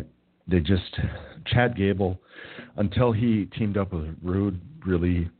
they 0.48 0.58
just 0.58 0.98
Chad 1.46 1.76
Gable 1.76 2.20
until 2.76 3.12
he 3.12 3.46
teamed 3.56 3.76
up 3.76 3.92
with 3.92 4.16
Roode 4.22 4.60
really. 4.84 5.30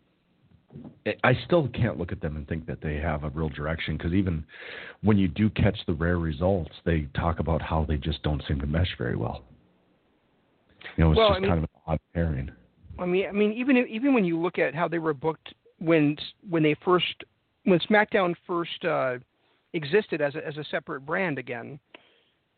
I 1.24 1.34
still 1.46 1.68
can't 1.68 1.98
look 1.98 2.12
at 2.12 2.20
them 2.20 2.36
and 2.36 2.46
think 2.48 2.66
that 2.66 2.80
they 2.80 2.96
have 2.96 3.24
a 3.24 3.30
real 3.30 3.48
direction 3.48 3.96
because 3.96 4.12
even 4.12 4.44
when 5.02 5.18
you 5.18 5.28
do 5.28 5.50
catch 5.50 5.76
the 5.86 5.92
rare 5.94 6.18
results, 6.18 6.70
they 6.84 7.08
talk 7.14 7.40
about 7.40 7.60
how 7.60 7.84
they 7.84 7.96
just 7.96 8.22
don't 8.22 8.42
seem 8.46 8.60
to 8.60 8.66
mesh 8.66 8.96
very 8.96 9.16
well. 9.16 9.42
You 10.96 11.04
know, 11.04 11.10
it's 11.12 11.18
Well, 11.18 11.28
just 11.30 11.36
I 11.38 11.40
mean- 11.40 11.50
kind 11.50 11.58
of 11.58 11.64
an 11.64 11.80
odd 11.86 11.98
pairing. 12.14 12.50
I 12.98 13.06
mean, 13.06 13.26
I 13.26 13.32
mean, 13.32 13.52
even 13.52 13.76
even 13.88 14.12
when 14.14 14.24
you 14.24 14.38
look 14.38 14.58
at 14.58 14.74
how 14.74 14.86
they 14.86 14.98
were 14.98 15.14
booked 15.14 15.54
when 15.78 16.16
when 16.48 16.62
they 16.62 16.74
first 16.84 17.24
when 17.64 17.78
SmackDown 17.80 18.34
first 18.46 18.84
uh, 18.84 19.16
existed 19.72 20.20
as 20.20 20.34
a, 20.34 20.46
as 20.46 20.56
a 20.58 20.64
separate 20.64 21.00
brand 21.06 21.38
again, 21.38 21.80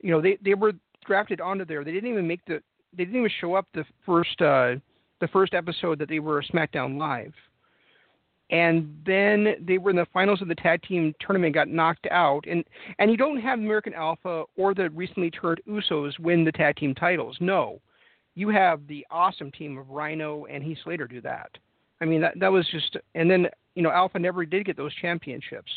you 0.03 0.11
know, 0.11 0.21
they 0.21 0.37
they 0.45 0.55
were 0.55 0.73
drafted 1.07 1.41
onto 1.41 1.65
there. 1.65 1.85
They 1.85 1.93
didn't 1.93 2.11
even 2.11 2.27
make 2.27 2.45
the 2.47 2.61
they 2.97 3.05
didn't 3.05 3.17
even 3.21 3.31
show 3.41 3.55
up 3.55 3.67
the 3.75 3.85
first 4.05 4.41
uh, 4.43 4.75
the 5.21 5.29
first 5.33 5.55
episode 5.55 5.99
that 6.01 6.09
they 6.09 6.19
were 6.19 6.43
SmackDown 6.43 6.99
Live. 6.99 7.33
And 8.51 8.95
then 9.07 9.55
they 9.67 9.79
were 9.79 9.91
in 9.91 9.97
the 9.97 10.07
finals 10.13 10.43
of 10.43 10.49
the 10.49 10.55
tag 10.55 10.83
team 10.83 11.15
tournament, 11.19 11.55
got 11.55 11.69
knocked 11.69 12.07
out, 12.11 12.45
and 12.49 12.63
and 12.99 13.11
you 13.11 13.17
don't 13.17 13.41
have 13.41 13.59
American 13.59 13.95
Alpha 13.95 14.45
or 14.57 14.75
the 14.75 14.91
recently 14.91 15.31
turned 15.31 15.61
Usos 15.67 16.19
win 16.19 16.45
the 16.45 16.53
tag 16.53 16.77
team 16.77 16.95
titles. 16.95 17.39
No, 17.41 17.81
you 18.35 18.51
have 18.51 18.87
the 18.87 19.07
awesome 19.11 19.51
team 19.51 19.79
of 19.79 19.87
Rhyno 19.87 20.45
and 20.51 20.63
Heath 20.63 20.79
Slater 20.85 21.07
do 21.07 21.23
that. 21.23 21.51
I 22.01 22.05
mean 22.05 22.21
that 22.21 22.39
that 22.39 22.53
was 22.53 22.69
just 22.71 22.97
and 23.15 23.31
then 23.31 23.47
you 23.75 23.83
know 23.83 23.91
Alpha 23.91 24.19
never 24.19 24.45
did 24.45 24.67
get 24.67 24.77
those 24.77 24.95
championships. 24.97 25.73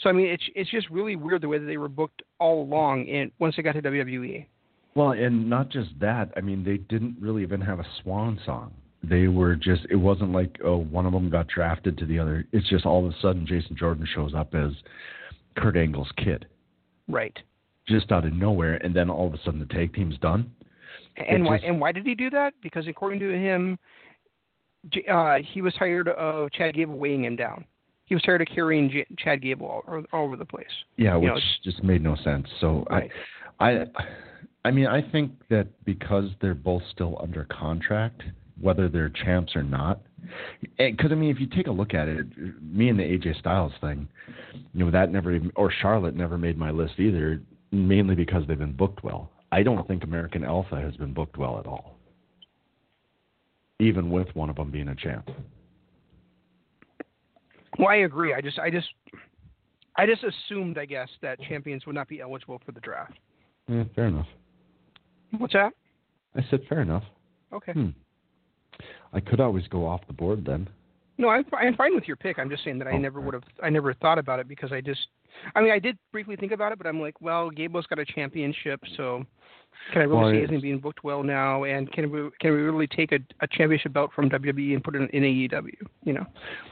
So 0.00 0.08
I 0.08 0.12
mean 0.12 0.28
it's 0.28 0.44
it's 0.54 0.70
just 0.70 0.88
really 0.90 1.16
weird 1.16 1.42
the 1.42 1.48
way 1.48 1.58
that 1.58 1.66
they 1.66 1.76
were 1.76 1.88
booked 1.88 2.22
all 2.38 2.62
along 2.62 3.06
in 3.06 3.32
once 3.40 3.56
they 3.56 3.62
got 3.62 3.72
to 3.72 3.82
WWE. 3.82 4.46
Well, 4.94 5.12
and 5.12 5.48
not 5.48 5.70
just 5.70 5.90
that. 6.00 6.30
I 6.36 6.40
mean, 6.40 6.64
they 6.64 6.76
didn't 6.76 7.16
really 7.18 7.42
even 7.42 7.60
have 7.62 7.80
a 7.80 7.86
swan 8.02 8.38
song. 8.44 8.72
They 9.04 9.26
were 9.28 9.56
just. 9.56 9.84
It 9.90 9.96
wasn't 9.96 10.32
like 10.32 10.58
oh, 10.64 10.78
one 10.78 11.06
of 11.06 11.12
them 11.12 11.28
got 11.28 11.48
drafted 11.48 11.98
to 11.98 12.06
the 12.06 12.18
other. 12.18 12.46
It's 12.52 12.68
just 12.68 12.86
all 12.86 13.04
of 13.04 13.12
a 13.12 13.16
sudden 13.20 13.46
Jason 13.46 13.76
Jordan 13.76 14.06
shows 14.14 14.32
up 14.34 14.54
as 14.54 14.70
Kurt 15.56 15.76
Angle's 15.76 16.10
kid. 16.16 16.46
Right. 17.08 17.36
just 17.88 18.12
out 18.12 18.24
of 18.24 18.32
nowhere, 18.32 18.74
and 18.76 18.94
then 18.94 19.10
all 19.10 19.26
of 19.26 19.34
a 19.34 19.38
sudden 19.44 19.58
the 19.58 19.66
tag 19.66 19.92
team's 19.92 20.16
done. 20.18 20.48
And 21.16 21.44
It 21.44 21.48
why 21.48 21.56
just- 21.56 21.66
and 21.68 21.80
why 21.80 21.90
did 21.92 22.06
he 22.06 22.14
do 22.14 22.30
that? 22.30 22.54
Because 22.62 22.86
according 22.86 23.18
to 23.20 23.30
him, 23.36 23.76
uh, 25.08 25.38
he 25.42 25.60
was 25.62 25.74
tired 25.74 26.08
of 26.08 26.50
Chad 26.52 26.74
Gable 26.74 26.96
weighing 26.96 27.24
him 27.24 27.34
down. 27.36 27.64
He 28.06 28.14
was 28.14 28.22
tired 28.22 28.40
of 28.40 28.46
carrying 28.48 28.88
J- 28.88 29.06
Chad 29.18 29.42
Gable 29.42 29.66
all, 29.66 30.04
all, 30.12 30.24
over 30.24 30.36
the 30.36 30.44
place. 30.44 30.66
Yeah, 30.96 31.14
You 31.16 31.22
which 31.22 31.34
know, 31.34 31.40
just 31.64 31.82
made 31.82 32.02
no 32.02 32.14
sense. 32.16 32.46
So 32.60 32.86
Right. 32.90 33.10
I, 33.58 33.70
I, 33.70 33.86
I 34.66 34.70
mean, 34.70 34.86
I 34.86 35.02
think 35.10 35.32
that 35.50 35.66
because 35.84 36.30
they're 36.40 36.54
both 36.54 36.82
still 36.92 37.18
under 37.22 37.44
contract, 37.44 38.22
whether 38.62 38.88
they're 38.88 39.10
champs 39.10 39.54
or 39.54 39.62
not, 39.62 40.00
because 40.78 41.10
I 41.10 41.14
mean, 41.14 41.30
if 41.30 41.40
you 41.40 41.46
take 41.46 41.66
a 41.66 41.72
look 41.72 41.94
at 41.94 42.08
it, 42.08 42.26
me 42.62 42.88
and 42.88 42.98
the 42.98 43.02
AJ 43.02 43.38
Styles 43.40 43.72
thing, 43.80 44.08
you 44.72 44.84
know, 44.84 44.90
that 44.90 45.10
never 45.10 45.32
even, 45.32 45.50
or 45.56 45.70
Charlotte 45.70 46.14
never 46.14 46.38
made 46.38 46.56
my 46.56 46.70
list 46.70 46.94
either, 46.98 47.42
mainly 47.72 48.14
because 48.14 48.44
they've 48.46 48.58
been 48.58 48.76
booked 48.76 49.02
well. 49.02 49.30
I 49.50 49.62
don't 49.62 49.86
think 49.86 50.04
American 50.04 50.44
Alpha 50.44 50.80
has 50.80 50.96
been 50.96 51.12
booked 51.12 51.36
well 51.36 51.58
at 51.58 51.66
all, 51.66 51.98
even 53.80 54.10
with 54.10 54.28
one 54.34 54.48
of 54.48 54.56
them 54.56 54.70
being 54.70 54.88
a 54.88 54.94
champ. 54.94 55.28
Well, 57.78 57.88
I 57.88 57.96
agree. 57.96 58.32
I 58.32 58.40
just 58.40 58.58
I 58.58 58.70
just 58.70 58.88
I 59.96 60.06
just 60.06 60.22
assumed, 60.24 60.78
I 60.78 60.84
guess, 60.84 61.08
that 61.20 61.40
champions 61.42 61.84
would 61.86 61.94
not 61.94 62.08
be 62.08 62.20
eligible 62.20 62.60
for 62.64 62.72
the 62.72 62.80
draft. 62.80 63.18
Yeah, 63.68 63.84
fair 63.94 64.06
enough. 64.06 64.26
What's 65.36 65.54
that? 65.54 65.72
I 66.36 66.42
said 66.50 66.60
fair 66.68 66.80
enough. 66.80 67.04
Okay. 67.52 67.72
Hmm. 67.72 67.90
I 69.12 69.20
could 69.20 69.40
always 69.40 69.66
go 69.68 69.86
off 69.86 70.00
the 70.06 70.12
board 70.12 70.44
then. 70.44 70.68
No, 71.18 71.28
I'm 71.28 71.44
I'm 71.52 71.76
fine 71.76 71.94
with 71.94 72.08
your 72.08 72.16
pick. 72.16 72.38
I'm 72.38 72.48
just 72.50 72.64
saying 72.64 72.78
that 72.78 72.88
I 72.88 72.92
Oh, 72.92 72.98
never 72.98 73.20
would 73.20 73.34
have 73.34 73.44
I 73.62 73.68
never 73.68 73.92
thought 73.94 74.18
about 74.18 74.40
it 74.40 74.48
because 74.48 74.72
I 74.72 74.80
just 74.80 75.08
I 75.54 75.60
mean 75.60 75.70
I 75.70 75.78
did 75.78 75.98
briefly 76.10 76.36
think 76.36 76.52
about 76.52 76.72
it, 76.72 76.78
but 76.78 76.86
I'm 76.86 77.00
like, 77.00 77.20
well, 77.20 77.50
Gable's 77.50 77.86
got 77.86 77.98
a 77.98 78.04
championship, 78.04 78.80
so 78.96 79.24
can 79.92 80.02
I 80.02 80.04
really 80.04 80.22
Well, 80.22 80.30
say 80.32 80.42
isn't 80.44 80.62
being 80.62 80.78
booked 80.78 81.04
well 81.04 81.22
now? 81.22 81.64
And 81.64 81.90
can 81.92 82.10
we 82.10 82.30
can 82.40 82.52
we 82.52 82.58
really 82.62 82.86
take 82.86 83.12
a, 83.12 83.18
a 83.40 83.46
championship 83.48 83.92
belt 83.92 84.10
from 84.14 84.30
WWE 84.30 84.74
and 84.74 84.82
put 84.82 84.96
it 84.96 85.02
in, 85.12 85.22
in 85.22 85.22
AEW? 85.22 85.72
You 86.04 86.12
know? 86.14 86.26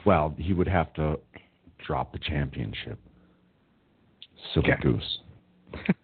Well, 0.05 0.33
he 0.37 0.53
would 0.53 0.67
have 0.67 0.91
to 0.93 1.19
drop 1.85 2.11
the 2.11 2.19
championship. 2.19 2.99
Silly 4.53 4.71
Okay. 4.71 4.81
goose. 4.81 5.19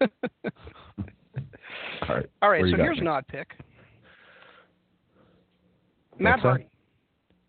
All 2.08 2.14
right. 2.14 2.26
All 2.42 2.50
right, 2.50 2.64
so 2.70 2.76
here's 2.76 2.96
me? 2.96 3.02
an 3.02 3.08
odd 3.08 3.26
pick. 3.28 3.48
Matt 6.18 6.40
Hardy. 6.40 6.68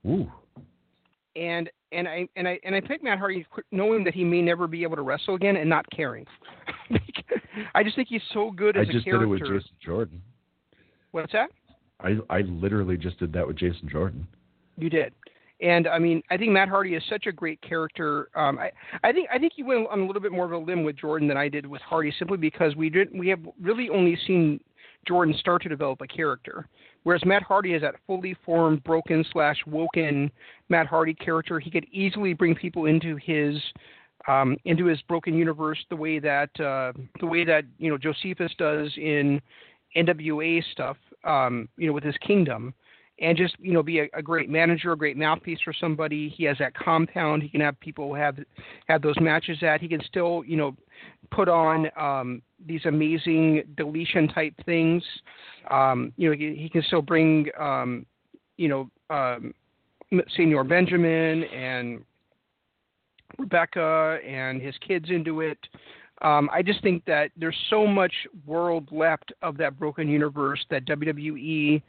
Ooh. 0.07 0.31
and 1.35 1.69
and 1.91 2.07
I 2.07 2.27
and 2.35 2.47
I 2.47 2.59
and 2.63 2.75
I 2.75 2.81
picked 2.81 3.03
Matt 3.03 3.19
Hardy 3.19 3.45
knowing 3.71 4.03
that 4.03 4.13
he 4.13 4.23
may 4.23 4.41
never 4.41 4.67
be 4.67 4.83
able 4.83 4.95
to 4.95 5.01
wrestle 5.01 5.35
again 5.35 5.57
and 5.57 5.69
not 5.69 5.85
caring. 5.91 6.25
I 7.75 7.83
just 7.83 7.95
think 7.95 8.07
he's 8.07 8.21
so 8.33 8.51
good 8.51 8.77
as 8.77 8.87
I 8.89 8.91
just 8.91 9.07
a 9.07 9.11
did 9.11 9.21
it 9.21 9.25
with. 9.25 9.39
Jason 9.41 9.63
Jordan. 9.83 10.21
What's 11.11 11.31
that? 11.33 11.49
I 11.99 12.17
I 12.29 12.41
literally 12.41 12.97
just 12.97 13.19
did 13.19 13.33
that 13.33 13.45
with 13.45 13.57
Jason 13.57 13.89
Jordan. 13.89 14.27
You 14.77 14.89
did. 14.89 15.13
And 15.61 15.87
I 15.87 15.99
mean, 15.99 16.23
I 16.29 16.37
think 16.37 16.51
Matt 16.51 16.69
Hardy 16.69 16.95
is 16.95 17.03
such 17.09 17.25
a 17.25 17.33
great 17.33 17.61
character. 17.61 18.29
Um, 18.33 18.57
I, 18.57 18.71
I 19.03 19.11
think 19.11 19.27
I 19.31 19.37
think 19.37 19.53
you 19.57 19.65
went 19.65 19.87
on 19.89 19.99
a 19.99 20.05
little 20.05 20.21
bit 20.21 20.31
more 20.31 20.45
of 20.45 20.53
a 20.53 20.57
limb 20.57 20.83
with 20.83 20.97
Jordan 20.97 21.27
than 21.27 21.35
I 21.35 21.49
did 21.49 21.65
with 21.65 21.81
Hardy, 21.81 22.13
simply 22.17 22.37
because 22.37 22.75
we 22.75 22.89
did 22.89 23.09
we 23.13 23.27
have 23.27 23.41
really 23.61 23.89
only 23.89 24.17
seen 24.25 24.61
Jordan 25.07 25.35
start 25.37 25.61
to 25.63 25.69
develop 25.69 26.01
a 26.01 26.07
character, 26.07 26.67
whereas 27.03 27.23
Matt 27.26 27.43
Hardy 27.43 27.73
is 27.73 27.81
that 27.81 27.95
fully 28.07 28.35
formed, 28.45 28.84
broken 28.84 29.26
slash 29.31 29.57
woken 29.65 30.31
Matt 30.69 30.88
Hardy 30.88 31.13
character. 31.13 31.59
He 31.59 31.71
could 31.71 31.85
easily 31.91 32.34
bring 32.34 32.55
people 32.55 32.85
into 32.85 33.15
his 33.17 33.55
um, 34.27 34.57
into 34.65 34.85
his 34.85 35.01
broken 35.03 35.34
universe 35.34 35.80
the 35.89 35.95
way 35.95 36.19
that 36.19 36.49
uh, 36.59 36.93
the 37.19 37.26
way 37.26 37.43
that 37.45 37.65
you 37.77 37.89
know 37.89 37.97
Josephus 37.97 38.51
does 38.57 38.91
in 38.97 39.41
NWA 39.95 40.63
stuff, 40.71 40.97
um, 41.23 41.67
you 41.77 41.88
know, 41.88 41.93
with 41.93 42.03
his 42.03 42.15
kingdom 42.17 42.73
and 43.21 43.37
just 43.37 43.55
you 43.59 43.73
know 43.73 43.83
be 43.83 43.99
a, 43.99 44.07
a 44.13 44.21
great 44.21 44.49
manager, 44.49 44.91
a 44.91 44.97
great 44.97 45.17
mouthpiece 45.17 45.59
for 45.63 45.73
somebody. 45.73 46.29
He 46.29 46.43
has 46.45 46.57
that 46.59 46.73
compound. 46.73 47.43
He 47.43 47.49
can 47.49 47.61
have 47.61 47.79
people 47.79 48.13
have 48.13 48.37
have 48.87 49.01
those 49.01 49.19
matches 49.19 49.57
at. 49.61 49.81
He 49.81 49.87
can 49.87 50.01
still 50.03 50.43
you 50.45 50.57
know 50.57 50.75
put 51.31 51.49
on 51.49 51.89
um, 51.97 52.41
these 52.65 52.81
amazing 52.85 53.63
deletion 53.77 54.27
type 54.27 54.53
things. 54.65 55.03
Um, 55.69 56.13
you 56.17 56.29
know 56.29 56.35
he, 56.35 56.55
he 56.55 56.69
can 56.69 56.83
still 56.83 57.01
bring 57.01 57.47
um, 57.59 58.05
you 58.57 58.67
know 58.67 58.89
um, 59.09 59.53
Señor 60.37 60.67
Benjamin 60.67 61.43
and 61.43 62.03
Rebecca 63.37 64.19
and 64.25 64.61
his 64.61 64.75
kids 64.85 65.09
into 65.09 65.41
it. 65.41 65.57
Um, 66.21 66.49
I 66.51 66.61
just 66.61 66.81
think 66.83 67.05
that 67.05 67.31
there's 67.37 67.55
so 67.69 67.87
much 67.87 68.13
world 68.45 68.89
left 68.91 69.31
of 69.41 69.55
that 69.57 69.79
broken 69.79 70.09
universe 70.09 70.65
that 70.69 70.85
WWE 70.85 71.81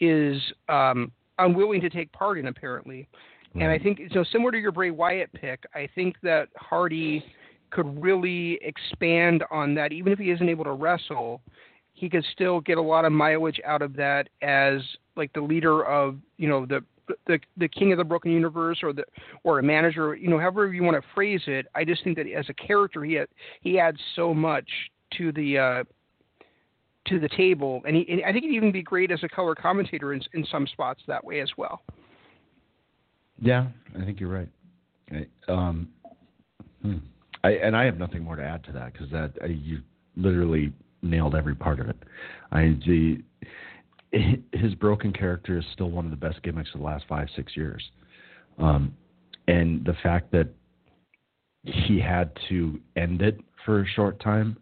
is 0.00 0.40
um, 0.68 1.10
unwilling 1.38 1.80
to 1.80 1.90
take 1.90 2.10
part 2.12 2.38
in, 2.38 2.46
apparently. 2.46 3.08
And 3.54 3.70
I 3.70 3.78
think, 3.78 4.00
so 4.12 4.24
similar 4.32 4.50
to 4.50 4.58
your 4.58 4.72
Bray 4.72 4.90
Wyatt 4.90 5.32
pick, 5.32 5.62
I 5.74 5.88
think 5.94 6.16
that 6.24 6.48
Hardy 6.56 7.24
could 7.70 8.02
really 8.02 8.58
expand 8.62 9.44
on 9.50 9.74
that. 9.74 9.92
Even 9.92 10.12
if 10.12 10.18
he 10.18 10.30
isn't 10.30 10.48
able 10.48 10.64
to 10.64 10.72
wrestle, 10.72 11.40
he 11.92 12.08
could 12.08 12.24
still 12.32 12.60
get 12.60 12.78
a 12.78 12.82
lot 12.82 13.04
of 13.04 13.12
mileage 13.12 13.60
out 13.64 13.80
of 13.80 13.94
that 13.94 14.28
as 14.42 14.80
like 15.16 15.32
the 15.34 15.40
leader 15.40 15.84
of, 15.84 16.16
you 16.36 16.48
know, 16.48 16.66
the 16.66 16.82
the 17.26 17.38
the 17.56 17.68
king 17.68 17.92
of 17.92 17.98
the 17.98 18.04
broken 18.04 18.32
universe 18.32 18.80
or 18.82 18.92
the 18.92 19.04
or 19.44 19.60
a 19.60 19.62
manager, 19.62 20.16
you 20.16 20.28
know, 20.28 20.38
however 20.38 20.72
you 20.72 20.82
want 20.82 21.00
to 21.00 21.08
phrase 21.14 21.42
it. 21.46 21.66
I 21.76 21.84
just 21.84 22.02
think 22.02 22.16
that 22.16 22.26
as 22.28 22.46
a 22.48 22.54
character, 22.54 23.04
he 23.04 23.14
had, 23.14 23.28
he 23.60 23.78
adds 23.78 23.98
so 24.16 24.34
much 24.34 24.68
to 25.18 25.30
the 25.30 25.58
uh, 25.58 25.84
to 27.06 27.20
the 27.20 27.28
table, 27.28 27.82
and, 27.86 27.96
he, 27.96 28.06
and 28.08 28.24
I 28.24 28.32
think 28.32 28.44
he'd 28.44 28.54
even 28.54 28.72
be 28.72 28.82
great 28.82 29.10
as 29.10 29.22
a 29.22 29.28
color 29.28 29.54
commentator 29.54 30.12
in, 30.12 30.22
in 30.32 30.44
some 30.50 30.66
spots 30.66 31.02
that 31.06 31.22
way 31.24 31.40
as 31.40 31.50
well. 31.56 31.82
Yeah, 33.40 33.66
I 34.00 34.04
think 34.04 34.20
you're 34.20 34.30
right. 34.30 34.48
Um, 35.48 35.88
hmm. 36.82 36.96
I, 37.42 37.50
and 37.52 37.76
I 37.76 37.84
have 37.84 37.98
nothing 37.98 38.22
more 38.22 38.36
to 38.36 38.42
add 38.42 38.64
to 38.64 38.72
that 38.72 38.92
because 38.92 39.10
that 39.10 39.32
you 39.48 39.80
literally 40.16 40.72
nailed 41.02 41.34
every 41.34 41.54
part 41.54 41.78
of 41.80 41.88
it. 41.88 41.96
I 42.52 42.76
the 42.86 43.18
his 44.52 44.74
broken 44.76 45.12
character 45.12 45.58
is 45.58 45.64
still 45.72 45.90
one 45.90 46.04
of 46.04 46.10
the 46.10 46.16
best 46.16 46.42
gimmicks 46.42 46.70
of 46.72 46.80
the 46.80 46.86
last 46.86 47.04
five 47.08 47.28
six 47.36 47.56
years, 47.56 47.82
um, 48.58 48.94
and 49.48 49.84
the 49.84 49.94
fact 50.02 50.30
that 50.32 50.48
he 51.64 52.00
had 52.00 52.30
to 52.48 52.80
end 52.96 53.22
it 53.22 53.40
for 53.64 53.82
a 53.82 53.86
short 53.86 54.20
time, 54.20 54.56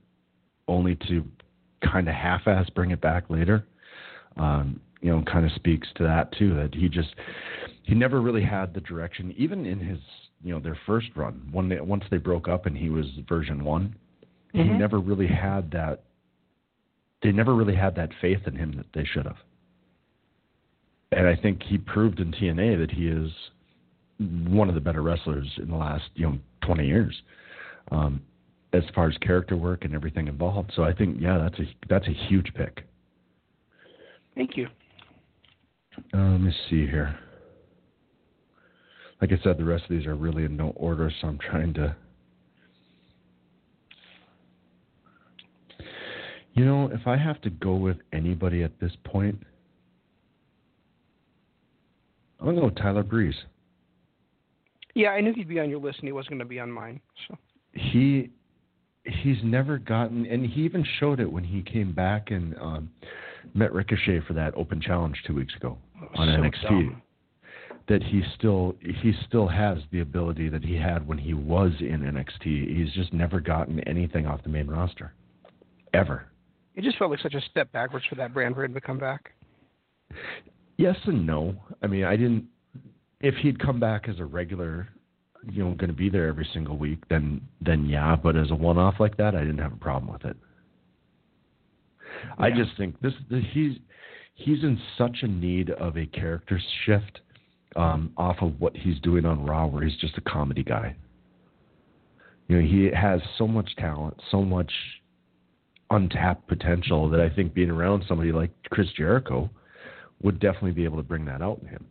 only 0.68 0.96
to 1.08 1.24
kind 1.82 2.08
of 2.08 2.14
half-ass 2.14 2.68
bring 2.70 2.90
it 2.90 3.00
back 3.00 3.28
later. 3.28 3.64
Um, 4.36 4.80
you 5.00 5.10
know, 5.10 5.22
kind 5.22 5.44
of 5.44 5.52
speaks 5.52 5.88
to 5.96 6.04
that 6.04 6.32
too. 6.38 6.54
That 6.54 6.74
he 6.74 6.88
just 6.88 7.14
he 7.82 7.94
never 7.94 8.20
really 8.20 8.42
had 8.42 8.72
the 8.72 8.80
direction, 8.80 9.34
even 9.36 9.66
in 9.66 9.78
his 9.78 9.98
you 10.42 10.54
know 10.54 10.60
their 10.60 10.78
first 10.86 11.08
run 11.14 11.48
when 11.52 11.68
they, 11.68 11.80
once 11.80 12.04
they 12.10 12.18
broke 12.18 12.48
up 12.48 12.66
and 12.66 12.76
he 12.76 12.88
was 12.88 13.06
version 13.28 13.64
one. 13.64 13.94
He 14.52 14.60
Mhm. 14.60 14.78
never 14.78 14.98
really 15.00 15.26
had 15.26 15.70
that. 15.70 16.02
They 17.22 17.32
never 17.32 17.54
really 17.54 17.74
had 17.74 17.94
that 17.96 18.12
faith 18.20 18.46
in 18.46 18.54
him 18.54 18.72
that 18.76 18.92
they 18.92 19.04
should 19.04 19.24
have. 19.24 19.38
And 21.10 21.26
I 21.26 21.34
think 21.34 21.62
he 21.62 21.78
proved 21.78 22.20
in 22.20 22.32
TNA 22.32 22.76
that 22.76 22.90
he 22.90 23.08
is 23.08 23.32
one 24.18 24.68
of 24.68 24.74
the 24.74 24.80
better 24.80 25.02
wrestlers 25.02 25.48
in 25.58 25.68
the 25.68 25.76
last 25.76 26.10
you 26.14 26.26
know 26.26 26.38
20 26.62 26.86
years. 26.86 27.22
Um, 27.90 28.22
as 28.72 28.82
far 28.94 29.08
as 29.08 29.16
character 29.18 29.56
work 29.56 29.84
and 29.84 29.94
everything 29.94 30.28
involved. 30.28 30.72
So 30.74 30.82
I 30.82 30.92
think 30.92 31.18
yeah, 31.20 31.38
that's 31.38 31.58
a 31.58 31.64
that's 31.88 32.06
a 32.08 32.12
huge 32.28 32.52
pick. 32.54 32.86
Thank 34.34 34.56
you. 34.56 34.68
Uh, 36.14 36.30
let 36.30 36.40
me 36.40 36.52
see 36.70 36.86
here. 36.86 37.18
Like 39.20 39.30
I 39.32 39.42
said, 39.44 39.58
the 39.58 39.64
rest 39.64 39.84
of 39.84 39.90
these 39.90 40.06
are 40.06 40.16
really 40.16 40.44
in 40.44 40.56
no 40.56 40.70
order, 40.70 41.12
so 41.20 41.28
I'm 41.28 41.38
trying 41.38 41.74
to. 41.74 41.94
You 46.54 46.66
know, 46.66 46.90
if 46.92 47.06
I 47.06 47.16
have 47.16 47.40
to 47.42 47.50
go 47.50 47.74
with 47.74 47.96
anybody 48.12 48.62
at 48.62 48.78
this 48.78 48.92
point, 49.04 49.42
I'm 52.40 52.46
gonna 52.46 52.60
go 52.60 52.66
with 52.66 52.76
Tyler 52.76 53.02
Breeze. 53.02 53.36
Yeah, 54.94 55.10
I 55.10 55.20
knew 55.20 55.32
he'd 55.32 55.48
be 55.48 55.60
on 55.60 55.70
your 55.70 55.80
list, 55.80 56.00
and 56.00 56.08
he 56.08 56.12
wasn't 56.12 56.32
going 56.32 56.38
to 56.40 56.44
be 56.44 56.60
on 56.60 56.70
mine. 56.70 57.00
So 57.26 57.38
he 57.72 58.30
he's 59.04 59.38
never 59.42 59.78
gotten 59.78 60.26
and 60.26 60.46
he 60.46 60.62
even 60.62 60.84
showed 61.00 61.18
it 61.20 61.30
when 61.30 61.44
he 61.44 61.62
came 61.62 61.92
back 61.92 62.30
and 62.30 62.56
um 62.60 62.90
met 63.54 63.72
Ricochet 63.72 64.20
for 64.26 64.34
that 64.34 64.54
open 64.56 64.80
challenge 64.80 65.20
two 65.26 65.34
weeks 65.34 65.54
ago 65.56 65.76
on 66.16 66.28
So 66.28 66.42
NXT. 66.42 66.62
dumb. 66.68 67.02
That 67.88 68.02
he 68.02 68.22
still 68.38 68.76
he 68.80 69.12
still 69.26 69.48
has 69.48 69.78
the 69.90 70.00
ability 70.00 70.48
that 70.50 70.64
he 70.64 70.76
had 70.76 71.06
when 71.06 71.18
he 71.18 71.34
was 71.34 71.72
in 71.80 72.00
NXT. 72.00 72.76
He's 72.76 72.92
just 72.94 73.12
never 73.12 73.40
gotten 73.40 73.80
anything 73.80 74.24
off 74.26 74.42
the 74.44 74.48
main 74.48 74.68
roster. 74.68 75.12
Ever. 75.92 76.26
it 76.76 76.84
just 76.84 76.96
felt 76.96 77.10
like 77.10 77.20
such 77.20 77.34
a 77.34 77.40
step 77.50 77.70
backwards 77.72 78.06
for 78.08 78.14
that 78.14 78.32
brand 78.32 78.54
for 78.54 78.64
him 78.64 78.72
to 78.72 78.80
come 78.80 78.98
back. 78.98 79.32
Yes 80.78 80.96
and 81.04 81.26
no. 81.26 81.54
I 81.82 81.86
mean, 81.86 82.04
I 82.04 82.16
didn't. 82.16 82.46
If 83.20 83.34
he'd 83.36 83.58
come 83.58 83.78
back 83.78 84.08
as 84.08 84.18
a 84.18 84.24
regular, 84.24 84.88
you 85.50 85.64
know, 85.64 85.74
going 85.74 85.90
to 85.90 85.96
be 85.96 86.08
there 86.08 86.28
every 86.28 86.48
single 86.52 86.76
week, 86.76 87.02
then 87.08 87.40
then 87.60 87.86
yeah. 87.86 88.16
But 88.16 88.36
as 88.36 88.50
a 88.50 88.54
one-off 88.54 88.94
like 89.00 89.16
that, 89.16 89.34
I 89.34 89.40
didn't 89.40 89.58
have 89.58 89.72
a 89.72 89.76
problem 89.76 90.12
with 90.12 90.24
it. 90.24 90.36
I 92.38 92.50
just 92.50 92.76
think 92.76 93.00
this 93.00 93.12
the, 93.30 93.40
he's 93.52 93.78
he's 94.34 94.62
in 94.62 94.80
such 94.96 95.18
a 95.22 95.26
need 95.26 95.70
of 95.70 95.96
a 95.96 96.06
character 96.06 96.60
shift 96.84 97.20
um, 97.76 98.12
off 98.16 98.36
of 98.40 98.60
what 98.60 98.76
he's 98.76 98.98
doing 99.00 99.24
on 99.24 99.44
Raw, 99.44 99.66
where 99.66 99.82
he's 99.82 99.98
just 99.98 100.16
a 100.18 100.20
comedy 100.20 100.62
guy. 100.62 100.94
You 102.48 102.60
know, 102.60 102.68
he 102.68 102.90
has 102.94 103.20
so 103.38 103.46
much 103.46 103.74
talent, 103.76 104.20
so 104.30 104.42
much 104.42 104.70
untapped 105.90 106.48
potential 106.48 107.08
that 107.10 107.20
I 107.20 107.28
think 107.28 107.54
being 107.54 107.70
around 107.70 108.04
somebody 108.08 108.32
like 108.32 108.50
Chris 108.70 108.88
Jericho 108.96 109.50
would 110.22 110.40
definitely 110.40 110.72
be 110.72 110.84
able 110.84 110.96
to 110.96 111.02
bring 111.02 111.24
that 111.26 111.42
out 111.42 111.60
in 111.62 111.68
him. 111.68 111.86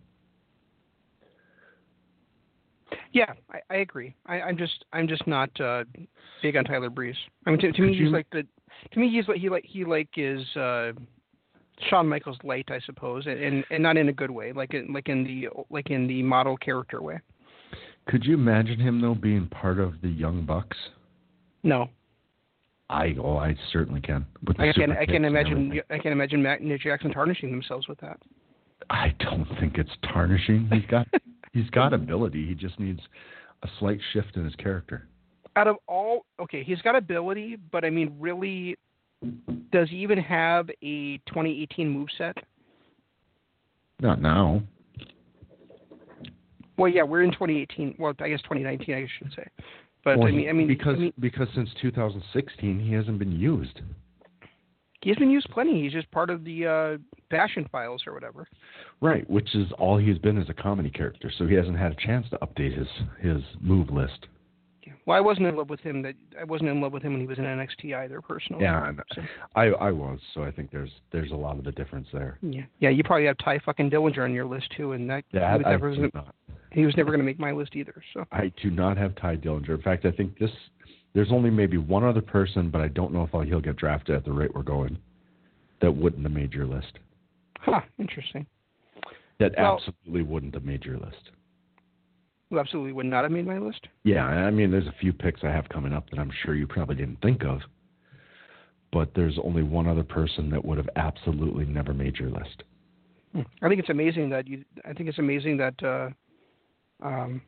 Yeah, 3.13 3.33
I, 3.51 3.59
I 3.69 3.77
agree. 3.77 4.15
I, 4.25 4.41
I'm 4.41 4.57
just 4.57 4.85
I'm 4.93 5.07
just 5.07 5.25
not 5.27 5.49
uh, 5.59 5.83
big 6.41 6.55
on 6.55 6.63
Tyler 6.63 6.89
Breeze. 6.89 7.15
I 7.45 7.51
mean, 7.51 7.59
to, 7.59 7.71
to 7.71 7.81
me, 7.81 7.97
he's 7.97 8.11
like 8.11 8.27
the 8.31 8.45
to 8.91 8.99
me 8.99 9.09
he's 9.09 9.27
like 9.27 9.37
he 9.37 9.49
like 9.49 9.65
he 9.67 9.83
like 9.83 10.09
is 10.15 10.43
uh, 10.55 10.93
Shawn 11.89 12.07
Michaels 12.07 12.37
light, 12.43 12.69
I 12.69 12.79
suppose, 12.85 13.25
and, 13.25 13.39
and 13.39 13.65
and 13.69 13.83
not 13.83 13.97
in 13.97 14.09
a 14.09 14.13
good 14.13 14.31
way, 14.31 14.53
like 14.53 14.73
in 14.73 14.93
like 14.93 15.09
in 15.09 15.23
the 15.23 15.49
like 15.69 15.89
in 15.89 16.07
the 16.07 16.23
model 16.23 16.57
character 16.57 17.01
way. 17.01 17.19
Could 18.07 18.25
you 18.25 18.33
imagine 18.33 18.79
him 18.79 19.01
though 19.01 19.15
being 19.15 19.47
part 19.47 19.79
of 19.79 20.01
the 20.01 20.09
Young 20.09 20.45
Bucks? 20.45 20.77
No, 21.63 21.89
I 22.89 23.15
oh 23.21 23.37
I 23.37 23.55
certainly 23.71 24.01
can. 24.01 24.25
With 24.45 24.57
the 24.57 24.69
I 24.69 24.73
can 24.73 24.91
I 24.91 25.05
can 25.05 25.25
imagine. 25.25 25.81
I 25.89 25.97
can 25.97 26.11
imagine 26.11 26.41
Matt 26.41 26.59
and 26.59 26.69
Nick 26.69 26.81
Jackson 26.81 27.11
tarnishing 27.11 27.51
themselves 27.51 27.87
with 27.87 27.99
that. 27.99 28.19
I 28.89 29.13
don't 29.19 29.47
think 29.59 29.77
it's 29.77 29.91
tarnishing. 30.13 30.69
He's 30.71 30.85
got 30.89 31.07
he's 31.53 31.69
got 31.69 31.93
ability. 31.93 32.47
He 32.47 32.55
just 32.55 32.79
needs 32.79 32.99
a 33.63 33.67
slight 33.79 33.99
shift 34.13 34.35
in 34.35 34.45
his 34.45 34.55
character. 34.55 35.07
Out 35.55 35.67
of 35.67 35.77
all, 35.87 36.25
okay, 36.39 36.63
he's 36.63 36.81
got 36.81 36.95
ability, 36.95 37.57
but 37.71 37.83
I 37.83 37.89
mean, 37.89 38.15
really, 38.19 38.77
does 39.71 39.89
he 39.89 39.97
even 39.97 40.17
have 40.17 40.69
a 40.81 41.17
2018 41.27 41.93
moveset? 41.93 42.33
Not 43.99 44.21
now. 44.21 44.63
Well, 46.77 46.91
yeah, 46.91 47.03
we're 47.03 47.23
in 47.23 47.31
2018. 47.31 47.95
Well, 47.99 48.13
I 48.19 48.29
guess 48.29 48.41
2019, 48.41 48.95
I 48.95 49.07
should 49.19 49.33
say. 49.35 49.45
But 50.03 50.17
Well, 50.17 50.29
I 50.29 50.31
mean, 50.31 50.49
I 50.49 50.53
mean, 50.53 50.67
because 50.67 50.95
I 50.95 50.99
mean, 50.99 51.13
because 51.19 51.47
since 51.53 51.69
2016 51.81 52.79
he 52.79 52.93
hasn't 52.93 53.19
been 53.19 53.31
used. 53.31 53.81
He's 55.01 55.15
been 55.15 55.31
used 55.31 55.49
plenty. 55.49 55.81
He's 55.83 55.93
just 55.93 56.09
part 56.11 56.29
of 56.29 56.43
the 56.43 56.67
uh, 56.67 56.97
Fashion 57.29 57.67
Files 57.71 58.03
or 58.05 58.13
whatever. 58.13 58.47
Right, 59.01 59.27
which 59.29 59.55
is 59.55 59.67
all 59.79 59.97
he's 59.97 60.19
been 60.19 60.37
as 60.37 60.49
a 60.49 60.53
comedy 60.53 60.89
character, 60.91 61.31
so 61.37 61.47
he 61.47 61.55
hasn't 61.55 61.77
had 61.77 61.91
a 61.91 61.95
chance 61.95 62.27
to 62.29 62.37
update 62.39 62.77
his 62.77 62.87
his 63.19 63.41
move 63.59 63.89
list. 63.89 64.27
Yeah. 64.85 64.93
Well, 65.05 65.17
I 65.17 65.21
wasn't 65.21 65.47
in 65.47 65.55
love 65.55 65.69
with 65.69 65.79
him. 65.79 66.01
That 66.03 66.13
I 66.39 66.43
wasn't 66.43 66.69
in 66.69 66.81
love 66.81 66.91
with 66.93 67.01
him 67.03 67.13
when 67.13 67.21
he 67.21 67.27
was 67.27 67.37
in 67.39 67.45
NXT 67.45 67.95
either, 67.95 68.21
personally. 68.21 68.63
Yeah, 68.63 68.91
So, 69.15 69.21
I 69.55 69.65
I 69.67 69.91
was, 69.91 70.19
so 70.33 70.43
I 70.43 70.51
think 70.51 70.71
there's 70.71 70.91
there's 71.11 71.31
a 71.31 71.35
lot 71.35 71.57
of 71.57 71.63
the 71.63 71.71
difference 71.71 72.07
there. 72.13 72.37
yeah. 72.41 72.63
Yeah. 72.79 72.89
You 72.89 73.03
probably 73.03 73.25
have 73.25 73.37
Tye 73.39 73.59
fucking 73.65 73.89
Dillinger 73.89 74.23
on 74.23 74.33
your 74.33 74.45
list 74.45 74.67
too, 74.77 74.91
and 74.93 75.09
that 75.09 75.23
Yeah, 75.31 75.51
he 75.51 75.57
was 75.57 75.65
I, 75.65 75.69
I 75.69 75.71
never 75.71 75.95
not. 76.13 76.35
he 76.71 76.85
was 76.85 76.95
never 76.95 77.09
going 77.09 77.19
to 77.19 77.25
make 77.25 77.39
my 77.39 77.51
list 77.51 77.75
either. 77.75 78.03
So. 78.13 78.25
I 78.31 78.51
do 78.61 78.69
not 78.69 78.97
have 78.97 79.15
Tye 79.15 79.35
Dillinger. 79.37 79.69
In 79.69 79.81
fact, 79.81 80.05
I 80.05 80.11
think 80.11 80.37
this 80.37 80.51
there's 81.13 81.31
only 81.31 81.49
maybe 81.49 81.77
one 81.77 82.03
other 82.03 82.21
person, 82.21 82.69
but 82.69 82.81
I 82.81 82.87
don't 82.87 83.13
know 83.13 83.23
if 83.31 83.47
he'll 83.47 83.59
get 83.61 83.75
drafted 83.75 84.15
at 84.15 84.25
the 84.25 84.31
rate 84.31 84.53
we're 84.55 84.63
going. 84.63 84.97
That 85.81 85.91
wouldn't 85.91 86.23
have 86.23 86.31
made 86.31 86.53
your 86.53 86.65
list. 86.65 86.99
Huh. 87.59 87.81
Interesting. 87.97 88.45
That 89.39 89.53
Well- 89.57 89.75
absolutely 89.75 90.21
wouldn't 90.23 90.53
have 90.53 90.63
made 90.63 90.85
your 90.85 90.97
list. 90.97 91.31
Who 92.49 92.59
absolutely 92.59 92.91
would 92.91 93.05
not 93.05 93.23
have 93.23 93.31
made 93.31 93.45
my 93.47 93.57
list. 93.57 93.87
Yeah, 94.03 94.25
I 94.25 94.51
mean, 94.51 94.71
there's 94.71 94.87
a 94.87 94.91
few 94.99 95.13
picks 95.13 95.43
I 95.43 95.51
have 95.51 95.69
coming 95.69 95.93
up 95.93 96.09
that 96.09 96.19
I'm 96.19 96.31
sure 96.43 96.53
you 96.53 96.67
probably 96.67 96.95
didn't 96.95 97.21
think 97.21 97.43
of, 97.45 97.61
but 98.91 99.13
there's 99.13 99.39
only 99.39 99.63
one 99.63 99.87
other 99.87 100.03
person 100.03 100.49
that 100.49 100.63
would 100.65 100.77
have 100.77 100.89
absolutely 100.97 101.65
never 101.65 101.93
made 101.93 102.17
your 102.17 102.29
list. 102.29 102.63
Hmm. 103.31 103.43
I 103.61 103.69
think 103.69 103.79
it's 103.79 103.89
amazing 103.89 104.29
that 104.31 104.47
you. 104.49 104.65
I 104.83 104.91
think 104.93 105.07
it's 105.07 105.17
amazing 105.19 105.55
that. 105.57 105.81
uh 105.81 106.09
um 107.01 107.41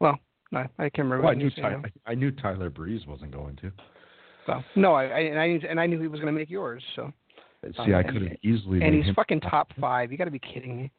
Well, 0.00 0.18
no, 0.50 0.60
I 0.78 0.88
can't 0.88 0.98
remember. 1.08 1.22
Well, 1.22 1.30
I 1.32 1.34
knew 1.34 1.44
you 1.54 1.62
Ty- 1.62 1.82
I, 2.06 2.12
I 2.12 2.14
knew 2.14 2.30
Tyler 2.30 2.70
Breeze 2.70 3.06
wasn't 3.06 3.32
going 3.32 3.56
to. 3.56 3.72
No, 4.76 4.94
I, 4.94 5.04
I 5.04 5.18
and 5.20 5.38
I 5.38 5.46
knew- 5.48 5.60
and 5.68 5.78
I 5.80 5.86
knew 5.86 6.00
he 6.00 6.08
was 6.08 6.20
going 6.20 6.32
to 6.32 6.38
make 6.38 6.48
yours. 6.50 6.82
So. 6.96 7.12
See, 7.84 7.92
I 7.92 8.00
and- 8.00 8.08
could 8.08 8.22
have 8.22 8.36
easily 8.42 8.80
And 8.80 8.92
made 8.92 8.94
he's 8.94 9.06
him. 9.06 9.14
fucking 9.14 9.40
top 9.40 9.72
five. 9.80 10.10
You 10.12 10.16
got 10.18 10.24
to 10.24 10.30
be 10.30 10.38
kidding 10.38 10.76
me. 10.76 10.90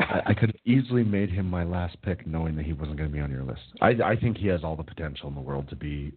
I, 0.00 0.20
I 0.26 0.34
could 0.34 0.50
have 0.50 0.60
easily 0.64 1.02
made 1.04 1.30
him 1.30 1.48
my 1.48 1.64
last 1.64 2.00
pick, 2.02 2.26
knowing 2.26 2.54
that 2.56 2.64
he 2.66 2.72
wasn't 2.72 2.98
going 2.98 3.08
to 3.10 3.14
be 3.14 3.20
on 3.20 3.30
your 3.30 3.42
list. 3.44 3.60
I, 3.80 3.88
I 4.04 4.16
think 4.16 4.36
he 4.36 4.46
has 4.48 4.62
all 4.62 4.76
the 4.76 4.82
potential 4.84 5.28
in 5.28 5.34
the 5.34 5.40
world 5.40 5.68
to 5.70 5.76
be 5.76 6.12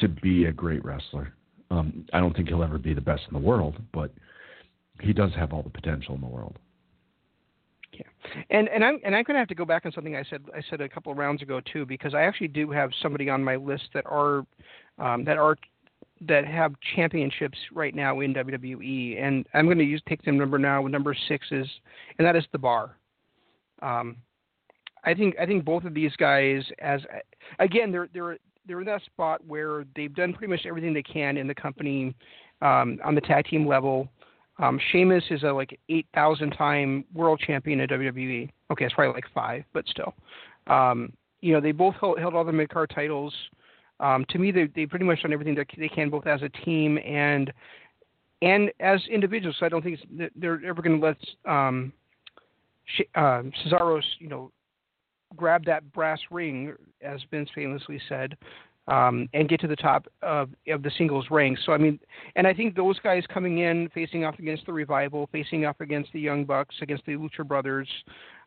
to 0.00 0.08
be 0.08 0.46
a 0.46 0.52
great 0.52 0.84
wrestler. 0.84 1.34
Um, 1.70 2.06
I 2.12 2.20
don't 2.20 2.34
think 2.34 2.48
he'll 2.48 2.62
ever 2.62 2.78
be 2.78 2.94
the 2.94 3.00
best 3.00 3.22
in 3.28 3.34
the 3.34 3.46
world, 3.46 3.76
but 3.92 4.12
he 5.00 5.12
does 5.12 5.32
have 5.36 5.52
all 5.52 5.62
the 5.62 5.70
potential 5.70 6.14
in 6.14 6.20
the 6.20 6.26
world. 6.26 6.58
And 8.50 8.68
and 8.68 8.84
I'm 8.84 8.98
and 9.04 9.14
I'm 9.14 9.24
going 9.24 9.34
to 9.34 9.40
have 9.40 9.48
to 9.48 9.54
go 9.54 9.64
back 9.64 9.84
on 9.84 9.92
something 9.92 10.16
I 10.16 10.24
said 10.28 10.42
I 10.54 10.62
said 10.70 10.80
a 10.80 10.88
couple 10.88 11.10
of 11.10 11.18
rounds 11.18 11.42
ago 11.42 11.60
too 11.72 11.84
because 11.84 12.14
I 12.14 12.22
actually 12.22 12.48
do 12.48 12.70
have 12.70 12.90
somebody 13.02 13.28
on 13.28 13.42
my 13.42 13.56
list 13.56 13.84
that 13.94 14.04
are 14.06 14.44
um, 14.98 15.24
that 15.24 15.38
are 15.38 15.56
that 16.28 16.46
have 16.46 16.74
championships 16.94 17.58
right 17.72 17.94
now 17.94 18.20
in 18.20 18.32
WWE, 18.32 19.20
and 19.20 19.46
I'm 19.54 19.66
going 19.66 19.78
to 19.78 19.84
use 19.84 20.02
take 20.08 20.22
them 20.22 20.38
number 20.38 20.58
now. 20.58 20.86
Number 20.86 21.16
six 21.28 21.46
is, 21.50 21.66
and 22.18 22.26
that 22.26 22.36
is 22.36 22.44
the 22.52 22.58
Bar. 22.58 22.96
Um, 23.80 24.16
I 25.04 25.14
think 25.14 25.34
I 25.40 25.46
think 25.46 25.64
both 25.64 25.84
of 25.84 25.94
these 25.94 26.14
guys, 26.16 26.62
as 26.78 27.00
again, 27.58 27.90
they're 27.90 28.08
they're 28.14 28.38
they're 28.66 28.80
in 28.80 28.86
that 28.86 29.02
spot 29.04 29.44
where 29.46 29.84
they've 29.96 30.14
done 30.14 30.32
pretty 30.32 30.50
much 30.50 30.66
everything 30.66 30.94
they 30.94 31.02
can 31.02 31.36
in 31.36 31.48
the 31.48 31.54
company 31.54 32.14
um, 32.60 33.00
on 33.04 33.14
the 33.14 33.20
tag 33.20 33.46
team 33.46 33.66
level. 33.66 34.08
Um, 34.58 34.78
Sheamus 34.90 35.24
is 35.30 35.42
a 35.42 35.52
like 35.52 35.78
8,000 35.88 36.50
time 36.50 37.04
world 37.14 37.40
champion 37.44 37.80
at 37.80 37.90
WWE. 37.90 38.50
Okay, 38.70 38.84
it's 38.84 38.94
probably 38.94 39.14
like 39.14 39.24
five, 39.34 39.64
but 39.72 39.86
still. 39.88 40.14
Um, 40.66 41.12
you 41.40 41.52
know, 41.52 41.60
they 41.60 41.72
both 41.72 41.94
held, 42.00 42.18
held 42.18 42.34
all 42.34 42.44
the 42.44 42.52
mid 42.52 42.68
card 42.68 42.90
titles. 42.94 43.34
Um, 44.00 44.24
to 44.30 44.38
me, 44.38 44.50
they 44.50 44.66
they 44.74 44.86
pretty 44.86 45.04
much 45.04 45.22
done 45.22 45.32
everything 45.32 45.54
that 45.56 45.66
they 45.76 45.88
can, 45.88 46.10
both 46.10 46.26
as 46.26 46.42
a 46.42 46.48
team 46.48 46.98
and 46.98 47.52
and 48.42 48.70
as 48.80 49.00
individuals. 49.10 49.56
So 49.58 49.66
I 49.66 49.68
don't 49.68 49.82
think 49.82 50.00
they're 50.36 50.64
ever 50.64 50.82
going 50.82 51.00
to 51.00 51.06
let 51.06 51.16
um, 51.52 51.92
uh, 53.14 53.42
Cesaro's 53.64 54.04
you 54.18 54.28
know 54.28 54.50
grab 55.36 55.64
that 55.64 55.92
brass 55.92 56.20
ring, 56.30 56.74
as 57.00 57.20
Vince 57.30 57.48
famously 57.54 58.00
said, 58.08 58.36
um, 58.88 59.28
and 59.32 59.48
get 59.48 59.60
to 59.60 59.68
the 59.68 59.76
top 59.76 60.06
of, 60.22 60.50
of 60.68 60.82
the 60.82 60.90
singles 60.98 61.26
ranks. 61.30 61.60
So 61.64 61.72
I 61.72 61.78
mean, 61.78 61.98
and 62.36 62.46
I 62.46 62.54
think 62.54 62.74
those 62.74 62.98
guys 63.00 63.24
coming 63.32 63.58
in, 63.58 63.88
facing 63.94 64.24
off 64.24 64.38
against 64.38 64.66
the 64.66 64.72
Revival, 64.72 65.28
facing 65.32 65.66
off 65.66 65.80
against 65.80 66.12
the 66.12 66.20
Young 66.20 66.44
Bucks, 66.44 66.74
against 66.82 67.06
the 67.06 67.12
Lucha 67.12 67.46
Brothers, 67.46 67.88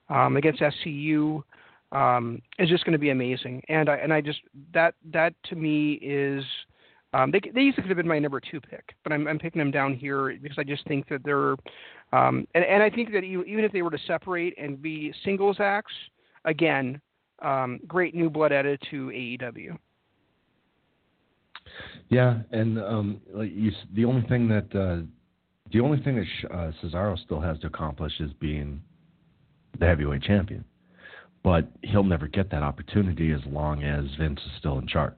um, 0.09 0.37
against 0.37 0.61
SCU, 0.61 1.41
um, 1.91 2.41
is 2.59 2.69
just 2.69 2.83
going 2.83 2.93
to 2.93 2.99
be 2.99 3.09
amazing. 3.09 3.63
And 3.69 3.89
I 3.89 3.95
and 3.95 4.11
I 4.13 4.21
just 4.21 4.39
that 4.73 4.95
that 5.11 5.33
to 5.45 5.55
me 5.55 5.93
is. 6.01 6.43
Um, 7.13 7.31
they 7.31 7.39
they 7.39 7.61
easily 7.61 7.83
could 7.83 7.87
have 7.91 7.95
been 7.95 8.09
my 8.09 8.19
number 8.19 8.41
two 8.41 8.59
pick, 8.59 8.93
but 9.05 9.13
I'm 9.13 9.25
I'm 9.25 9.39
picking 9.39 9.59
them 9.59 9.71
down 9.71 9.93
here 9.93 10.37
because 10.41 10.57
I 10.59 10.65
just 10.65 10.85
think 10.85 11.07
that 11.07 11.23
they're, 11.23 11.51
um, 12.11 12.45
and 12.53 12.65
and 12.65 12.83
I 12.83 12.89
think 12.89 13.13
that 13.13 13.23
even 13.23 13.63
if 13.63 13.71
they 13.71 13.83
were 13.83 13.91
to 13.91 13.97
separate 14.05 14.53
and 14.57 14.81
be 14.81 15.13
singles 15.23 15.55
acts, 15.61 15.93
again, 16.43 16.99
um, 17.41 17.79
great 17.87 18.15
new 18.15 18.29
blood 18.29 18.51
added 18.51 18.81
to 18.91 19.07
AEW. 19.07 19.77
Yeah, 22.09 22.39
and 22.51 22.79
um, 22.79 23.21
like 23.33 23.51
you, 23.53 23.71
the 23.93 24.05
only 24.05 24.27
thing 24.27 24.47
that 24.49 24.75
uh, 24.75 25.05
the 25.71 25.79
only 25.79 26.01
thing 26.03 26.15
that 26.15 26.53
uh, 26.53 26.71
Cesaro 26.81 27.17
still 27.23 27.41
has 27.41 27.59
to 27.59 27.67
accomplish 27.67 28.13
is 28.19 28.31
being 28.39 28.81
the 29.79 29.85
heavyweight 29.85 30.21
champion. 30.21 30.63
But 31.43 31.67
he'll 31.83 32.03
never 32.03 32.27
get 32.27 32.49
that 32.51 32.63
opportunity 32.63 33.31
as 33.31 33.41
long 33.45 33.83
as 33.83 34.05
Vince 34.17 34.39
is 34.39 34.51
still 34.57 34.79
in 34.79 34.87
charge. 34.87 35.17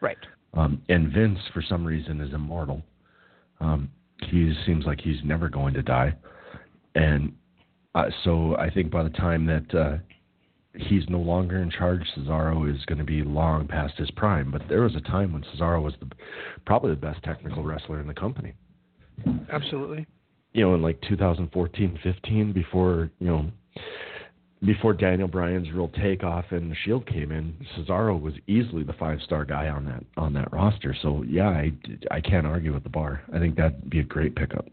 Right. 0.00 0.18
Um, 0.54 0.82
and 0.88 1.12
Vince, 1.12 1.38
for 1.52 1.62
some 1.62 1.84
reason, 1.84 2.20
is 2.20 2.32
immortal. 2.34 2.82
Um, 3.60 3.90
he 4.30 4.52
seems 4.66 4.84
like 4.84 5.00
he's 5.00 5.22
never 5.24 5.48
going 5.48 5.74
to 5.74 5.82
die. 5.82 6.14
And 6.94 7.32
uh, 7.94 8.06
so 8.24 8.56
I 8.56 8.70
think 8.70 8.90
by 8.90 9.02
the 9.04 9.10
time 9.10 9.46
that 9.46 9.74
uh, 9.74 9.96
he's 10.74 11.08
no 11.08 11.18
longer 11.18 11.58
in 11.58 11.70
charge, 11.70 12.02
Cesaro 12.16 12.72
is 12.72 12.84
going 12.86 12.98
to 12.98 13.04
be 13.04 13.22
long 13.22 13.66
past 13.66 13.94
his 13.96 14.10
prime. 14.12 14.50
But 14.50 14.62
there 14.68 14.82
was 14.82 14.94
a 14.94 15.00
time 15.00 15.32
when 15.32 15.42
Cesaro 15.42 15.82
was 15.82 15.94
the, 16.00 16.08
probably 16.66 16.90
the 16.90 16.96
best 16.96 17.22
technical 17.22 17.62
wrestler 17.62 18.00
in 18.00 18.06
the 18.06 18.14
company. 18.14 18.54
Absolutely. 19.52 20.06
You 20.52 20.62
know, 20.62 20.74
in 20.74 20.82
like 20.82 21.00
2014, 21.02 21.98
15, 22.02 22.52
before 22.52 23.10
you 23.18 23.26
know, 23.26 23.50
before 24.64 24.92
Daniel 24.92 25.28
Bryan's 25.28 25.70
real 25.72 25.88
takeoff 25.88 26.44
and 26.50 26.70
the 26.70 26.76
Shield 26.84 27.06
came 27.06 27.32
in, 27.32 27.54
Cesaro 27.76 28.20
was 28.20 28.34
easily 28.46 28.82
the 28.82 28.92
five 28.94 29.20
star 29.22 29.44
guy 29.44 29.68
on 29.68 29.84
that 29.86 30.04
on 30.16 30.32
that 30.34 30.52
roster. 30.52 30.94
So 31.02 31.22
yeah, 31.26 31.48
I, 31.48 31.72
I 32.10 32.20
can't 32.20 32.46
argue 32.46 32.74
with 32.74 32.82
the 32.82 32.90
bar. 32.90 33.22
I 33.32 33.38
think 33.38 33.56
that'd 33.56 33.88
be 33.88 34.00
a 34.00 34.04
great 34.04 34.34
pickup. 34.34 34.66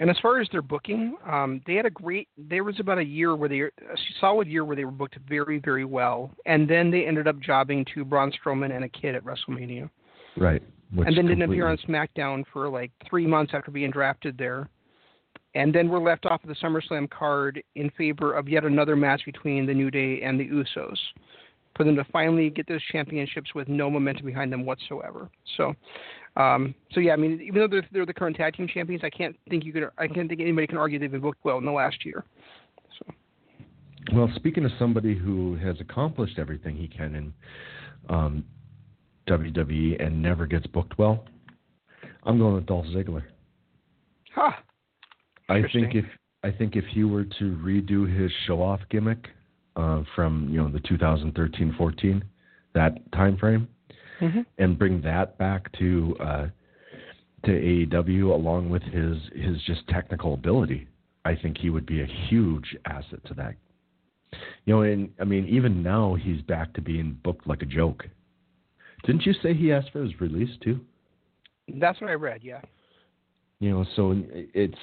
And 0.00 0.08
as 0.08 0.16
far 0.22 0.40
as 0.40 0.48
their 0.50 0.62
booking, 0.62 1.14
um, 1.30 1.60
they 1.66 1.74
had 1.74 1.84
a 1.84 1.90
great. 1.90 2.26
There 2.38 2.64
was 2.64 2.80
about 2.80 2.96
a 2.96 3.04
year 3.04 3.36
where 3.36 3.50
they, 3.50 3.60
a 3.60 3.70
solid 4.18 4.48
year 4.48 4.64
where 4.64 4.74
they 4.74 4.86
were 4.86 4.90
booked 4.90 5.18
very, 5.28 5.58
very 5.58 5.84
well, 5.84 6.30
and 6.46 6.68
then 6.68 6.90
they 6.90 7.06
ended 7.06 7.28
up 7.28 7.38
jobbing 7.38 7.84
to 7.94 8.04
Braun 8.04 8.32
Strowman 8.32 8.74
and 8.74 8.82
a 8.82 8.88
kid 8.88 9.14
at 9.14 9.22
WrestleMania, 9.24 9.90
Right. 10.38 10.62
And 10.96 11.16
then 11.16 11.26
didn't 11.26 11.42
appear 11.42 11.68
on 11.68 11.76
SmackDown 11.86 12.44
for 12.52 12.68
like 12.68 12.90
three 13.08 13.26
months 13.26 13.52
after 13.54 13.70
being 13.70 13.90
drafted 13.90 14.38
there, 14.38 14.70
and 15.54 15.72
then 15.72 15.88
were 15.90 16.00
left 16.00 16.24
off 16.24 16.42
of 16.42 16.48
the 16.48 16.56
SummerSlam 16.56 17.08
card 17.10 17.62
in 17.76 17.90
favor 17.90 18.32
of 18.32 18.48
yet 18.48 18.64
another 18.64 18.96
match 18.96 19.22
between 19.26 19.66
the 19.66 19.74
New 19.74 19.90
Day 19.90 20.22
and 20.22 20.40
the 20.40 20.48
Usos, 20.48 20.96
for 21.76 21.84
them 21.84 21.94
to 21.94 22.04
finally 22.04 22.48
get 22.48 22.66
those 22.66 22.82
championships 22.90 23.54
with 23.54 23.68
no 23.68 23.90
momentum 23.90 24.24
behind 24.24 24.50
them 24.50 24.64
whatsoever. 24.64 25.28
So. 25.58 25.74
Um, 26.36 26.74
so 26.92 27.00
yeah, 27.00 27.12
I 27.12 27.16
mean, 27.16 27.40
even 27.42 27.60
though 27.60 27.68
they're, 27.68 27.86
they're 27.92 28.06
the 28.06 28.14
current 28.14 28.36
tag 28.36 28.54
team 28.54 28.68
champions, 28.72 29.02
I 29.04 29.10
can't 29.10 29.36
think 29.48 29.64
you 29.64 29.72
could, 29.72 29.90
I 29.98 30.06
can't 30.06 30.28
think 30.28 30.40
anybody 30.40 30.66
can 30.66 30.78
argue 30.78 30.98
they've 30.98 31.10
been 31.10 31.20
booked 31.20 31.44
well 31.44 31.58
in 31.58 31.64
the 31.64 31.72
last 31.72 32.04
year. 32.04 32.24
So 32.98 33.12
Well, 34.14 34.30
speaking 34.36 34.64
of 34.64 34.70
somebody 34.78 35.14
who 35.14 35.56
has 35.56 35.76
accomplished 35.80 36.38
everything 36.38 36.76
he 36.76 36.88
can 36.88 37.14
in 37.14 37.32
um, 38.08 38.44
WWE 39.28 40.04
and 40.04 40.22
never 40.22 40.46
gets 40.46 40.66
booked 40.68 40.98
well, 40.98 41.24
I'm 42.24 42.38
going 42.38 42.54
with 42.54 42.66
Dolph 42.66 42.86
Ziggler. 42.86 43.22
huh. 44.34 44.52
I 45.48 45.62
think 45.72 45.96
if 45.96 46.04
I 46.42 46.50
think 46.50 46.76
if 46.76 46.84
he 46.86 47.04
were 47.04 47.24
to 47.24 47.58
redo 47.62 48.08
his 48.08 48.30
show 48.46 48.62
off 48.62 48.80
gimmick 48.88 49.26
uh, 49.76 50.02
from 50.14 50.48
you 50.48 50.58
know 50.58 50.70
the 50.70 50.78
2013-14 50.78 52.22
that 52.74 53.12
time 53.12 53.36
frame 53.36 53.68
hmm 54.20 54.40
and 54.58 54.78
bring 54.78 55.00
that 55.02 55.38
back 55.38 55.72
to 55.78 56.16
uh, 56.20 56.46
to 57.44 57.50
AEW 57.50 58.32
along 58.32 58.70
with 58.70 58.82
his 58.82 59.16
his 59.34 59.60
just 59.66 59.86
technical 59.88 60.34
ability, 60.34 60.86
I 61.24 61.34
think 61.34 61.58
he 61.58 61.70
would 61.70 61.86
be 61.86 62.02
a 62.02 62.06
huge 62.06 62.76
asset 62.84 63.24
to 63.26 63.34
that. 63.34 63.54
You 64.64 64.74
know, 64.74 64.82
and 64.82 65.10
I 65.20 65.24
mean, 65.24 65.46
even 65.48 65.82
now 65.82 66.14
he's 66.14 66.42
back 66.42 66.72
to 66.74 66.80
being 66.80 67.18
booked 67.24 67.46
like 67.46 67.62
a 67.62 67.66
joke. 67.66 68.04
Didn't 69.04 69.24
you 69.24 69.32
say 69.42 69.54
he 69.54 69.72
asked 69.72 69.90
for 69.92 70.02
his 70.02 70.20
release 70.20 70.56
too? 70.62 70.80
That's 71.66 72.00
what 72.00 72.10
I 72.10 72.14
read. 72.14 72.40
Yeah. 72.42 72.60
You 73.58 73.70
know, 73.70 73.84
so 73.96 74.14
it's. 74.32 74.78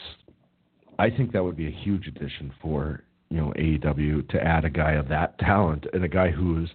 I 1.00 1.12
think 1.12 1.32
that 1.34 1.44
would 1.44 1.58
be 1.58 1.68
a 1.68 1.72
huge 1.72 2.08
addition 2.08 2.52
for 2.62 3.04
you 3.30 3.38
know 3.38 3.54
AEW 3.58 4.28
to 4.30 4.44
add 4.44 4.66
a 4.66 4.70
guy 4.70 4.94
of 4.94 5.08
that 5.10 5.38
talent 5.40 5.86
and 5.94 6.04
a 6.04 6.08
guy 6.08 6.32
who's 6.32 6.70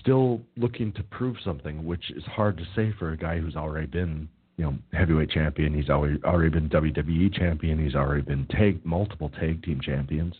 still 0.00 0.40
looking 0.56 0.92
to 0.92 1.02
prove 1.04 1.36
something, 1.44 1.84
which 1.84 2.10
is 2.10 2.24
hard 2.24 2.56
to 2.58 2.64
say 2.76 2.92
for 2.98 3.12
a 3.12 3.16
guy 3.16 3.38
who's 3.38 3.56
already 3.56 3.86
been 3.86 4.28
you 4.56 4.64
know 4.64 4.74
heavyweight 4.92 5.30
champion. 5.30 5.74
He's 5.74 5.88
already 5.88 6.18
already 6.22 6.50
been 6.50 6.68
WWE 6.68 7.34
champion. 7.34 7.82
He's 7.82 7.94
already 7.94 8.22
been 8.22 8.46
tag 8.46 8.84
multiple 8.84 9.30
tag 9.30 9.62
team 9.62 9.80
champions, 9.80 10.34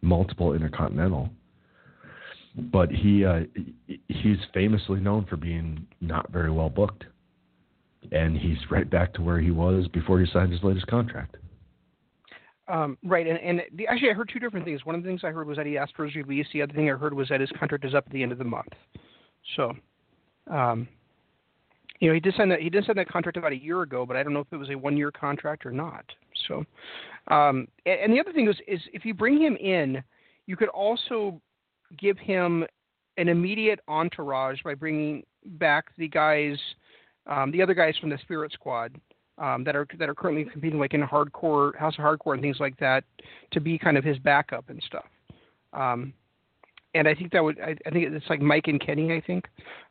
multiple 0.00 0.52
intercontinental. 0.52 1.30
But 2.56 2.90
he 2.90 3.24
uh, 3.24 3.40
he's 4.08 4.38
famously 4.54 5.00
known 5.00 5.26
for 5.26 5.36
being 5.36 5.86
not 6.00 6.30
very 6.30 6.50
well 6.50 6.70
booked, 6.70 7.04
and 8.12 8.36
he's 8.36 8.58
right 8.70 8.88
back 8.88 9.12
to 9.14 9.22
where 9.22 9.40
he 9.40 9.50
was 9.50 9.88
before 9.88 10.20
he 10.20 10.26
signed 10.32 10.52
his 10.52 10.62
latest 10.62 10.86
contract. 10.86 11.36
Um, 12.68 12.98
right, 13.02 13.26
and, 13.26 13.38
and 13.38 13.62
the, 13.76 13.86
actually, 13.86 14.10
I 14.10 14.12
heard 14.12 14.30
two 14.30 14.38
different 14.38 14.66
things. 14.66 14.84
One 14.84 14.94
of 14.94 15.02
the 15.02 15.08
things 15.08 15.22
I 15.24 15.30
heard 15.30 15.46
was 15.46 15.56
that 15.56 15.64
he 15.64 15.78
asked 15.78 15.96
for 15.96 16.04
his 16.04 16.14
release. 16.14 16.46
The 16.52 16.60
other 16.60 16.74
thing 16.74 16.90
I 16.90 16.96
heard 16.96 17.14
was 17.14 17.28
that 17.30 17.40
his 17.40 17.50
contract 17.58 17.84
is 17.86 17.94
up 17.94 18.04
at 18.06 18.12
the 18.12 18.22
end 18.22 18.30
of 18.30 18.38
the 18.38 18.44
month. 18.44 18.74
So, 19.56 19.72
um, 20.50 20.86
you 22.00 22.08
know, 22.08 22.14
he 22.14 22.20
did 22.20 22.34
sign 22.34 22.50
that 22.50 22.60
he 22.60 22.68
did 22.68 22.84
sign 22.84 22.96
that 22.96 23.08
contract 23.08 23.38
about 23.38 23.52
a 23.52 23.56
year 23.56 23.82
ago, 23.82 24.04
but 24.04 24.16
I 24.16 24.22
don't 24.22 24.34
know 24.34 24.40
if 24.40 24.52
it 24.52 24.56
was 24.56 24.68
a 24.70 24.76
one-year 24.76 25.10
contract 25.12 25.64
or 25.64 25.70
not. 25.70 26.04
So, 26.46 26.64
um, 27.28 27.66
and, 27.86 28.00
and 28.00 28.12
the 28.12 28.20
other 28.20 28.32
thing 28.32 28.48
is, 28.48 28.56
is 28.68 28.80
if 28.92 29.04
you 29.04 29.14
bring 29.14 29.40
him 29.40 29.56
in, 29.56 30.02
you 30.46 30.56
could 30.56 30.68
also 30.68 31.40
give 31.98 32.18
him 32.18 32.66
an 33.16 33.28
immediate 33.28 33.80
entourage 33.88 34.62
by 34.62 34.74
bringing 34.74 35.24
back 35.44 35.86
the 35.96 36.06
guys, 36.06 36.56
um, 37.26 37.50
the 37.50 37.62
other 37.62 37.74
guys 37.74 37.94
from 37.98 38.10
the 38.10 38.18
Spirit 38.18 38.52
Squad 38.52 38.94
um, 39.38 39.64
that 39.64 39.76
are 39.76 39.86
that 39.98 40.08
are 40.08 40.14
currently 40.14 40.44
competing 40.44 40.78
like 40.78 40.94
in 40.94 41.02
hardcore 41.02 41.76
House 41.76 41.94
of 41.98 42.04
Hardcore 42.04 42.34
and 42.34 42.42
things 42.42 42.58
like 42.60 42.78
that 42.78 43.04
to 43.52 43.60
be 43.60 43.78
kind 43.78 43.96
of 43.96 44.04
his 44.04 44.18
backup 44.18 44.68
and 44.68 44.82
stuff. 44.86 45.04
Um, 45.72 46.12
and 46.94 47.06
I 47.06 47.14
think 47.14 47.32
that 47.32 47.42
would 47.42 47.60
I, 47.60 47.76
I 47.86 47.90
think 47.90 48.12
it's 48.12 48.30
like 48.30 48.40
Mike 48.40 48.66
and 48.66 48.80
Kenny 48.80 49.12
I 49.12 49.20
think. 49.20 49.46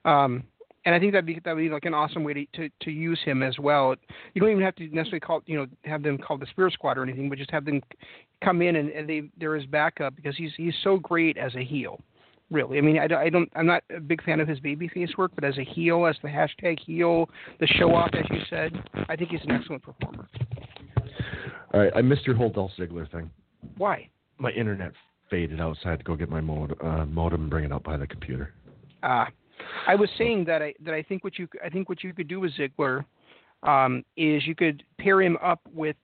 Um, 0.06 0.44
and 0.86 0.95
I 0.95 0.99
think 0.99 1.11
that'd 1.11 1.26
be 1.26 1.40
that 1.44 1.53
would 1.53 1.61
be 1.61 1.69
like 1.69 1.86
an 1.86 1.94
awesome 1.94 2.24
way 2.24 2.34
to, 2.34 2.45
to, 2.53 2.69
to 2.84 2.91
use 2.91 3.19
him 3.24 3.44
as 3.44 3.60
well. 3.60 3.95
You 4.34 4.41
don't 4.41 4.52
even 4.52 4.64
have 4.64 4.76
to 4.76 4.88
necessarily 4.88 5.19
call 5.19 5.41
you 5.45 5.57
know 5.57 5.68
have 5.84 6.03
them 6.03 6.18
called 6.18 6.41
the 6.41 6.48
Spirit 6.48 6.74
Squad 6.74 6.98
or 6.98 7.03
anything, 7.03 7.30
but 7.30 7.38
just 7.38 7.52
have 7.52 7.65
them 7.65 7.82
come 8.44 8.61
in 8.61 8.78
and, 8.78 8.90
and 8.90 9.10
they 9.10 9.24
they're 9.40 9.56
his 9.56 9.65
backup 9.65 10.15
because 10.15 10.36
he's 10.38 10.52
he's 10.57 10.76
so 10.84 10.98
great 10.98 11.38
as 11.38 11.53
a 11.56 11.64
heel 11.64 11.99
really. 12.52 12.78
I 12.78 12.82
mean, 12.82 12.98
I, 12.98 13.06
I 13.15 13.30
don't, 13.30 13.49
I'm 13.56 13.65
not 13.65 13.84
a 13.95 13.99
big 13.99 14.24
fan 14.24 14.40
of 14.40 14.48
his 14.48 14.60
babyface 14.60 15.18
work, 15.18 15.32
but 15.36 15.44
as 15.44 15.57
a 15.57 15.64
heel, 15.64 16.06
as 16.06 16.15
the 16.22 16.30
hashtag 16.30 16.80
heel, 16.80 17.30
the 17.60 17.68
show 17.68 17.94
off, 17.94 18.10
as 18.14 18.26
you 18.30 18.40
said, 18.49 18.72
I 19.10 19.15
think 19.15 19.32
he's 19.32 19.41
an 19.44 19.52
excellent 19.52 19.84
performer. 19.84 20.28
All 21.74 21.82
right, 21.82 21.91
I 21.95 22.02
missed 22.02 22.26
your 22.26 22.36
whole 22.36 22.49
Dolph 22.49 22.72
Ziggler 22.80 23.10
thing. 23.11 23.30
Why? 23.78 24.10
My 24.38 24.52
internet 24.52 24.94
faded 25.30 25.60
out, 25.60 25.78
so 25.82 25.90
I 25.90 25.91
had 25.91 25.99
to 25.99 26.06
go 26.06 26.15
get 26.15 26.30
my 26.30 26.41
mod, 26.41 26.76
uh, 26.82 27.06
modem 27.06 27.41
and 27.41 27.49
bring 27.49 27.65
it 27.65 27.72
up 27.72 27.84
by 27.84 27.98
the 27.98 28.07
computer. 28.07 28.53
Ah, 29.03 29.28
I 29.86 29.95
was 29.95 30.10
saying 30.18 30.45
that 30.45 30.61
I 30.61 30.74
that 30.84 30.94
I 30.94 31.03
think 31.03 31.24
what 31.24 31.38
you 31.38 31.48
I 31.64 31.69
think 31.69 31.90
what 31.90 32.03
you 32.03 32.14
could 32.14 32.28
do 32.28 32.40
with 32.40 32.53
Ziggler 32.53 33.06
um, 33.64 34.03
is 34.15 34.45
you 34.48 34.56
could 34.56 34.84
pair 34.99 35.22
him 35.22 35.38
up 35.44 35.61
with 35.74 35.95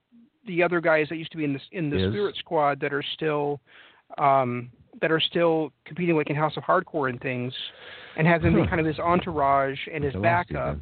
the 0.46 0.62
other 0.62 0.80
guys 0.80 1.08
that 1.08 1.16
used 1.16 1.32
to 1.32 1.38
be 1.38 1.44
in 1.44 1.54
the 1.54 1.60
in 1.72 1.90
the 1.90 2.06
Is? 2.06 2.12
Spirit 2.12 2.36
Squad 2.36 2.80
that 2.80 2.92
are 2.92 3.04
still 3.14 3.60
um, 4.18 4.70
that 5.00 5.10
are 5.10 5.20
still 5.20 5.72
competing 5.84 6.16
like 6.16 6.30
in 6.30 6.36
House 6.36 6.56
of 6.56 6.62
Hardcore 6.62 7.10
and 7.10 7.20
things, 7.20 7.52
and 8.16 8.26
have 8.26 8.44
him 8.44 8.54
be 8.54 8.60
Huh. 8.62 8.68
kind 8.68 8.80
of 8.80 8.86
his 8.86 8.98
entourage 8.98 9.78
and 9.92 10.04
his 10.04 10.14
backup. 10.14 10.78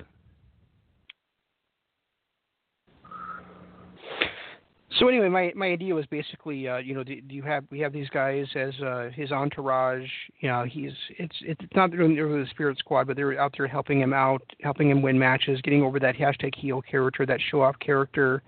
So 4.98 5.08
anyway, 5.08 5.28
my 5.28 5.52
my 5.56 5.68
idea 5.68 5.94
was 5.94 6.04
basically, 6.06 6.68
uh, 6.68 6.76
you 6.76 6.94
know, 6.94 7.02
do, 7.02 7.18
do 7.20 7.34
you 7.34 7.42
have 7.42 7.64
we 7.70 7.80
have 7.80 7.92
these 7.92 8.08
guys 8.10 8.46
as 8.54 8.78
uh, 8.80 9.08
his 9.14 9.32
entourage? 9.32 10.06
You 10.40 10.48
know, 10.48 10.64
he's 10.64 10.92
it's 11.18 11.34
it's 11.40 11.60
not 11.74 11.90
really 11.92 12.20
really 12.20 12.42
the 12.42 12.50
Spirit 12.50 12.78
Squad, 12.78 13.06
but 13.06 13.16
they're 13.16 13.40
out 13.40 13.54
there 13.56 13.66
helping 13.66 14.00
him 14.00 14.12
out, 14.12 14.42
helping 14.60 14.90
him 14.90 15.00
win 15.00 15.18
matches, 15.18 15.60
getting 15.62 15.82
over 15.82 15.98
that 15.98 16.14
hashtag 16.14 16.54
heel 16.54 16.82
character, 16.82 17.24
that 17.24 17.40
show 17.50 17.62
off 17.62 17.78
character. 17.78 18.42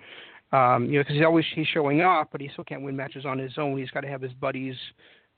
Um, 0.52 0.84
you 0.84 0.92
know, 0.92 1.00
because 1.00 1.16
he's 1.16 1.24
always 1.24 1.46
he's 1.54 1.66
showing 1.68 2.02
off, 2.02 2.28
but 2.30 2.40
he 2.40 2.48
still 2.52 2.64
can't 2.64 2.82
win 2.82 2.94
matches 2.94 3.24
on 3.24 3.38
his 3.38 3.52
own. 3.56 3.78
He's 3.78 3.90
got 3.90 4.02
to 4.02 4.08
have 4.08 4.20
his 4.20 4.32
buddies 4.34 4.76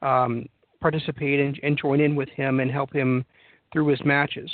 um, 0.03 0.47
participate 0.81 1.41
and, 1.41 1.59
and 1.63 1.79
join 1.79 2.01
in 2.01 2.15
with 2.15 2.29
him 2.31 2.61
and 2.61 2.71
help 2.71 2.93
him 2.93 3.25
through 3.73 3.89
his 3.89 4.01
matches. 4.05 4.51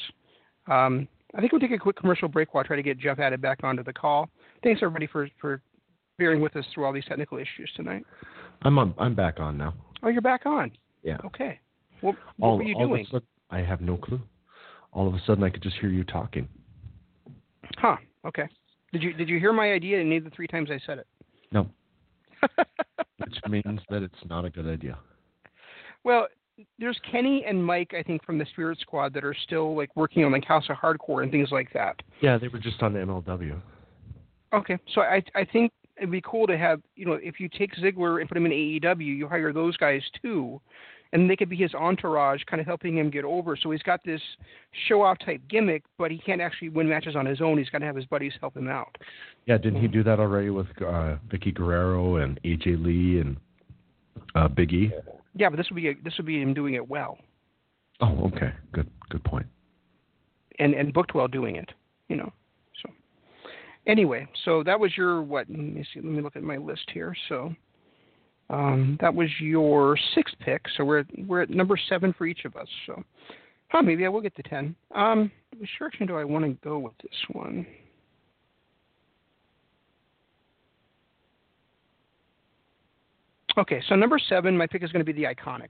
Um, 0.71 1.09
I 1.35 1.41
think 1.41 1.53
we'll 1.53 1.61
take 1.61 1.73
a 1.73 1.79
quick 1.79 1.97
commercial 1.97 2.29
break 2.29 2.55
while 2.55 2.63
I 2.65 2.67
try 2.67 2.77
to 2.77 2.83
get 2.83 2.99
Jeff 2.99 3.19
added 3.19 3.41
back 3.41 3.61
onto 3.63 3.83
the 3.83 3.93
call. 3.93 4.29
Thanks 4.63 4.81
everybody 4.83 5.07
for 5.07 5.29
for 5.41 5.61
bearing 6.19 6.41
with 6.41 6.55
us 6.57 6.65
through 6.73 6.85
all 6.85 6.93
these 6.93 7.05
technical 7.07 7.39
issues 7.39 7.71
tonight. 7.75 8.05
I'm 8.63 8.79
on, 8.79 8.95
I'm 8.99 9.15
back 9.15 9.41
on 9.41 9.57
now. 9.57 9.75
Oh, 10.03 10.09
you're 10.09 10.21
back 10.21 10.47
on. 10.47 10.71
Yeah. 11.03 11.17
Okay. 11.25 11.59
What, 12.01 12.17
what 12.37 12.49
all, 12.49 12.59
were 12.59 12.65
you 12.65 12.79
doing? 12.79 13.07
Sudden, 13.11 13.27
I 13.51 13.61
have 13.61 13.81
no 13.81 13.97
clue. 13.97 14.21
All 14.93 15.09
of 15.09 15.15
a 15.15 15.21
sudden, 15.27 15.43
I 15.43 15.51
could 15.51 15.63
just 15.63 15.77
hear 15.81 15.89
you 15.91 16.05
talking. 16.05 16.49
Huh. 17.79 17.97
Okay. 18.27 18.49
Did 18.93 19.03
you 19.03 19.13
did 19.15 19.29
you 19.29 19.39
hear 19.39 19.53
my 19.53 19.73
idea 19.73 20.01
any 20.01 20.19
of 20.19 20.25
the 20.25 20.31
three 20.31 20.47
times 20.47 20.71
I 20.71 20.79
said 20.87 20.99
it? 20.99 21.07
No, 21.51 21.67
which 23.19 23.37
means 23.49 23.81
that 23.89 24.03
it's 24.03 24.15
not 24.29 24.45
a 24.45 24.51
good 24.51 24.67
idea. 24.67 24.99
Well, 26.05 26.27
there's 26.79 26.99
Kenny 27.11 27.45
and 27.47 27.65
Mike, 27.65 27.93
I 27.99 28.03
think, 28.03 28.25
from 28.25 28.39
the 28.39 28.47
Spirit 28.47 28.79
Squad 28.81 29.15
that 29.15 29.25
are 29.25 29.35
still 29.45 29.77
like 29.77 29.95
working 29.97 30.25
on 30.25 30.33
like 30.33 30.45
House 30.45 30.65
of 30.69 30.77
Hardcore 30.77 31.23
and 31.23 31.31
things 31.31 31.51
like 31.51 31.73
that. 31.73 32.01
Yeah, 32.21 32.39
they 32.39 32.49
were 32.49 32.59
just 32.59 32.83
on 32.83 32.93
the 32.93 33.01
MLW. 33.01 33.61
Okay, 34.53 34.79
so 34.95 35.01
I 35.01 35.23
I 35.35 35.45
think 35.45 35.73
it'd 35.97 36.11
be 36.11 36.23
cool 36.23 36.47
to 36.47 36.59
have 36.59 36.81
you 36.95 37.07
know 37.07 37.15
if 37.15 37.41
you 37.41 37.49
take 37.49 37.75
Ziggler 37.77 38.21
and 38.21 38.29
put 38.29 38.37
him 38.37 38.47
in 38.47 38.53
AEW, 38.53 39.01
you 39.01 39.29
hire 39.29 39.53
those 39.53 39.77
guys 39.79 40.03
too, 40.21 40.61
and 41.13 41.29
they 41.29 41.37
could 41.37 41.49
be 41.49 41.57
his 41.57 41.73
entourage, 41.75 42.43
kind 42.45 42.61
of 42.61 42.67
helping 42.67 42.99
him 42.99 43.11
get 43.11 43.25
over. 43.25 43.57
So 43.57 43.71
he's 43.71 43.83
got 43.83 44.01
this 44.05 44.21
show 44.89 45.03
off 45.03 45.19
type 45.25 45.41
gimmick, 45.49 45.83
but 45.99 46.11
he 46.11 46.19
can't 46.19 46.41
actually 46.41 46.69
win 46.69 46.89
matches 46.89 47.17
on 47.17 47.25
his 47.25 47.41
own. 47.41 47.57
He's 47.57 47.71
got 47.71 47.79
to 47.79 47.87
have 47.87 47.97
his 47.97 48.07
buddies 48.07 48.33
help 48.41 48.57
him 48.57 48.69
out. 48.69 48.97
Yeah, 49.47 49.59
didn't 49.59 49.81
he 49.81 49.89
do 49.89 50.03
that 50.05 50.21
already 50.21 50.51
with 50.51 50.67
uh, 50.81 51.17
Vickie 51.29 51.55
Guerrero 51.55 52.17
and 52.17 52.41
AJ 52.43 52.85
Lee 52.85 53.21
and 53.21 53.37
uh, 54.35 54.49
Big 54.49 54.73
E? 54.73 54.93
Yeah, 55.35 55.49
but 55.49 55.57
this 55.57 55.67
would 55.71 55.77
be 55.77 55.89
a, 55.89 55.95
this 56.05 56.15
would 56.19 56.27
be 56.27 56.41
him 56.43 56.55
doing 56.55 56.75
it 56.75 56.89
well 56.89 57.19
Oh, 58.01 58.27
okay, 58.35 58.53
good, 58.73 58.89
good 59.11 59.23
point. 59.25 59.47
and 60.59 60.75
and 60.75 60.93
booked 60.93 61.15
well 61.15 61.29
doing 61.29 61.57
it. 61.57 61.71
You 62.09 62.17
know, 62.17 62.33
so 62.83 62.91
anyway, 63.87 64.27
so 64.45 64.63
that 64.65 64.79
was 64.79 64.97
your 64.97 65.23
what? 65.23 65.49
Let 65.49 65.59
me 65.59 65.85
see. 65.95 66.01
Let 66.01 66.13
me 66.13 66.21
look 66.23 66.37
at 66.37 66.43
my 66.43 66.57
list 66.57 66.91
here. 66.93 67.15
So. 67.29 67.55
Um, 68.51 68.99
that 69.01 69.15
was 69.15 69.29
your 69.41 69.97
sixth 70.15 70.35
pick, 70.41 70.61
so 70.77 70.85
we're 70.85 71.05
we're 71.27 71.41
at 71.43 71.49
number 71.49 71.79
seven 71.89 72.13
for 72.13 72.27
each 72.27 72.45
of 72.45 72.55
us. 72.55 72.69
So, 72.87 73.03
huh, 73.69 73.81
maybe 73.81 74.05
I 74.05 74.11
will 74.11 74.21
get 74.21 74.37
to 74.37 74.43
ten. 74.43 74.75
Um, 74.95 75.31
which 75.57 75.71
direction 75.79 76.07
do 76.07 76.19
I 76.19 76.25
want 76.25 76.45
to 76.45 76.51
go 76.63 76.79
with 76.79 76.93
this 77.03 77.15
one? 77.31 77.67
Okay, 83.59 83.83
so 83.89 83.95
number 83.95 84.19
seven, 84.19 84.57
my 84.57 84.67
pick 84.67 84.83
is 84.83 84.91
going 84.93 85.05
to 85.05 85.13
be 85.13 85.19
the 85.19 85.29
Iconics, 85.29 85.69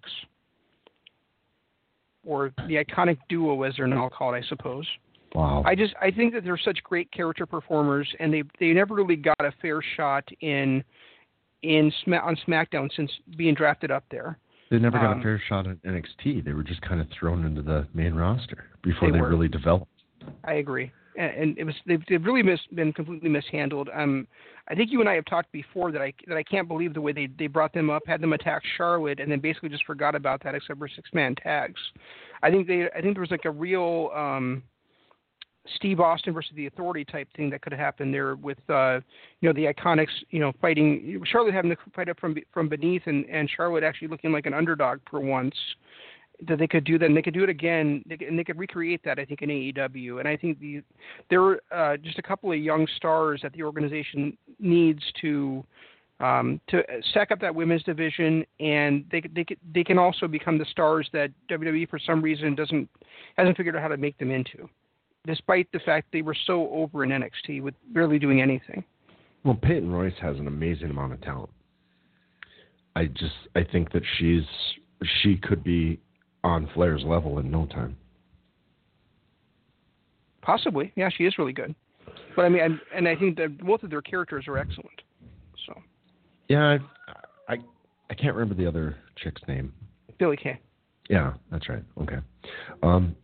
or 2.25 2.53
the 2.69 2.77
Iconic 2.77 3.19
Duo, 3.29 3.63
as 3.63 3.75
they're 3.77 3.87
now 3.87 4.09
called, 4.09 4.35
I 4.35 4.43
suppose. 4.49 4.87
Wow. 5.35 5.63
I 5.67 5.75
just 5.75 5.95
I 6.01 6.11
think 6.11 6.35
that 6.35 6.45
they're 6.45 6.61
such 6.63 6.83
great 6.85 7.11
character 7.11 7.47
performers, 7.47 8.09
and 8.21 8.33
they 8.33 8.43
they 8.61 8.73
never 8.73 8.95
really 8.95 9.17
got 9.17 9.41
a 9.41 9.53
fair 9.63 9.81
shot 9.97 10.29
in 10.43 10.85
in 11.63 11.91
on 12.09 12.37
SmackDown 12.47 12.91
since 12.95 13.11
being 13.37 13.55
drafted 13.55 13.91
up 13.91 14.05
there. 14.11 14.39
they 14.71 14.79
never 14.79 14.99
got 14.99 15.13
um, 15.13 15.21
a 15.21 15.23
fair 15.23 15.43
shot 15.49 15.67
at 15.67 15.83
NXT. 15.85 16.45
They 16.45 16.53
were 16.53 16.63
just 16.63 16.83
kind 16.83 17.01
of 17.01 17.07
thrown 17.19 17.45
into 17.47 17.63
the 17.63 17.87
main 17.95 18.15
roster 18.15 18.67
before 18.83 19.11
They 19.11 19.19
they, 19.19 19.25
really 19.25 19.49
developed. 19.49 19.89
I 20.45 20.55
agree, 20.55 20.93
and, 21.17 21.59
it 21.59 21.65
was 21.65 21.75
they've, 21.87 22.03
they've 22.09 22.25
really 22.25 22.43
mis- 22.43 22.61
been 22.75 22.93
completely 22.93 23.29
mishandled. 23.29 23.89
Um, 23.95 24.27
I 24.69 24.75
think 24.75 24.91
you 24.91 25.01
and 25.01 25.09
I 25.09 25.15
have 25.15 25.25
talked 25.25 25.51
before 25.53 25.93
that 25.93 26.01
I 26.01 26.13
that 26.29 26.37
I 26.37 26.43
can't 26.43 26.69
believe 26.69 26.95
the 26.95 27.01
way 27.01 27.13
they 27.13 27.29
they 27.39 27.47
brought 27.47 27.73
them 27.73 27.91
up, 27.91 28.03
had 28.07 28.21
them 28.21 28.33
attack 28.33 28.63
Charlotte, 28.77 29.21
and 29.21 29.31
then 29.31 29.41
basically 29.41 29.69
just 29.69 29.85
forgot 29.85 30.15
about 30.15 30.43
that 30.45 30.55
except 30.55 30.79
for 30.79 30.89
six 30.89 31.11
man 31.13 31.35
tags. 31.35 31.81
I 32.43 32.51
think 32.51 32.67
they 32.67 32.89
I 32.97 33.01
think 33.01 33.15
there 33.15 33.23
was 33.23 33.31
like 33.31 33.45
a 33.45 33.51
real 33.51 34.11
um, 34.15 34.63
Steve 35.77 36.01
Austin 36.01 36.33
versus 36.33 36.53
the 36.57 36.67
Authority 36.67 37.05
type 37.05 37.29
thing 37.37 37.51
that 37.51 37.63
could 37.63 37.73
have 37.73 37.81
happened 37.81 38.13
there 38.13 38.37
with 38.37 38.59
uh, 38.69 39.01
you 39.41 39.49
know 39.49 39.53
the 39.53 39.73
Iconics 39.73 40.13
you 40.31 40.41
know 40.41 40.53
fighting 40.61 41.23
Charlotte 41.31 41.55
having 41.55 41.71
to 41.71 41.77
fight 41.95 42.09
up 42.09 42.19
from 42.19 42.37
from 42.53 42.69
beneath 42.69 43.03
and 43.07 43.25
and 43.27 43.51
Charlotte 43.55 43.85
actually 43.85 44.09
looking 44.09 44.33
like 44.33 44.47
an 44.47 44.55
underdog 44.55 45.01
for 45.11 45.21
once 45.21 45.55
that 46.49 46.59
they 46.59 46.67
could 46.67 46.85
do 46.85 46.99
that 46.99 47.07
and 47.07 47.17
they 47.17 47.23
could 47.23 47.35
do 47.35 47.45
it 47.45 47.49
again 47.49 48.03
they 48.07 48.17
could, 48.17 48.29
and 48.29 48.39
they 48.39 48.45
could 48.45 48.59
recreate 48.59 49.01
that 49.05 49.19
I 49.19 49.25
think 49.25 49.43
in 49.43 49.49
AEW 49.49 50.19
and 50.19 50.29
I 50.29 50.37
think 50.37 50.59
the 50.61 50.83
there 51.31 51.41
were 51.41 51.63
uh, 51.71 51.97
just 51.97 52.19
a 52.19 52.23
couple 52.23 52.53
of 52.53 52.59
young 52.59 52.87
stars 52.97 53.41
that 53.43 53.53
the 53.53 53.63
organization 53.63 54.37
needs 54.59 55.03
to 55.21 55.65
um, 56.21 56.61
to 56.69 56.83
stack 57.11 57.33
up 57.33 57.41
that 57.41 57.55
women's 57.55 57.83
division 57.83 58.45
and 58.61 59.05
they 59.11 59.23
they 59.35 59.45
they 59.75 59.85
can 59.85 59.99
also 59.99 60.29
become 60.29 60.59
the 60.59 60.67
stars 60.67 61.09
that 61.13 61.31
WWE 61.51 61.89
for 61.89 61.99
some 61.99 62.23
reason 62.23 62.55
doesn't 62.55 62.89
hasn't 63.37 63.57
figured 63.57 63.77
out 63.77 63.83
how 63.83 63.89
to 63.89 63.97
make 63.97 64.19
them 64.19 64.31
into 64.31 64.69
despite 65.27 65.71
the 65.73 65.79
fact 65.81 66.09
they 66.13 66.23
were 66.23 66.37
so 66.47 66.69
over 66.71 67.05
in 67.05 67.11
NXT 67.11 67.63
with 67.63 67.75
barely 67.93 68.19
doing 68.19 68.41
anything. 68.41 68.85
Well, 69.45 69.55
Peyton 69.55 69.91
Royce 69.91 70.15
has 70.21 70.37
an 70.39 70.47
amazing 70.47 70.91
amount 70.91 71.13
of 71.13 71.21
talent. 71.21 71.51
I 72.95 73.07
just 73.07 73.35
I 73.55 73.65
think 73.65 73.93
that 73.93 74.03
she's 74.19 74.45
she 75.23 75.37
could 75.37 75.65
be 75.65 75.99
on 76.45 76.69
Flair's 76.75 77.03
level 77.05 77.39
in 77.39 77.51
no 77.51 77.67
time. 77.67 77.97
Possibly, 80.43 80.93
yeah, 80.97 81.09
she 81.17 81.25
is 81.25 81.39
really 81.39 81.53
good. 81.53 81.75
But 82.35 82.45
I 82.45 82.49
mean, 82.49 82.63
I'm, 82.63 82.81
and 82.95 83.07
I 83.07 83.15
think 83.15 83.37
that 83.39 83.59
both 83.59 83.83
of 83.83 83.91
their 83.91 84.03
characters 84.03 84.47
are 84.49 84.59
excellent. 84.59 85.03
So 85.67 85.75
Yeah, 86.49 86.79
I, 87.49 87.55
I 87.55 87.57
I 88.11 88.15
can't 88.15 88.35
remember 88.35 88.55
the 88.55 88.67
other 88.67 88.97
chick's 89.17 89.43
name. 89.47 89.73
Billy 90.19 90.37
Kay. 90.37 90.59
Yeah, 91.09 91.35
that's 91.51 91.69
right. 91.69 91.83
Okay. 92.01 92.19
Um, 92.83 93.17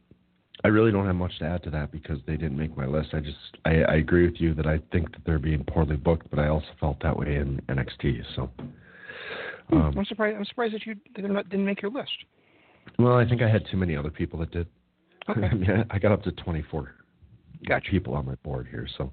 I 0.64 0.68
really 0.68 0.90
don't 0.90 1.06
have 1.06 1.14
much 1.14 1.38
to 1.38 1.44
add 1.44 1.62
to 1.64 1.70
that 1.70 1.92
because 1.92 2.18
they 2.26 2.36
didn't 2.36 2.58
make 2.58 2.76
my 2.76 2.86
list. 2.86 3.10
I 3.12 3.20
just 3.20 3.36
I, 3.64 3.82
I 3.82 3.94
agree 3.96 4.28
with 4.28 4.40
you 4.40 4.54
that 4.54 4.66
I 4.66 4.80
think 4.92 5.12
that 5.12 5.20
they're 5.24 5.38
being 5.38 5.64
poorly 5.64 5.96
booked, 5.96 6.30
but 6.30 6.38
I 6.38 6.48
also 6.48 6.68
felt 6.80 7.00
that 7.02 7.16
way 7.16 7.36
in 7.36 7.60
NXT. 7.68 8.22
So, 8.34 8.50
um, 9.72 9.94
I'm 9.96 10.04
surprised. 10.04 10.36
I'm 10.36 10.44
surprised 10.44 10.74
that 10.74 10.86
you 10.86 10.96
didn't 11.14 11.64
make 11.64 11.82
your 11.82 11.90
list. 11.90 12.10
Well, 12.98 13.14
I 13.14 13.28
think 13.28 13.42
I 13.42 13.48
had 13.48 13.64
too 13.70 13.76
many 13.76 13.96
other 13.96 14.10
people 14.10 14.38
that 14.40 14.50
did. 14.50 14.66
Okay. 15.28 15.46
I 15.50 15.54
mean, 15.54 15.84
I 15.90 15.98
got 15.98 16.12
up 16.12 16.22
to 16.24 16.32
24 16.32 16.94
Gotcha. 17.66 17.90
people 17.90 18.14
on 18.14 18.26
my 18.26 18.34
board 18.36 18.66
here. 18.70 18.86
So, 18.96 19.12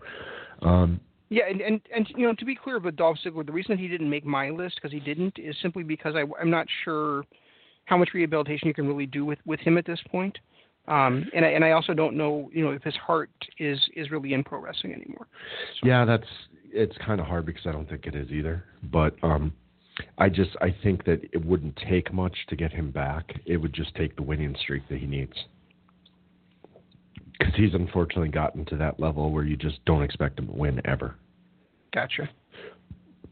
um, 0.61 0.99
Yeah, 1.29 1.43
and, 1.49 1.61
and 1.61 1.81
and 1.93 2.07
you 2.15 2.27
know, 2.27 2.33
to 2.35 2.45
be 2.45 2.55
clear 2.55 2.79
with 2.79 2.95
Dolph 2.95 3.17
Ziggler, 3.25 3.45
the 3.45 3.51
reason 3.51 3.77
he 3.77 3.87
didn't 3.87 4.09
make 4.09 4.25
my 4.25 4.49
list 4.49 4.75
because 4.75 4.91
he 4.91 4.99
didn't 4.99 5.37
is 5.37 5.55
simply 5.61 5.83
because 5.83 6.15
I, 6.15 6.23
I'm 6.39 6.49
not 6.49 6.67
sure 6.83 7.23
how 7.85 7.97
much 7.97 8.09
rehabilitation 8.13 8.67
you 8.67 8.73
can 8.73 8.87
really 8.87 9.05
do 9.05 9.25
with 9.25 9.39
with 9.45 9.59
him 9.59 9.77
at 9.77 9.85
this 9.85 9.99
point. 10.09 10.37
Um, 10.87 11.25
and 11.33 11.43
I 11.43 11.49
and 11.49 11.65
I 11.65 11.71
also 11.71 11.93
don't 11.93 12.15
know, 12.15 12.49
you 12.53 12.63
know, 12.63 12.71
if 12.71 12.83
his 12.83 12.95
heart 12.95 13.31
is 13.57 13.79
is 13.95 14.11
really 14.11 14.33
in 14.33 14.43
pro 14.43 14.59
wrestling 14.59 14.93
anymore. 14.93 15.27
Yeah, 15.83 16.05
that's 16.05 16.27
it's 16.71 16.95
kind 17.03 17.19
of 17.19 17.25
hard 17.25 17.45
because 17.45 17.65
I 17.65 17.71
don't 17.71 17.89
think 17.89 18.05
it 18.05 18.15
is 18.15 18.29
either. 18.29 18.63
But 18.83 19.15
um, 19.23 19.53
I 20.17 20.29
just 20.29 20.51
I 20.61 20.75
think 20.83 21.05
that 21.05 21.21
it 21.31 21.45
wouldn't 21.45 21.77
take 21.89 22.13
much 22.13 22.35
to 22.49 22.55
get 22.55 22.71
him 22.71 22.91
back. 22.91 23.39
It 23.45 23.57
would 23.57 23.73
just 23.73 23.95
take 23.95 24.15
the 24.15 24.23
winning 24.23 24.55
streak 24.61 24.87
that 24.89 24.99
he 24.99 25.05
needs. 25.05 25.33
Because 27.37 27.53
he's 27.55 27.73
unfortunately 27.73 28.29
gotten 28.29 28.65
to 28.65 28.77
that 28.77 28.99
level 28.99 29.31
where 29.31 29.43
you 29.43 29.57
just 29.57 29.83
don't 29.85 30.03
expect 30.03 30.39
him 30.39 30.47
to 30.47 30.53
win 30.53 30.81
ever. 30.85 31.15
Gotcha. 31.93 32.29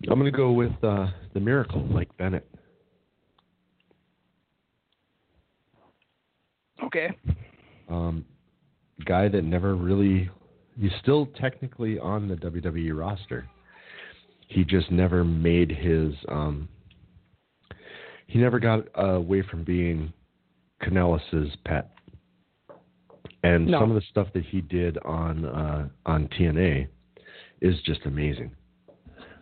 I'm 0.10 0.20
going 0.20 0.32
to 0.32 0.38
go 0.38 0.52
with 0.52 0.72
uh, 0.84 1.08
the 1.34 1.40
miracle, 1.40 1.82
Mike 1.84 2.10
Bennett. 2.18 2.46
Okay. 6.84 7.10
Um, 7.90 8.26
guy 9.06 9.30
that 9.30 9.44
never 9.44 9.76
really, 9.76 10.30
he's 10.78 10.92
still 11.02 11.28
technically 11.40 11.98
on 12.00 12.28
the 12.28 12.36
WWE 12.36 12.98
roster. 12.98 13.48
He 14.48 14.64
just 14.64 14.92
never 14.92 15.24
made 15.24 15.72
his, 15.72 16.14
um, 16.28 16.68
he 18.28 18.40
never 18.40 18.60
got 18.60 18.86
away 18.96 19.42
from 19.42 19.64
being 19.64 20.14
Kanellis's 20.82 21.56
pet. 21.66 21.92
And 23.44 23.68
No. 23.68 23.80
some 23.80 23.92
of 23.92 23.96
the 23.96 24.08
stuff 24.10 24.28
that 24.34 24.46
he 24.46 24.62
did 24.62 24.98
on 25.00 25.46
uh, 25.46 25.90
on 26.06 26.28
TNA 26.30 26.88
is 27.62 27.82
just 27.82 28.06
amazing. 28.06 28.52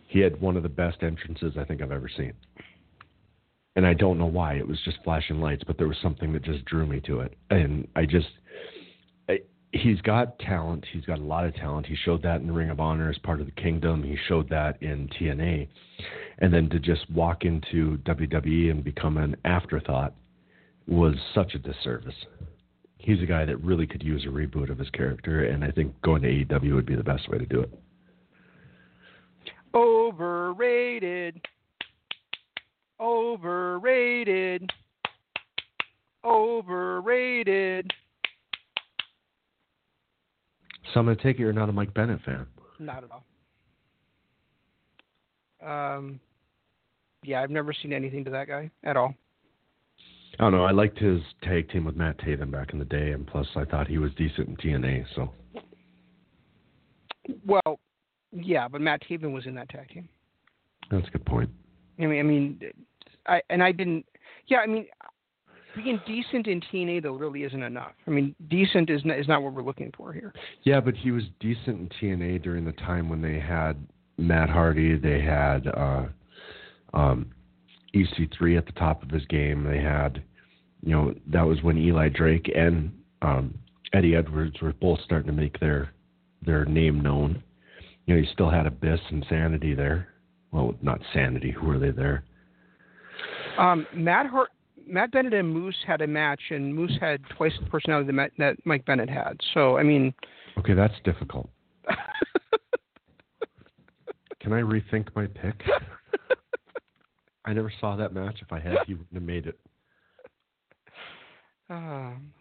He 0.08 0.18
had 0.18 0.40
one 0.40 0.56
of 0.56 0.62
the 0.62 0.68
best 0.68 1.02
entrances 1.02 1.56
I 1.56 1.64
think 1.64 1.80
I've 1.80 1.92
ever 1.92 2.08
seen. 2.08 2.32
And 3.76 3.86
I 3.86 3.94
don't 3.94 4.18
know 4.18 4.26
why. 4.26 4.54
It 4.54 4.68
was 4.68 4.78
just 4.84 4.98
flashing 5.02 5.40
lights, 5.40 5.62
but 5.66 5.78
there 5.78 5.88
was 5.88 5.96
something 6.02 6.32
that 6.34 6.42
just 6.42 6.64
drew 6.66 6.86
me 6.86 7.00
to 7.00 7.20
it. 7.20 7.34
And 7.50 7.88
I 7.96 8.04
just 8.04 8.28
he's 9.72 10.00
got 10.02 10.38
talent. 10.38 10.84
He's 10.92 11.04
got 11.04 11.18
a 11.18 11.22
lot 11.22 11.44
of 11.44 11.54
talent. 11.54 11.86
He 11.86 11.96
showed 11.96 12.22
that 12.22 12.40
in 12.40 12.46
the 12.46 12.52
Ring 12.52 12.70
of 12.70 12.80
Honor 12.80 13.10
as 13.10 13.18
part 13.18 13.40
of 13.40 13.46
the 13.46 13.52
Kingdom. 13.52 14.02
He 14.02 14.16
showed 14.28 14.48
that 14.50 14.80
in 14.82 15.08
TNA. 15.08 15.68
And 16.38 16.52
then 16.52 16.68
to 16.70 16.78
just 16.78 17.10
walk 17.10 17.44
into 17.44 17.98
WWE 17.98 18.70
and 18.70 18.84
become 18.84 19.16
an 19.16 19.36
afterthought 19.44 20.14
was 20.86 21.14
such 21.34 21.54
a 21.54 21.58
disservice. 21.58 22.14
He's 22.98 23.22
a 23.22 23.26
guy 23.26 23.44
that 23.44 23.62
really 23.62 23.86
could 23.86 24.02
use 24.02 24.24
a 24.24 24.28
reboot 24.28 24.70
of 24.70 24.78
his 24.78 24.90
character, 24.90 25.44
and 25.46 25.64
I 25.64 25.70
think 25.70 26.00
going 26.02 26.22
to 26.22 26.28
AEW 26.28 26.74
would 26.74 26.86
be 26.86 26.94
the 26.94 27.02
best 27.02 27.28
way 27.28 27.38
to 27.38 27.46
do 27.46 27.60
it. 27.60 27.78
Overrated. 29.74 31.40
Overrated. 33.00 34.70
Overrated. 36.24 37.92
So 40.92 41.00
I'm 41.00 41.06
going 41.06 41.16
to 41.16 41.22
take 41.22 41.36
it 41.36 41.40
you're 41.40 41.52
not 41.52 41.68
a 41.68 41.72
Mike 41.72 41.94
Bennett 41.94 42.20
fan. 42.22 42.46
Not 42.78 43.04
at 43.04 43.10
all. 43.10 43.24
Um, 45.96 46.20
yeah, 47.22 47.40
I've 47.40 47.50
never 47.50 47.72
seen 47.72 47.92
anything 47.92 48.24
to 48.24 48.30
that 48.32 48.48
guy 48.48 48.70
at 48.84 48.96
all. 48.96 49.14
I 50.38 50.44
don't 50.44 50.52
know. 50.52 50.64
I 50.64 50.72
liked 50.72 50.98
his 50.98 51.20
tag 51.42 51.70
team 51.70 51.84
with 51.84 51.94
Matt 51.94 52.18
Taven 52.18 52.50
back 52.50 52.72
in 52.72 52.78
the 52.78 52.84
day, 52.84 53.12
and 53.12 53.26
plus 53.26 53.46
I 53.54 53.64
thought 53.64 53.86
he 53.86 53.98
was 53.98 54.10
decent 54.14 54.48
in 54.48 54.56
TNA. 54.56 55.04
So 55.14 55.30
Well, 57.46 57.78
yeah, 58.32 58.66
but 58.66 58.80
Matt 58.80 59.02
Taven 59.08 59.32
was 59.32 59.46
in 59.46 59.54
that 59.54 59.68
tag 59.68 59.88
team. 59.90 60.08
that's 60.90 61.06
a 61.06 61.10
good 61.10 61.24
point. 61.26 61.50
I 62.00 62.06
mean, 62.06 62.18
I 62.18 62.22
mean, 62.22 62.60
I 63.26 63.42
and 63.50 63.62
I 63.62 63.72
didn't. 63.72 64.06
Yeah, 64.46 64.58
I 64.58 64.66
mean, 64.66 64.86
being 65.74 66.00
decent 66.06 66.46
in 66.46 66.60
TNA 66.60 67.02
though 67.02 67.14
really 67.14 67.44
isn't 67.44 67.62
enough. 67.62 67.92
I 68.06 68.10
mean, 68.10 68.34
decent 68.48 68.90
is 68.90 69.04
not, 69.04 69.18
is 69.18 69.28
not 69.28 69.42
what 69.42 69.52
we're 69.54 69.62
looking 69.62 69.92
for 69.96 70.12
here. 70.12 70.32
Yeah, 70.64 70.80
but 70.80 70.94
he 70.94 71.10
was 71.10 71.24
decent 71.40 71.80
in 71.80 71.88
TNA 72.00 72.42
during 72.42 72.64
the 72.64 72.72
time 72.72 73.08
when 73.08 73.22
they 73.22 73.38
had 73.38 73.76
Matt 74.18 74.50
Hardy, 74.50 74.96
they 74.96 75.20
had 75.20 75.66
uh, 75.66 76.04
um, 76.94 77.30
EC3 77.94 78.58
at 78.58 78.66
the 78.66 78.72
top 78.72 79.02
of 79.02 79.10
his 79.10 79.24
game. 79.26 79.64
They 79.64 79.80
had, 79.80 80.22
you 80.82 80.92
know, 80.92 81.14
that 81.28 81.42
was 81.42 81.62
when 81.62 81.78
Eli 81.78 82.08
Drake 82.08 82.50
and 82.54 82.92
um, 83.22 83.58
Eddie 83.92 84.16
Edwards 84.16 84.60
were 84.60 84.72
both 84.74 85.00
starting 85.04 85.26
to 85.26 85.32
make 85.32 85.58
their 85.60 85.92
their 86.44 86.64
name 86.64 87.00
known. 87.00 87.42
You 88.06 88.14
know, 88.14 88.20
you 88.20 88.26
still 88.32 88.50
had 88.50 88.66
Abyss 88.66 89.00
and 89.10 89.24
Sanity 89.28 89.74
there. 89.74 90.08
Well, 90.50 90.74
not 90.82 91.00
Sanity. 91.14 91.52
Who 91.52 91.66
were 91.66 91.78
they 91.78 91.90
there? 91.90 92.24
Um, 93.58 93.86
Matt 93.94 94.26
Hart, 94.26 94.48
Matt 94.86 95.12
Bennett 95.12 95.34
and 95.34 95.52
Moose 95.52 95.76
had 95.86 96.00
a 96.02 96.06
match, 96.06 96.40
and 96.50 96.74
Moose 96.74 96.96
had 97.00 97.20
twice 97.36 97.52
the 97.60 97.66
personality 97.66 98.06
that, 98.06 98.12
Matt, 98.12 98.32
that 98.38 98.56
Mike 98.64 98.84
Bennett 98.84 99.08
had. 99.08 99.38
So, 99.54 99.78
I 99.78 99.82
mean, 99.82 100.14
Okay, 100.58 100.74
that's 100.74 100.94
difficult. 101.04 101.48
Can 104.40 104.52
I 104.52 104.60
rethink 104.60 105.08
my 105.14 105.26
pick? 105.26 105.62
I 107.44 107.52
never 107.52 107.72
saw 107.80 107.96
that 107.96 108.12
match. 108.12 108.38
If 108.42 108.52
I 108.52 108.60
had, 108.60 108.78
he 108.86 108.94
wouldn't 108.94 109.14
have 109.14 109.22
made 109.22 109.46
it. 109.46 109.58
Um, 111.70 112.32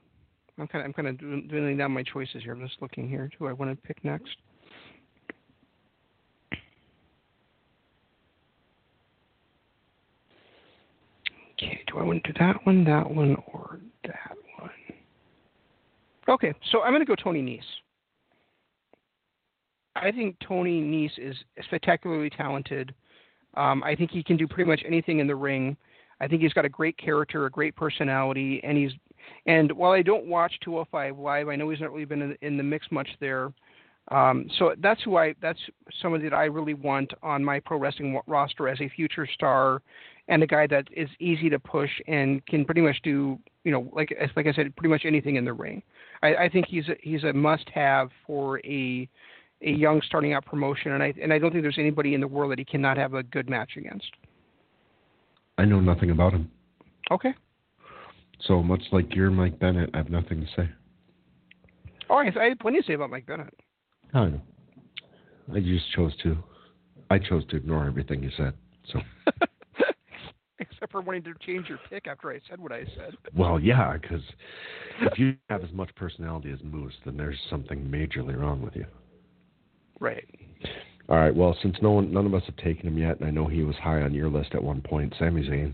I'm 0.59 0.67
kind 0.67 0.83
of 0.83 0.85
I'm 0.85 0.93
kind 0.93 1.07
of 1.07 1.17
dwindling 1.17 1.77
down 1.77 1.91
my 1.91 2.03
choices 2.03 2.43
here. 2.43 2.53
I'm 2.53 2.61
just 2.67 2.81
looking 2.81 3.07
here. 3.07 3.31
Who 3.39 3.47
I 3.47 3.53
want 3.53 3.71
to 3.71 3.87
pick 3.87 4.03
next? 4.03 4.35
Okay, 11.53 11.80
do 11.91 11.99
I 11.99 12.03
want 12.03 12.23
to 12.23 12.31
do 12.31 12.39
that 12.39 12.65
one, 12.65 12.83
that 12.85 13.09
one, 13.09 13.35
or 13.47 13.79
that 14.03 14.35
one? 14.59 14.69
Okay, 16.29 16.53
so 16.71 16.81
I'm 16.81 16.91
going 16.91 17.01
to 17.01 17.05
go 17.05 17.15
Tony 17.15 17.41
Nese. 17.41 17.61
I 19.95 20.11
think 20.11 20.37
Tony 20.47 20.81
Nese 20.81 21.19
is 21.19 21.35
spectacularly 21.65 22.29
talented. 22.29 22.93
Um, 23.55 23.83
I 23.83 23.95
think 23.95 24.11
he 24.11 24.23
can 24.23 24.37
do 24.37 24.47
pretty 24.47 24.69
much 24.69 24.81
anything 24.85 25.19
in 25.19 25.27
the 25.27 25.35
ring. 25.35 25.75
I 26.21 26.27
think 26.27 26.41
he's 26.41 26.53
got 26.53 26.65
a 26.65 26.69
great 26.69 26.97
character, 26.97 27.45
a 27.45 27.49
great 27.49 27.75
personality, 27.75 28.61
and 28.63 28.77
he's 28.77 28.91
and 29.45 29.71
while 29.73 29.91
I 29.91 30.01
don't 30.01 30.25
watch 30.25 30.51
205 30.63 31.19
live, 31.19 31.47
I 31.47 31.55
know 31.55 31.69
he's 31.69 31.79
not 31.79 31.91
really 31.91 32.05
been 32.05 32.21
in, 32.21 32.37
in 32.41 32.57
the 32.57 32.63
mix 32.63 32.87
much 32.91 33.07
there. 33.19 33.51
Um, 34.11 34.47
so 34.59 34.75
that's 34.79 35.01
who 35.03 35.15
I 35.15 35.33
that's 35.41 35.59
someone 36.01 36.21
that 36.23 36.33
I 36.33 36.45
really 36.45 36.73
want 36.73 37.13
on 37.23 37.43
my 37.43 37.59
pro 37.61 37.77
wrestling 37.77 38.19
roster 38.27 38.67
as 38.67 38.79
a 38.81 38.89
future 38.89 39.27
star, 39.33 39.81
and 40.27 40.43
a 40.43 40.47
guy 40.47 40.67
that 40.67 40.87
is 40.91 41.09
easy 41.19 41.49
to 41.49 41.57
push 41.57 41.89
and 42.07 42.45
can 42.45 42.65
pretty 42.65 42.81
much 42.81 42.97
do 43.03 43.39
you 43.63 43.71
know 43.71 43.89
like 43.95 44.13
like 44.35 44.47
I 44.47 44.53
said 44.53 44.75
pretty 44.75 44.89
much 44.89 45.03
anything 45.05 45.37
in 45.37 45.45
the 45.45 45.53
ring. 45.53 45.81
I, 46.21 46.35
I 46.35 46.49
think 46.49 46.67
he's 46.67 46.87
a, 46.89 46.95
he's 47.01 47.23
a 47.23 47.31
must 47.31 47.69
have 47.73 48.09
for 48.27 48.59
a 48.59 49.07
a 49.61 49.69
young 49.69 50.01
starting 50.05 50.33
out 50.33 50.45
promotion, 50.45 50.91
and 50.91 51.01
I 51.01 51.13
and 51.21 51.31
I 51.31 51.39
don't 51.39 51.51
think 51.51 51.63
there's 51.63 51.79
anybody 51.79 52.13
in 52.13 52.19
the 52.19 52.27
world 52.27 52.51
that 52.51 52.59
he 52.59 52.65
cannot 52.65 52.97
have 52.97 53.13
a 53.13 53.23
good 53.23 53.49
match 53.49 53.71
against. 53.77 54.11
I 55.57 55.63
know 55.63 55.79
nothing 55.79 56.11
about 56.11 56.33
him. 56.33 56.51
Okay. 57.11 57.33
So 58.41 58.61
much 58.61 58.81
like 58.91 59.15
you're 59.15 59.31
Mike 59.31 59.57
Bennett, 59.59 59.91
I 59.93 59.97
have 59.97 60.09
nothing 60.09 60.41
to 60.41 60.47
say. 60.55 60.69
All 62.09 62.17
right, 62.17 62.35
I 62.35 62.45
had 62.45 62.59
plenty 62.59 62.81
to 62.81 62.85
say 62.85 62.93
about 62.93 63.09
Mike 63.09 63.25
Bennett. 63.25 63.53
I 64.13 64.25
know. 64.25 64.41
I 65.53 65.59
just 65.59 65.91
chose 65.95 66.13
to. 66.23 66.37
I 67.09 67.19
chose 67.19 67.45
to 67.47 67.57
ignore 67.57 67.85
everything 67.85 68.23
you 68.23 68.31
said. 68.37 68.53
So, 68.91 68.99
Except 70.59 70.91
for 70.91 71.01
wanting 71.01 71.23
to 71.23 71.33
change 71.45 71.67
your 71.67 71.79
pick 71.89 72.07
after 72.07 72.31
I 72.31 72.39
said 72.49 72.59
what 72.59 72.71
I 72.71 72.85
said. 72.95 73.15
well, 73.35 73.59
yeah, 73.59 73.97
because 73.97 74.21
if 75.01 75.19
you 75.19 75.35
have 75.49 75.63
as 75.63 75.71
much 75.73 75.93
personality 75.95 76.51
as 76.51 76.59
Moose, 76.63 76.93
then 77.03 77.17
there's 77.17 77.37
something 77.49 77.79
majorly 77.79 78.39
wrong 78.39 78.61
with 78.61 78.75
you. 78.75 78.85
Right. 79.99 80.27
All 81.09 81.17
right. 81.17 81.35
Well, 81.35 81.57
since 81.61 81.75
no 81.81 81.91
one, 81.91 82.13
none 82.13 82.25
of 82.25 82.33
us 82.33 82.43
have 82.45 82.55
taken 82.57 82.87
him 82.87 82.97
yet, 82.97 83.19
and 83.19 83.27
I 83.27 83.31
know 83.31 83.47
he 83.47 83.63
was 83.63 83.75
high 83.75 84.01
on 84.01 84.13
your 84.13 84.29
list 84.29 84.53
at 84.53 84.63
one 84.63 84.81
point, 84.81 85.13
Sami 85.19 85.43
Zayn. 85.43 85.73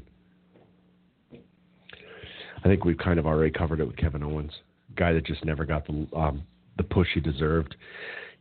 I 2.58 2.68
think 2.68 2.86
we've 2.86 2.98
kind 2.98 3.20
of 3.20 3.28
already 3.28 3.52
covered 3.52 3.80
it 3.80 3.88
with 3.88 3.98
Kevin 3.98 4.24
Owens, 4.24 4.52
guy 4.96 5.14
that 5.14 5.26
just 5.26 5.46
never 5.46 5.64
got 5.64 5.86
the 5.86 6.08
um, 6.16 6.44
the 6.78 6.84
push 6.84 7.08
he 7.14 7.20
deserved. 7.20 7.76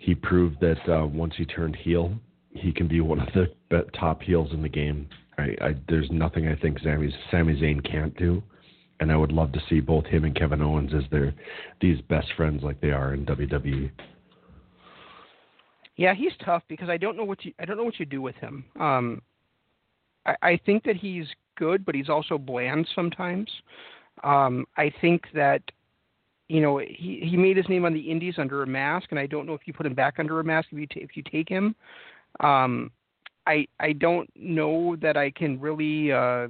He 0.07 0.15
proved 0.15 0.61
that 0.61 0.79
uh, 0.89 1.05
once 1.05 1.35
he 1.37 1.45
turned 1.45 1.75
heel, 1.75 2.13
he 2.51 2.73
can 2.73 2.87
be 2.87 3.01
one 3.01 3.19
of 3.19 3.29
the 3.35 3.83
top 3.99 4.23
heels 4.23 4.53
in 4.53 4.63
the 4.63 4.69
game. 4.69 5.09
I, 5.37 5.57
I, 5.61 5.75
there's 5.89 6.09
nothing 6.13 6.47
I 6.47 6.55
think 6.55 6.79
Sami 6.79 7.13
Sami 7.29 7.61
Zayn 7.61 7.85
can't 7.85 8.17
do, 8.17 8.41
and 9.01 9.11
I 9.11 9.17
would 9.17 9.33
love 9.33 9.51
to 9.51 9.61
see 9.69 9.81
both 9.81 10.07
him 10.07 10.25
and 10.25 10.33
Kevin 10.33 10.63
Owens 10.63 10.93
as 10.95 11.03
their 11.11 11.35
these 11.81 12.01
best 12.03 12.29
friends 12.37 12.63
like 12.63 12.81
they 12.81 12.93
are 12.93 13.15
in 13.15 13.27
WWE. 13.27 13.91
Yeah, 15.97 16.15
he's 16.15 16.33
tough 16.45 16.63
because 16.69 16.89
I 16.89 16.99
don't 16.99 17.17
know 17.17 17.25
what 17.25 17.45
you 17.45 17.53
I 17.59 17.65
don't 17.65 17.77
know 17.77 17.83
what 17.83 17.99
you 17.99 18.07
do 18.07 18.23
with 18.23 18.37
him. 18.37 18.65
Um, 18.79 19.21
I, 20.25 20.37
I 20.41 20.61
think 20.65 20.85
that 20.85 20.95
he's 20.95 21.27
good, 21.57 21.85
but 21.85 21.97
he's 21.97 22.09
also 22.09 22.39
bland 22.39 22.87
sometimes. 22.95 23.51
Um, 24.23 24.67
I 24.77 24.93
think 25.01 25.25
that 25.35 25.63
you 26.49 26.61
know 26.61 26.79
he 26.79 27.21
he 27.29 27.37
made 27.37 27.57
his 27.57 27.69
name 27.69 27.85
on 27.85 27.93
the 27.93 28.11
Indies 28.11 28.35
under 28.39 28.63
a 28.63 28.67
mask, 28.67 29.09
and 29.11 29.19
I 29.19 29.27
don't 29.27 29.47
know 29.47 29.55
if 29.55 29.63
you 29.67 29.73
put 29.73 29.87
him 29.87 29.95
back 29.95 30.15
under 30.19 30.41
a 30.41 30.45
mask 30.45 30.69
if 30.73 30.79
you 30.79 30.87
t- 30.87 31.01
if 31.01 31.17
you 31.17 31.23
take 31.31 31.49
him. 31.49 31.75
Um, 32.41 32.91
I 33.47 33.67
I 33.81 33.93
don't 33.93 34.31
know 34.35 34.97
that 34.97 35.17
I 35.17 35.31
can 35.31 35.61
really. 35.61 36.13
Uh, 36.13 36.49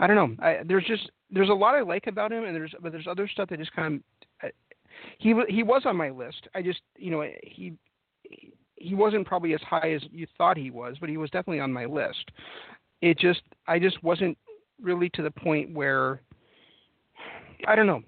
I 0.00 0.08
don't 0.08 0.16
know. 0.16 0.44
I, 0.44 0.60
there's 0.64 0.84
just 0.86 1.10
there's 1.30 1.50
a 1.50 1.54
lot 1.54 1.74
I 1.74 1.82
like 1.82 2.06
about 2.06 2.32
him, 2.32 2.44
and 2.44 2.54
there's 2.54 2.74
but 2.80 2.92
there's 2.92 3.06
other 3.06 3.28
stuff 3.28 3.48
that 3.50 3.58
just 3.58 3.72
kind 3.72 3.94
of. 4.42 4.50
He 5.18 5.34
he 5.48 5.62
was 5.62 5.82
on 5.84 5.96
my 5.96 6.10
list. 6.10 6.48
I 6.54 6.62
just 6.62 6.80
you 6.96 7.10
know 7.10 7.28
he 7.42 7.74
he 8.76 8.94
wasn't 8.94 9.26
probably 9.26 9.54
as 9.54 9.60
high 9.62 9.92
as 9.92 10.02
you 10.12 10.26
thought 10.36 10.56
he 10.56 10.70
was, 10.70 10.96
but 11.00 11.08
he 11.08 11.16
was 11.16 11.30
definitely 11.30 11.60
on 11.60 11.72
my 11.72 11.84
list. 11.84 12.30
It 13.02 13.18
just 13.18 13.42
I 13.66 13.78
just 13.78 14.02
wasn't 14.02 14.36
really 14.82 15.08
to 15.10 15.22
the 15.22 15.30
point 15.30 15.72
where 15.74 16.20
I 17.66 17.74
don't 17.74 17.86
know. 17.86 18.02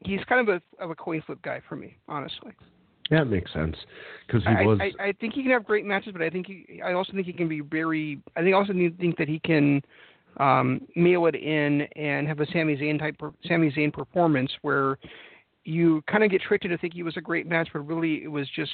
He, 0.00 0.16
he's 0.16 0.24
kind 0.24 0.48
of 0.48 0.60
a 0.60 0.82
of 0.82 0.90
a 0.90 0.94
coin 0.94 1.22
flip 1.24 1.40
guy 1.42 1.60
for 1.68 1.76
me, 1.76 1.96
honestly. 2.08 2.52
Yeah, 3.10 3.22
it 3.22 3.26
makes 3.26 3.52
sense 3.52 3.76
because 4.26 4.42
he 4.44 4.50
I, 4.50 4.62
was. 4.62 4.78
I, 4.80 5.08
I 5.08 5.12
think 5.12 5.34
he 5.34 5.42
can 5.42 5.50
have 5.50 5.64
great 5.64 5.84
matches, 5.84 6.12
but 6.12 6.22
I 6.22 6.30
think 6.30 6.46
he, 6.46 6.80
I 6.84 6.92
also 6.92 7.12
think 7.12 7.26
he 7.26 7.32
can 7.32 7.48
be 7.48 7.60
very. 7.60 8.20
I 8.36 8.42
think 8.42 8.54
also 8.54 8.72
think 8.72 9.18
that 9.18 9.28
he 9.28 9.40
can 9.40 9.82
um, 10.36 10.82
mail 10.94 11.26
it 11.26 11.34
in 11.34 11.82
and 11.96 12.28
have 12.28 12.40
a 12.40 12.46
Sami 12.52 12.76
Zayn 12.76 12.98
type 12.98 13.16
Sami 13.46 13.70
Zayn 13.72 13.92
performance 13.92 14.52
where 14.62 14.96
you 15.64 16.02
kind 16.10 16.24
of 16.24 16.30
get 16.30 16.40
tricked 16.42 16.64
into 16.64 16.78
thinking 16.78 17.00
it 17.00 17.04
was 17.04 17.16
a 17.16 17.20
great 17.20 17.48
match, 17.48 17.68
but 17.72 17.80
really 17.80 18.22
it 18.22 18.30
was 18.30 18.48
just 18.54 18.72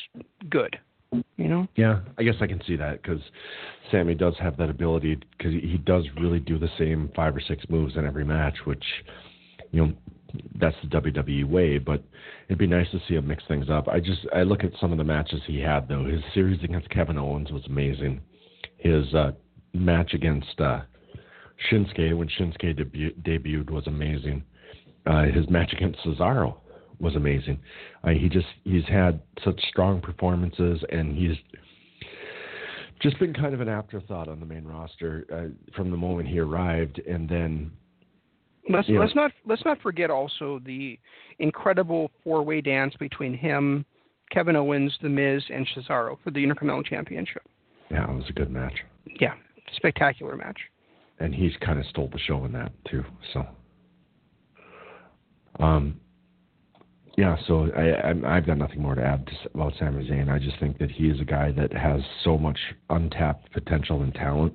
good. 0.51 0.79
You 1.37 1.49
know? 1.49 1.67
Yeah, 1.77 2.01
I 2.19 2.25
guess 2.25 2.35
I 2.41 2.47
can 2.47 2.61
see 2.67 2.77
that 2.77 3.01
because 3.03 3.21
Sami 3.91 4.15
does 4.15 4.35
have 4.41 4.57
that 4.59 4.69
ability 4.69 5.19
because 5.37 5.53
he 5.53 5.81
does 5.87 6.05
really 6.21 6.41
do 6.41 6.59
the 6.59 6.69
same 6.79 7.11
five 7.15 7.35
or 7.35 7.41
six 7.41 7.65
moves 7.69 7.97
in 7.97 8.05
every 8.05 8.25
match, 8.25 8.57
which 8.65 8.85
you 9.73 9.87
know 9.87 9.93
that's 10.59 10.77
the 10.83 11.01
WWE 11.01 11.49
way. 11.49 11.79
But 11.79 12.03
it'd 12.49 12.59
be 12.59 12.67
nice 12.67 12.91
to 12.93 13.01
see 13.09 13.15
him 13.15 13.27
mix 13.27 13.45
things 13.49 13.71
up. 13.71 13.89
I 13.89 14.01
just 14.01 14.21
I 14.35 14.43
look 14.43 14.65
at 14.65 14.73
some 14.81 14.93
of 14.93 14.99
the 14.99 15.05
matches 15.05 15.41
he 15.47 15.61
had 15.61 15.89
though. 15.89 16.05
His 16.05 16.23
series 16.35 16.63
against 16.63 16.91
Kevin 16.91 17.19
Owens 17.19 17.51
was 17.51 17.65
amazing. 17.67 18.21
His 18.79 19.13
uh, 19.15 19.33
match 19.73 20.15
against 20.15 20.61
uh, 20.61 20.81
Shinsuke 21.71 22.17
when 22.17 22.29
Shinsuke 22.29 22.79
debu- 22.79 23.17
debuted 23.23 23.71
was 23.71 23.87
amazing. 23.87 24.45
Uh, 25.07 25.25
his 25.25 25.49
match 25.49 25.73
against 25.73 26.01
Cesaro 26.01 26.57
was 26.99 27.15
amazing. 27.15 27.59
Uh, 28.05 28.11
he 28.11 28.29
just 28.29 28.47
he's 28.65 28.85
had 28.87 29.21
such 29.45 29.61
strong 29.69 30.01
performances, 30.01 30.83
and 30.91 31.17
he's 31.17 31.37
just 33.01 33.19
been 33.19 33.35
kind 33.35 33.55
of 33.55 33.61
an 33.61 33.69
afterthought 33.69 34.29
on 34.29 34.41
the 34.41 34.47
main 34.47 34.65
roster 34.65 35.27
uh, 35.33 35.75
from 35.77 35.91
the 35.91 35.97
moment 35.97 36.29
he 36.29 36.39
arrived, 36.39 36.99
and 37.01 37.29
then 37.29 37.71
Let's 38.69 38.89
Yeah. 38.89 38.99
let's 39.01 39.15
not 39.15 39.33
let's 39.45 39.65
not 39.65 39.81
forget 39.81 40.11
also 40.11 40.59
the 40.65 40.99
incredible 41.39 42.11
four 42.25 42.43
way 42.43 42.61
dance 42.61 42.95
between 42.97 43.33
him, 43.35 43.85
Kevin 44.31 44.57
Owens, 44.57 44.97
The 45.03 45.09
Miz, 45.09 45.45
and 45.51 45.67
Cesaro 45.69 46.19
for 46.23 46.31
the 46.31 46.43
Intercontinental 46.43 46.83
Championship. 46.83 47.43
yeah, 47.91 48.11
it 48.11 48.15
was 48.17 48.29
a 48.29 48.33
good 48.33 48.51
match, 48.51 48.85
Yeah, 49.21 49.35
spectacular 49.75 50.37
match. 50.37 50.59
and 51.21 51.35
he's 51.35 51.57
kind 51.59 51.79
of 51.79 51.87
stole 51.87 52.09
the 52.09 52.19
show 52.19 52.45
in 52.45 52.53
that 52.53 52.73
too. 52.85 53.05
So, 53.33 53.47
um, 55.61 56.01
yeah, 57.17 57.37
so 57.47 57.71
I, 57.75 58.37
I've 58.37 58.47
got 58.47 58.59
nothing 58.59 58.83
more 58.83 58.95
to 58.95 59.03
add 59.03 59.29
about 59.55 59.73
Sami 59.79 60.07
Zayn. 60.07 60.31
I 60.31 60.39
just 60.39 60.61
think 60.61 60.79
that 60.79 60.91
he 60.91 61.05
is 61.05 61.19
a 61.19 61.25
guy 61.25 61.51
that 61.53 61.73
has 61.73 62.03
so 62.23 62.37
much 62.37 62.59
untapped 62.91 63.51
potential 63.53 64.03
and 64.03 64.15
talent, 64.15 64.53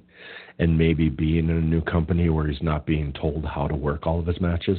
and 0.60 0.78
maybe 0.78 1.10
being 1.10 1.50
in 1.50 1.58
a 1.58 1.62
new 1.62 1.82
company 1.82 2.30
where 2.30 2.48
he's 2.48 2.62
not 2.62 2.86
being 2.86 3.14
told 3.14 3.46
how 3.46 3.68
to 3.68 3.76
work 3.76 4.06
all 4.06 4.20
of 4.20 4.28
his 4.28 4.40
matches, 4.40 4.78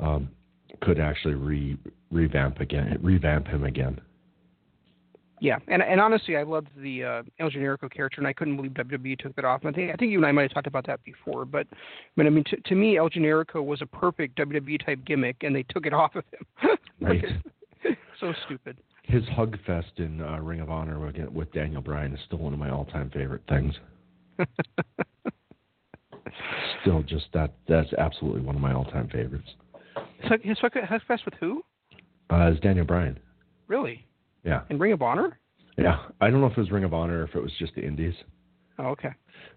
um, 0.00 0.30
could 0.80 0.98
actually 0.98 1.34
re 1.34 1.76
revamp 2.10 2.60
again, 2.60 2.98
revamp 3.02 3.46
him 3.46 3.64
again. 3.64 4.00
Yeah, 5.42 5.58
and 5.66 5.82
and 5.82 6.00
honestly, 6.00 6.36
I 6.36 6.44
loved 6.44 6.68
the 6.76 7.02
uh, 7.02 7.22
El 7.40 7.50
Generico 7.50 7.90
character, 7.90 8.20
and 8.20 8.28
I 8.28 8.32
couldn't 8.32 8.54
believe 8.54 8.70
WWE 8.74 9.18
took 9.18 9.34
that 9.34 9.44
off. 9.44 9.62
And 9.64 9.70
I 9.70 9.76
think 9.76 9.92
I 9.92 9.96
think 9.96 10.12
you 10.12 10.18
and 10.18 10.24
I 10.24 10.30
might 10.30 10.42
have 10.42 10.52
talked 10.52 10.68
about 10.68 10.86
that 10.86 11.02
before, 11.02 11.44
but 11.44 11.66
but 12.16 12.26
I 12.26 12.30
mean, 12.30 12.44
to, 12.44 12.60
to 12.60 12.76
me, 12.76 12.96
El 12.96 13.10
Generico 13.10 13.56
was 13.56 13.82
a 13.82 13.86
perfect 13.86 14.38
WWE 14.38 14.86
type 14.86 15.00
gimmick, 15.04 15.38
and 15.40 15.52
they 15.52 15.64
took 15.64 15.84
it 15.84 15.92
off 16.02 16.14
of 16.14 16.22
him. 16.32 16.78
Right. 17.00 17.24
so 18.20 18.32
stupid. 18.46 18.76
His 19.02 19.24
hug 19.34 19.58
fest 19.66 19.90
in 19.96 20.20
uh, 20.20 20.38
Ring 20.38 20.60
of 20.60 20.70
Honor 20.70 21.00
with, 21.00 21.52
Daniel 21.52 21.82
Bryan 21.82 22.12
is 22.12 22.20
still 22.24 22.38
one 22.38 22.52
of 22.52 22.60
my 22.60 22.70
all 22.70 22.84
time 22.84 23.10
favorite 23.10 23.42
things. 23.48 23.74
Still, 26.82 27.02
just 27.02 27.26
that 27.34 27.52
that's 27.68 27.92
absolutely 27.94 28.40
one 28.42 28.54
of 28.54 28.62
my 28.62 28.72
all 28.72 28.84
time 28.84 29.08
favorites. 29.08 29.48
His 30.20 30.28
hug- 30.28 30.42
his 30.42 30.58
hug 30.60 30.72
fest 31.06 31.24
with 31.24 31.34
who? 31.40 31.62
Uh, 32.30 32.50
is 32.52 32.60
Daniel 32.60 32.86
Bryan? 32.86 33.18
Really? 33.66 34.06
Yeah, 34.44 34.62
In 34.70 34.78
Ring 34.78 34.92
of 34.92 35.02
Honor? 35.02 35.38
yeah. 35.78 36.06
I 36.20 36.28
don't 36.30 36.40
know 36.40 36.46
if 36.48 36.52
it 36.52 36.60
was 36.60 36.70
Ring 36.70 36.84
of 36.84 36.92
Honor 36.92 37.20
or 37.20 37.24
if 37.24 37.34
it 37.34 37.42
was 37.42 37.52
just 37.58 37.74
the 37.76 37.82
Indies, 37.84 38.14
Oh, 38.78 38.86
okay. 38.88 39.10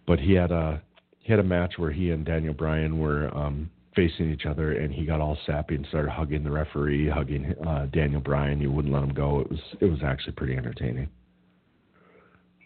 but 0.05 0.19
he 0.19 0.33
had 0.33 0.51
a 0.51 0.81
he 1.19 1.31
had 1.31 1.39
a 1.39 1.43
match 1.43 1.73
where 1.77 1.91
he 1.91 2.11
and 2.11 2.23
Daniel 2.25 2.53
Bryan 2.53 2.99
were 2.99 3.35
um, 3.35 3.69
facing 3.95 4.31
each 4.31 4.45
other, 4.45 4.73
and 4.73 4.93
he 4.93 5.05
got 5.05 5.19
all 5.21 5.37
sappy 5.47 5.73
and 5.75 5.85
started 5.87 6.11
hugging 6.11 6.43
the 6.43 6.51
referee, 6.51 7.09
hugging 7.09 7.55
uh, 7.67 7.87
Daniel 7.87 8.21
Bryan. 8.21 8.59
He 8.59 8.67
wouldn't 8.67 8.93
let 8.93 9.01
him 9.03 9.13
go. 9.13 9.39
It 9.39 9.49
was 9.49 9.59
it 9.81 9.85
was 9.85 9.99
actually 10.03 10.33
pretty 10.33 10.55
entertaining. 10.55 11.09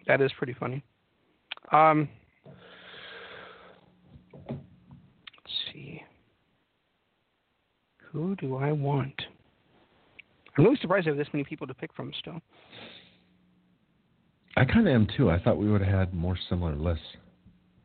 That 0.08 0.20
is 0.22 0.32
pretty 0.38 0.54
funny. 0.60 0.84
Um, 1.72 2.10
let's 4.50 4.60
see. 5.72 6.02
Who 8.12 8.36
do 8.36 8.58
I 8.58 8.72
want? 8.72 9.22
I'm 10.58 10.64
really 10.64 10.78
surprised 10.82 11.08
I 11.08 11.12
have 11.12 11.18
this 11.18 11.28
many 11.34 11.44
people 11.44 11.68
to 11.68 11.74
pick 11.74 11.94
from 11.94 12.12
still. 12.20 12.42
I 14.58 14.66
kind 14.66 14.88
of 14.88 14.94
am 14.94 15.08
too. 15.16 15.30
I 15.30 15.40
thought 15.40 15.58
we 15.58 15.72
would 15.72 15.82
have 15.82 15.94
had 15.94 16.14
more 16.14 16.38
similar 16.50 16.76
lists, 16.76 17.06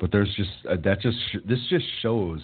but 0.01 0.11
there's 0.11 0.35
just 0.35 0.51
uh, 0.69 0.77
that 0.85 1.01
just 1.01 1.17
this 1.47 1.61
just 1.69 1.85
shows 2.03 2.41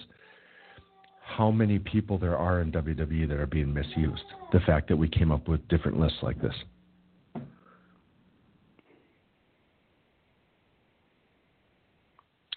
how 1.25 1.51
many 1.51 1.79
people 1.79 2.19
there 2.19 2.37
are 2.37 2.61
in 2.61 2.71
WWE 2.73 3.29
that 3.29 3.39
are 3.39 3.47
being 3.47 3.73
misused. 3.73 4.23
The 4.53 4.61
fact 4.61 4.89
that 4.89 4.97
we 4.97 5.09
came 5.09 5.33
up 5.33 5.49
with 5.49 5.67
different 5.69 5.99
lists 5.99 6.19
like 6.23 6.41
this. 6.41 6.55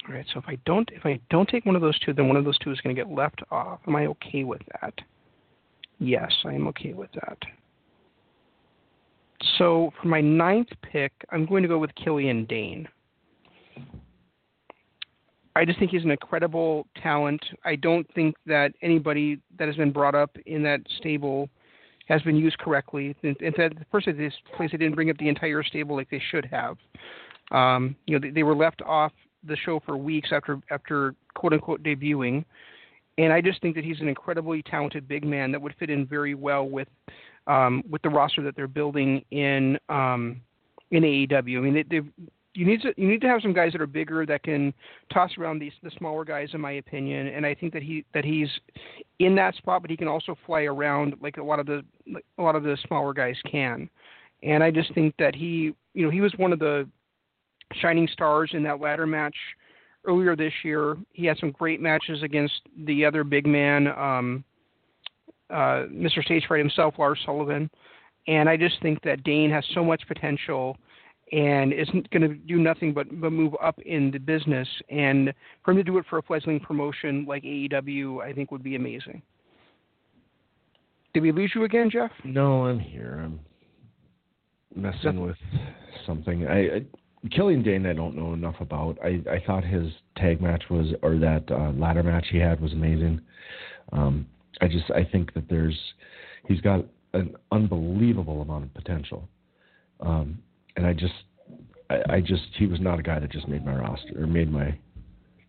All 0.07 0.14
right, 0.14 0.26
so 0.34 0.40
if 0.40 0.45
I 0.48 0.57
don't 0.65 0.90
if 0.94 1.06
I 1.06 1.19
don't 1.30 1.48
take 1.48 1.65
one 1.65 1.76
of 1.76 1.81
those 1.81 1.98
two, 1.99 2.14
then 2.14 2.27
one 2.27 2.35
of 2.35 2.44
those 2.44 2.57
two 2.60 2.72
is 2.72 2.81
going 2.81 2.95
to 2.95 3.02
get 3.02 3.11
left 3.11 3.41
off. 3.52 3.80
Am 3.88 3.95
I 3.95 4.07
okay 4.07 4.44
with 4.44 4.61
that? 4.81 4.94
Yes, 5.99 6.31
I 6.45 6.53
am 6.53 6.67
okay 6.67 6.93
with 6.93 7.11
that. 7.13 7.37
So 9.57 9.91
for 10.01 10.07
my 10.07 10.21
ninth 10.21 10.69
pick, 10.81 11.11
I'm 11.31 11.45
going 11.45 11.63
to 11.63 11.69
go 11.69 11.77
with 11.77 11.93
Killian 11.95 12.45
Dain. 12.45 12.87
I 15.55 15.65
just 15.65 15.77
think 15.77 15.91
he's 15.91 16.03
an 16.03 16.11
incredible 16.11 16.87
talent. 17.01 17.43
I 17.63 17.75
don't 17.75 18.11
think 18.15 18.35
that 18.47 18.73
anybody 18.81 19.39
that 19.59 19.67
has 19.67 19.77
been 19.77 19.91
brought 19.91 20.15
up 20.15 20.35
in 20.45 20.63
that 20.63 20.79
stable 20.97 21.49
has 22.07 22.21
been 22.23 22.35
used 22.35 22.57
correctly. 22.57 23.15
In 23.21 23.35
fact, 23.53 23.79
the 23.79 23.85
first 23.91 24.07
this 24.17 24.33
place, 24.57 24.71
they 24.71 24.77
didn't 24.77 24.95
bring 24.95 25.09
up 25.09 25.17
the 25.17 25.29
entire 25.29 25.63
stable 25.63 25.95
like 25.95 26.09
they 26.09 26.21
should 26.31 26.45
have. 26.45 26.77
Um, 27.51 27.95
you 28.07 28.17
know, 28.17 28.19
they, 28.19 28.31
they 28.31 28.43
were 28.43 28.55
left 28.55 28.81
off 28.81 29.11
the 29.47 29.55
show 29.57 29.79
for 29.85 29.95
weeks 29.95 30.29
after 30.31 30.59
after 30.71 31.15
quote 31.35 31.53
unquote 31.53 31.83
debuting, 31.83 32.45
and 33.18 33.31
I 33.31 33.41
just 33.41 33.61
think 33.61 33.76
that 33.76 33.84
he's 33.84 33.99
an 34.02 34.07
incredibly 34.07 34.64
talented 34.64 35.07
big 35.07 35.23
man 35.23 35.52
that 35.52 35.61
would 35.61 35.76
fit 35.80 35.90
in 35.90 36.06
very 36.06 36.35
well 36.35 36.68
with 36.68 36.88
um, 37.48 37.84
with 37.90 38.02
the 38.02 38.10
roster 38.10 38.41
that 38.44 38.56
they're 38.56 38.68
building 38.68 39.23
in 39.31 39.77
um, 39.90 40.41
in 40.91 41.03
AEW. 41.03 41.57
I 41.57 41.61
mean, 41.61 41.85
they, 41.90 42.02
you 42.56 42.65
need 42.65 42.81
to 42.81 42.94
you 42.98 43.07
need 43.07 43.22
to 43.22 43.27
have 43.27 43.41
some 43.41 43.53
guys 43.53 43.72
that 43.73 43.81
are 43.81 43.88
bigger 43.88 44.26
that 44.26 44.44
can 44.44 44.73
toss 45.11 45.31
around 45.38 45.60
these 45.60 45.73
the 45.81 45.91
smaller 45.98 46.23
guys, 46.23 46.49
in 46.53 46.61
my 46.61 46.73
opinion. 46.73 47.27
And 47.27 47.45
I 47.45 47.53
think 47.53 47.73
that 47.73 47.84
he 47.84 48.06
that 48.14 48.26
he's 48.26 48.49
in 49.19 49.35
that 49.35 49.56
spot, 49.56 49.81
but 49.81 49.91
he 49.91 49.98
can 49.98 50.07
also 50.07 50.38
fly 50.45 50.64
around 50.64 51.15
like 51.22 51.38
a 51.38 51.44
lot 51.44 51.60
of 51.60 51.65
the 51.65 51.84
like 52.11 52.26
a 52.38 52.44
lot 52.44 52.56
of 52.56 52.64
the 52.64 52.77
smaller 52.88 53.14
guys 53.14 53.35
can. 53.49 53.90
And 54.41 54.64
I 54.64 54.72
just 54.72 54.94
think 54.94 55.15
that 55.19 55.35
he 55.35 55.73
you 55.94 56.06
know 56.06 56.10
he 56.10 56.22
was 56.22 56.34
one 56.38 56.53
of 56.53 56.60
the 56.60 56.88
shining 57.76 58.07
stars 58.07 58.52
in 58.53 58.64
that 58.64 58.80
ladder 58.80 59.07
match 59.07 59.35
earlier 60.05 60.35
this 60.35 60.53
year. 60.63 60.97
He 61.13 61.25
had 61.25 61.38
some 61.38 61.51
great 61.51 61.81
matches 61.81 62.23
against 62.23 62.61
the 62.85 63.05
other 63.05 63.23
big 63.23 63.45
man, 63.45 63.88
um, 63.88 64.43
uh, 65.49 65.85
Mr. 65.91 66.23
Stage 66.23 66.45
Fright 66.47 66.59
himself, 66.59 66.95
Lars 66.97 67.19
Sullivan. 67.25 67.69
and 68.27 68.47
I 68.47 68.57
just 68.57 68.81
think 68.81 69.01
that 69.03 69.23
Dain 69.23 69.51
has 69.51 69.65
so 69.73 69.84
much 69.84 70.01
potential 70.07 70.77
and 71.31 71.73
isn't 71.73 72.09
going 72.11 72.21
to 72.21 72.35
do 72.35 72.57
nothing 72.57 72.93
but, 72.93 73.07
but 73.19 73.31
move 73.31 73.53
up 73.61 73.80
in 73.80 74.11
the 74.11 74.19
business. 74.19 74.67
And 74.89 75.34
for 75.63 75.71
him 75.71 75.77
to 75.77 75.84
do 75.84 75.97
it 75.97 76.05
for 76.09 76.19
a 76.19 76.21
fledgling 76.21 76.59
promotion 76.59 77.25
like 77.27 77.43
AEW, 77.43 78.21
I 78.21 78.34
think 78.34 78.51
would 78.51 78.63
be 78.63 78.75
amazing. 78.75 79.21
Did 81.13 81.23
we 81.23 81.31
lose 81.31 81.51
you 81.55 81.63
again, 81.63 81.89
Jeff? 81.89 82.11
No, 82.23 82.65
I'm 82.65 82.80
here. 82.80 83.21
I'm 83.23 83.39
messing 84.75 85.21
with 85.21 85.38
something. 86.05 86.47
I, 86.47 86.59
I 86.59 86.85
Killian 87.31 87.63
Dain, 87.63 87.85
I 87.85 87.93
don't 87.93 88.15
know 88.15 88.33
enough 88.33 88.55
about. 88.59 88.97
I 89.03 89.21
I 89.29 89.41
thought 89.45 89.63
his 89.63 89.91
tag 90.17 90.41
match 90.41 90.63
was, 90.69 90.87
or 91.01 91.17
that 91.17 91.49
uh, 91.49 91.71
ladder 91.71 92.03
match 92.03 92.27
he 92.31 92.37
had 92.37 92.59
was 92.59 92.73
amazing. 92.73 93.21
Um, 93.91 94.27
I 94.61 94.67
just 94.67 94.91
I 94.91 95.03
think 95.03 95.33
that 95.33 95.49
there's 95.49 95.77
he's 96.47 96.61
got 96.61 96.85
an 97.13 97.35
unbelievable 97.51 98.41
amount 98.41 98.65
of 98.65 98.73
potential. 98.73 99.27
Um, 99.99 100.39
and 100.75 100.85
I 100.85 100.93
just, 100.93 101.13
I, 101.89 101.97
I 102.09 102.21
just, 102.21 102.43
he 102.57 102.65
was 102.65 102.81
not 102.81 102.99
a 102.99 103.03
guy 103.03 103.19
that 103.19 103.31
just 103.31 103.47
made 103.47 103.65
my 103.65 103.75
roster 103.75 104.21
or 104.21 104.27
made 104.27 104.51
my 104.51 104.77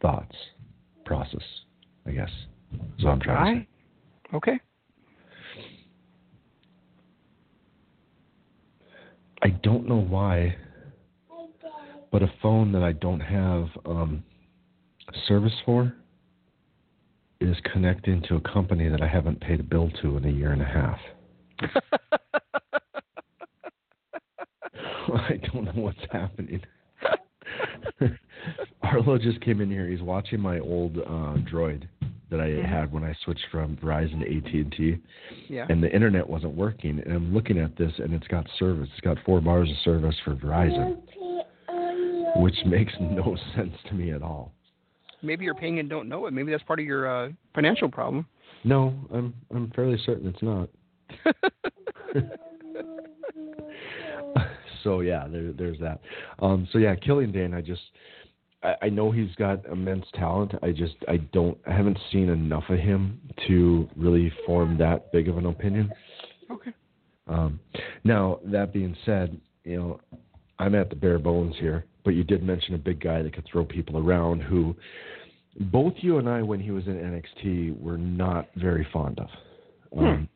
thoughts 0.01 0.37
process. 1.05 1.43
I 2.07 2.11
guess 2.11 2.31
is 2.99 3.05
what 3.05 3.13
I'm 3.13 3.21
trying 3.21 3.55
to 3.55 3.61
say. 3.63 4.37
Okay. 4.37 4.61
I 9.43 9.49
don't 9.63 9.89
know 9.89 10.01
why, 10.01 10.55
but 12.15 12.23
a 12.23 12.33
phone 12.41 12.71
that 12.71 12.85
I 12.85 12.93
don't 12.93 13.19
have 13.19 13.67
um, 13.85 14.23
service 15.27 15.53
for 15.67 15.93
is 17.41 17.57
connecting 17.73 18.23
to 18.29 18.37
a 18.37 18.41
company 18.41 18.89
that 18.89 19.03
I 19.03 19.09
haven't 19.09 19.41
paid 19.41 19.59
a 19.59 19.65
bill 19.65 19.91
to 20.01 20.17
in 20.19 20.25
a 20.25 20.31
year 20.31 20.53
and 20.53 20.63
a 20.63 20.65
half. 20.65 21.01
I 25.13 25.41
don't 25.53 25.65
know 25.65 25.73
what's 25.75 25.99
happening. 26.13 26.61
Arlo 28.85 29.19
just 29.19 29.41
came 29.41 29.61
in 29.61 29.69
here. 29.69 29.89
He's 29.89 30.01
watching 30.01 30.39
my 30.39 30.61
old 30.61 30.97
uh, 30.97 31.35
Droid 31.53 31.89
that 32.31 32.41
I 32.41 32.47
Mhm. 32.49 32.65
had 32.65 32.93
when 32.93 33.03
I 33.03 33.13
switched 33.25 33.47
from 33.51 33.77
Verizon 33.79 34.21
to 34.21 34.37
AT 34.37 34.55
and 34.55 34.71
T, 34.73 34.99
yeah. 35.49 35.67
and 35.69 35.83
the 35.83 35.93
internet 35.93 36.29
wasn't 36.29 36.55
working. 36.55 37.01
And 37.01 37.13
I'm 37.13 37.35
looking 37.35 37.59
at 37.59 37.75
this, 37.77 37.93
and 37.99 38.15
it's 38.15 38.29
got 38.29 38.47
service. 38.57 38.89
It's 38.93 39.01
got 39.01 39.19
four 39.27 39.41
bars 39.41 39.69
of 39.69 39.77
service 39.79 40.15
for 40.25 40.37
Verizon, 40.37 40.99
which 42.37 42.57
makes 42.67 42.93
no 43.01 43.37
sense 43.57 43.75
to 43.89 43.95
me 43.95 44.13
at 44.13 44.23
all. 44.23 44.53
Maybe 45.23 45.45
you're 45.45 45.55
paying 45.55 45.79
and 45.79 45.89
don't 45.89 46.09
know 46.09 46.27
it. 46.27 46.33
Maybe 46.33 46.51
that's 46.51 46.63
part 46.65 46.81
of 46.81 46.87
your 46.87 47.09
uh, 47.09 47.31
financial 47.55 47.89
problem. 47.89 48.27
No, 48.63 48.95
I'm 49.13 49.35
I'm 49.55 49.71
fairly 49.75 49.99
certain 50.05 50.29
it's 50.29 50.43
not. 50.43 50.69
so 54.83 55.01
yeah, 55.01 55.27
there, 55.29 55.53
there's 55.53 55.79
that. 55.81 56.01
Um, 56.41 56.69
so 56.73 56.79
yeah, 56.79 56.95
Killian 56.95 57.33
Dain, 57.33 57.55
I 57.55 57.61
just 57.61 57.83
I, 58.63 58.75
I 58.83 58.89
know 58.89 59.11
he's 59.11 59.35
got 59.37 59.65
immense 59.67 60.07
talent. 60.15 60.53
I 60.63 60.73
just 60.73 60.97
I 61.09 61.19
don't 61.33 61.59
I 61.67 61.73
haven't 61.73 61.99
seen 62.13 62.29
enough 62.29 62.65
of 62.69 62.79
him 62.79 63.21
to 63.49 63.89
really 63.97 64.33
form 64.47 64.79
that 64.79 65.13
big 65.13 65.29
of 65.29 65.39
an 65.39 65.47
opinion. 65.47 65.93
okay. 66.51 66.73
Um, 67.27 67.59
now 68.05 68.41
that 68.45 68.73
being 68.73 68.97
said, 69.07 69.41
you 69.65 69.77
know 69.79 70.01
I'm 70.65 70.75
at 70.75 70.89
the 70.89 70.97
bare 70.97 71.19
bones 71.19 71.55
here, 71.61 71.85
but 72.05 72.15
you 72.15 72.25
did 72.25 72.43
mention 72.43 72.75
a 72.75 72.79
big 72.79 72.99
guy 73.01 73.23
that 73.23 73.35
could 73.35 73.45
throw 73.51 73.65
people 73.67 73.99
around 73.99 74.41
who 74.41 74.75
both 75.61 75.93
you 75.99 76.17
and 76.19 76.29
I, 76.29 76.41
when 76.43 76.59
he 76.59 76.71
was 76.71 76.87
in 76.87 76.95
NXT, 76.95 77.79
were 77.81 77.99
not 77.99 78.49
very 78.57 78.87
fond 78.93 79.21
of. 79.21 79.29
Um, 79.97 80.29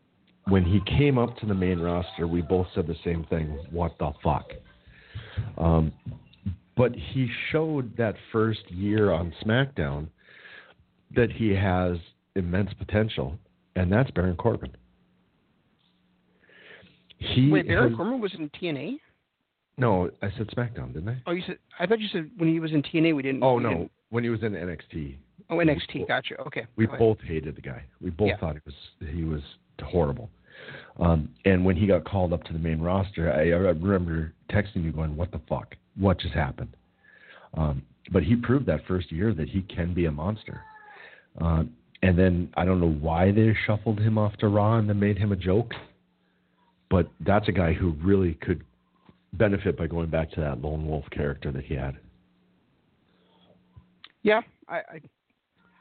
When 0.48 0.64
he 0.64 0.80
came 0.98 1.18
up 1.18 1.36
to 1.38 1.46
the 1.46 1.54
main 1.54 1.78
roster, 1.80 2.26
we 2.26 2.40
both 2.42 2.66
said 2.74 2.86
the 2.86 2.96
same 3.04 3.24
thing. 3.24 3.58
What 3.70 3.98
the 3.98 4.12
fuck? 4.22 4.50
Um, 5.56 5.92
but 6.76 6.94
he 6.94 7.28
showed 7.50 7.96
that 7.96 8.14
first 8.30 8.70
year 8.70 9.10
on 9.12 9.32
SmackDown 9.44 10.08
that 11.16 11.30
he 11.32 11.50
has 11.50 11.96
immense 12.36 12.72
potential, 12.74 13.38
and 13.76 13.90
that's 13.92 14.10
Baron 14.12 14.36
Corbin. 14.36 14.70
He 17.18 17.50
Wait, 17.50 17.66
Baron 17.66 17.90
has- 17.90 17.96
Corbin 17.96 18.20
was 18.20 18.34
in 18.34 18.48
TNA? 18.50 18.98
No, 19.78 20.10
I 20.22 20.28
said 20.36 20.48
SmackDown, 20.48 20.92
didn't 20.92 21.08
I? 21.08 21.16
Oh, 21.26 21.32
you 21.32 21.42
said 21.46 21.58
I 21.78 21.86
thought 21.86 22.00
you 22.00 22.08
said 22.12 22.30
when 22.36 22.48
he 22.52 22.60
was 22.60 22.72
in 22.72 22.82
TNA 22.82 23.14
we 23.16 23.22
didn't. 23.22 23.42
Oh 23.42 23.54
we 23.54 23.62
no, 23.62 23.68
didn't- 23.70 23.90
when 24.10 24.24
he 24.24 24.30
was 24.30 24.42
in 24.42 24.52
NXT, 24.52 25.16
Oh, 25.50 25.56
NXT. 25.56 26.06
Gotcha. 26.08 26.38
Okay. 26.46 26.66
we 26.76 26.86
Go 26.86 26.90
ahead. 26.92 26.98
both 26.98 27.18
hated 27.26 27.56
the 27.56 27.60
guy. 27.62 27.82
We 28.00 28.10
both 28.10 28.28
Yeah. 28.28 28.36
thought 28.38 28.56
he 28.56 28.60
was 28.66 28.74
he 29.14 29.24
was 29.24 29.42
horrible. 29.82 30.28
Um, 30.98 31.30
and 31.44 31.64
when 31.64 31.76
he 31.76 31.86
got 31.86 32.04
called 32.04 32.32
up 32.32 32.42
to 32.44 32.52
the 32.52 32.58
main 32.58 32.80
roster, 32.80 33.32
I, 33.32 33.42
I 33.52 33.70
remember 33.70 34.32
texting 34.50 34.82
you 34.84 34.92
going, 34.92 35.16
"What 35.16 35.30
the 35.30 35.40
fuck? 35.48 35.76
What 35.96 36.18
just 36.18 36.34
happened?" 36.34 36.74
Um, 37.54 37.82
but 38.10 38.22
he 38.22 38.34
proved 38.36 38.66
that 38.66 38.84
first 38.86 39.12
year 39.12 39.32
that 39.34 39.48
he 39.48 39.62
can 39.62 39.94
be 39.94 40.06
a 40.06 40.10
monster. 40.10 40.60
Uh, 41.40 41.64
and 42.02 42.18
then 42.18 42.50
I 42.56 42.64
don't 42.64 42.80
know 42.80 42.90
why 42.92 43.30
they 43.32 43.54
shuffled 43.66 44.00
him 44.00 44.18
off 44.18 44.36
to 44.38 44.48
Raw 44.48 44.76
and 44.78 44.88
then 44.88 44.98
made 44.98 45.18
him 45.18 45.32
a 45.32 45.36
joke. 45.36 45.72
But 46.90 47.08
that's 47.20 47.48
a 47.48 47.52
guy 47.52 47.72
who 47.74 47.90
really 48.02 48.34
could 48.34 48.64
benefit 49.34 49.76
by 49.76 49.86
going 49.86 50.10
back 50.10 50.30
to 50.32 50.40
that 50.40 50.60
lone 50.60 50.86
wolf 50.86 51.04
character 51.10 51.50
that 51.52 51.64
he 51.64 51.74
had. 51.74 51.96
Yeah, 54.22 54.40
I, 54.68 54.76
I, 54.76 55.00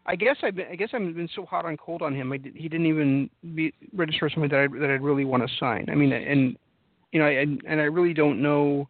I 0.05 0.15
guess 0.15 0.37
I've 0.43 0.55
been, 0.55 0.67
I 0.71 0.75
guess 0.75 0.89
I've 0.93 1.15
been 1.15 1.29
so 1.35 1.45
hot 1.45 1.65
on 1.65 1.75
cold 1.77 2.01
on 2.01 2.15
him. 2.15 2.31
I 2.31 2.39
he 2.55 2.69
didn't 2.69 2.85
even 2.85 3.29
be, 3.55 3.73
register 3.93 4.29
something 4.29 4.49
that 4.49 4.59
I 4.59 4.79
that 4.79 4.89
I'd 4.89 5.01
really 5.01 5.25
want 5.25 5.47
to 5.47 5.55
sign. 5.59 5.87
I 5.89 5.95
mean, 5.95 6.13
and 6.13 6.57
you 7.11 7.19
know, 7.19 7.27
and 7.27 7.61
and 7.67 7.81
I 7.81 7.85
really 7.85 8.13
don't 8.13 8.41
know. 8.41 8.87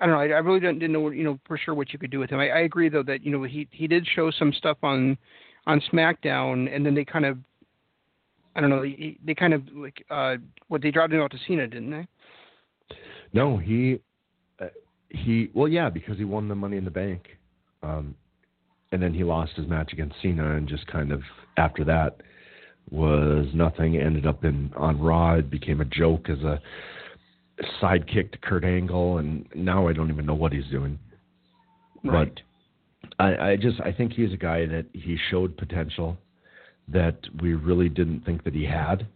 I 0.00 0.06
don't 0.06 0.14
know. 0.14 0.20
I, 0.20 0.36
I 0.36 0.40
really 0.40 0.58
didn't, 0.58 0.80
didn't 0.80 0.92
know, 0.92 1.10
you 1.10 1.22
know, 1.22 1.38
for 1.46 1.56
sure 1.56 1.74
what 1.74 1.92
you 1.92 1.98
could 1.98 2.10
do 2.10 2.18
with 2.18 2.30
him. 2.30 2.40
I, 2.40 2.48
I 2.48 2.58
agree 2.60 2.88
though 2.88 3.04
that 3.04 3.24
you 3.24 3.30
know 3.30 3.44
he 3.44 3.68
he 3.70 3.86
did 3.86 4.06
show 4.06 4.30
some 4.30 4.52
stuff 4.52 4.78
on 4.82 5.16
on 5.66 5.80
SmackDown, 5.92 6.74
and 6.74 6.84
then 6.84 6.94
they 6.94 7.04
kind 7.04 7.24
of, 7.24 7.38
I 8.56 8.60
don't 8.60 8.70
know, 8.70 8.82
they, 8.82 9.16
they 9.24 9.34
kind 9.34 9.54
of 9.54 9.62
like 9.72 10.04
uh 10.10 10.36
what 10.68 10.82
they 10.82 10.90
dropped 10.90 11.12
him 11.12 11.20
out 11.20 11.30
to 11.30 11.38
Cena, 11.46 11.68
didn't 11.68 11.90
they? 11.90 12.08
No, 13.32 13.56
he 13.56 14.00
uh, 14.60 14.66
he 15.08 15.50
well 15.54 15.68
yeah 15.68 15.90
because 15.90 16.18
he 16.18 16.24
won 16.24 16.48
the 16.48 16.54
Money 16.54 16.76
in 16.76 16.84
the 16.84 16.90
Bank, 16.90 17.28
um, 17.82 18.14
and 18.92 19.02
then 19.02 19.14
he 19.14 19.24
lost 19.24 19.52
his 19.56 19.66
match 19.66 19.92
against 19.92 20.16
Cena 20.22 20.56
and 20.56 20.68
just 20.68 20.86
kind 20.86 21.12
of 21.12 21.22
after 21.56 21.84
that 21.84 22.20
was 22.90 23.46
nothing. 23.54 23.96
Ended 23.96 24.26
up 24.26 24.44
in 24.44 24.72
on 24.76 25.00
Raw. 25.00 25.34
It 25.34 25.50
became 25.50 25.80
a 25.80 25.84
joke 25.84 26.28
as 26.28 26.40
a 26.40 26.60
sidekick 27.80 28.32
to 28.32 28.38
Kurt 28.38 28.64
Angle, 28.64 29.18
and 29.18 29.46
now 29.54 29.88
I 29.88 29.92
don't 29.92 30.10
even 30.10 30.26
know 30.26 30.34
what 30.34 30.52
he's 30.52 30.66
doing. 30.70 30.98
Right. 32.04 32.32
But 32.34 33.14
I, 33.18 33.50
I 33.50 33.56
just 33.56 33.80
I 33.80 33.92
think 33.92 34.12
he's 34.12 34.32
a 34.32 34.36
guy 34.36 34.66
that 34.66 34.86
he 34.92 35.16
showed 35.30 35.56
potential 35.56 36.16
that 36.88 37.18
we 37.40 37.54
really 37.54 37.88
didn't 37.88 38.24
think 38.24 38.44
that 38.44 38.54
he 38.54 38.64
had. 38.64 39.06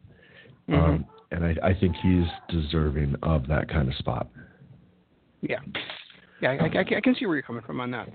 Mhm. 0.68 0.74
Um, 0.74 1.06
and 1.30 1.44
I, 1.44 1.56
I 1.62 1.74
think 1.74 1.96
he's 2.02 2.26
deserving 2.48 3.16
of 3.22 3.46
that 3.48 3.68
kind 3.68 3.88
of 3.88 3.94
spot. 3.96 4.28
Yeah. 5.40 5.58
Yeah, 6.40 6.50
I, 6.50 6.78
I, 6.78 6.80
I 6.80 7.00
can 7.00 7.14
see 7.14 7.26
where 7.26 7.36
you're 7.36 7.42
coming 7.42 7.62
from 7.62 7.80
on 7.80 7.90
that. 7.92 8.08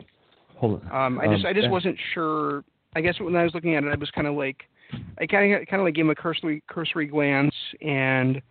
Hold 0.57 0.81
on. 0.85 1.05
Um, 1.05 1.19
I 1.19 1.27
just 1.27 1.45
Um, 1.45 1.49
I 1.49 1.53
just 1.53 1.69
wasn't 1.69 1.97
sure. 2.13 2.63
I 2.95 3.01
guess 3.01 3.19
when 3.19 3.35
I 3.35 3.43
was 3.43 3.53
looking 3.53 3.75
at 3.75 3.83
it, 3.83 3.91
I 3.91 3.95
was 3.95 4.11
kind 4.11 4.27
of 4.27 4.35
like, 4.35 4.63
I 5.19 5.25
kind 5.25 5.53
of 5.53 5.67
kind 5.67 5.81
of 5.81 5.85
like 5.85 5.95
gave 5.95 6.05
him 6.05 6.11
a 6.11 6.15
cursory 6.15 6.61
cursory 6.67 7.07
glance 7.07 7.55
and 7.81 8.41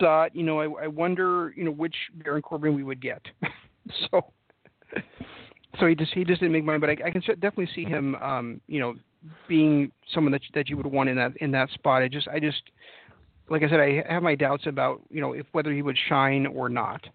thought, 0.00 0.34
you 0.34 0.42
know, 0.42 0.60
I, 0.60 0.84
I 0.84 0.86
wonder, 0.86 1.52
you 1.56 1.64
know, 1.64 1.70
which 1.70 1.94
Baron 2.22 2.42
Corbin 2.42 2.74
we 2.74 2.82
would 2.82 3.02
get. 3.02 3.20
so, 4.10 4.32
so 5.78 5.86
he 5.86 5.94
just 5.94 6.14
he 6.14 6.24
just 6.24 6.40
didn't 6.40 6.52
make 6.52 6.64
mine, 6.64 6.80
but 6.80 6.90
I, 6.90 6.96
I 7.04 7.10
can 7.10 7.20
definitely 7.20 7.68
see 7.74 7.84
him, 7.84 8.14
um, 8.16 8.60
you 8.66 8.80
know, 8.80 8.94
being 9.48 9.90
someone 10.12 10.32
that 10.32 10.42
that 10.54 10.68
you 10.68 10.76
would 10.76 10.86
want 10.86 11.08
in 11.08 11.16
that 11.16 11.36
in 11.38 11.50
that 11.50 11.70
spot. 11.70 12.02
I 12.02 12.08
just 12.08 12.28
I 12.28 12.38
just 12.38 12.62
like 13.48 13.62
I 13.62 13.68
said, 13.68 13.80
I 13.80 14.04
have 14.08 14.22
my 14.22 14.34
doubts 14.34 14.66
about 14.66 15.02
you 15.10 15.20
know 15.20 15.32
if 15.32 15.46
whether 15.52 15.72
he 15.72 15.82
would 15.82 15.98
shine 16.08 16.46
or 16.46 16.68
not. 16.68 17.06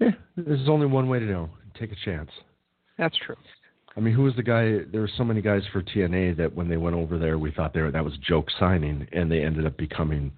Yeah, 0.00 0.10
there's 0.36 0.68
only 0.68 0.86
one 0.86 1.08
way 1.08 1.18
to 1.18 1.24
know. 1.24 1.50
Take 1.78 1.92
a 1.92 1.96
chance. 2.04 2.30
That's 2.98 3.16
true. 3.24 3.36
I 3.96 4.00
mean, 4.00 4.14
who 4.14 4.22
was 4.22 4.34
the 4.34 4.42
guy? 4.42 4.78
There 4.90 5.00
were 5.00 5.10
so 5.16 5.24
many 5.24 5.40
guys 5.40 5.62
for 5.72 5.82
TNA 5.82 6.36
that 6.38 6.54
when 6.54 6.68
they 6.68 6.76
went 6.76 6.96
over 6.96 7.18
there, 7.18 7.38
we 7.38 7.52
thought 7.52 7.72
they 7.72 7.80
were, 7.80 7.92
that 7.92 8.04
was 8.04 8.14
joke 8.26 8.48
signing, 8.58 9.06
and 9.12 9.30
they 9.30 9.44
ended 9.44 9.66
up 9.66 9.76
becoming 9.76 10.32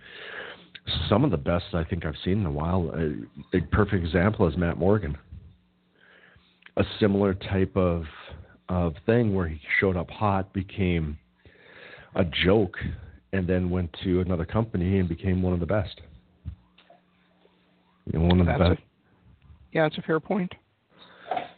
some 1.09 1.25
of 1.25 1.31
the 1.31 1.37
best 1.39 1.65
I 1.73 1.85
think 1.85 2.05
I've 2.05 2.15
seen 2.25 2.41
in 2.41 2.47
a 2.47 2.51
while. 2.51 2.93
A, 2.95 3.57
a 3.57 3.61
perfect 3.73 4.05
example 4.05 4.47
is 4.47 4.57
Matt 4.57 4.77
Morgan. 4.77 5.17
A 6.77 6.85
similar 7.01 7.35
type 7.35 7.75
of 7.77 8.05
of 8.69 8.95
thing 9.07 9.35
where 9.35 9.47
he 9.47 9.61
showed 9.81 9.97
up 9.97 10.11
hot, 10.11 10.53
became 10.53 11.17
a 12.17 12.25
joke, 12.25 12.77
and 13.33 13.47
then 13.47 13.71
went 13.71 13.95
to 14.05 14.21
another 14.21 14.45
company 14.45 14.99
and 14.99 15.09
became 15.09 15.43
one 15.43 15.53
of 15.53 15.61
the 15.61 15.67
best. 15.67 16.01
You 18.13 18.19
know, 18.19 18.27
one 18.27 18.41
of 18.41 18.47
the 18.47 18.53
That's 18.53 18.61
a- 18.61 18.75
best. 18.75 18.83
Yeah, 19.73 19.87
it's 19.87 19.99
a 19.99 20.03
fair 20.03 20.21
point. 20.21 20.53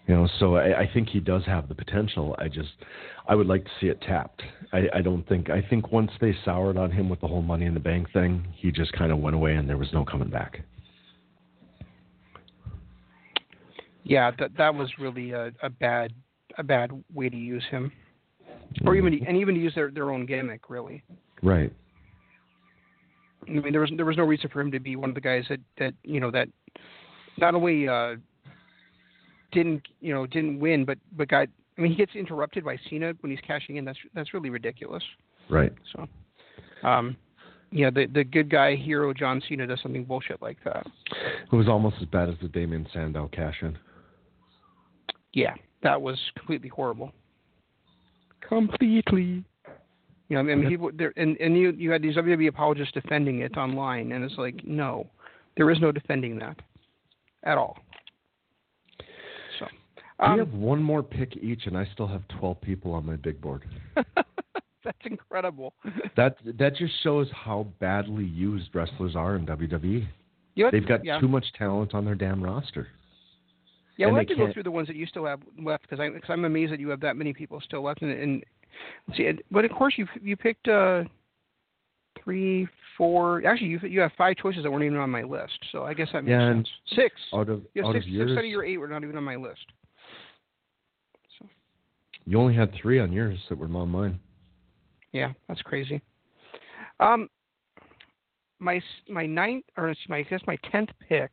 You 0.09 0.15
know, 0.15 0.29
so 0.41 0.57
I, 0.57 0.81
I 0.81 0.91
think 0.93 1.11
he 1.11 1.21
does 1.21 1.45
have 1.45 1.69
the 1.69 1.75
potential. 1.75 2.35
I 2.39 2.49
just, 2.49 2.71
I 3.29 3.35
would 3.35 3.47
like 3.47 3.65
to 3.65 3.71
see 3.79 3.89
it 3.89 4.01
tapped. 4.01 4.43
I, 4.73 4.89
I 4.95 5.03
don't 5.03 5.29
think. 5.29 5.51
I 5.51 5.61
think 5.61 5.93
once 5.93 6.11
they 6.19 6.35
soured 6.47 6.79
on 6.79 6.91
him 6.91 7.11
with 7.11 7.21
the 7.21 7.27
whole 7.27 7.43
Money 7.43 7.67
in 7.67 7.75
the 7.75 7.81
Bank 7.81 8.11
thing, 8.15 8.47
he 8.57 8.73
just 8.73 8.91
kind 8.93 9.13
of 9.13 9.19
went 9.19 9.37
away, 9.37 9.57
and 9.57 9.69
there 9.69 9.77
was 9.77 9.93
no 9.93 10.07
coming 10.07 10.31
back. 10.31 10.65
Yeah, 14.03 14.31
that 14.39 14.57
that 14.57 14.75
was 14.75 14.89
really 14.99 15.33
a, 15.33 15.53
a 15.63 15.69
bad 15.69 16.15
a 16.57 16.63
bad 16.63 16.91
way 17.13 17.29
to 17.29 17.37
use 17.37 17.65
him, 17.71 17.93
or 18.87 18.97
even 18.97 19.13
mm-hmm. 19.13 19.27
and 19.27 19.37
even 19.37 19.55
to 19.55 19.61
use 19.61 19.75
their 19.75 19.91
their 19.91 20.11
own 20.11 20.25
gimmick. 20.25 20.71
Really, 20.71 21.05
Right. 21.43 21.73
I 23.47 23.51
mean, 23.51 23.73
there 23.73 23.81
was 23.81 23.91
there 23.97 24.07
was 24.07 24.17
no 24.17 24.25
reason 24.25 24.51
for 24.51 24.61
him 24.61 24.71
to 24.73 24.81
be 24.81 24.97
one 24.97 25.09
of 25.09 25.15
the 25.15 25.21
guys 25.21 25.45
that 25.49 25.61
that 25.79 25.95
you 26.03 26.21
know 26.21 26.31
that 26.31 26.49
not 27.39 27.55
only 27.55 27.89
uh, 27.89 28.17
didn't 29.53 29.87
you 30.01 30.13
know 30.13 30.27
didn't 30.27 30.61
win, 30.61 30.85
but 30.85 30.99
but 31.17 31.29
got. 31.29 31.49
I 31.77 31.81
mean, 31.81 31.93
he 31.93 31.97
gets 31.97 32.17
interrupted 32.17 32.65
by 32.65 32.77
Cena 32.91 33.13
when 33.21 33.31
he's 33.31 33.41
cashing 33.47 33.77
in. 33.77 33.85
That's 33.85 33.99
that's 34.15 34.35
really 34.35 34.51
ridiculous. 34.51 35.03
Right. 35.49 35.73
So, 35.93 36.09
um, 36.87 37.17
yeah, 37.71 37.91
the 37.91 38.07
the 38.07 38.25
good 38.25 38.51
guy 38.51 38.75
hero 38.75 39.15
John 39.15 39.41
Cena 39.49 39.67
does 39.67 39.81
something 39.83 40.05
bullshit 40.05 40.43
like 40.43 40.59
that. 40.65 40.87
It 41.51 41.55
was 41.55 41.69
almost 41.69 41.97
as 42.01 42.07
bad 42.07 42.29
as 42.29 42.35
the 42.43 42.49
Damien 42.49 42.87
Sandow 42.93 43.29
cash 43.33 43.57
in. 43.63 43.79
Yeah, 45.33 45.55
that 45.83 46.01
was 46.01 46.19
completely 46.37 46.69
horrible. 46.69 47.13
Completely. 48.41 49.45
You 50.29 50.37
know, 50.37 50.41
I 50.51 50.55
mean, 50.55 50.69
people 50.69 50.91
there, 50.95 51.13
and 51.17 51.37
and 51.39 51.57
you 51.57 51.71
you 51.71 51.91
had 51.91 52.03
these 52.03 52.17
WWE 52.17 52.49
apologists 52.49 52.93
defending 52.93 53.41
it 53.41 53.57
online, 53.57 54.13
and 54.13 54.23
it's 54.23 54.37
like, 54.37 54.63
no, 54.65 55.07
there 55.57 55.71
is 55.71 55.81
no 55.81 55.91
defending 55.91 56.39
that 56.39 56.59
at 57.45 57.57
all. 57.57 57.79
So, 59.59 59.67
we 60.21 60.27
um, 60.27 60.39
have 60.39 60.53
one 60.53 60.83
more 60.83 61.03
pick 61.03 61.37
each, 61.39 61.67
and 61.67 61.79
I 61.79 61.89
still 61.95 62.07
have 62.07 62.23
twelve 62.39 62.61
people 62.61 62.93
on 62.93 63.07
my 63.07 63.17
big 63.17 63.41
board. 63.41 63.65
that's 64.85 64.99
incredible. 65.05 65.73
That 66.17 66.37
that 66.59 66.77
just 66.77 66.93
shows 67.03 67.29
how 67.33 67.67
badly 67.81 68.27
used 68.27 68.75
wrestlers 68.75 69.17
are 69.17 69.37
in 69.37 69.47
WWE. 69.47 70.07
You 70.55 70.65
know, 70.65 70.71
They've 70.71 70.87
got 70.87 71.07
yeah. 71.07 71.21
too 71.21 71.29
much 71.29 71.47
talent 71.57 71.95
on 71.95 72.05
their 72.05 72.17
damn 72.17 72.43
roster. 72.43 72.89
Yeah, 73.97 74.07
we'll 74.07 74.17
have 74.17 74.27
to 74.27 74.35
go 74.35 74.43
can't- 74.43 74.55
through 74.55 74.63
the 74.65 74.71
ones 74.71 74.89
that 74.89 74.97
you 74.97 75.07
still 75.07 75.25
have 75.25 75.41
left 75.59 75.83
because 75.83 76.01
I'm 76.01 76.13
cause 76.15 76.29
I'm 76.29 76.45
amazed 76.45 76.73
that 76.73 76.81
you 76.81 76.89
have 76.91 77.01
that 77.01 77.17
many 77.17 77.33
people 77.33 77.61
still 77.61 77.83
left. 77.83 78.03
And, 78.03 78.13
and 78.13 78.45
see, 79.17 79.31
but 79.51 79.65
of 79.65 79.71
course 79.73 79.95
you 79.97 80.07
you 80.23 80.37
picked 80.37 80.69
uh, 80.69 81.05
three, 82.23 82.69
four. 82.97 83.45
Actually, 83.47 83.69
you 83.69 83.81
you 83.81 84.01
have 84.01 84.13
five 84.19 84.37
choices 84.37 84.63
that 84.63 84.71
weren't 84.71 84.85
even 84.85 84.99
on 84.99 85.11
my 85.11 85.23
list. 85.23 85.59
So 85.73 85.85
I 85.85 85.95
guess 85.95 86.09
that 86.13 86.25
makes 86.25 86.31
Yeah, 86.33 86.53
sense. 86.55 86.69
Six. 86.95 87.15
Out 87.35 87.49
of 87.49 87.63
You 87.75 87.85
out 87.87 87.95
six, 87.95 88.05
of 88.07 88.11
yours, 88.11 88.31
six 88.31 88.39
out 88.39 88.45
of 88.45 88.51
your 88.51 88.65
eight 88.65 88.77
were 88.79 88.89
not 88.89 89.03
even 89.03 89.17
on 89.17 89.25
my 89.25 89.37
list. 89.37 89.65
So 91.39 91.47
you 92.27 92.39
only 92.39 92.55
had 92.55 92.73
three 92.81 93.01
on 93.01 93.13
yours 93.13 93.39
that 93.49 93.59
were 93.59 93.67
on 93.67 93.89
mine. 93.89 94.19
yeah, 95.13 95.33
that's 95.49 95.63
crazy. 95.63 96.01
Um, 97.01 97.29
my 98.59 98.81
my 99.09 99.27
ninth 99.27 99.65
or 99.77 99.95
my 100.09 100.19
I 100.19 100.23
guess 100.23 100.41
my 100.47 100.57
tenth 100.71 100.91
pick. 101.09 101.31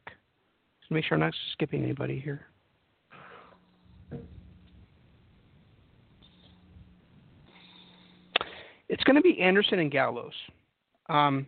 Just 0.81 0.91
make 0.91 1.03
sure 1.05 1.15
I'm 1.15 1.21
not 1.21 1.33
skipping 1.53 1.83
anybody 1.83 2.19
here. 2.19 2.45
It's 8.89 9.03
going 9.03 9.15
to 9.15 9.21
be 9.21 9.39
Anderson 9.39 9.79
and 9.79 9.91
Gallows. 9.91 10.33
Um, 11.09 11.47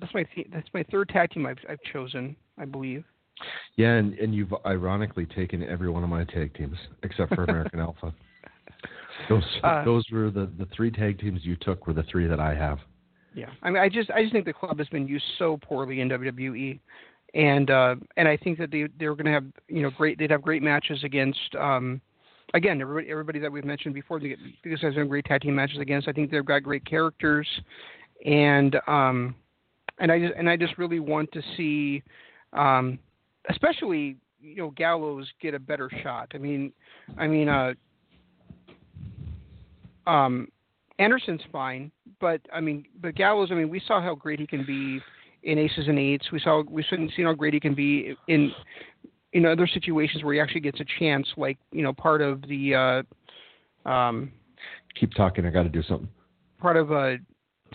that's 0.00 0.14
my 0.14 0.24
th- 0.34 0.48
that's 0.52 0.68
my 0.72 0.84
third 0.90 1.08
tag 1.08 1.30
team 1.30 1.46
I've 1.46 1.58
I've 1.68 1.82
chosen, 1.92 2.36
I 2.58 2.64
believe. 2.64 3.04
Yeah, 3.76 3.94
and, 3.94 4.14
and 4.18 4.34
you've 4.34 4.52
ironically 4.66 5.26
taken 5.26 5.62
every 5.62 5.90
one 5.90 6.02
of 6.04 6.08
my 6.08 6.24
tag 6.24 6.54
teams 6.54 6.76
except 7.02 7.34
for 7.34 7.44
American 7.44 7.80
Alpha. 7.80 8.14
Those 9.28 9.44
Uh, 9.62 9.84
those 9.84 10.04
were 10.10 10.30
the 10.30 10.50
the 10.58 10.66
three 10.74 10.90
tag 10.90 11.18
teams 11.18 11.40
you 11.42 11.56
took 11.56 11.86
were 11.86 11.92
the 11.92 12.04
three 12.04 12.26
that 12.26 12.40
I 12.40 12.54
have. 12.54 12.78
Yeah, 13.34 13.50
I 13.62 13.70
mean, 13.70 13.82
I 13.82 13.88
just 13.88 14.10
I 14.10 14.22
just 14.22 14.32
think 14.32 14.44
the 14.44 14.52
club 14.52 14.78
has 14.78 14.88
been 14.88 15.08
used 15.08 15.24
so 15.38 15.58
poorly 15.62 16.00
in 16.00 16.08
WWE, 16.08 16.78
and 17.34 17.70
uh, 17.70 17.96
and 18.16 18.28
I 18.28 18.36
think 18.36 18.58
that 18.58 18.70
they 18.70 18.86
they're 18.98 19.14
going 19.14 19.26
to 19.26 19.32
have 19.32 19.44
you 19.68 19.82
know 19.82 19.90
great 19.90 20.18
they'd 20.18 20.30
have 20.30 20.42
great 20.42 20.62
matches 20.62 21.02
against 21.04 21.54
um, 21.58 22.00
again 22.54 22.80
everybody 22.80 23.10
everybody 23.10 23.38
that 23.38 23.50
we've 23.50 23.64
mentioned 23.64 23.94
before 23.94 24.20
they 24.20 24.36
these 24.62 24.78
guys 24.78 24.94
have 24.96 25.08
great 25.08 25.24
tag 25.24 25.40
team 25.42 25.54
matches 25.54 25.78
against. 25.78 26.08
I 26.08 26.12
think 26.12 26.30
they've 26.30 26.44
got 26.44 26.62
great 26.62 26.84
characters, 26.84 27.48
and 28.24 28.76
um, 28.86 29.34
and 29.98 30.10
I 30.10 30.18
just 30.18 30.34
and 30.36 30.48
I 30.48 30.56
just 30.56 30.78
really 30.78 31.00
want 31.00 31.30
to 31.32 31.42
see, 31.56 32.02
um, 32.52 32.98
especially 33.50 34.16
you 34.40 34.56
know 34.56 34.70
Gallows 34.70 35.30
get 35.40 35.54
a 35.54 35.58
better 35.58 35.90
shot. 36.02 36.30
I 36.34 36.38
mean, 36.38 36.72
I 37.18 37.26
mean 37.26 37.48
uh, 37.48 37.72
um, 40.06 40.48
Anderson's 40.98 41.42
fine, 41.50 41.90
but 42.20 42.40
I 42.52 42.60
mean, 42.60 42.84
but 43.00 43.14
Gallows. 43.14 43.48
I 43.50 43.54
mean, 43.54 43.68
we 43.68 43.80
saw 43.86 44.00
how 44.00 44.14
great 44.14 44.40
he 44.40 44.46
can 44.46 44.64
be 44.64 45.00
in 45.42 45.58
Aces 45.58 45.88
and 45.88 45.98
Eights. 45.98 46.30
We 46.32 46.40
saw 46.40 46.62
we've 46.68 46.84
seen 46.90 47.10
how 47.18 47.32
great 47.32 47.54
he 47.54 47.60
can 47.60 47.74
be 47.74 48.14
in 48.28 48.52
in 49.32 49.46
other 49.46 49.66
situations 49.66 50.24
where 50.24 50.34
he 50.34 50.40
actually 50.40 50.60
gets 50.60 50.80
a 50.80 50.84
chance, 50.98 51.26
like 51.36 51.58
you 51.70 51.82
know, 51.82 51.92
part 51.92 52.20
of 52.20 52.42
the 52.42 53.04
uh, 53.86 53.88
um, 53.88 54.32
Keep 54.98 55.14
talking. 55.14 55.46
I 55.46 55.50
got 55.50 55.62
to 55.62 55.68
do 55.68 55.82
something. 55.82 56.08
part 56.60 56.76
of 56.76 56.92
uh, 56.92 57.16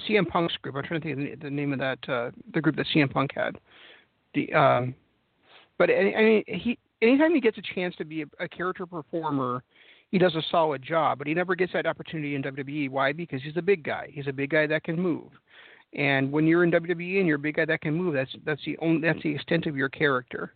CM 0.07 0.27
Punk's 0.27 0.55
group. 0.61 0.75
I'm 0.75 0.83
trying 0.83 1.01
to 1.01 1.15
think 1.15 1.33
of 1.33 1.39
the, 1.39 1.49
name 1.49 1.73
of 1.73 1.79
that 1.79 1.99
uh, 2.07 2.31
the 2.53 2.61
group 2.61 2.75
that 2.75 2.85
CM 2.95 3.11
Punk 3.11 3.31
had. 3.35 3.57
The 4.33 4.53
um, 4.53 4.95
but 5.77 5.89
I 5.89 6.21
mean, 6.21 6.43
he 6.47 6.77
anytime 7.01 7.33
he 7.33 7.41
gets 7.41 7.57
a 7.57 7.75
chance 7.75 7.95
to 7.95 8.05
be 8.05 8.23
a, 8.23 8.25
a 8.39 8.47
character 8.47 8.85
performer, 8.85 9.63
he 10.11 10.17
does 10.17 10.35
a 10.35 10.41
solid 10.51 10.81
job. 10.83 11.17
But 11.17 11.27
he 11.27 11.33
never 11.33 11.55
gets 11.55 11.73
that 11.73 11.85
opportunity 11.85 12.35
in 12.35 12.43
WWE. 12.43 12.89
Why? 12.89 13.13
Because 13.13 13.41
he's 13.43 13.57
a 13.57 13.61
big 13.61 13.83
guy. 13.83 14.09
He's 14.11 14.27
a 14.27 14.33
big 14.33 14.51
guy 14.51 14.67
that 14.67 14.83
can 14.83 14.99
move. 14.99 15.29
And 15.93 16.31
when 16.31 16.45
you're 16.45 16.63
in 16.63 16.71
WWE 16.71 17.19
and 17.19 17.27
you're 17.27 17.37
a 17.37 17.39
big 17.39 17.55
guy 17.55 17.65
that 17.65 17.81
can 17.81 17.93
move, 17.93 18.13
that's 18.13 18.35
that's 18.45 18.61
the 18.65 18.77
only 18.79 19.01
that's 19.01 19.21
the 19.23 19.33
extent 19.33 19.65
of 19.65 19.75
your 19.75 19.89
character. 19.89 20.53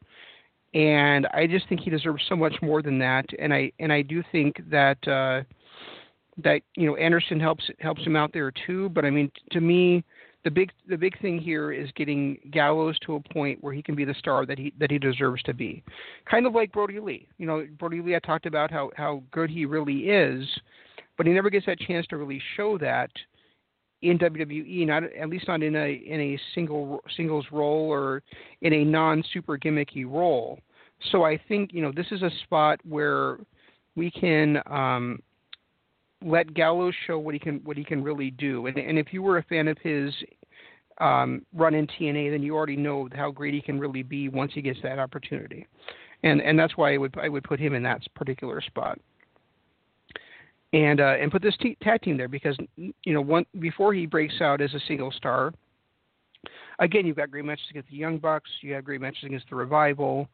And 0.73 1.27
I 1.34 1.48
just 1.48 1.68
think 1.68 1.81
he 1.81 1.89
deserves 1.89 2.23
so 2.30 2.35
much 2.35 2.56
more 2.61 2.81
than 2.81 2.98
that. 2.99 3.26
And 3.39 3.53
I 3.53 3.72
and 3.80 3.91
I 3.91 4.02
do 4.02 4.23
think 4.31 4.57
that. 4.69 5.07
Uh, 5.07 5.43
that 6.43 6.61
you 6.76 6.88
know 6.88 6.95
Anderson 6.95 7.39
helps 7.39 7.69
helps 7.80 8.02
him 8.03 8.15
out 8.15 8.31
there 8.34 8.52
too. 8.65 8.89
But 8.89 9.06
I 9.06 9.10
mean, 9.10 9.30
to 9.52 9.61
me, 9.61 10.03
the 10.43 10.52
big 10.52 10.72
the 10.88 10.98
big 10.98 11.19
thing 11.22 11.38
here 11.38 11.72
is 11.72 11.89
getting 11.95 12.38
Gallows 12.52 12.98
to 13.06 13.15
a 13.15 13.34
point 13.34 13.64
where 13.64 13.73
he 13.73 13.81
can 13.81 13.95
be 13.95 14.06
the 14.06 14.15
star 14.15 14.45
that 14.45 14.57
he 14.57 14.73
that 14.80 14.91
he 14.91 14.98
deserves 14.98 15.43
to 15.43 15.53
be. 15.53 15.84
Kind 16.30 16.45
of 16.45 16.53
like 16.53 16.72
Brodie 16.72 16.99
Lee. 16.99 17.27
You 17.38 17.45
know, 17.45 17.68
Brodie 17.80 18.02
Lee. 18.02 18.15
I 18.15 18.19
talked 18.19 18.45
about 18.45 18.72
how 18.72 18.91
how 18.95 19.23
good 19.31 19.49
he 19.49 19.65
really 19.65 20.10
is, 20.10 20.48
but 21.18 21.27
he 21.27 21.34
never 21.34 21.49
gets 21.49 21.65
that 21.68 21.80
chance 21.80 22.07
to 22.07 22.18
really 22.18 22.41
show 22.56 22.77
that 22.80 23.11
in 24.02 24.18
WWE. 24.18 24.86
Not 24.88 25.03
at 25.03 25.30
least 25.30 25.48
not 25.48 25.64
in 25.64 25.76
a 25.76 26.02
in 26.06 26.19
a 26.19 26.40
single 26.56 27.02
singles 27.15 27.45
role 27.52 27.90
or 27.90 28.23
in 28.61 28.73
a 28.73 28.84
non 28.84 29.23
super 29.34 29.57
gimmicky 29.57 30.06
role. 30.06 30.60
So 31.11 31.23
I 31.23 31.40
think 31.48 31.72
you 31.73 31.82
know 31.82 31.91
this 31.91 32.07
is 32.11 32.22
a 32.22 32.32
spot 32.44 32.80
where 32.88 33.38
we 33.95 34.11
can 34.11 34.61
um, 34.68 35.19
let 36.23 36.53
Gallows 36.53 36.94
show 37.07 37.19
what 37.19 37.34
he 37.34 37.40
can 37.40 37.57
what 37.64 37.78
he 37.78 37.84
can 37.84 38.03
really 38.03 38.32
do. 38.32 38.68
And 38.68 38.78
and 38.78 38.98
if 38.98 39.14
you 39.14 39.22
were 39.22 39.38
a 39.38 39.44
fan 39.44 39.68
of 39.68 39.78
his 39.80 40.14
um, 40.99 41.45
run 41.53 41.73
in 41.73 41.88
TNA, 41.88 42.32
then 42.32 42.44
you 42.44 42.56
already 42.56 42.78
know 42.78 43.10
how 43.14 43.32
great 43.32 43.53
he 43.53 43.61
can 43.61 43.80
really 43.80 44.03
be 44.03 44.30
once 44.30 44.52
he 44.53 44.61
gets 44.61 44.80
that 44.84 44.99
opportunity. 44.99 45.65
And 46.23 46.41
and 46.41 46.57
that's 46.57 46.78
why 46.78 46.94
I 46.94 46.98
would 46.98 47.15
I 47.18 47.30
would 47.30 47.44
put 47.44 47.60
him 47.60 47.73
in 47.73 47.84
that 47.84 48.02
particular 48.15 48.61
spot. 48.61 48.99
And 50.73 51.02
uh, 51.02 51.15
and 51.19 51.30
put 51.31 51.41
this 51.41 51.56
t- 51.61 51.77
tag 51.81 52.02
team 52.02 52.15
there 52.18 52.30
because 52.30 52.56
you 52.77 53.14
know 53.14 53.19
one 53.22 53.45
before 53.60 53.93
he 53.93 54.06
breaks 54.06 54.39
out 54.39 54.61
as 54.61 54.73
a 54.73 54.80
single 54.88 55.11
star. 55.11 55.53
Again, 56.80 57.06
you've 57.06 57.18
got 57.18 57.30
great 57.30 57.43
matches 57.45 57.65
against 57.69 57.89
the 57.89 57.98
Young 57.98 58.18
Bucks. 58.18 58.49
You 58.61 58.73
have 58.73 58.85
great 58.85 59.02
matches 59.02 59.26
against 59.26 59.49
the 59.49 59.56
Revival, 59.56 60.27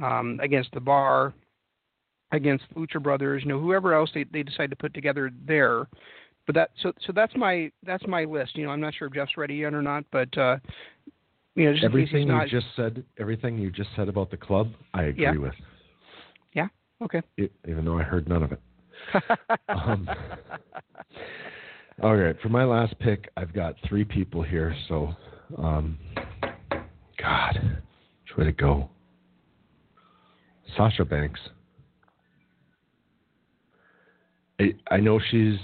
um, 0.00 0.38
against 0.42 0.70
the 0.72 0.80
Bar, 0.80 1.32
against 2.32 2.64
Lucha 2.76 3.02
Brothers, 3.02 3.42
you 3.42 3.48
know, 3.48 3.58
whoever 3.58 3.94
else 3.94 4.10
they, 4.14 4.24
they 4.24 4.42
decide 4.42 4.70
to 4.70 4.76
put 4.76 4.94
together 4.94 5.30
there. 5.46 5.88
But 6.46 6.54
that 6.54 6.70
so 6.82 6.92
so 7.06 7.12
that's 7.12 7.34
my 7.36 7.70
that's 7.84 8.06
my 8.06 8.24
list. 8.24 8.56
You 8.56 8.66
know, 8.66 8.70
I'm 8.72 8.80
not 8.80 8.94
sure 8.94 9.08
if 9.08 9.14
Jeff's 9.14 9.36
ready 9.36 9.54
yet 9.54 9.72
or 9.74 9.82
not, 9.82 10.04
but 10.10 10.36
uh 10.36 10.56
you 11.54 11.64
know, 11.66 11.72
just 11.72 11.84
Everything 11.84 12.28
he's 12.28 12.52
you 12.52 12.60
just 12.60 12.74
said, 12.76 13.02
everything 13.18 13.58
you 13.58 13.70
just 13.70 13.90
said 13.96 14.08
about 14.08 14.30
the 14.30 14.36
club, 14.36 14.72
I 14.94 15.04
agree 15.04 15.24
Yeah. 15.24 15.36
with. 15.36 15.54
Yeah. 16.52 16.68
Okay. 17.02 17.22
e- 17.38 17.48
even 17.68 17.84
though 17.84 17.98
I 17.98 18.02
heard 18.02 18.28
none 18.28 18.42
of 18.42 18.52
it. 18.52 18.60
Um, 19.68 20.08
All 22.02 22.16
right, 22.16 22.34
for 22.40 22.48
my 22.48 22.64
last 22.64 22.98
pick, 22.98 23.28
I've 23.36 23.52
got 23.52 23.74
three 23.86 24.04
people 24.04 24.42
here. 24.42 24.74
So, 24.88 25.14
um, 25.58 25.98
God, 27.20 27.58
which 28.24 28.38
way 28.38 28.44
to 28.44 28.52
go? 28.52 28.88
Sasha 30.76 31.04
Banks. 31.04 31.40
I 34.58 34.72
I 34.90 34.96
know 34.98 35.20
she's 35.30 35.58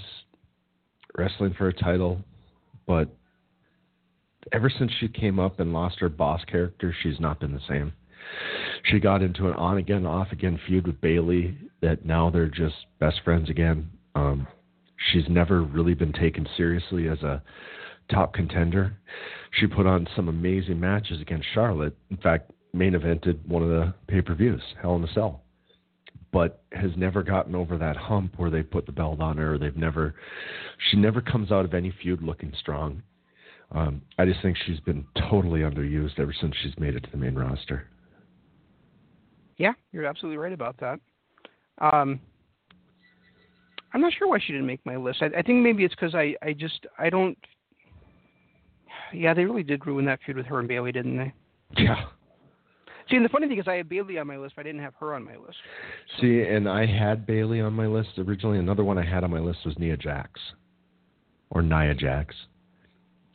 wrestling 1.17 1.55
for 1.57 1.69
a 1.69 1.73
title, 1.73 2.19
but 2.85 3.09
ever 4.51 4.69
since 4.69 4.91
she 4.99 5.07
came 5.07 5.39
up 5.39 5.59
and 5.59 5.73
lost 5.73 5.99
her 5.99 6.09
boss 6.09 6.41
character, 6.45 6.95
she's 7.01 7.19
not 7.19 7.39
been 7.39 7.53
the 7.53 7.61
same. 7.67 7.93
She 8.83 8.99
got 8.99 9.21
into 9.21 9.47
an 9.47 9.53
on 9.53 9.77
again, 9.77 10.05
off 10.05 10.31
again 10.31 10.59
feud 10.67 10.87
with 10.87 11.01
Bayley 11.01 11.57
that 11.81 12.05
now 12.05 12.29
they're 12.29 12.47
just 12.47 12.75
best 12.99 13.21
friends 13.23 13.49
again. 13.49 13.89
Um, 14.15 14.47
she's 15.11 15.27
never 15.29 15.61
really 15.61 15.93
been 15.93 16.13
taken 16.13 16.47
seriously 16.55 17.07
as 17.07 17.21
a 17.21 17.41
top 18.09 18.33
contender. 18.33 18.97
She 19.51 19.67
put 19.67 19.85
on 19.85 20.07
some 20.15 20.27
amazing 20.29 20.79
matches 20.79 21.21
against 21.21 21.47
Charlotte. 21.53 21.95
In 22.09 22.17
fact, 22.17 22.51
main 22.73 22.93
evented 22.93 23.45
one 23.45 23.63
of 23.63 23.69
the 23.69 23.93
pay 24.07 24.21
per 24.21 24.33
views, 24.33 24.61
Hell 24.81 24.95
in 24.95 25.03
a 25.03 25.13
Cell. 25.13 25.41
But 26.31 26.61
has 26.71 26.91
never 26.97 27.23
gotten 27.23 27.55
over 27.55 27.77
that 27.77 27.95
hump 27.95 28.33
where 28.37 28.49
they 28.49 28.61
put 28.61 28.85
the 28.85 28.91
belt 28.91 29.21
on 29.21 29.37
her. 29.37 29.57
They've 29.57 29.75
never, 29.75 30.15
she 30.89 30.97
never 30.97 31.21
comes 31.21 31.51
out 31.51 31.65
of 31.65 31.73
any 31.73 31.93
feud 32.01 32.21
looking 32.21 32.53
strong. 32.59 33.01
Um, 33.71 34.01
I 34.17 34.25
just 34.25 34.41
think 34.41 34.57
she's 34.57 34.79
been 34.79 35.05
totally 35.29 35.61
underused 35.61 36.19
ever 36.19 36.33
since 36.39 36.55
she's 36.61 36.77
made 36.79 36.95
it 36.95 37.03
to 37.03 37.11
the 37.11 37.17
main 37.17 37.35
roster. 37.35 37.87
Yeah, 39.57 39.73
you're 39.91 40.05
absolutely 40.05 40.37
right 40.37 40.53
about 40.53 40.77
that. 40.79 40.99
Um, 41.79 42.19
I'm 43.93 44.01
not 44.01 44.13
sure 44.13 44.27
why 44.27 44.39
she 44.39 44.53
didn't 44.53 44.67
make 44.67 44.85
my 44.85 44.95
list. 44.95 45.21
I, 45.21 45.27
I 45.37 45.41
think 45.41 45.63
maybe 45.63 45.83
it's 45.83 45.95
because 45.95 46.13
I, 46.15 46.35
I 46.41 46.53
just 46.53 46.85
I 46.97 47.09
don't. 47.09 47.37
Yeah, 49.13 49.33
they 49.33 49.45
really 49.45 49.63
did 49.63 49.85
ruin 49.85 50.05
that 50.05 50.19
feud 50.25 50.37
with 50.37 50.45
her 50.47 50.59
and 50.59 50.67
Bayley, 50.67 50.91
didn't 50.91 51.17
they? 51.17 51.33
Yeah. 51.77 52.05
See, 53.09 53.15
and 53.15 53.23
the 53.23 53.29
funny 53.29 53.47
thing 53.47 53.57
is, 53.57 53.67
I 53.67 53.75
had 53.75 53.87
Bayley 53.87 54.17
on 54.17 54.27
my 54.27 54.37
list, 54.37 54.55
but 54.57 54.61
I 54.61 54.69
didn't 54.69 54.81
have 54.81 54.93
her 54.99 55.15
on 55.15 55.23
my 55.23 55.37
list. 55.37 55.57
See, 56.19 56.41
and 56.41 56.67
I 56.67 56.85
had 56.85 57.25
Bayley 57.25 57.61
on 57.61 57.71
my 57.73 57.87
list 57.87 58.09
originally. 58.17 58.59
Another 58.59 58.83
one 58.83 58.97
I 58.97 59.05
had 59.05 59.23
on 59.23 59.31
my 59.31 59.39
list 59.39 59.59
was 59.65 59.79
Nia 59.79 59.95
Jax, 59.95 60.39
or 61.49 61.61
Nia 61.61 61.95
Jax. 61.95 62.35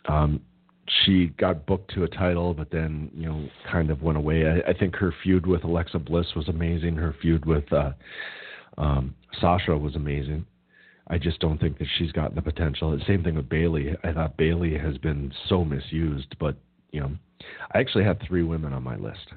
Um, 0.06 0.42
she 1.04 1.26
got 1.38 1.66
booked 1.66 1.94
to 1.94 2.04
a 2.04 2.08
title, 2.08 2.54
but 2.54 2.70
then 2.70 3.10
you 3.14 3.26
know 3.26 3.48
kind 3.70 3.90
of 3.90 4.02
went 4.02 4.18
away. 4.18 4.46
I, 4.46 4.70
I 4.70 4.72
think 4.72 4.96
her 4.96 5.14
feud 5.22 5.46
with 5.46 5.64
Alexa 5.64 5.98
Bliss 5.98 6.26
was 6.34 6.48
amazing. 6.48 6.96
Her 6.96 7.14
feud 7.20 7.44
with 7.44 7.72
uh, 7.72 7.92
um, 8.78 9.14
Sasha 9.40 9.76
was 9.76 9.94
amazing. 9.94 10.44
I 11.08 11.18
just 11.18 11.40
don't 11.40 11.58
think 11.58 11.78
that 11.78 11.88
she's 11.98 12.12
got 12.12 12.34
the 12.34 12.42
potential. 12.42 12.96
The 12.96 13.04
same 13.06 13.22
thing 13.22 13.34
with 13.34 13.48
Bayley. 13.48 13.94
I 14.04 14.12
thought 14.12 14.36
Bayley 14.36 14.76
has 14.78 14.98
been 14.98 15.32
so 15.48 15.64
misused, 15.64 16.34
but 16.38 16.56
you 16.90 17.00
know, 17.00 17.10
I 17.74 17.78
actually 17.78 18.04
had 18.04 18.20
three 18.26 18.42
women 18.42 18.72
on 18.72 18.82
my 18.82 18.96
list. 18.96 19.32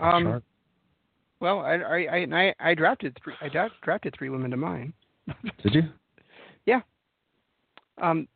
Um, 0.00 0.24
Sharp. 0.24 0.44
well, 1.40 1.60
I 1.60 1.74
I 1.74 1.96
I, 1.96 2.26
I 2.32 2.54
I 2.70 2.74
drafted 2.74 3.18
three. 3.22 3.34
I 3.40 3.48
drafted 3.82 4.14
three 4.16 4.30
women 4.30 4.50
to 4.50 4.56
mine. 4.56 4.92
Did 5.62 5.74
you? 5.74 5.82
Yeah. 6.64 6.82
Um, 8.00 8.28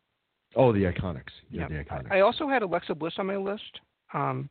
Oh, 0.57 0.73
the 0.73 0.83
Iconics. 0.83 1.31
Yeah, 1.49 1.61
Yeah. 1.61 1.67
the 1.69 1.83
Iconics. 1.85 2.11
I 2.11 2.19
also 2.21 2.47
had 2.49 2.63
Alexa 2.63 2.95
Bliss 2.95 3.13
on 3.17 3.27
my 3.27 3.37
list 3.37 3.79
um, 4.13 4.49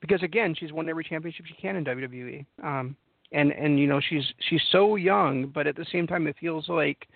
because 0.00 0.22
again, 0.22 0.54
she's 0.58 0.72
won 0.72 0.88
every 0.88 1.04
championship 1.04 1.46
she 1.46 1.54
can 1.54 1.76
in 1.76 1.84
WWE, 1.84 2.44
um, 2.62 2.96
and 3.32 3.52
and 3.52 3.78
you 3.78 3.86
know 3.86 4.00
she's 4.00 4.24
she's 4.48 4.60
so 4.70 4.96
young, 4.96 5.46
but 5.54 5.66
at 5.66 5.76
the 5.76 5.86
same 5.92 6.06
time 6.06 6.26
it 6.26 6.36
feels 6.38 6.68
like, 6.68 7.06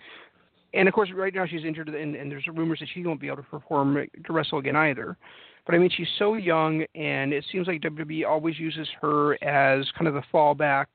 and 0.73 0.87
of 0.87 0.93
course 0.93 1.09
right 1.13 1.33
now 1.33 1.45
she's 1.45 1.63
injured, 1.65 1.89
and, 1.89 2.15
and 2.15 2.31
there's 2.31 2.47
rumors 2.47 2.79
that 2.79 2.89
she 2.93 3.03
won't 3.05 3.21
be 3.21 3.27
able 3.27 3.37
to 3.37 3.43
perform 3.43 4.07
to 4.25 4.33
wrestle 4.33 4.57
again 4.59 4.75
either. 4.75 5.17
But 5.65 5.75
I 5.75 5.77
mean, 5.77 5.91
she's 5.95 6.07
so 6.17 6.33
young, 6.33 6.83
and 6.95 7.31
it 7.31 7.45
seems 7.51 7.67
like 7.67 7.81
WWE 7.81 8.25
always 8.27 8.57
uses 8.57 8.87
her 9.01 9.33
as 9.43 9.85
kind 9.97 10.07
of 10.07 10.15
the 10.15 10.23
fallback 10.33 10.85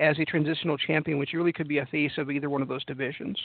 as 0.00 0.18
a 0.18 0.24
transitional 0.24 0.78
champion, 0.78 1.18
which 1.18 1.32
really 1.34 1.52
could 1.52 1.68
be 1.68 1.78
a 1.78 1.86
face 1.86 2.12
of 2.16 2.30
either 2.30 2.48
one 2.48 2.62
of 2.62 2.68
those 2.68 2.84
divisions. 2.84 3.38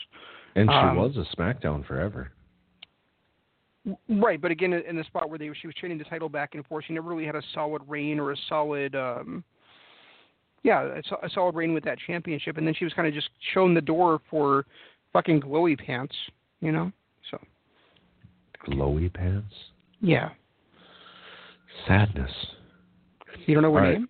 and 0.56 0.70
she 0.70 0.76
um, 0.76 0.96
was 0.98 1.18
a 1.18 1.26
SmackDown 1.36 1.86
forever. 1.86 2.32
Right, 4.10 4.40
but 4.40 4.52
again, 4.52 4.74
in 4.74 4.96
the 4.96 5.04
spot 5.06 5.30
where 5.30 5.40
they 5.40 5.50
she 5.60 5.66
was 5.66 5.76
trading 5.76 5.98
the 5.98 6.04
title 6.04 6.30
back 6.30 6.54
and 6.54 6.64
forth, 6.68 6.86
she 6.88 6.94
never 6.94 7.10
really 7.10 7.26
had 7.26 7.36
a 7.36 7.42
solid 7.54 7.82
reign 7.88 8.20
or 8.20 8.32
a 8.32 8.36
solid, 8.48 8.94
um, 8.96 9.44
yeah, 10.62 11.00
a, 11.22 11.26
a 11.26 11.30
solid 11.32 11.56
reign 11.56 11.74
with 11.74 11.84
that 11.86 11.98
championship. 12.06 12.58
And 12.58 12.68
then 12.68 12.76
she 12.76 12.86
was 12.86 12.94
kind 12.94 13.08
of 13.08 13.14
just 13.14 13.30
shown 13.56 13.74
the 13.74 13.82
door 13.82 14.20
for 14.30 14.66
fucking 15.14 15.42
glowy 15.42 15.76
pants, 15.84 16.16
you 16.60 16.72
know. 16.72 16.92
So 17.32 17.40
Glowy 18.68 19.12
pants. 19.12 19.54
yeah, 20.00 20.30
Sadness. 21.88 22.32
you 23.48 23.56
don't 23.56 23.64
know 23.64 23.74
her 23.74 23.80
All 23.80 23.86
right. 23.86 23.94
name? 23.94 24.10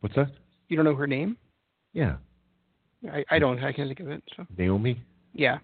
What's 0.00 0.16
that? 0.16 0.30
You 0.68 0.76
don't 0.76 0.84
know 0.84 0.96
her 0.96 1.06
name? 1.06 1.36
Yeah, 1.92 2.16
I, 3.12 3.24
I 3.30 3.38
don't. 3.38 3.62
I 3.62 3.72
can't 3.72 3.88
think 3.88 4.00
of 4.00 4.08
it. 4.08 4.22
So 4.36 4.44
Naomi. 4.56 5.00
yeah, 5.32 5.58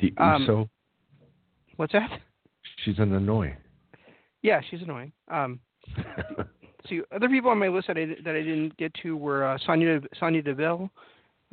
The 0.00 0.14
Um, 0.16 0.42
Uso. 0.42 0.70
What's 1.76 1.92
that? 1.92 2.10
She's 2.84 2.98
an 2.98 3.12
annoy. 3.14 3.56
Yeah, 4.42 4.60
she's 4.70 4.82
annoying. 4.82 5.12
Um, 5.28 5.60
see, 6.88 7.00
other 7.14 7.28
people 7.28 7.50
on 7.50 7.58
my 7.58 7.68
list 7.68 7.88
that 7.88 7.96
I 7.96 8.06
that 8.24 8.34
I 8.34 8.42
didn't 8.42 8.76
get 8.76 8.92
to 9.02 9.16
were 9.16 9.44
uh, 9.44 9.58
Sonya 9.66 10.00
Sonya 10.18 10.42
Deville. 10.42 10.90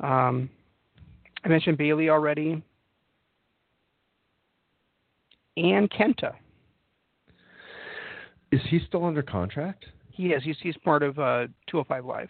Um, 0.00 0.50
I 1.44 1.48
mentioned 1.48 1.78
Bayley 1.78 2.10
already, 2.10 2.62
and 5.56 5.90
Kenta. 5.90 6.34
Is 8.52 8.60
he 8.68 8.80
still 8.88 9.04
under 9.04 9.22
contract? 9.22 9.86
He 10.10 10.28
is. 10.28 10.42
He's 10.42 10.56
he's 10.60 10.76
part 10.78 11.02
of 11.02 11.18
uh, 11.18 11.46
205 11.70 12.04
Live. 12.04 12.28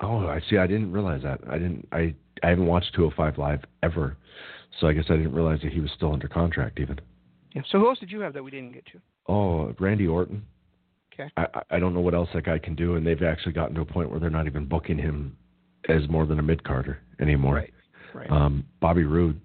Oh, 0.00 0.26
I 0.26 0.40
see. 0.50 0.58
I 0.58 0.66
didn't 0.66 0.92
realize 0.92 1.22
that. 1.22 1.40
I 1.48 1.58
didn't. 1.58 1.88
I 1.92 2.14
I 2.42 2.48
haven't 2.50 2.66
watched 2.66 2.94
205 2.94 3.38
Live 3.38 3.64
ever, 3.82 4.16
so 4.78 4.86
I 4.86 4.92
guess 4.92 5.06
I 5.08 5.16
didn't 5.16 5.32
realize 5.32 5.60
that 5.62 5.72
he 5.72 5.80
was 5.80 5.90
still 5.96 6.12
under 6.12 6.28
contract 6.28 6.78
even. 6.80 7.00
Yeah. 7.54 7.62
So 7.70 7.78
who 7.78 7.88
else 7.88 7.98
did 7.98 8.10
you 8.10 8.20
have 8.20 8.34
that 8.34 8.44
we 8.44 8.50
didn't 8.50 8.72
get 8.72 8.84
to? 8.86 9.00
Oh, 9.28 9.74
Randy 9.78 10.06
Orton. 10.06 10.44
Okay. 11.14 11.30
I 11.36 11.46
I- 11.70 11.78
don't 11.78 11.94
know 11.94 12.00
what 12.00 12.14
else 12.14 12.28
that 12.34 12.44
guy 12.44 12.58
can 12.58 12.74
do, 12.74 12.96
and 12.96 13.06
they've 13.06 13.22
actually 13.22 13.52
gotten 13.52 13.74
to 13.76 13.80
a 13.80 13.86
point 13.86 14.10
where 14.10 14.20
they're 14.20 14.28
not 14.30 14.46
even 14.46 14.66
booking 14.66 14.98
him 14.98 15.36
as 15.88 16.08
more 16.10 16.26
than 16.26 16.38
a 16.38 16.42
mid 16.42 16.62
carder 16.62 16.98
anymore. 17.20 17.54
Right. 17.54 17.72
Right. 18.12 18.30
Um, 18.30 18.64
Bobby 18.80 19.04
Roode, 19.04 19.38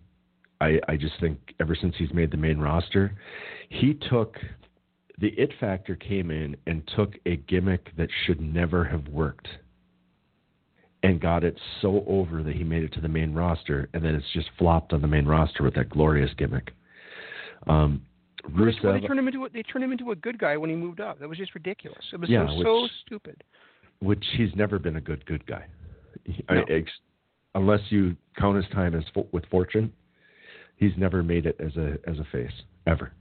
I, 0.61 0.79
I 0.87 0.95
just 0.95 1.19
think 1.19 1.37
ever 1.59 1.75
since 1.75 1.95
he's 1.97 2.13
made 2.13 2.31
the 2.31 2.37
main 2.37 2.57
roster, 2.57 3.13
he 3.69 3.93
took 4.09 4.37
the 5.19 5.29
it 5.29 5.51
factor 5.59 5.95
came 5.95 6.31
in 6.31 6.55
and 6.67 6.89
took 6.95 7.15
a 7.25 7.35
gimmick 7.35 7.95
that 7.97 8.09
should 8.25 8.39
never 8.41 8.83
have 8.85 9.07
worked 9.09 9.47
and 11.03 11.19
got 11.19 11.43
it 11.43 11.57
so 11.81 12.03
over 12.07 12.43
that 12.43 12.55
he 12.55 12.63
made 12.63 12.83
it 12.83 12.93
to 12.93 13.01
the 13.01 13.07
main 13.07 13.33
roster 13.33 13.89
and 13.93 14.03
then 14.05 14.13
it's 14.15 14.25
just 14.33 14.49
flopped 14.57 14.93
on 14.93 15.01
the 15.01 15.07
main 15.07 15.25
roster 15.25 15.63
with 15.63 15.73
that 15.75 15.89
glorious 15.89 16.31
gimmick. 16.37 16.71
Um, 17.67 18.03
well, 18.55 18.65
they 18.65 18.99
turned 19.05 19.19
him 19.19 19.27
into 19.27 19.45
a, 19.45 19.49
they 19.49 19.61
turned 19.63 19.83
him 19.83 19.91
into 19.91 20.11
a 20.11 20.15
good 20.15 20.39
guy 20.39 20.57
when 20.57 20.69
he 20.69 20.75
moved 20.75 20.99
up. 20.99 21.19
That 21.19 21.29
was 21.29 21.37
just 21.37 21.53
ridiculous. 21.53 22.03
It 22.11 22.19
was 22.19 22.29
Yeah, 22.29 22.47
so, 22.47 22.63
so 22.63 22.87
stupid. 23.05 23.43
which 23.99 24.23
he's 24.35 24.49
never 24.55 24.79
been 24.79 24.95
a 24.95 25.01
good 25.01 25.23
good 25.27 25.45
guy, 25.45 25.65
He- 26.25 26.43
I- 26.49 26.63
ex- 26.69 26.91
unless 27.53 27.81
you 27.89 28.15
count 28.37 28.57
his 28.57 28.65
time 28.73 28.95
as 28.95 29.03
fo- 29.13 29.27
with 29.31 29.45
Fortune. 29.47 29.93
He's 30.77 30.93
never 30.97 31.21
made 31.21 31.45
it 31.45 31.55
as 31.59 31.75
a 31.77 31.99
as 32.07 32.17
a 32.17 32.23
face 32.31 32.51
ever. 32.87 33.11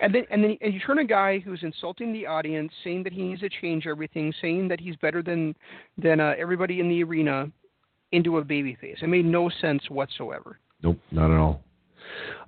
And 0.00 0.14
then 0.14 0.24
and 0.30 0.44
then 0.44 0.56
and 0.60 0.72
you 0.72 0.80
turn 0.80 0.98
a 0.98 1.04
guy 1.04 1.38
who's 1.40 1.62
insulting 1.62 2.12
the 2.12 2.26
audience, 2.26 2.72
saying 2.84 3.02
that 3.04 3.12
he 3.12 3.22
needs 3.22 3.40
to 3.40 3.48
change 3.48 3.86
everything, 3.86 4.32
saying 4.40 4.68
that 4.68 4.80
he's 4.80 4.96
better 4.96 5.22
than 5.22 5.54
than 5.96 6.20
uh, 6.20 6.34
everybody 6.38 6.80
in 6.80 6.88
the 6.88 7.02
arena, 7.02 7.50
into 8.12 8.38
a 8.38 8.44
babyface. 8.44 9.02
It 9.02 9.08
made 9.08 9.24
no 9.24 9.50
sense 9.60 9.82
whatsoever. 9.90 10.58
Nope, 10.82 10.98
not 11.10 11.30
at 11.30 11.38
all. 11.38 11.62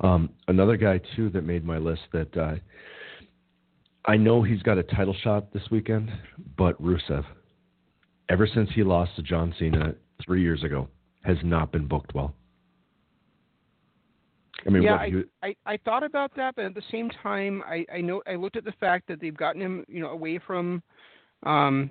Um, 0.01 0.31
another 0.49 0.77
guy 0.77 1.01
too 1.17 1.29
that 1.31 1.45
made 1.45 1.65
my 1.65 1.79
list 1.79 2.03
that 2.13 2.37
uh, 2.37 2.55
I 4.07 4.17
know 4.17 4.43
he's 4.43 4.63
got 4.63 4.79
a 4.79 4.83
title 4.83 5.15
shot 5.23 5.53
this 5.53 5.65
weekend, 5.71 6.11
but 6.57 6.81
Rusev, 6.83 7.25
ever 8.29 8.47
since 8.47 8.71
he 8.75 8.83
lost 8.83 9.17
to 9.17 9.23
John 9.23 9.55
Cena 9.59 9.95
three 10.25 10.43
years 10.43 10.63
ago, 10.63 10.89
has 11.25 11.37
not 11.43 11.73
been 11.73 11.87
booked 11.87 12.15
well. 12.15 12.35
I 14.67 14.71
mean, 14.71 14.83
yeah, 14.83 14.97
I, 14.97 15.05
you, 15.07 15.25
I 15.43 15.55
I 15.67 15.77
thought 15.79 16.03
about 16.03 16.35
that, 16.37 16.57
but 16.57 16.65
at 16.65 16.75
the 16.75 16.83
same 16.91 17.11
time, 17.23 17.63
I 17.67 17.87
I 17.93 18.01
know 18.01 18.23
I 18.27 18.35
looked 18.35 18.57
at 18.57 18.65
the 18.65 18.73
fact 18.73 19.09
that 19.09 19.21
they've 19.21 19.37
gotten 19.37 19.61
him, 19.61 19.85
you 19.89 20.01
know, 20.01 20.11
away 20.11 20.39
from, 20.47 20.83
um, 21.45 21.91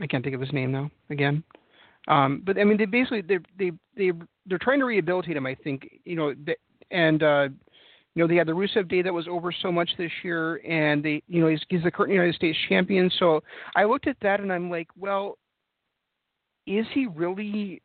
I 0.00 0.06
can't 0.06 0.24
think 0.24 0.34
of 0.34 0.40
his 0.40 0.52
name 0.52 0.72
now 0.72 0.90
again. 1.10 1.42
Um, 2.08 2.42
but 2.44 2.58
I 2.58 2.64
mean, 2.64 2.76
they 2.76 2.86
basically 2.86 3.22
they 3.22 3.38
they 3.58 3.72
they 3.96 4.12
they're 4.46 4.58
trying 4.58 4.78
to 4.80 4.86
rehabilitate 4.86 5.36
him. 5.36 5.46
I 5.46 5.54
think 5.54 5.88
you 6.04 6.16
know, 6.16 6.34
and 6.90 7.22
uh, 7.22 7.48
you 8.14 8.22
know 8.22 8.26
they 8.26 8.36
had 8.36 8.46
the 8.46 8.52
Rusev 8.52 8.88
Day 8.88 9.02
that 9.02 9.12
was 9.12 9.26
over 9.28 9.52
so 9.52 9.72
much 9.72 9.90
this 9.98 10.12
year, 10.22 10.56
and 10.66 11.04
they 11.04 11.22
you 11.28 11.40
know 11.40 11.48
he's 11.48 11.60
he's 11.68 11.82
the 11.82 11.90
current 11.90 12.12
United 12.12 12.34
States 12.34 12.56
champion. 12.68 13.10
So 13.18 13.42
I 13.74 13.84
looked 13.84 14.06
at 14.06 14.16
that 14.22 14.40
and 14.40 14.52
I'm 14.52 14.70
like, 14.70 14.88
well, 14.96 15.36
is 16.66 16.86
he 16.92 17.06
really 17.06 17.82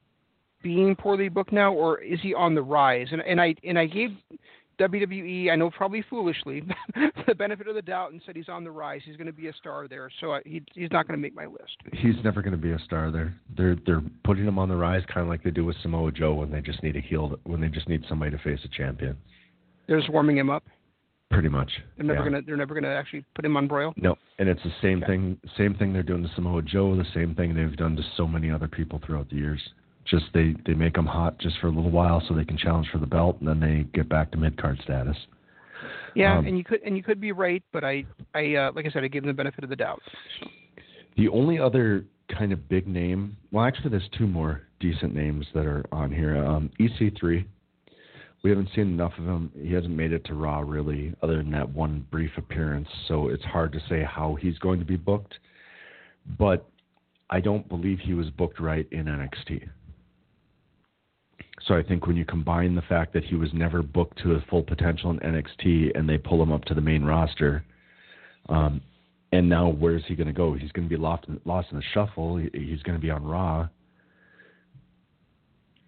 being 0.61 0.95
poorly 0.95 1.29
booked 1.29 1.51
now, 1.51 1.73
or 1.73 1.99
is 2.01 2.19
he 2.21 2.33
on 2.33 2.55
the 2.55 2.61
rise? 2.61 3.07
And 3.11 3.21
and 3.21 3.39
I 3.41 3.55
and 3.63 3.77
I 3.79 3.85
gave 3.85 4.11
WWE, 4.79 5.51
I 5.51 5.55
know 5.55 5.69
probably 5.69 6.03
foolishly, 6.09 6.63
the 7.27 7.35
benefit 7.35 7.67
of 7.67 7.75
the 7.75 7.83
doubt 7.83 8.13
and 8.13 8.21
said 8.25 8.35
he's 8.35 8.49
on 8.49 8.63
the 8.63 8.71
rise. 8.71 9.01
He's 9.05 9.15
going 9.15 9.27
to 9.27 9.33
be 9.33 9.47
a 9.47 9.53
star 9.53 9.87
there. 9.87 10.09
So 10.19 10.33
I, 10.33 10.41
he 10.43 10.63
he's 10.73 10.89
not 10.91 11.07
going 11.07 11.17
to 11.19 11.21
make 11.21 11.35
my 11.35 11.45
list. 11.45 11.77
he's 11.93 12.15
never 12.23 12.41
going 12.41 12.53
to 12.53 12.57
be 12.57 12.71
a 12.71 12.79
star 12.79 13.11
there. 13.11 13.35
They're 13.55 13.77
they're 13.85 14.01
putting 14.23 14.45
him 14.45 14.57
on 14.57 14.69
the 14.69 14.75
rise, 14.75 15.03
kind 15.07 15.21
of 15.21 15.27
like 15.27 15.43
they 15.43 15.51
do 15.51 15.65
with 15.65 15.75
Samoa 15.83 16.11
Joe 16.11 16.33
when 16.33 16.51
they 16.51 16.61
just 16.61 16.81
need 16.81 16.95
a 16.95 17.01
heel, 17.01 17.37
when 17.43 17.61
they 17.61 17.67
just 17.67 17.87
need 17.87 18.03
somebody 18.09 18.31
to 18.31 18.39
face 18.39 18.59
a 18.63 18.69
champion. 18.69 19.17
They're 19.87 19.99
just 19.99 20.11
warming 20.11 20.37
him 20.37 20.49
up. 20.49 20.63
Pretty 21.29 21.49
much. 21.49 21.71
They're 21.95 22.05
never 22.05 22.19
yeah. 22.19 22.25
gonna 22.25 22.41
they're 22.45 22.57
never 22.57 22.73
gonna 22.73 22.89
actually 22.93 23.23
put 23.35 23.45
him 23.45 23.55
on 23.55 23.67
broil. 23.67 23.93
No, 23.97 24.17
and 24.39 24.49
it's 24.49 24.63
the 24.63 24.73
same 24.81 24.97
Okay. 25.03 25.13
thing. 25.13 25.37
Same 25.57 25.75
thing 25.75 25.93
they're 25.93 26.03
doing 26.03 26.23
to 26.23 26.29
Samoa 26.35 26.61
Joe. 26.63 26.95
The 26.95 27.05
same 27.13 27.35
thing 27.35 27.53
they've 27.53 27.75
done 27.77 27.95
to 27.95 28.03
so 28.17 28.25
many 28.27 28.49
other 28.49 28.67
people 28.67 28.99
throughout 29.05 29.29
the 29.29 29.35
years. 29.37 29.61
Just 30.05 30.25
they 30.33 30.55
they 30.65 30.73
make 30.73 30.95
them 30.95 31.05
hot 31.05 31.37
just 31.39 31.57
for 31.59 31.67
a 31.67 31.71
little 31.71 31.91
while 31.91 32.23
so 32.27 32.33
they 32.33 32.45
can 32.45 32.57
challenge 32.57 32.87
for 32.91 32.97
the 32.97 33.05
belt, 33.05 33.37
and 33.39 33.47
then 33.47 33.59
they 33.59 33.85
get 33.93 34.09
back 34.09 34.31
to 34.31 34.37
mid 34.37 34.59
card 34.59 34.79
status. 34.83 35.15
Yeah, 36.15 36.37
Um, 36.37 36.47
and 36.47 36.57
you 36.57 36.63
could 36.63 36.81
and 36.83 36.97
you 36.97 37.03
could 37.03 37.21
be 37.21 37.31
right, 37.31 37.63
but 37.71 37.83
I 37.83 38.05
I 38.33 38.55
uh, 38.55 38.71
like 38.75 38.85
I 38.85 38.89
said 38.89 39.03
I 39.03 39.07
give 39.07 39.23
them 39.23 39.29
the 39.29 39.33
benefit 39.33 39.63
of 39.63 39.69
the 39.69 39.75
doubt. 39.75 40.01
The 41.17 41.29
only 41.29 41.59
other 41.59 42.05
kind 42.37 42.51
of 42.51 42.69
big 42.69 42.87
name, 42.87 43.35
well, 43.51 43.65
actually, 43.65 43.89
there's 43.89 44.09
two 44.17 44.27
more 44.27 44.61
decent 44.79 45.13
names 45.13 45.45
that 45.53 45.65
are 45.65 45.85
on 45.91 46.11
here. 46.11 46.37
Um, 46.43 46.69
EC3. 46.79 47.45
We 48.43 48.49
haven't 48.49 48.69
seen 48.73 48.87
enough 48.87 49.13
of 49.19 49.25
him. 49.25 49.51
He 49.61 49.71
hasn't 49.71 49.95
made 49.95 50.11
it 50.11 50.25
to 50.25 50.33
Raw 50.33 50.61
really, 50.61 51.13
other 51.21 51.37
than 51.37 51.51
that 51.51 51.69
one 51.69 52.07
brief 52.09 52.31
appearance. 52.37 52.87
So 53.07 53.27
it's 53.27 53.43
hard 53.43 53.71
to 53.73 53.79
say 53.87 54.03
how 54.03 54.35
he's 54.35 54.57
going 54.57 54.79
to 54.79 54.85
be 54.85 54.95
booked. 54.95 55.37
But 56.39 56.67
I 57.29 57.39
don't 57.39 57.67
believe 57.69 57.99
he 57.99 58.15
was 58.15 58.29
booked 58.31 58.59
right 58.59 58.87
in 58.91 59.05
NXT. 59.05 59.69
So 61.67 61.75
I 61.75 61.83
think 61.83 62.07
when 62.07 62.15
you 62.15 62.25
combine 62.25 62.75
the 62.75 62.81
fact 62.83 63.13
that 63.13 63.23
he 63.23 63.35
was 63.35 63.49
never 63.53 63.81
booked 63.83 64.17
to 64.23 64.29
his 64.29 64.41
full 64.49 64.63
potential 64.63 65.11
in 65.11 65.19
NXT 65.19 65.97
and 65.97 66.09
they 66.09 66.17
pull 66.17 66.41
him 66.41 66.51
up 66.51 66.65
to 66.65 66.73
the 66.73 66.81
main 66.81 67.03
roster, 67.03 67.63
um, 68.49 68.81
and 69.31 69.47
now 69.47 69.69
where's 69.69 70.03
he 70.07 70.15
going 70.15 70.27
to 70.27 70.33
go? 70.33 70.53
He's 70.53 70.71
going 70.71 70.87
to 70.87 70.89
be 70.89 71.01
lost 71.01 71.25
in, 71.27 71.39
lost 71.45 71.69
in 71.71 71.77
the 71.77 71.83
shuffle. 71.93 72.37
He's 72.37 72.81
going 72.83 72.97
to 72.97 73.01
be 73.01 73.11
on 73.11 73.23
Raw. 73.23 73.69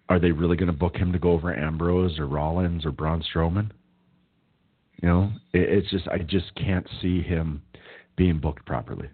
Are 0.08 0.18
they 0.18 0.32
really 0.32 0.56
going 0.56 0.70
to 0.70 0.76
book 0.76 0.96
him 0.96 1.12
to 1.12 1.18
go 1.18 1.32
over 1.32 1.54
Ambrose 1.54 2.18
or 2.18 2.26
Rollins 2.26 2.86
or 2.86 2.92
Braun 2.92 3.22
Strowman? 3.34 3.70
You 5.02 5.08
know, 5.08 5.32
it, 5.52 5.60
it's 5.60 5.90
just 5.90 6.06
I 6.08 6.18
just 6.18 6.54
can't 6.54 6.86
see 7.02 7.20
him 7.20 7.62
being 8.16 8.38
booked 8.38 8.64
properly. 8.64 9.08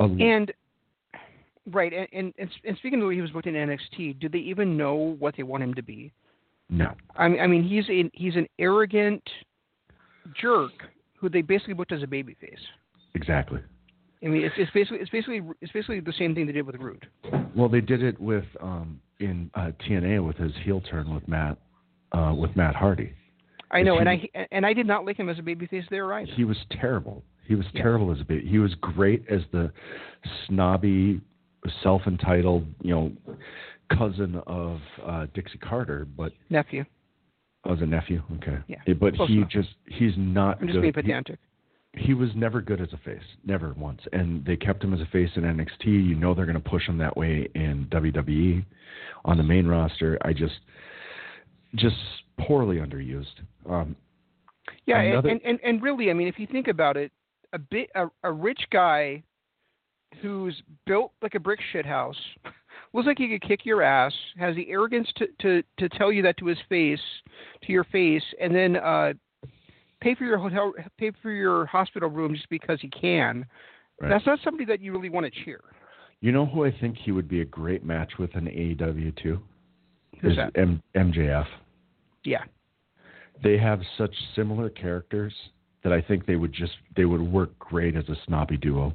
And 0.00 0.52
right, 1.70 1.92
and 1.92 2.08
and, 2.12 2.32
and 2.38 2.50
and 2.64 2.76
speaking 2.78 2.98
of 2.98 3.02
the 3.02 3.08
way 3.08 3.14
he 3.14 3.20
was 3.20 3.30
booked 3.30 3.46
in 3.46 3.54
NXT, 3.54 4.18
do 4.20 4.28
they 4.28 4.38
even 4.38 4.76
know 4.76 5.16
what 5.18 5.34
they 5.36 5.42
want 5.42 5.62
him 5.62 5.74
to 5.74 5.82
be? 5.82 6.12
no, 6.68 6.92
I 7.16 7.28
mean, 7.28 7.40
I 7.40 7.46
mean 7.46 7.62
he's 7.64 7.88
a, 7.88 8.10
he's 8.12 8.34
an 8.36 8.46
arrogant 8.58 9.22
jerk 10.40 10.72
who 11.18 11.28
they 11.28 11.42
basically 11.42 11.74
booked 11.74 11.92
as 11.92 12.02
a 12.02 12.06
babyface. 12.06 12.58
exactly. 13.14 13.60
I 14.24 14.28
mean, 14.28 14.42
it's, 14.44 14.54
it's 14.58 14.70
basically 14.72 14.98
it's 14.98 15.10
basically 15.10 15.42
it's 15.60 15.72
basically 15.72 16.00
the 16.00 16.12
same 16.18 16.34
thing 16.34 16.46
they 16.46 16.52
did 16.52 16.66
with 16.66 16.76
Roode. 16.76 17.06
Well, 17.54 17.68
they 17.68 17.80
did 17.82 18.02
it 18.02 18.18
with 18.20 18.44
um, 18.60 19.00
in 19.20 19.50
uh, 19.54 19.70
TNA 19.86 20.26
with 20.26 20.36
his 20.36 20.52
heel 20.64 20.80
turn 20.80 21.14
with 21.14 21.26
Matt 21.28 21.58
uh, 22.12 22.34
with 22.36 22.54
Matt 22.56 22.74
Hardy. 22.74 23.12
I 23.70 23.82
know, 23.82 23.98
and 23.98 24.08
He- 24.08 24.30
I 24.34 24.46
and 24.52 24.64
I 24.64 24.72
did 24.72 24.86
not 24.86 25.04
like 25.04 25.16
him 25.18 25.28
as 25.28 25.38
a 25.38 25.42
babyface 25.42 25.88
there 25.90 26.12
either. 26.14 26.32
He 26.32 26.44
was 26.44 26.56
terrible. 26.70 27.22
He 27.46 27.54
was 27.54 27.66
Yeah. 27.72 27.82
terrible 27.82 28.10
as 28.10 28.20
a 28.20 28.24
baby. 28.24 28.46
He 28.48 28.58
was 28.58 28.74
great 28.76 29.24
as 29.28 29.42
the 29.52 29.70
snobby, 30.46 31.20
self-entitled, 31.82 32.66
you 32.82 32.94
know, 32.94 33.12
cousin 33.96 34.40
of 34.46 34.80
uh, 35.04 35.26
Dixie 35.34 35.58
Carter, 35.58 36.06
but 36.16 36.32
Nephew, 36.50 36.84
as 37.70 37.80
a 37.80 37.86
nephew. 37.86 38.22
Okay. 38.36 38.58
Yeah, 38.68 38.78
But 38.94 39.14
close 39.16 39.28
he 39.28 39.38
enough. 39.38 39.50
just 39.50 39.68
he's 39.88 40.12
not 40.16 40.58
I'm 40.60 40.66
just 40.68 40.74
good. 40.76 40.82
being 40.82 40.94
He- 40.94 41.02
pedantic. 41.02 41.38
he 41.94 42.14
was 42.14 42.30
never 42.34 42.60
good 42.60 42.80
as 42.80 42.88
a 42.92 42.98
face, 42.98 43.22
never 43.44 43.72
once. 43.74 44.00
And 44.12 44.44
they 44.44 44.56
kept 44.56 44.82
him 44.84 44.92
as 44.94 45.00
a 45.00 45.06
face 45.06 45.30
in 45.36 45.42
NXT. 45.44 45.86
You 45.86 46.14
know 46.14 46.34
they're 46.34 46.46
going 46.46 46.60
to 46.62 46.68
push 46.68 46.86
him 46.86 46.98
that 46.98 47.16
way 47.16 47.48
in 47.54 47.86
WWE. 47.90 48.64
On 49.24 49.36
the 49.36 49.42
main 49.42 49.66
roster, 49.66 50.18
I 50.22 50.32
just, 50.32 50.54
just 51.74 51.96
poorly 52.38 52.76
underused. 52.76 53.26
Um, 53.68 53.96
Yeah, 54.86 54.98
and, 55.00 55.12
Another- 55.12 55.28
and, 55.30 55.40
and 55.44 55.58
and 55.62 55.82
really, 55.82 56.10
I 56.10 56.12
mean, 56.12 56.28
if 56.28 56.38
you 56.38 56.46
think 56.46 56.68
about 56.68 56.96
it, 56.96 57.12
a 57.52 57.58
bit 57.58 57.88
a, 57.94 58.08
a 58.24 58.32
rich 58.32 58.60
guy 58.70 59.22
who's 60.22 60.62
built 60.86 61.12
like 61.22 61.34
a 61.34 61.40
brick 61.40 61.60
shit 61.72 61.86
house, 61.86 62.16
looks 62.92 63.06
like 63.06 63.18
he 63.18 63.28
could 63.28 63.42
kick 63.46 63.64
your 63.64 63.82
ass, 63.82 64.12
has 64.38 64.54
the 64.56 64.68
arrogance 64.70 65.08
to 65.16 65.26
to 65.40 65.62
to 65.78 65.88
tell 65.98 66.12
you 66.12 66.22
that 66.22 66.36
to 66.38 66.46
his 66.46 66.58
face, 66.68 67.00
to 67.64 67.72
your 67.72 67.84
face, 67.84 68.22
and 68.40 68.54
then 68.54 68.76
uh, 68.76 69.12
pay 70.00 70.14
for 70.14 70.24
your 70.24 70.38
hotel, 70.38 70.72
pay 70.98 71.12
for 71.22 71.30
your 71.30 71.66
hospital 71.66 72.08
room 72.08 72.34
just 72.34 72.48
because 72.48 72.78
he 72.80 72.88
can. 72.88 73.44
Right. 74.00 74.10
That's 74.10 74.26
not 74.26 74.38
somebody 74.44 74.64
that 74.66 74.80
you 74.80 74.92
really 74.92 75.08
want 75.08 75.24
to 75.32 75.44
cheer. 75.44 75.60
you 76.20 76.32
know 76.32 76.44
who 76.46 76.64
I 76.64 76.70
think 76.80 76.96
he 76.98 77.12
would 77.12 77.28
be 77.28 77.40
a 77.40 77.44
great 77.46 77.84
match 77.84 78.12
with 78.18 78.34
in 78.36 78.44
AEW 78.44 79.16
too? 79.22 79.40
Who's 80.20 80.32
Is 80.32 80.36
that? 80.38 80.52
M- 80.58 80.82
MJF. 80.94 81.46
Yeah, 82.24 82.42
They 83.42 83.56
have 83.58 83.80
such 83.96 84.14
similar 84.34 84.68
characters 84.68 85.32
that 85.84 85.92
I 85.92 86.00
think 86.00 86.26
they 86.26 86.34
would 86.36 86.52
just 86.52 86.72
they 86.96 87.04
would 87.04 87.20
work 87.20 87.56
great 87.58 87.94
as 87.96 88.08
a 88.08 88.16
snobby 88.26 88.56
duo. 88.56 88.92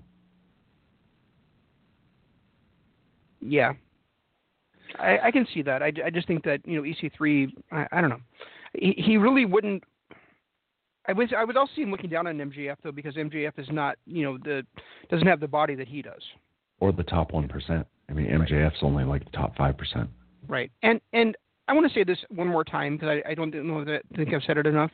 Yeah. 3.41 3.73
I, 4.99 5.19
I 5.25 5.31
can 5.31 5.47
see 5.53 5.61
that. 5.61 5.81
I, 5.81 5.91
I 6.05 6.09
just 6.09 6.27
think 6.27 6.43
that 6.43 6.59
you 6.65 6.75
know 6.75 6.81
EC3. 6.83 7.51
I, 7.71 7.87
I 7.91 8.01
don't 8.01 8.09
know. 8.09 8.19
He, 8.73 8.93
he 8.97 9.17
really 9.17 9.45
wouldn't. 9.45 9.83
I 11.07 11.13
would 11.13 11.33
I 11.33 11.43
would 11.43 11.57
also 11.57 11.71
see 11.75 11.81
him 11.81 11.91
looking 11.91 12.09
down 12.09 12.27
on 12.27 12.37
MJF 12.37 12.75
though 12.83 12.91
because 12.91 13.15
MJF 13.15 13.57
is 13.57 13.67
not 13.71 13.97
you 14.05 14.23
know 14.23 14.37
the 14.37 14.63
doesn't 15.09 15.27
have 15.27 15.39
the 15.39 15.47
body 15.47 15.75
that 15.75 15.87
he 15.87 16.01
does. 16.01 16.21
Or 16.79 16.91
the 16.91 17.03
top 17.03 17.31
one 17.31 17.47
percent. 17.47 17.87
I 18.09 18.13
mean 18.13 18.27
MJF's 18.27 18.79
only 18.81 19.03
like 19.03 19.23
the 19.25 19.31
top 19.31 19.55
five 19.55 19.77
percent. 19.77 20.09
Right. 20.47 20.71
And 20.83 20.99
and 21.13 21.35
I 21.67 21.73
want 21.73 21.87
to 21.87 21.93
say 21.93 22.03
this 22.03 22.19
one 22.29 22.47
more 22.47 22.63
time 22.65 22.97
because 22.97 23.21
I, 23.25 23.31
I 23.31 23.33
don't 23.33 23.53
know 23.53 23.85
that 23.85 24.01
I 24.13 24.17
think 24.17 24.33
I've 24.33 24.43
said 24.45 24.57
it 24.57 24.67
enough. 24.67 24.91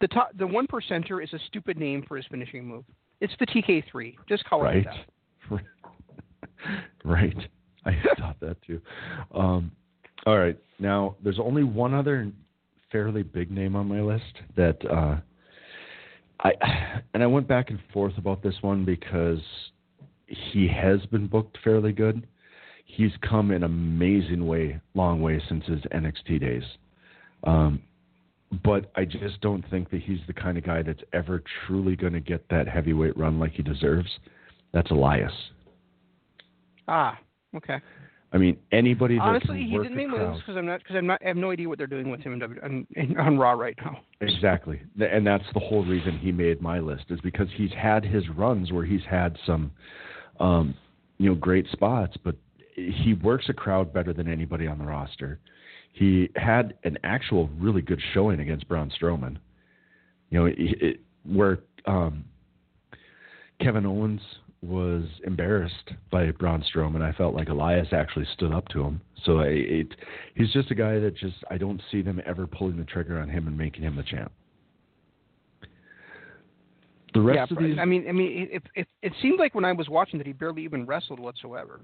The 0.00 0.08
top 0.08 0.30
the 0.38 0.46
one 0.46 0.66
percenter 0.66 1.22
is 1.22 1.32
a 1.34 1.38
stupid 1.48 1.76
name 1.76 2.04
for 2.08 2.16
his 2.16 2.24
finishing 2.30 2.64
move. 2.66 2.84
It's 3.20 3.34
the 3.40 3.46
TK3. 3.46 4.14
Just 4.28 4.44
call 4.44 4.62
Right. 4.62 4.76
it 4.78 4.86
that. 5.50 5.60
right. 7.04 7.36
I 7.88 8.14
thought 8.18 8.40
that 8.40 8.56
too. 8.62 8.80
Um, 9.34 9.70
all 10.26 10.38
right. 10.38 10.58
Now, 10.78 11.16
there's 11.22 11.38
only 11.38 11.64
one 11.64 11.94
other 11.94 12.30
fairly 12.90 13.22
big 13.22 13.50
name 13.50 13.76
on 13.76 13.86
my 13.86 14.00
list 14.00 14.24
that 14.56 14.78
uh, 14.90 15.16
I 16.40 16.52
and 17.14 17.22
I 17.22 17.26
went 17.26 17.48
back 17.48 17.70
and 17.70 17.78
forth 17.92 18.16
about 18.18 18.42
this 18.42 18.54
one 18.60 18.84
because 18.84 19.40
he 20.26 20.68
has 20.68 21.04
been 21.06 21.26
booked 21.26 21.58
fairly 21.64 21.92
good. 21.92 22.26
He's 22.84 23.12
come 23.28 23.50
an 23.50 23.64
amazing 23.64 24.46
way, 24.46 24.80
long 24.94 25.20
way 25.20 25.42
since 25.48 25.64
his 25.66 25.80
NXT 25.92 26.40
days. 26.40 26.62
Um, 27.44 27.82
but 28.64 28.90
I 28.96 29.04
just 29.04 29.40
don't 29.42 29.68
think 29.70 29.90
that 29.90 30.00
he's 30.00 30.20
the 30.26 30.32
kind 30.32 30.56
of 30.56 30.64
guy 30.64 30.82
that's 30.82 31.02
ever 31.12 31.42
truly 31.66 31.96
going 31.96 32.14
to 32.14 32.20
get 32.20 32.48
that 32.48 32.66
heavyweight 32.66 33.16
run 33.16 33.38
like 33.38 33.52
he 33.52 33.62
deserves. 33.62 34.08
That's 34.72 34.90
Elias. 34.90 35.32
Ah. 36.86 37.18
Okay. 37.58 37.78
I 38.32 38.36
mean, 38.36 38.58
anybody 38.72 39.16
that 39.16 39.22
Honestly, 39.22 39.64
he 39.64 39.76
didn't 39.78 39.96
make 39.96 40.08
moves 40.10 40.38
because 40.40 40.56
I'm 40.56 40.66
not 40.66 40.80
because 40.80 40.96
I'm 40.96 41.06
not 41.06 41.20
I 41.24 41.28
have 41.28 41.36
no 41.36 41.50
idea 41.50 41.68
what 41.68 41.78
they're 41.78 41.86
doing 41.86 42.10
with 42.10 42.20
him 42.20 42.34
in 42.34 42.38
w, 42.40 42.60
on, 42.62 42.86
in, 42.94 43.16
on 43.18 43.38
Raw 43.38 43.52
right 43.52 43.74
now. 43.82 44.00
Exactly, 44.20 44.82
and 45.00 45.26
that's 45.26 45.44
the 45.54 45.60
whole 45.60 45.84
reason 45.84 46.18
he 46.18 46.30
made 46.30 46.60
my 46.60 46.78
list 46.78 47.04
is 47.08 47.20
because 47.20 47.48
he's 47.56 47.72
had 47.72 48.04
his 48.04 48.28
runs 48.36 48.70
where 48.70 48.84
he's 48.84 49.04
had 49.08 49.38
some, 49.46 49.70
um, 50.40 50.74
you 51.16 51.30
know, 51.30 51.34
great 51.34 51.66
spots, 51.72 52.16
but 52.22 52.36
he 52.74 53.14
works 53.22 53.46
a 53.48 53.54
crowd 53.54 53.92
better 53.94 54.12
than 54.12 54.28
anybody 54.28 54.66
on 54.66 54.78
the 54.78 54.84
roster. 54.84 55.38
He 55.92 56.28
had 56.36 56.74
an 56.84 56.98
actual 57.04 57.48
really 57.58 57.82
good 57.82 58.00
showing 58.12 58.40
against 58.40 58.68
Braun 58.68 58.92
Strowman. 59.00 59.38
You 60.30 60.38
know, 60.38 60.46
it, 60.46 60.56
it, 60.58 61.00
where 61.24 61.60
um, 61.86 62.24
Kevin 63.60 63.86
Owens 63.86 64.20
was 64.62 65.04
embarrassed 65.24 65.92
by 66.10 66.30
Braun 66.32 66.64
Strowman, 66.72 67.02
I 67.02 67.12
felt 67.12 67.34
like 67.34 67.48
Elias 67.48 67.88
actually 67.92 68.26
stood 68.34 68.52
up 68.52 68.66
to 68.68 68.82
him. 68.82 69.00
So 69.24 69.38
I, 69.38 69.46
it, 69.46 69.88
he's 70.34 70.52
just 70.52 70.70
a 70.70 70.74
guy 70.74 70.98
that 70.98 71.16
just 71.16 71.36
I 71.50 71.58
don't 71.58 71.80
see 71.90 72.02
them 72.02 72.20
ever 72.26 72.46
pulling 72.46 72.76
the 72.76 72.84
trigger 72.84 73.18
on 73.20 73.28
him 73.28 73.46
and 73.46 73.56
making 73.56 73.82
him 73.82 73.96
the 73.96 74.02
champ. 74.02 74.32
The 77.14 77.20
rest 77.20 77.50
yeah, 77.50 77.56
of 77.56 77.62
these, 77.62 77.78
I 77.78 77.84
mean, 77.84 78.06
I 78.08 78.12
mean, 78.12 78.48
it, 78.52 78.62
it 78.74 78.86
it 79.02 79.12
seemed 79.22 79.38
like 79.38 79.54
when 79.54 79.64
I 79.64 79.72
was 79.72 79.88
watching 79.88 80.18
that 80.18 80.26
he 80.26 80.32
barely 80.32 80.62
even 80.64 80.84
wrestled 80.86 81.20
whatsoever. 81.20 81.80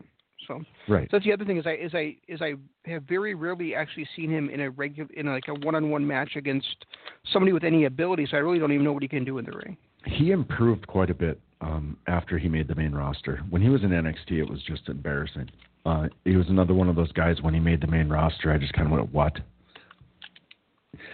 So, 0.46 0.62
right? 0.88 1.08
so 1.10 1.16
that's 1.16 1.24
the 1.24 1.32
other 1.32 1.46
thing 1.46 1.56
is 1.56 1.66
I 1.66 1.74
is 1.74 1.94
I 1.94 2.16
is 2.28 2.42
I 2.42 2.54
have 2.84 3.04
very 3.04 3.34
rarely 3.34 3.74
actually 3.74 4.06
seen 4.14 4.30
him 4.30 4.50
in 4.50 4.60
a 4.60 4.70
regular 4.70 5.08
in 5.14 5.26
like 5.26 5.44
a 5.48 5.54
one-on-one 5.54 6.06
match 6.06 6.32
against 6.36 6.84
somebody 7.32 7.52
with 7.52 7.64
any 7.64 7.84
ability. 7.84 8.26
So 8.30 8.36
I 8.36 8.40
really 8.40 8.58
don't 8.58 8.72
even 8.72 8.84
know 8.84 8.92
what 8.92 9.02
he 9.02 9.08
can 9.08 9.24
do 9.24 9.38
in 9.38 9.46
the 9.46 9.52
ring. 9.52 9.76
He 10.06 10.32
improved 10.32 10.86
quite 10.86 11.08
a 11.08 11.14
bit 11.14 11.40
um, 11.64 11.96
after 12.06 12.38
he 12.38 12.48
made 12.48 12.68
the 12.68 12.74
main 12.74 12.92
roster. 12.92 13.40
When 13.48 13.62
he 13.62 13.70
was 13.70 13.82
in 13.82 13.90
NXT, 13.90 14.32
it 14.32 14.48
was 14.48 14.60
just 14.62 14.88
embarrassing. 14.88 15.50
Uh, 15.86 16.08
he 16.24 16.36
was 16.36 16.48
another 16.48 16.74
one 16.74 16.88
of 16.88 16.96
those 16.96 17.12
guys. 17.12 17.40
When 17.40 17.54
he 17.54 17.60
made 17.60 17.80
the 17.80 17.86
main 17.86 18.08
roster, 18.08 18.52
I 18.52 18.58
just 18.58 18.72
kind 18.74 18.86
of 18.86 18.92
went, 18.92 19.12
"What?" 19.12 19.38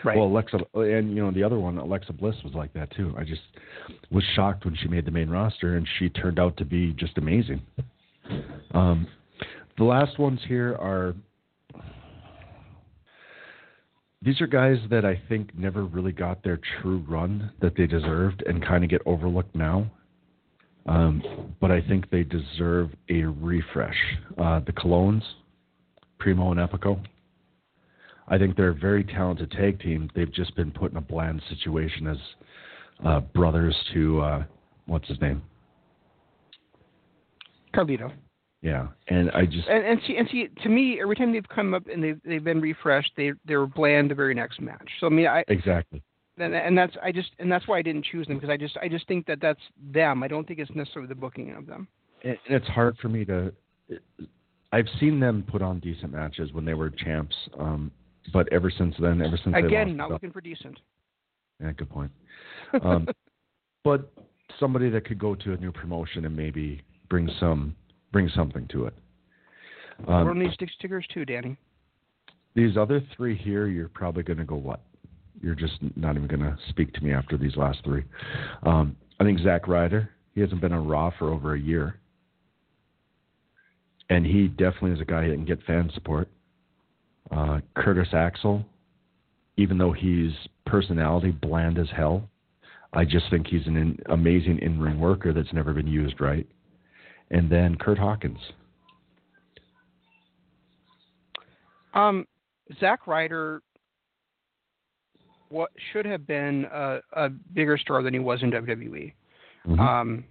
Right. 0.05 0.17
Well, 0.17 0.27
Alexa, 0.27 0.59
and 0.75 1.11
you 1.11 1.23
know 1.23 1.31
the 1.31 1.43
other 1.43 1.59
one, 1.59 1.79
Alexa 1.79 2.13
Bliss, 2.13 2.37
was 2.45 2.55
like 2.55 2.73
that 2.75 2.91
too. 2.93 3.15
I 3.17 3.25
just 3.25 3.43
was 4.11 4.25
shocked 4.35 4.65
when 4.65 4.77
she 4.77 4.89
made 4.89 5.05
the 5.05 5.11
main 5.11 5.31
roster, 5.31 5.77
and 5.77 5.87
she 5.99 6.09
turned 6.09 6.39
out 6.39 6.57
to 6.59 6.65
be 6.65 6.93
just 6.93 7.17
amazing. 7.19 7.63
Um, 8.73 9.07
the 9.79 9.85
last 9.85 10.19
ones 10.19 10.41
here 10.47 10.77
are 10.77 11.15
these 14.23 14.41
are 14.41 14.47
guys 14.47 14.79
that 14.91 15.05
I 15.05 15.21
think 15.29 15.57
never 15.57 15.85
really 15.85 16.13
got 16.13 16.43
their 16.45 16.61
true 16.81 17.05
run 17.09 17.51
that 17.61 17.77
they 17.77 17.87
deserved 17.87 18.43
and 18.47 18.65
kind 18.65 18.85
of 18.85 18.91
get 18.91 19.03
overlooked 19.07 19.55
now. 19.55 19.91
Um, 20.91 21.55
but 21.61 21.71
I 21.71 21.81
think 21.81 22.11
they 22.11 22.25
deserve 22.25 22.91
a 23.09 23.23
refresh. 23.23 23.97
Uh, 24.37 24.59
the 24.67 24.73
Colóns, 24.73 25.23
Primo 26.19 26.51
and 26.51 26.59
Epico. 26.59 27.01
I 28.27 28.39
think 28.39 28.57
they're 28.57 28.71
a 28.71 28.75
very 28.75 29.05
talented 29.05 29.53
tag 29.53 29.81
team. 29.81 30.11
They've 30.17 30.33
just 30.33 30.55
been 30.57 30.73
put 30.73 30.91
in 30.91 30.97
a 30.97 31.01
bland 31.01 31.43
situation 31.49 32.09
as 32.09 32.17
uh, 33.05 33.21
brothers 33.21 33.77
to 33.95 34.21
uh, 34.21 34.45
what's 34.87 35.07
his 35.07 35.21
name? 35.21 35.43
Carlito. 37.73 38.13
Yeah, 38.61 38.89
and 39.09 39.31
I 39.31 39.47
just 39.47 39.69
And, 39.69 39.87
and 39.87 40.01
see, 40.07 40.17
and 40.17 40.29
see, 40.31 40.49
to 40.65 40.69
me, 40.69 40.99
every 41.01 41.15
time 41.15 41.33
they've 41.33 41.49
come 41.49 41.73
up 41.73 41.87
and 41.87 42.03
they've 42.03 42.21
they've 42.25 42.45
been 42.45 42.61
refreshed, 42.61 43.13
they 43.17 43.33
they 43.45 43.55
were 43.55 43.69
bland 43.69 44.11
the 44.11 44.15
very 44.17 44.35
next 44.35 44.61
match. 44.61 44.89
So 44.99 45.07
I 45.07 45.11
mean, 45.11 45.29
I 45.29 45.45
exactly. 45.47 46.03
And, 46.41 46.55
and 46.55 46.77
that's 46.77 46.97
I 47.03 47.13
just 47.13 47.31
and 47.39 47.51
that's 47.51 47.67
why 47.69 47.79
I 47.79 47.83
didn't 47.83 48.05
choose 48.05 48.27
them 48.27 48.37
because 48.37 48.51
I 48.51 48.57
just 48.57 48.77
I 48.79 48.89
just 48.89 49.07
think 49.09 49.27
that 49.27 49.39
that's 49.41 49.61
them. 49.93 50.23
I 50.23 50.29
don't 50.29 50.47
think 50.47 50.59
it's 50.61 50.71
necessarily 50.75 51.09
the 51.09 51.15
booking 51.15 51.53
of 51.55 51.67
them. 51.67 51.89
and 52.25 52.37
it's 52.47 52.67
hard 52.69 52.97
for 52.99 53.09
me 53.09 53.25
to. 53.27 53.53
I've 54.73 54.87
seen 55.01 55.19
them 55.19 55.45
put 55.51 55.63
on 55.63 55.81
decent 55.81 56.13
matches 56.13 56.53
when 56.53 56.65
they 56.65 56.75
were 56.75 56.91
champs, 56.91 57.35
um, 57.59 57.91
but 58.33 58.47
ever 58.53 58.71
since 58.71 58.95
then, 59.01 59.21
ever 59.21 59.37
since 59.43 59.53
they 59.55 59.63
Again, 59.67 59.97
not 59.97 60.11
looking 60.11 60.31
for 60.31 60.41
decent. 60.41 60.79
yeah, 61.61 61.73
good 61.73 61.91
point. 61.91 62.11
Um, 62.85 63.09
but 63.83 64.13
somebody 64.61 64.89
that 64.91 65.05
could 65.05 65.19
go 65.19 65.35
to 65.35 65.55
a 65.55 65.57
new 65.57 65.73
promotion 65.73 66.25
and 66.25 66.37
maybe 66.37 66.83
bring 67.09 67.29
some 67.41 67.75
bring 68.13 68.29
something 68.35 68.69
to 68.69 68.87
it. 68.87 68.95
We're 70.07 70.15
on 70.15 70.29
Um, 70.29 70.39
these 70.39 70.53
stick 70.55 70.69
stickers 70.79 71.05
too, 71.13 71.25
Danny. 71.25 71.57
these 72.55 72.77
other 72.77 73.01
three 73.17 73.37
here, 73.37 73.67
you're 73.67 73.89
probably 73.89 74.23
going 74.23 74.39
to 74.39 74.45
go 74.45 74.55
what? 74.57 74.81
You're 75.41 75.55
just 75.55 75.79
not 75.97 76.17
even 76.17 76.29
going 76.29 76.41
to 76.41 76.57
speak 76.69 76.93
to 76.95 77.05
me 77.05 77.13
after 77.13 77.37
these 77.37 77.57
last 77.57 77.79
three. 77.85 78.05
Um, 78.63 78.97
I 79.19 79.25
think 79.25 79.39
Zack 79.41 79.69
Ryder. 79.69 80.11
He 80.35 80.41
hasn't 80.41 80.61
been 80.61 80.73
on 80.73 80.87
Raw 80.87 81.11
for 81.19 81.31
over 81.31 81.55
a 81.55 81.61
year, 81.61 81.99
and 84.09 84.25
he 84.25 84.49
definitely 84.49 84.93
is 84.93 85.01
a 85.01 85.05
guy 85.05 85.27
that 85.27 85.35
can 85.35 85.45
get 85.45 85.63
fan 85.65 85.91
support. 85.93 86.29
Uh, 87.31 87.61
Curtis 87.77 88.09
Axel, 88.13 88.65
even 89.57 89.77
though 89.77 89.93
he's 89.93 90.33
personality 90.67 91.31
bland 91.31 91.79
as 91.79 91.89
hell, 91.95 92.29
I 92.93 93.05
just 93.05 93.27
think 93.31 93.47
he's 93.47 93.67
an 93.67 93.77
in, 93.77 93.99
amazing 94.07 94.59
in-ring 94.61 95.01
worker 95.01 95.33
that's 95.33 95.53
never 95.53 95.73
been 95.73 95.87
used 95.87 96.21
right. 96.21 96.47
And 97.31 97.51
then 97.51 97.77
Kurt 97.77 97.99
Hawkins. 97.99 98.39
Um, 101.95 102.27
Zack 102.79 103.07
Ryder 103.07 103.63
what 105.51 105.71
should 105.93 106.07
have 106.07 106.27
been 106.27 106.67
a, 106.73 107.01
a 107.13 107.29
bigger 107.29 107.77
star 107.77 108.03
than 108.03 108.15
he 108.15 108.21
was 108.21 108.43
in 108.43 108.51
WWE. 108.51 109.13
Mhm. 109.67 109.79
Um, 109.79 110.25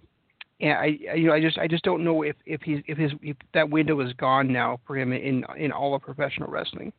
and 0.62 0.74
I, 0.74 0.86
you 1.16 1.28
know, 1.28 1.34
I 1.34 1.40
just, 1.40 1.58
I 1.58 1.68
just 1.68 1.84
don't 1.84 2.04
know 2.04 2.24
if 2.24 2.36
if 2.46 2.62
he's 2.62 2.80
if 2.88 2.98
his 2.98 3.12
if 3.22 3.38
that 3.54 3.70
window 3.70 4.00
is 4.02 4.12
gone 4.14 4.52
now 4.52 4.80
for 4.86 4.98
him 4.98 5.14
in 5.14 5.46
in 5.58 5.72
all 5.72 5.96
of 5.96 6.02
professional 6.02 6.50
wrestling. 6.50 6.92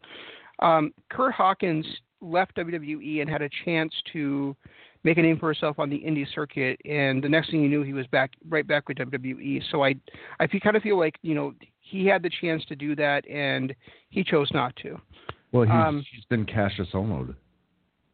Um, 0.61 0.93
Kurt 1.11 1.35
Hawkins 1.35 1.87
left 2.21 2.57
WWE 2.57 3.21
and 3.21 3.29
had 3.29 3.43
a 3.43 3.49
chance 3.65 3.93
to 4.13 4.55
make 5.03 5.19
a 5.19 5.23
name 5.23 5.39
for 5.39 5.53
himself 5.53 5.79
on 5.79 5.89
the 5.89 5.99
indie 5.99 6.27
circuit, 6.35 6.79
and 6.85 7.25
the 7.25 7.29
next 7.29 7.51
thing 7.51 7.63
you 7.63 7.69
knew, 7.69 7.83
he 7.83 7.95
was 7.95 8.07
back 8.09 8.31
right 8.49 8.67
back 8.67 8.89
with 8.89 8.99
WWE. 8.99 9.63
So 9.71 9.83
I, 9.83 9.95
I 10.39 10.47
kind 10.47 10.77
of 10.77 10.83
feel 10.83 10.99
like 10.99 11.17
you 11.23 11.35
know 11.35 11.55
he 11.81 12.07
had 12.07 12.23
the 12.23 12.31
chance 12.41 12.65
to 12.67 12.77
do 12.77 12.95
that, 12.97 13.29
and 13.29 13.75
he 14.11 14.23
chose 14.23 14.51
not 14.53 14.75
to. 14.77 15.01
Well, 15.53 15.65
he's, 15.65 15.73
Um, 15.73 16.05
he's 16.13 16.25
been 16.27 16.47
Kassius 16.47 16.93
Ohno'd. 16.93 17.35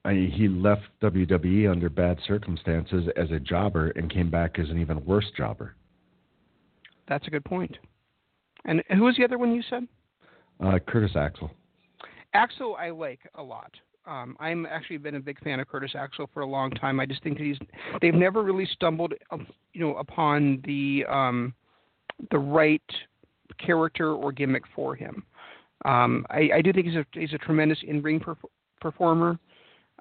I 0.06 0.14
mean, 0.14 0.30
he 0.30 0.46
left 0.46 0.82
WWE 1.02 1.68
under 1.68 1.90
bad 1.90 2.18
circumstances 2.28 3.08
as 3.16 3.30
a 3.32 3.40
jobber 3.40 3.90
and 3.90 4.08
came 4.08 4.30
back 4.30 4.56
as 4.60 4.70
an 4.70 4.80
even 4.80 5.04
worse 5.04 5.26
jobber. 5.36 5.74
That's 7.08 7.26
a 7.26 7.30
good 7.30 7.44
point. 7.44 7.76
And 8.64 8.84
who 8.94 9.02
was 9.02 9.16
the 9.16 9.24
other 9.24 9.36
one 9.36 9.52
you 9.52 9.62
said? 9.68 9.86
Uh, 10.64 10.78
Curtis 10.86 11.16
Axel. 11.16 11.50
Axel, 12.34 12.76
I 12.78 12.90
like 12.90 13.18
a 13.34 13.42
lot. 13.42 13.72
Um, 14.06 14.36
I'm 14.38 14.64
actually 14.66 14.98
been 14.98 15.16
a 15.16 15.20
big 15.20 15.40
fan 15.42 15.58
of 15.58 15.66
Curtis 15.66 15.92
Axel 15.98 16.30
for 16.32 16.42
a 16.42 16.46
long 16.46 16.70
time. 16.70 17.00
I 17.00 17.06
just 17.06 17.22
think 17.24 17.38
he's 17.38 17.58
they've 18.00 18.14
never 18.14 18.44
really 18.44 18.68
stumbled, 18.72 19.12
um, 19.32 19.48
you 19.72 19.80
know, 19.80 19.96
upon 19.96 20.62
the 20.64 21.04
um, 21.10 21.52
the 22.30 22.38
right 22.38 22.82
character 23.58 24.12
or 24.12 24.30
gimmick 24.30 24.62
for 24.74 24.94
him. 24.94 25.24
Um, 25.84 26.24
I, 26.30 26.50
I 26.54 26.62
do 26.62 26.72
think 26.72 26.86
he's 26.86 26.94
a 26.94 27.06
he's 27.12 27.32
a 27.32 27.38
tremendous 27.38 27.78
in 27.82 28.00
ring 28.00 28.20
perf- 28.20 28.36
performer. 28.80 29.40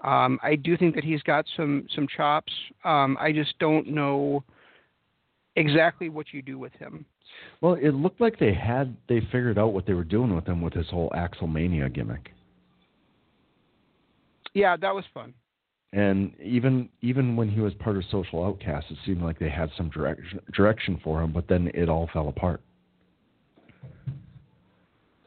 Um, 0.04 0.40
I 0.44 0.56
do 0.56 0.78
think 0.78 0.96
that 0.96 1.04
he's 1.04 1.22
got 1.24 1.46
some 1.56 1.88
some 1.96 2.08
chops. 2.16 2.52
Um, 2.84 3.18
I 3.20 3.32
just 3.32 3.58
don't 3.60 3.88
know 3.88 4.44
exactly 5.56 6.10
what 6.10 6.28
you 6.32 6.42
do 6.42 6.60
with 6.60 6.74
him. 6.74 7.06
Well, 7.62 7.74
it 7.74 7.92
looked 7.92 8.22
like 8.22 8.38
they 8.38 8.54
had 8.54 8.96
they 9.08 9.22
figured 9.32 9.58
out 9.58 9.74
what 9.74 9.86
they 9.86 9.94
were 9.94 10.04
doing 10.04 10.36
with 10.36 10.46
him 10.46 10.62
with 10.62 10.74
his 10.74 10.90
whole 10.90 11.12
Axel 11.16 11.48
Mania 11.48 11.90
gimmick. 11.90 12.32
Yeah, 14.54 14.78
that 14.78 14.94
was 14.94 15.06
fun. 15.14 15.34
And 15.94 16.34
even 16.42 16.90
even 17.02 17.36
when 17.36 17.50
he 17.50 17.62
was 17.62 17.74
part 17.76 17.96
of 17.96 18.04
Social 18.12 18.44
Outcast, 18.44 18.88
it 18.90 18.98
seemed 19.06 19.22
like 19.22 19.40
they 19.40 19.50
had 19.50 19.70
some 19.78 19.90
direction 19.90 20.42
direction 20.54 21.00
for 21.04 21.22
him, 21.22 21.32
but 21.32 21.48
then 21.48 21.72
it 21.74 21.88
all 21.88 22.10
fell 22.12 22.28
apart. 22.28 22.62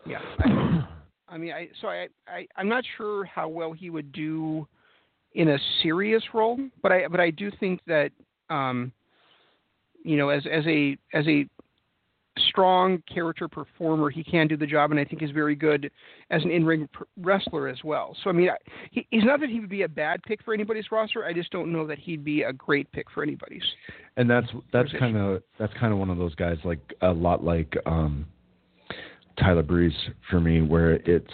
Yeah. 0.07 0.87
I, 1.29 1.39
mean, 1.39 1.53
I 1.53 1.69
so 1.81 1.89
I, 1.89 2.09
I 2.27 2.47
I'm 2.57 2.69
not 2.69 2.85
sure 2.97 3.25
how 3.25 3.49
well 3.49 3.73
he 3.73 3.91
would 3.91 4.13
do 4.13 4.67
in 5.35 5.49
a 5.49 5.59
serious 5.83 6.23
role, 6.35 6.59
but 6.83 6.93
I 6.93 7.09
but 7.09 7.21
I 7.21 7.31
do 7.31 7.51
think 7.61 7.81
that 7.87 8.11
um, 8.51 8.93
you 10.05 10.17
know, 10.17 10.31
as 10.31 10.45
as 10.51 10.65
a 10.67 10.97
as 11.13 11.27
a 11.27 11.47
strong 12.49 13.03
character 13.13 13.49
performer, 13.49 14.11
he 14.11 14.23
can 14.23 14.47
do 14.47 14.57
the 14.57 14.67
job, 14.67 14.91
and 14.91 15.01
I 15.01 15.05
think 15.05 15.21
he's 15.21 15.31
very 15.31 15.55
good 15.55 15.91
as 16.31 16.43
an 16.45 16.51
in-ring 16.51 16.89
pr- 16.93 17.05
wrestler 17.17 17.69
as 17.69 17.79
well. 17.85 18.17
So 18.23 18.31
I 18.31 18.33
mean, 18.33 18.51
I, 18.51 18.57
he, 18.91 19.07
he's 19.11 19.25
not 19.25 19.41
that 19.41 19.49
he 19.49 19.61
would 19.61 19.69
be 19.69 19.83
a 19.83 19.89
bad 19.89 20.23
pick 20.23 20.43
for 20.45 20.55
anybody's 20.55 20.91
roster. 20.91 21.25
I 21.25 21.33
just 21.33 21.51
don't 21.51 21.73
know 21.73 21.87
that 21.87 21.99
he'd 21.99 22.25
be 22.25 22.43
a 22.43 22.53
great 22.53 22.91
pick 22.93 23.11
for 23.11 23.23
anybody's. 23.23 23.63
And 24.17 24.31
that's 24.31 24.47
that's 24.73 24.91
kind 24.99 25.17
of 25.17 25.43
that's 25.59 25.73
kind 25.75 25.93
of 25.93 25.99
one 25.99 26.11
of 26.11 26.19
those 26.19 26.35
guys 26.35 26.59
like 26.65 26.95
a 27.03 27.11
lot 27.11 27.45
like 27.45 27.77
um, 27.87 28.27
Tyler 29.39 29.63
Breeze 29.63 29.97
for 30.31 30.41
me, 30.41 30.61
where 30.63 30.95
it's 30.95 31.33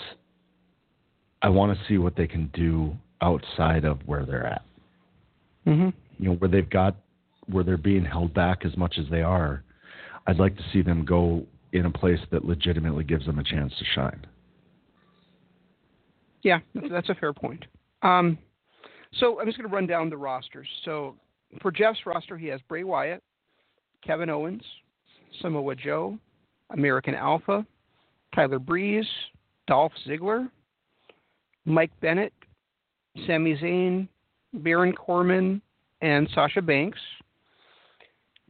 I 1.42 1.48
want 1.48 1.76
to 1.76 1.84
see 1.86 1.98
what 1.98 2.16
they 2.16 2.26
can 2.26 2.50
do 2.54 2.94
outside 3.20 3.84
of 3.84 3.98
where 4.06 4.24
they're 4.24 4.46
at. 4.46 4.62
Mm-hmm. 5.66 5.90
You 6.22 6.30
know, 6.30 6.36
where 6.36 6.48
they've 6.48 6.68
got 6.68 6.96
where 7.46 7.64
they're 7.64 7.76
being 7.76 8.04
held 8.04 8.32
back 8.32 8.64
as 8.64 8.76
much 8.76 8.96
as 8.98 9.04
they 9.10 9.22
are. 9.22 9.62
I'd 10.26 10.38
like 10.38 10.56
to 10.56 10.62
see 10.72 10.80
them 10.80 11.04
go 11.04 11.44
in 11.72 11.86
a 11.86 11.90
place 11.90 12.20
that 12.30 12.44
legitimately 12.44 13.04
gives 13.04 13.26
them 13.26 13.38
a 13.38 13.44
chance 13.44 13.72
to 13.78 13.84
shine. 13.94 14.24
Yeah, 16.42 16.60
that's, 16.74 16.88
that's 16.90 17.08
a 17.08 17.14
fair 17.14 17.32
point. 17.32 17.64
Um, 18.02 18.38
so 19.18 19.40
I'm 19.40 19.46
just 19.46 19.58
going 19.58 19.68
to 19.68 19.74
run 19.74 19.86
down 19.86 20.08
the 20.08 20.16
rosters. 20.16 20.68
So 20.84 21.16
for 21.60 21.70
Jeff's 21.70 21.98
roster, 22.06 22.36
he 22.36 22.46
has 22.48 22.60
Bray 22.68 22.84
Wyatt, 22.84 23.22
Kevin 24.04 24.30
Owens, 24.30 24.62
Samoa 25.40 25.74
Joe, 25.74 26.18
American 26.70 27.14
Alpha, 27.14 27.66
Tyler 28.34 28.58
Breeze, 28.58 29.06
Dolph 29.66 29.92
Ziggler, 30.06 30.48
Mike 31.64 31.92
Bennett, 32.00 32.32
Sami 33.26 33.56
Zayn, 33.56 34.08
Baron 34.52 34.92
Corbin, 34.92 35.60
and 36.02 36.28
Sasha 36.34 36.60
Banks. 36.60 36.98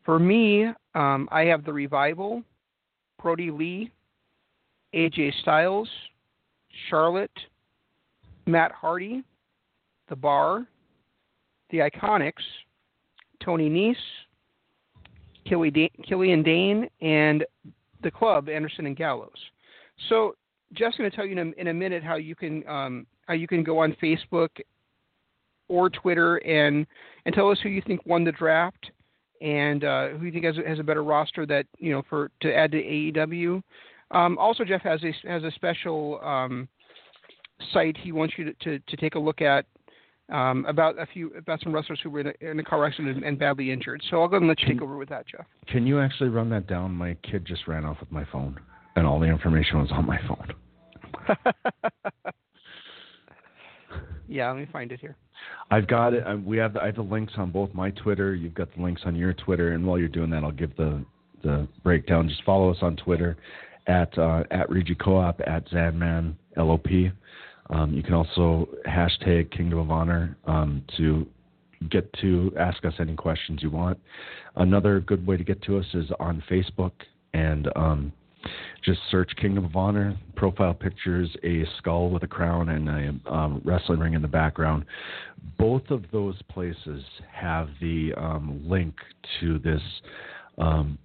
For 0.04 0.18
me, 0.18 0.66
um, 0.94 1.28
I 1.30 1.42
have 1.42 1.64
the 1.64 1.72
Revival, 1.72 2.42
Brodie 3.20 3.50
Lee, 3.50 3.90
AJ 4.94 5.32
Styles, 5.40 5.88
Charlotte, 6.88 7.30
Matt 8.46 8.72
Hardy, 8.72 9.22
The 10.08 10.16
Bar, 10.16 10.66
The 11.70 11.78
Iconics, 11.78 12.32
Tony 13.42 13.70
Nese, 13.70 13.96
Killian 15.46 16.42
Dain, 16.42 16.88
and 17.00 17.44
The 18.02 18.10
Club, 18.10 18.48
Anderson 18.48 18.86
and 18.86 18.96
Gallows. 18.96 19.30
So 20.08 20.34
Jeff's 20.72 20.96
going 20.96 21.10
to 21.10 21.16
tell 21.16 21.26
you 21.26 21.32
in 21.32 21.38
a, 21.38 21.60
in 21.60 21.68
a 21.68 21.74
minute 21.74 22.02
how 22.02 22.16
you 22.16 22.34
can 22.34 22.66
um, 22.68 23.06
how 23.26 23.34
you 23.34 23.46
can 23.46 23.62
go 23.62 23.78
on 23.78 23.96
Facebook 24.02 24.50
or 25.68 25.90
Twitter 25.90 26.36
and 26.38 26.86
and 27.24 27.34
tell 27.34 27.50
us 27.50 27.58
who 27.62 27.68
you 27.68 27.82
think 27.86 28.04
won 28.06 28.24
the 28.24 28.32
draft 28.32 28.90
and 29.40 29.84
uh, 29.84 30.08
who 30.08 30.26
you 30.26 30.32
think 30.32 30.44
has, 30.44 30.56
a- 30.58 30.68
has 30.68 30.78
a 30.78 30.82
better 30.82 31.02
roster 31.02 31.46
that 31.46 31.66
you 31.78 31.92
know 31.92 32.02
for 32.08 32.30
to 32.40 32.54
add 32.54 32.72
to 32.72 32.82
AEW. 32.82 33.62
Um, 34.10 34.38
also, 34.38 34.64
Jeff 34.64 34.82
has 34.82 35.00
a 35.02 35.28
has 35.28 35.42
a 35.42 35.50
special 35.52 36.20
um, 36.22 36.68
site 37.72 37.96
he 37.96 38.12
wants 38.12 38.34
you 38.36 38.44
to, 38.44 38.52
to, 38.64 38.78
to 38.78 38.96
take 38.96 39.14
a 39.14 39.18
look 39.18 39.40
at 39.40 39.66
um, 40.32 40.64
about 40.66 40.98
a 40.98 41.06
few 41.06 41.32
about 41.36 41.60
some 41.62 41.74
wrestlers 41.74 42.00
who 42.02 42.10
were 42.10 42.20
in 42.20 42.26
a, 42.28 42.50
in 42.50 42.58
a 42.58 42.64
car 42.64 42.84
accident 42.84 43.24
and 43.24 43.38
badly 43.38 43.70
injured. 43.70 44.02
So 44.10 44.20
I'll 44.20 44.28
go 44.28 44.36
ahead 44.36 44.42
and 44.42 44.48
let 44.48 44.60
you 44.60 44.68
take 44.68 44.82
over 44.82 44.96
with 44.96 45.08
that, 45.10 45.26
Jeff. 45.26 45.46
Can 45.66 45.86
you 45.86 46.00
actually 46.00 46.30
run 46.30 46.48
that 46.50 46.66
down? 46.66 46.92
My 46.92 47.16
kid 47.22 47.44
just 47.44 47.66
ran 47.66 47.84
off 47.84 48.00
with 48.00 48.10
my 48.10 48.24
phone, 48.30 48.58
and 48.96 49.06
all 49.06 49.20
the 49.20 49.26
information 49.26 49.80
was 49.80 49.90
on 49.92 50.06
my 50.06 50.18
phone. 50.28 50.54
Yeah, 54.28 54.50
let 54.50 54.58
me 54.58 54.66
find 54.72 54.90
it 54.92 55.00
here. 55.00 55.16
I've 55.70 55.86
got 55.86 56.14
it. 56.14 56.24
I, 56.26 56.34
we 56.34 56.56
have 56.58 56.74
the, 56.74 56.82
I 56.82 56.86
have 56.86 56.96
the 56.96 57.02
links 57.02 57.34
on 57.36 57.50
both 57.50 57.72
my 57.74 57.90
Twitter. 57.90 58.34
You've 58.34 58.54
got 58.54 58.74
the 58.74 58.82
links 58.82 59.02
on 59.04 59.14
your 59.14 59.32
Twitter, 59.32 59.72
and 59.72 59.86
while 59.86 59.98
you're 59.98 60.08
doing 60.08 60.30
that, 60.30 60.44
I'll 60.44 60.52
give 60.52 60.76
the 60.76 61.04
the 61.42 61.68
breakdown. 61.82 62.28
Just 62.28 62.42
follow 62.44 62.70
us 62.70 62.78
on 62.80 62.96
Twitter 62.96 63.36
at 63.86 64.16
uh, 64.18 64.44
at 64.50 64.70
Regi 64.70 64.94
Co-op 64.94 65.40
at 65.46 65.68
Zanman 65.68 66.34
LOP. 66.56 66.86
Um, 67.70 67.94
you 67.94 68.02
can 68.02 68.14
also 68.14 68.68
hashtag 68.86 69.50
Kingdom 69.50 69.78
of 69.78 69.90
Honor 69.90 70.36
um, 70.46 70.82
to 70.96 71.26
get 71.90 72.10
to 72.20 72.52
ask 72.58 72.84
us 72.84 72.94
any 72.98 73.14
questions 73.14 73.62
you 73.62 73.70
want. 73.70 73.98
Another 74.56 75.00
good 75.00 75.26
way 75.26 75.36
to 75.36 75.44
get 75.44 75.60
to 75.62 75.78
us 75.78 75.86
is 75.94 76.06
on 76.18 76.42
Facebook 76.50 76.92
and 77.34 77.68
um, 77.76 78.12
just 78.84 79.00
search 79.10 79.30
Kingdom 79.40 79.64
of 79.64 79.76
Honor. 79.76 80.16
Profile 80.36 80.74
pictures 80.74 81.34
a 81.42 81.64
skull 81.78 82.10
with 82.10 82.22
a 82.22 82.26
crown 82.26 82.68
and 82.70 82.88
a 82.88 83.32
um, 83.32 83.62
wrestling 83.64 84.00
ring 84.00 84.14
in 84.14 84.22
the 84.22 84.28
background. 84.28 84.84
Both 85.58 85.90
of 85.90 86.04
those 86.12 86.40
places 86.50 87.02
have 87.32 87.68
the 87.80 88.12
um, 88.16 88.60
link 88.64 88.94
to 89.40 89.58
this 89.58 89.82
um, 90.58 90.98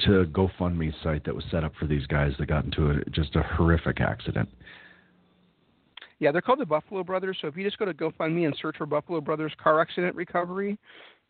to 0.00 0.24
GoFundMe 0.32 0.92
site 1.02 1.24
that 1.24 1.34
was 1.34 1.44
set 1.50 1.64
up 1.64 1.72
for 1.78 1.86
these 1.86 2.06
guys 2.06 2.32
that 2.38 2.46
got 2.46 2.64
into 2.64 2.90
a, 2.90 3.10
just 3.10 3.36
a 3.36 3.42
horrific 3.42 4.00
accident. 4.00 4.48
Yeah, 6.18 6.32
they're 6.32 6.42
called 6.42 6.60
the 6.60 6.66
Buffalo 6.66 7.04
Brothers. 7.04 7.38
So 7.40 7.48
if 7.48 7.56
you 7.56 7.64
just 7.64 7.78
go 7.78 7.84
to 7.84 7.94
GoFundMe 7.94 8.46
and 8.46 8.56
search 8.60 8.76
for 8.76 8.86
Buffalo 8.86 9.20
Brothers 9.20 9.52
car 9.62 9.80
accident 9.80 10.14
recovery, 10.16 10.78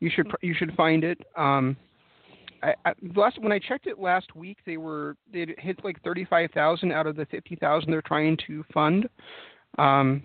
you 0.00 0.10
should 0.14 0.30
you 0.40 0.54
should 0.54 0.74
find 0.74 1.04
it. 1.04 1.18
Um, 1.36 1.76
I, 2.64 2.74
I, 2.86 2.92
last 3.14 3.38
when 3.40 3.52
I 3.52 3.58
checked 3.58 3.86
it 3.86 3.98
last 3.98 4.34
week, 4.34 4.58
they 4.64 4.76
were 4.78 5.16
they 5.32 5.54
hit 5.58 5.84
like 5.84 6.02
thirty 6.02 6.24
five 6.24 6.50
thousand 6.52 6.92
out 6.92 7.06
of 7.06 7.16
the 7.16 7.26
fifty 7.26 7.56
thousand 7.56 7.90
they're 7.90 8.02
trying 8.02 8.38
to 8.46 8.64
fund. 8.72 9.08
Um, 9.78 10.22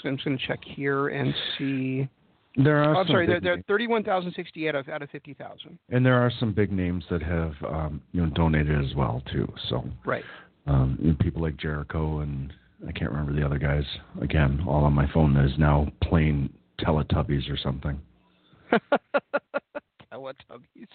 so 0.00 0.08
I'm 0.08 0.16
just 0.16 0.24
going 0.24 0.38
to 0.38 0.46
check 0.46 0.60
here 0.62 1.08
and 1.08 1.34
see. 1.58 2.08
There 2.56 2.82
are 2.84 2.94
Oh, 2.94 3.00
I'm 3.00 3.06
sorry, 3.08 3.26
they're, 3.26 3.40
they're 3.40 3.62
thirty 3.66 3.86
one 3.86 4.04
thousand 4.04 4.32
sixty 4.34 4.68
out 4.68 4.74
of 4.76 4.88
out 4.88 5.02
of 5.02 5.10
fifty 5.10 5.34
thousand. 5.34 5.78
and 5.90 6.06
there 6.06 6.14
are 6.14 6.30
some 6.38 6.52
big 6.52 6.70
names 6.72 7.04
that 7.10 7.22
have 7.22 7.52
um, 7.68 8.00
you 8.12 8.22
know 8.22 8.30
donated 8.30 8.82
as 8.82 8.94
well 8.94 9.22
too. 9.32 9.52
So 9.68 9.84
Right. 10.04 10.24
um, 10.66 11.16
people 11.20 11.42
like 11.42 11.56
Jericho 11.56 12.20
and 12.20 12.52
I 12.86 12.92
can't 12.92 13.10
remember 13.10 13.32
the 13.32 13.44
other 13.44 13.58
guys. 13.58 13.84
Again, 14.20 14.62
all 14.66 14.84
on 14.84 14.92
my 14.92 15.10
phone 15.12 15.34
that 15.34 15.44
is 15.46 15.58
now 15.58 15.88
playing 16.02 16.50
Teletubbies 16.80 17.50
or 17.50 17.56
something. 17.56 17.98
Teletubbies. 20.12 20.88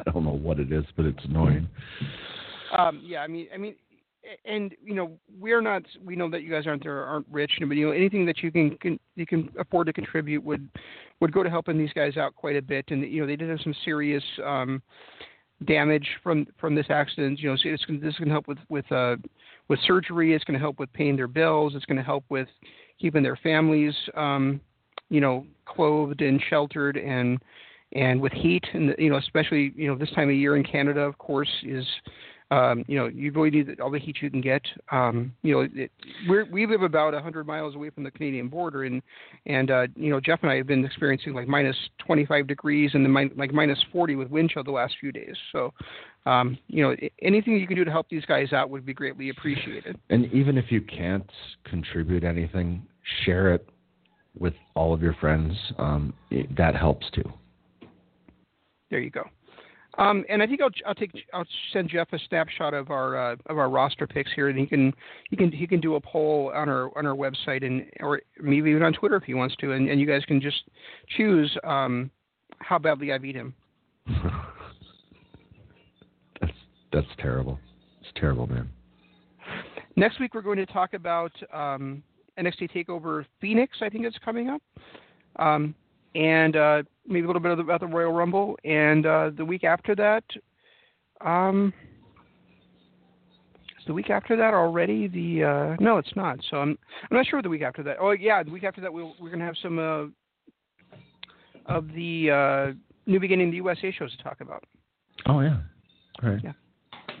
I 0.06 0.10
don't 0.10 0.24
know 0.24 0.30
what 0.30 0.60
it 0.60 0.72
is, 0.72 0.84
but 0.96 1.06
it's 1.06 1.24
annoying. 1.24 1.68
Um, 2.76 3.00
yeah, 3.04 3.20
I 3.20 3.26
mean, 3.26 3.48
I 3.54 3.56
mean, 3.56 3.74
and 4.44 4.74
you 4.82 4.94
know, 4.94 5.12
we're 5.38 5.60
not. 5.60 5.82
We 6.04 6.16
know 6.16 6.30
that 6.30 6.42
you 6.42 6.50
guys 6.50 6.66
aren't 6.66 6.82
there, 6.82 7.04
aren't 7.04 7.26
rich, 7.30 7.52
but 7.60 7.76
you 7.76 7.86
know, 7.86 7.92
anything 7.92 8.26
that 8.26 8.42
you 8.42 8.50
can, 8.50 8.76
can 8.78 8.98
you 9.16 9.26
can 9.26 9.50
afford 9.58 9.86
to 9.86 9.92
contribute 9.92 10.42
would 10.42 10.68
would 11.20 11.32
go 11.32 11.42
to 11.42 11.50
helping 11.50 11.78
these 11.78 11.92
guys 11.92 12.16
out 12.16 12.34
quite 12.34 12.56
a 12.56 12.62
bit. 12.62 12.86
And 12.88 13.02
you 13.02 13.20
know, 13.20 13.26
they 13.26 13.36
did 13.36 13.50
have 13.50 13.60
some 13.62 13.74
serious 13.84 14.24
um, 14.44 14.82
damage 15.66 16.08
from 16.22 16.46
from 16.58 16.74
this 16.74 16.86
accident. 16.88 17.38
You 17.40 17.50
know, 17.50 17.56
so 17.56 17.68
it's 17.68 17.84
this 18.00 18.16
can 18.16 18.30
help 18.30 18.48
with 18.48 18.58
with 18.68 18.90
uh, 18.90 19.16
with 19.68 19.78
surgery. 19.86 20.34
It's 20.34 20.44
going 20.44 20.58
to 20.58 20.60
help 20.60 20.78
with 20.78 20.92
paying 20.92 21.16
their 21.16 21.28
bills. 21.28 21.74
It's 21.74 21.86
going 21.86 21.98
to 21.98 22.02
help 22.02 22.24
with 22.28 22.48
keeping 23.00 23.22
their 23.22 23.36
families, 23.36 23.94
um, 24.14 24.60
you 25.10 25.20
know, 25.20 25.46
clothed 25.66 26.22
and 26.22 26.42
sheltered 26.48 26.96
and 26.96 27.38
and 27.94 28.20
with 28.20 28.32
heat 28.32 28.64
and 28.72 28.94
you 28.98 29.10
know 29.10 29.16
especially 29.16 29.72
you 29.76 29.88
know 29.88 29.96
this 29.96 30.10
time 30.10 30.28
of 30.28 30.34
year 30.34 30.56
in 30.56 30.64
Canada 30.64 31.00
of 31.00 31.18
course 31.18 31.50
is 31.62 31.86
um, 32.50 32.84
you 32.86 32.96
know 32.98 33.06
you 33.06 33.32
really 33.32 33.50
need 33.50 33.80
all 33.80 33.90
the 33.90 33.98
heat 33.98 34.18
you 34.20 34.30
can 34.30 34.40
get 34.40 34.62
um, 34.92 35.32
you 35.42 35.54
know 35.54 35.68
it, 35.74 35.90
we're, 36.28 36.44
we 36.44 36.66
live 36.66 36.82
about 36.82 37.14
100 37.14 37.46
miles 37.46 37.74
away 37.74 37.90
from 37.90 38.04
the 38.04 38.10
Canadian 38.10 38.48
border 38.48 38.84
and 38.84 39.02
and 39.46 39.70
uh, 39.70 39.86
you 39.96 40.10
know 40.10 40.20
Jeff 40.20 40.40
and 40.42 40.50
I 40.50 40.56
have 40.56 40.66
been 40.66 40.84
experiencing 40.84 41.32
like 41.32 41.48
minus 41.48 41.76
25 42.06 42.46
degrees 42.46 42.90
and 42.94 43.04
then 43.04 43.12
min- 43.12 43.32
like 43.36 43.52
minus 43.52 43.82
40 43.92 44.16
with 44.16 44.28
wind 44.28 44.50
chill 44.50 44.64
the 44.64 44.70
last 44.70 44.94
few 45.00 45.12
days 45.12 45.36
so 45.52 45.72
um, 46.26 46.58
you 46.68 46.82
know 46.82 46.94
anything 47.22 47.58
you 47.58 47.66
can 47.66 47.76
do 47.76 47.84
to 47.84 47.90
help 47.90 48.08
these 48.08 48.24
guys 48.26 48.52
out 48.52 48.70
would 48.70 48.84
be 48.84 48.94
greatly 48.94 49.30
appreciated 49.30 49.98
And 50.10 50.32
even 50.32 50.58
if 50.58 50.70
you 50.70 50.80
can't 50.80 51.28
contribute 51.64 52.24
anything, 52.24 52.86
share 53.24 53.54
it 53.54 53.68
with 54.38 54.54
all 54.74 54.92
of 54.94 55.02
your 55.02 55.14
friends. 55.14 55.54
Um, 55.78 56.14
it, 56.30 56.54
that 56.56 56.74
helps 56.74 57.06
too. 57.10 57.32
There 58.94 59.02
you 59.02 59.10
go. 59.10 59.24
Um, 59.98 60.24
and 60.28 60.40
I 60.40 60.46
think 60.46 60.60
I'll 60.62 60.70
I'll 60.86 60.94
take 60.94 61.10
I'll 61.32 61.44
send 61.72 61.88
Jeff 61.88 62.06
a 62.12 62.18
snapshot 62.28 62.74
of 62.74 62.92
our 62.92 63.32
uh, 63.32 63.36
of 63.46 63.58
our 63.58 63.68
roster 63.68 64.06
picks 64.06 64.30
here, 64.36 64.48
and 64.48 64.56
he 64.56 64.66
can 64.66 64.94
he 65.30 65.36
can 65.36 65.50
he 65.50 65.66
can 65.66 65.80
do 65.80 65.96
a 65.96 66.00
poll 66.00 66.52
on 66.54 66.68
our 66.68 66.96
on 66.96 67.04
our 67.04 67.16
website 67.16 67.66
and 67.66 67.86
or 67.98 68.22
maybe 68.40 68.70
even 68.70 68.84
on 68.84 68.92
Twitter 68.92 69.16
if 69.16 69.24
he 69.24 69.34
wants 69.34 69.56
to, 69.56 69.72
and, 69.72 69.88
and 69.88 70.00
you 70.00 70.06
guys 70.06 70.24
can 70.26 70.40
just 70.40 70.62
choose 71.16 71.58
um, 71.64 72.08
how 72.60 72.78
badly 72.78 73.12
I 73.12 73.18
beat 73.18 73.34
him. 73.34 73.52
that's 76.40 76.52
that's 76.92 77.08
terrible. 77.18 77.58
It's 78.00 78.12
terrible, 78.14 78.46
man. 78.46 78.68
Next 79.96 80.20
week 80.20 80.34
we're 80.34 80.42
going 80.42 80.58
to 80.58 80.66
talk 80.66 80.94
about 80.94 81.32
um, 81.52 82.00
NXT 82.38 82.70
Takeover 82.70 83.24
Phoenix. 83.40 83.78
I 83.82 83.88
think 83.88 84.04
it's 84.04 84.18
coming 84.24 84.50
up, 84.50 84.62
um, 85.40 85.74
and 86.14 86.56
uh, 86.56 86.82
maybe 87.06 87.24
a 87.24 87.26
little 87.26 87.42
bit 87.42 87.50
of 87.50 87.58
the, 87.58 87.64
about 87.64 87.80
the 87.80 87.86
Royal 87.86 88.12
Rumble. 88.12 88.56
And 88.64 89.06
uh, 89.06 89.30
the 89.36 89.44
week 89.44 89.64
after 89.64 89.94
that, 89.96 90.24
um, 91.20 91.72
is 93.78 93.86
the 93.86 93.94
week 93.94 94.10
after 94.10 94.36
that 94.36 94.54
already? 94.54 95.08
The 95.08 95.44
uh, 95.44 95.76
no, 95.80 95.98
it's 95.98 96.14
not. 96.16 96.38
So 96.50 96.58
I'm 96.58 96.78
I'm 97.10 97.16
not 97.16 97.26
sure 97.26 97.42
the 97.42 97.48
week 97.48 97.62
after 97.62 97.82
that. 97.84 97.96
Oh 98.00 98.12
yeah, 98.12 98.42
the 98.42 98.50
week 98.50 98.64
after 98.64 98.80
that 98.80 98.92
we'll, 98.92 99.14
we're 99.20 99.28
going 99.28 99.40
to 99.40 99.46
have 99.46 99.56
some 99.62 99.78
uh, 99.78 100.06
of 101.66 101.88
the 101.88 102.30
uh, 102.30 102.72
New 103.06 103.20
Beginning 103.20 103.50
the 103.50 103.56
USA 103.56 103.92
shows 103.92 104.14
to 104.16 104.22
talk 104.22 104.40
about. 104.40 104.64
Oh 105.26 105.40
yeah. 105.40 105.58
Right. 106.22 106.40
Yeah. 106.42 106.52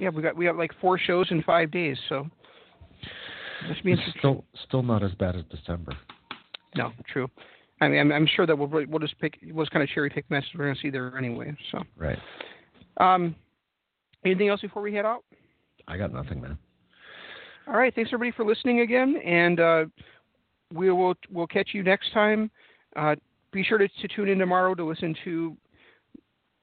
Yeah, 0.00 0.08
we 0.08 0.22
got 0.22 0.36
we 0.36 0.44
got 0.44 0.56
like 0.56 0.72
four 0.80 0.98
shows 0.98 1.28
in 1.30 1.42
five 1.42 1.70
days, 1.70 1.96
so. 2.08 2.26
Still 4.18 4.44
still 4.66 4.82
not 4.82 5.02
as 5.02 5.12
bad 5.12 5.36
as 5.36 5.44
December. 5.50 5.96
No, 6.76 6.92
true. 7.10 7.28
I 7.80 7.88
mean, 7.88 8.00
I'm, 8.00 8.12
I'm 8.12 8.26
sure 8.26 8.46
that 8.46 8.56
we'll 8.56 8.68
we'll 8.68 8.98
just 9.00 9.18
pick 9.18 9.38
what's 9.52 9.68
kind 9.70 9.82
of 9.82 9.88
cherry 9.90 10.10
pick 10.10 10.28
matches 10.30 10.50
we're 10.56 10.64
going 10.66 10.76
to 10.76 10.80
see 10.80 10.90
there 10.90 11.16
anyway. 11.18 11.54
So, 11.72 11.82
Right. 11.96 12.18
um, 12.98 13.34
anything 14.24 14.48
else 14.48 14.60
before 14.60 14.82
we 14.82 14.94
head 14.94 15.04
out? 15.04 15.24
I 15.88 15.96
got 15.98 16.12
nothing, 16.12 16.40
man. 16.40 16.56
All 17.66 17.74
right, 17.76 17.94
thanks 17.94 18.10
everybody 18.12 18.34
for 18.36 18.44
listening 18.44 18.80
again, 18.80 19.16
and 19.24 19.60
uh, 19.60 19.84
we 20.72 20.90
will 20.90 21.14
we'll 21.30 21.46
catch 21.46 21.70
you 21.72 21.82
next 21.82 22.12
time. 22.12 22.50
Uh, 22.96 23.16
be 23.52 23.62
sure 23.64 23.78
to, 23.78 23.88
to 23.88 24.08
tune 24.08 24.28
in 24.28 24.38
tomorrow 24.38 24.74
to 24.74 24.84
listen 24.84 25.14
to 25.24 25.56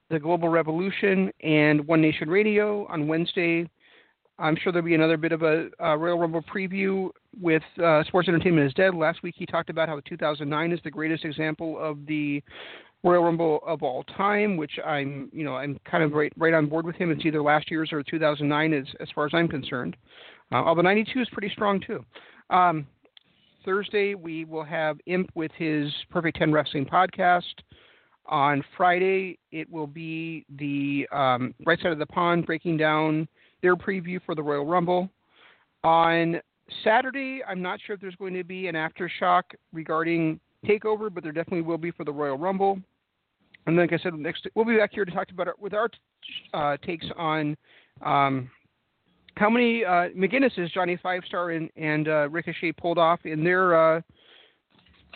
the 0.09 0.19
Global 0.19 0.49
Revolution 0.49 1.31
and 1.41 1.85
One 1.87 2.01
Nation 2.01 2.29
Radio 2.29 2.85
on 2.87 3.07
Wednesday. 3.07 3.67
I'm 4.41 4.55
sure 4.55 4.71
there'll 4.71 4.85
be 4.85 4.95
another 4.95 5.17
bit 5.17 5.31
of 5.31 5.43
a, 5.43 5.69
uh 5.81 5.95
Royal 5.95 6.17
Rumble 6.17 6.41
preview 6.41 7.09
with 7.39 7.63
uh, 7.81 8.03
Sports 8.05 8.27
Entertainment 8.27 8.67
is 8.67 8.73
Dead. 8.73 8.95
Last 8.95 9.21
week 9.23 9.35
he 9.37 9.45
talked 9.45 9.69
about 9.69 9.87
how 9.87 9.99
2009 10.07 10.71
is 10.71 10.79
the 10.83 10.91
greatest 10.91 11.25
example 11.25 11.77
of 11.79 12.05
the 12.07 12.43
Royal 13.03 13.23
Rumble 13.23 13.59
of 13.65 13.83
all 13.83 14.03
time, 14.03 14.57
which 14.57 14.71
I'm, 14.85 15.29
you 15.31 15.43
know, 15.43 15.55
I'm 15.55 15.79
kind 15.89 16.03
of 16.03 16.13
right, 16.13 16.33
right 16.37 16.53
on 16.53 16.67
board 16.67 16.85
with 16.85 16.95
him. 16.95 17.11
It's 17.11 17.25
either 17.25 17.41
last 17.41 17.71
year's 17.71 17.91
or 17.91 18.03
2009, 18.03 18.73
as 18.73 18.85
as 18.99 19.07
far 19.13 19.25
as 19.25 19.31
I'm 19.33 19.47
concerned. 19.47 19.95
Uh, 20.51 20.55
although 20.55 20.81
92 20.81 21.21
is 21.21 21.29
pretty 21.31 21.49
strong 21.49 21.79
too. 21.79 22.03
Um, 22.49 22.87
Thursday 23.63 24.15
we 24.15 24.45
will 24.45 24.63
have 24.63 24.97
Imp 25.05 25.29
with 25.35 25.51
his 25.55 25.91
Perfect 26.09 26.37
10 26.37 26.51
Wrestling 26.51 26.85
podcast. 26.85 27.43
On 28.25 28.63
Friday 28.75 29.37
it 29.51 29.69
will 29.69 29.87
be 29.87 30.45
the 30.57 31.07
um, 31.11 31.53
Right 31.65 31.79
Side 31.79 31.91
of 31.91 31.99
the 31.99 32.05
Pond 32.07 32.45
breaking 32.45 32.77
down 32.77 33.27
their 33.61 33.75
preview 33.75 34.19
for 34.25 34.35
the 34.35 34.43
Royal 34.43 34.65
Rumble. 34.65 35.09
On 35.83 36.39
Saturday, 36.83 37.41
I'm 37.47 37.61
not 37.61 37.79
sure 37.85 37.95
if 37.95 38.01
there's 38.01 38.15
going 38.15 38.33
to 38.33 38.43
be 38.43 38.67
an 38.67 38.75
aftershock 38.75 39.43
regarding 39.73 40.39
Takeover, 40.65 41.13
but 41.13 41.23
there 41.23 41.31
definitely 41.31 41.61
will 41.61 41.77
be 41.77 41.91
for 41.91 42.03
the 42.03 42.11
Royal 42.11 42.37
Rumble. 42.37 42.79
And 43.67 43.77
like 43.77 43.93
I 43.93 43.97
said, 43.97 44.13
next 44.15 44.47
we'll 44.55 44.65
be 44.65 44.77
back 44.77 44.91
here 44.93 45.05
to 45.05 45.11
talk 45.11 45.29
about 45.31 45.47
it 45.47 45.59
with 45.59 45.73
our 45.73 45.89
uh, 46.53 46.77
takes 46.77 47.05
on 47.15 47.55
um, 48.03 48.49
how 49.37 49.49
many 49.49 49.85
uh, 49.85 50.09
McGuinness's 50.17 50.71
Johnny 50.71 50.97
Five 51.01 51.23
Star 51.25 51.51
and, 51.51 51.69
and 51.75 52.07
uh, 52.07 52.29
Ricochet 52.29 52.73
pulled 52.73 52.97
off 52.97 53.19
in 53.25 53.43
their 53.43 53.97
uh, 53.97 54.01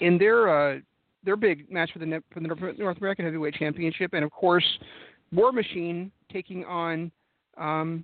in 0.01 0.17
their 0.17 0.75
uh, 0.75 0.79
their 1.23 1.35
big 1.35 1.69
match 1.71 1.91
for 1.91 1.99
the 1.99 2.23
for 2.31 2.39
the 2.39 2.47
North 2.77 2.97
American 2.97 3.25
Heavyweight 3.25 3.55
Championship, 3.55 4.13
and 4.13 4.23
of 4.23 4.31
course, 4.31 4.65
War 5.31 5.51
Machine 5.51 6.11
taking 6.31 6.65
on 6.65 7.11
um, 7.57 8.03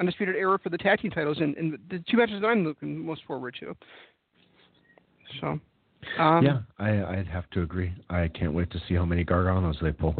Undisputed 0.00 0.36
Era 0.36 0.58
for 0.62 0.70
the 0.70 0.78
tag 0.78 1.00
team 1.00 1.10
titles, 1.10 1.38
and, 1.40 1.56
and 1.56 1.78
the 1.90 2.02
two 2.10 2.16
matches 2.16 2.40
that 2.40 2.46
I'm 2.46 2.64
looking 2.64 3.04
most 3.04 3.22
forward 3.26 3.56
to. 3.60 3.76
So, 5.40 5.60
um, 6.18 6.44
yeah, 6.44 6.60
I 6.78 7.18
I'd 7.18 7.26
have 7.26 7.48
to 7.50 7.62
agree. 7.62 7.92
I 8.08 8.28
can't 8.28 8.54
wait 8.54 8.70
to 8.70 8.80
see 8.88 8.94
how 8.94 9.04
many 9.04 9.24
Garganos 9.24 9.80
they 9.82 9.92
pull. 9.92 10.14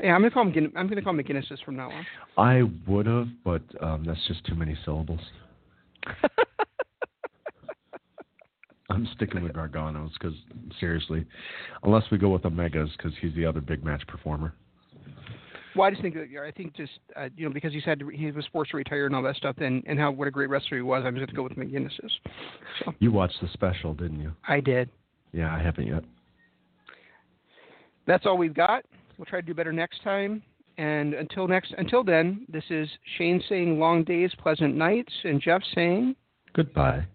yeah, 0.00 0.14
I'm 0.14 0.20
gonna 0.20 0.30
call 0.30 0.44
them. 0.44 0.72
I'm 0.76 0.88
gonna 0.88 1.02
call 1.02 1.14
them 1.14 1.24
McGuinness's 1.24 1.60
from 1.64 1.76
now 1.76 1.90
on. 1.90 2.06
I 2.36 2.62
would 2.86 3.06
have, 3.06 3.28
but 3.44 3.62
um, 3.80 4.04
that's 4.04 4.20
just 4.26 4.44
too 4.44 4.54
many 4.54 4.76
syllables. 4.84 5.20
I'm 6.06 6.30
I'm 8.90 9.08
sticking 9.14 9.42
with 9.42 9.52
Gargano's 9.52 10.12
because 10.14 10.34
seriously, 10.78 11.24
unless 11.84 12.04
we 12.10 12.18
go 12.18 12.30
with 12.30 12.44
Omega's 12.44 12.90
because 12.96 13.12
he's 13.20 13.34
the 13.34 13.46
other 13.46 13.60
big 13.60 13.84
match 13.84 14.06
performer. 14.06 14.52
Well, 15.76 15.86
I 15.86 15.90
just 15.90 16.02
think 16.02 16.14
that 16.14 16.28
I 16.44 16.50
think 16.50 16.74
just 16.74 16.92
uh, 17.16 17.28
you 17.36 17.46
know 17.46 17.52
because 17.52 17.72
he 17.72 17.80
said 17.84 18.02
he 18.12 18.30
was 18.30 18.44
forced 18.52 18.72
to 18.72 18.76
retire 18.76 19.06
and 19.06 19.14
all 19.14 19.22
that 19.22 19.36
stuff, 19.36 19.56
and 19.58 19.82
and 19.86 19.98
how 19.98 20.10
what 20.10 20.26
a 20.26 20.30
great 20.30 20.50
wrestler 20.50 20.78
he 20.78 20.82
was. 20.82 21.04
I'm 21.04 21.14
just 21.14 21.32
going 21.32 21.48
to 21.48 21.54
go 21.54 21.62
with 21.62 21.72
McGuinness. 21.72 21.92
So. 22.84 22.94
You 22.98 23.12
watched 23.12 23.40
the 23.40 23.48
special, 23.52 23.94
didn't 23.94 24.20
you? 24.20 24.32
I 24.48 24.60
did. 24.60 24.90
Yeah, 25.32 25.54
I 25.54 25.62
haven't 25.62 25.86
yet. 25.86 26.04
That's 28.06 28.26
all 28.26 28.36
we've 28.36 28.54
got. 28.54 28.84
We'll 29.18 29.26
try 29.26 29.40
to 29.40 29.46
do 29.46 29.54
better 29.54 29.72
next 29.72 30.02
time. 30.02 30.42
And 30.78 31.14
until 31.14 31.46
next, 31.46 31.74
until 31.76 32.02
then, 32.02 32.46
this 32.48 32.64
is 32.70 32.88
Shane 33.18 33.42
saying 33.48 33.78
long 33.78 34.02
days, 34.02 34.32
pleasant 34.38 34.74
nights, 34.74 35.12
and 35.24 35.40
Jeff 35.40 35.62
saying 35.74 36.16
goodbye. 36.54 37.06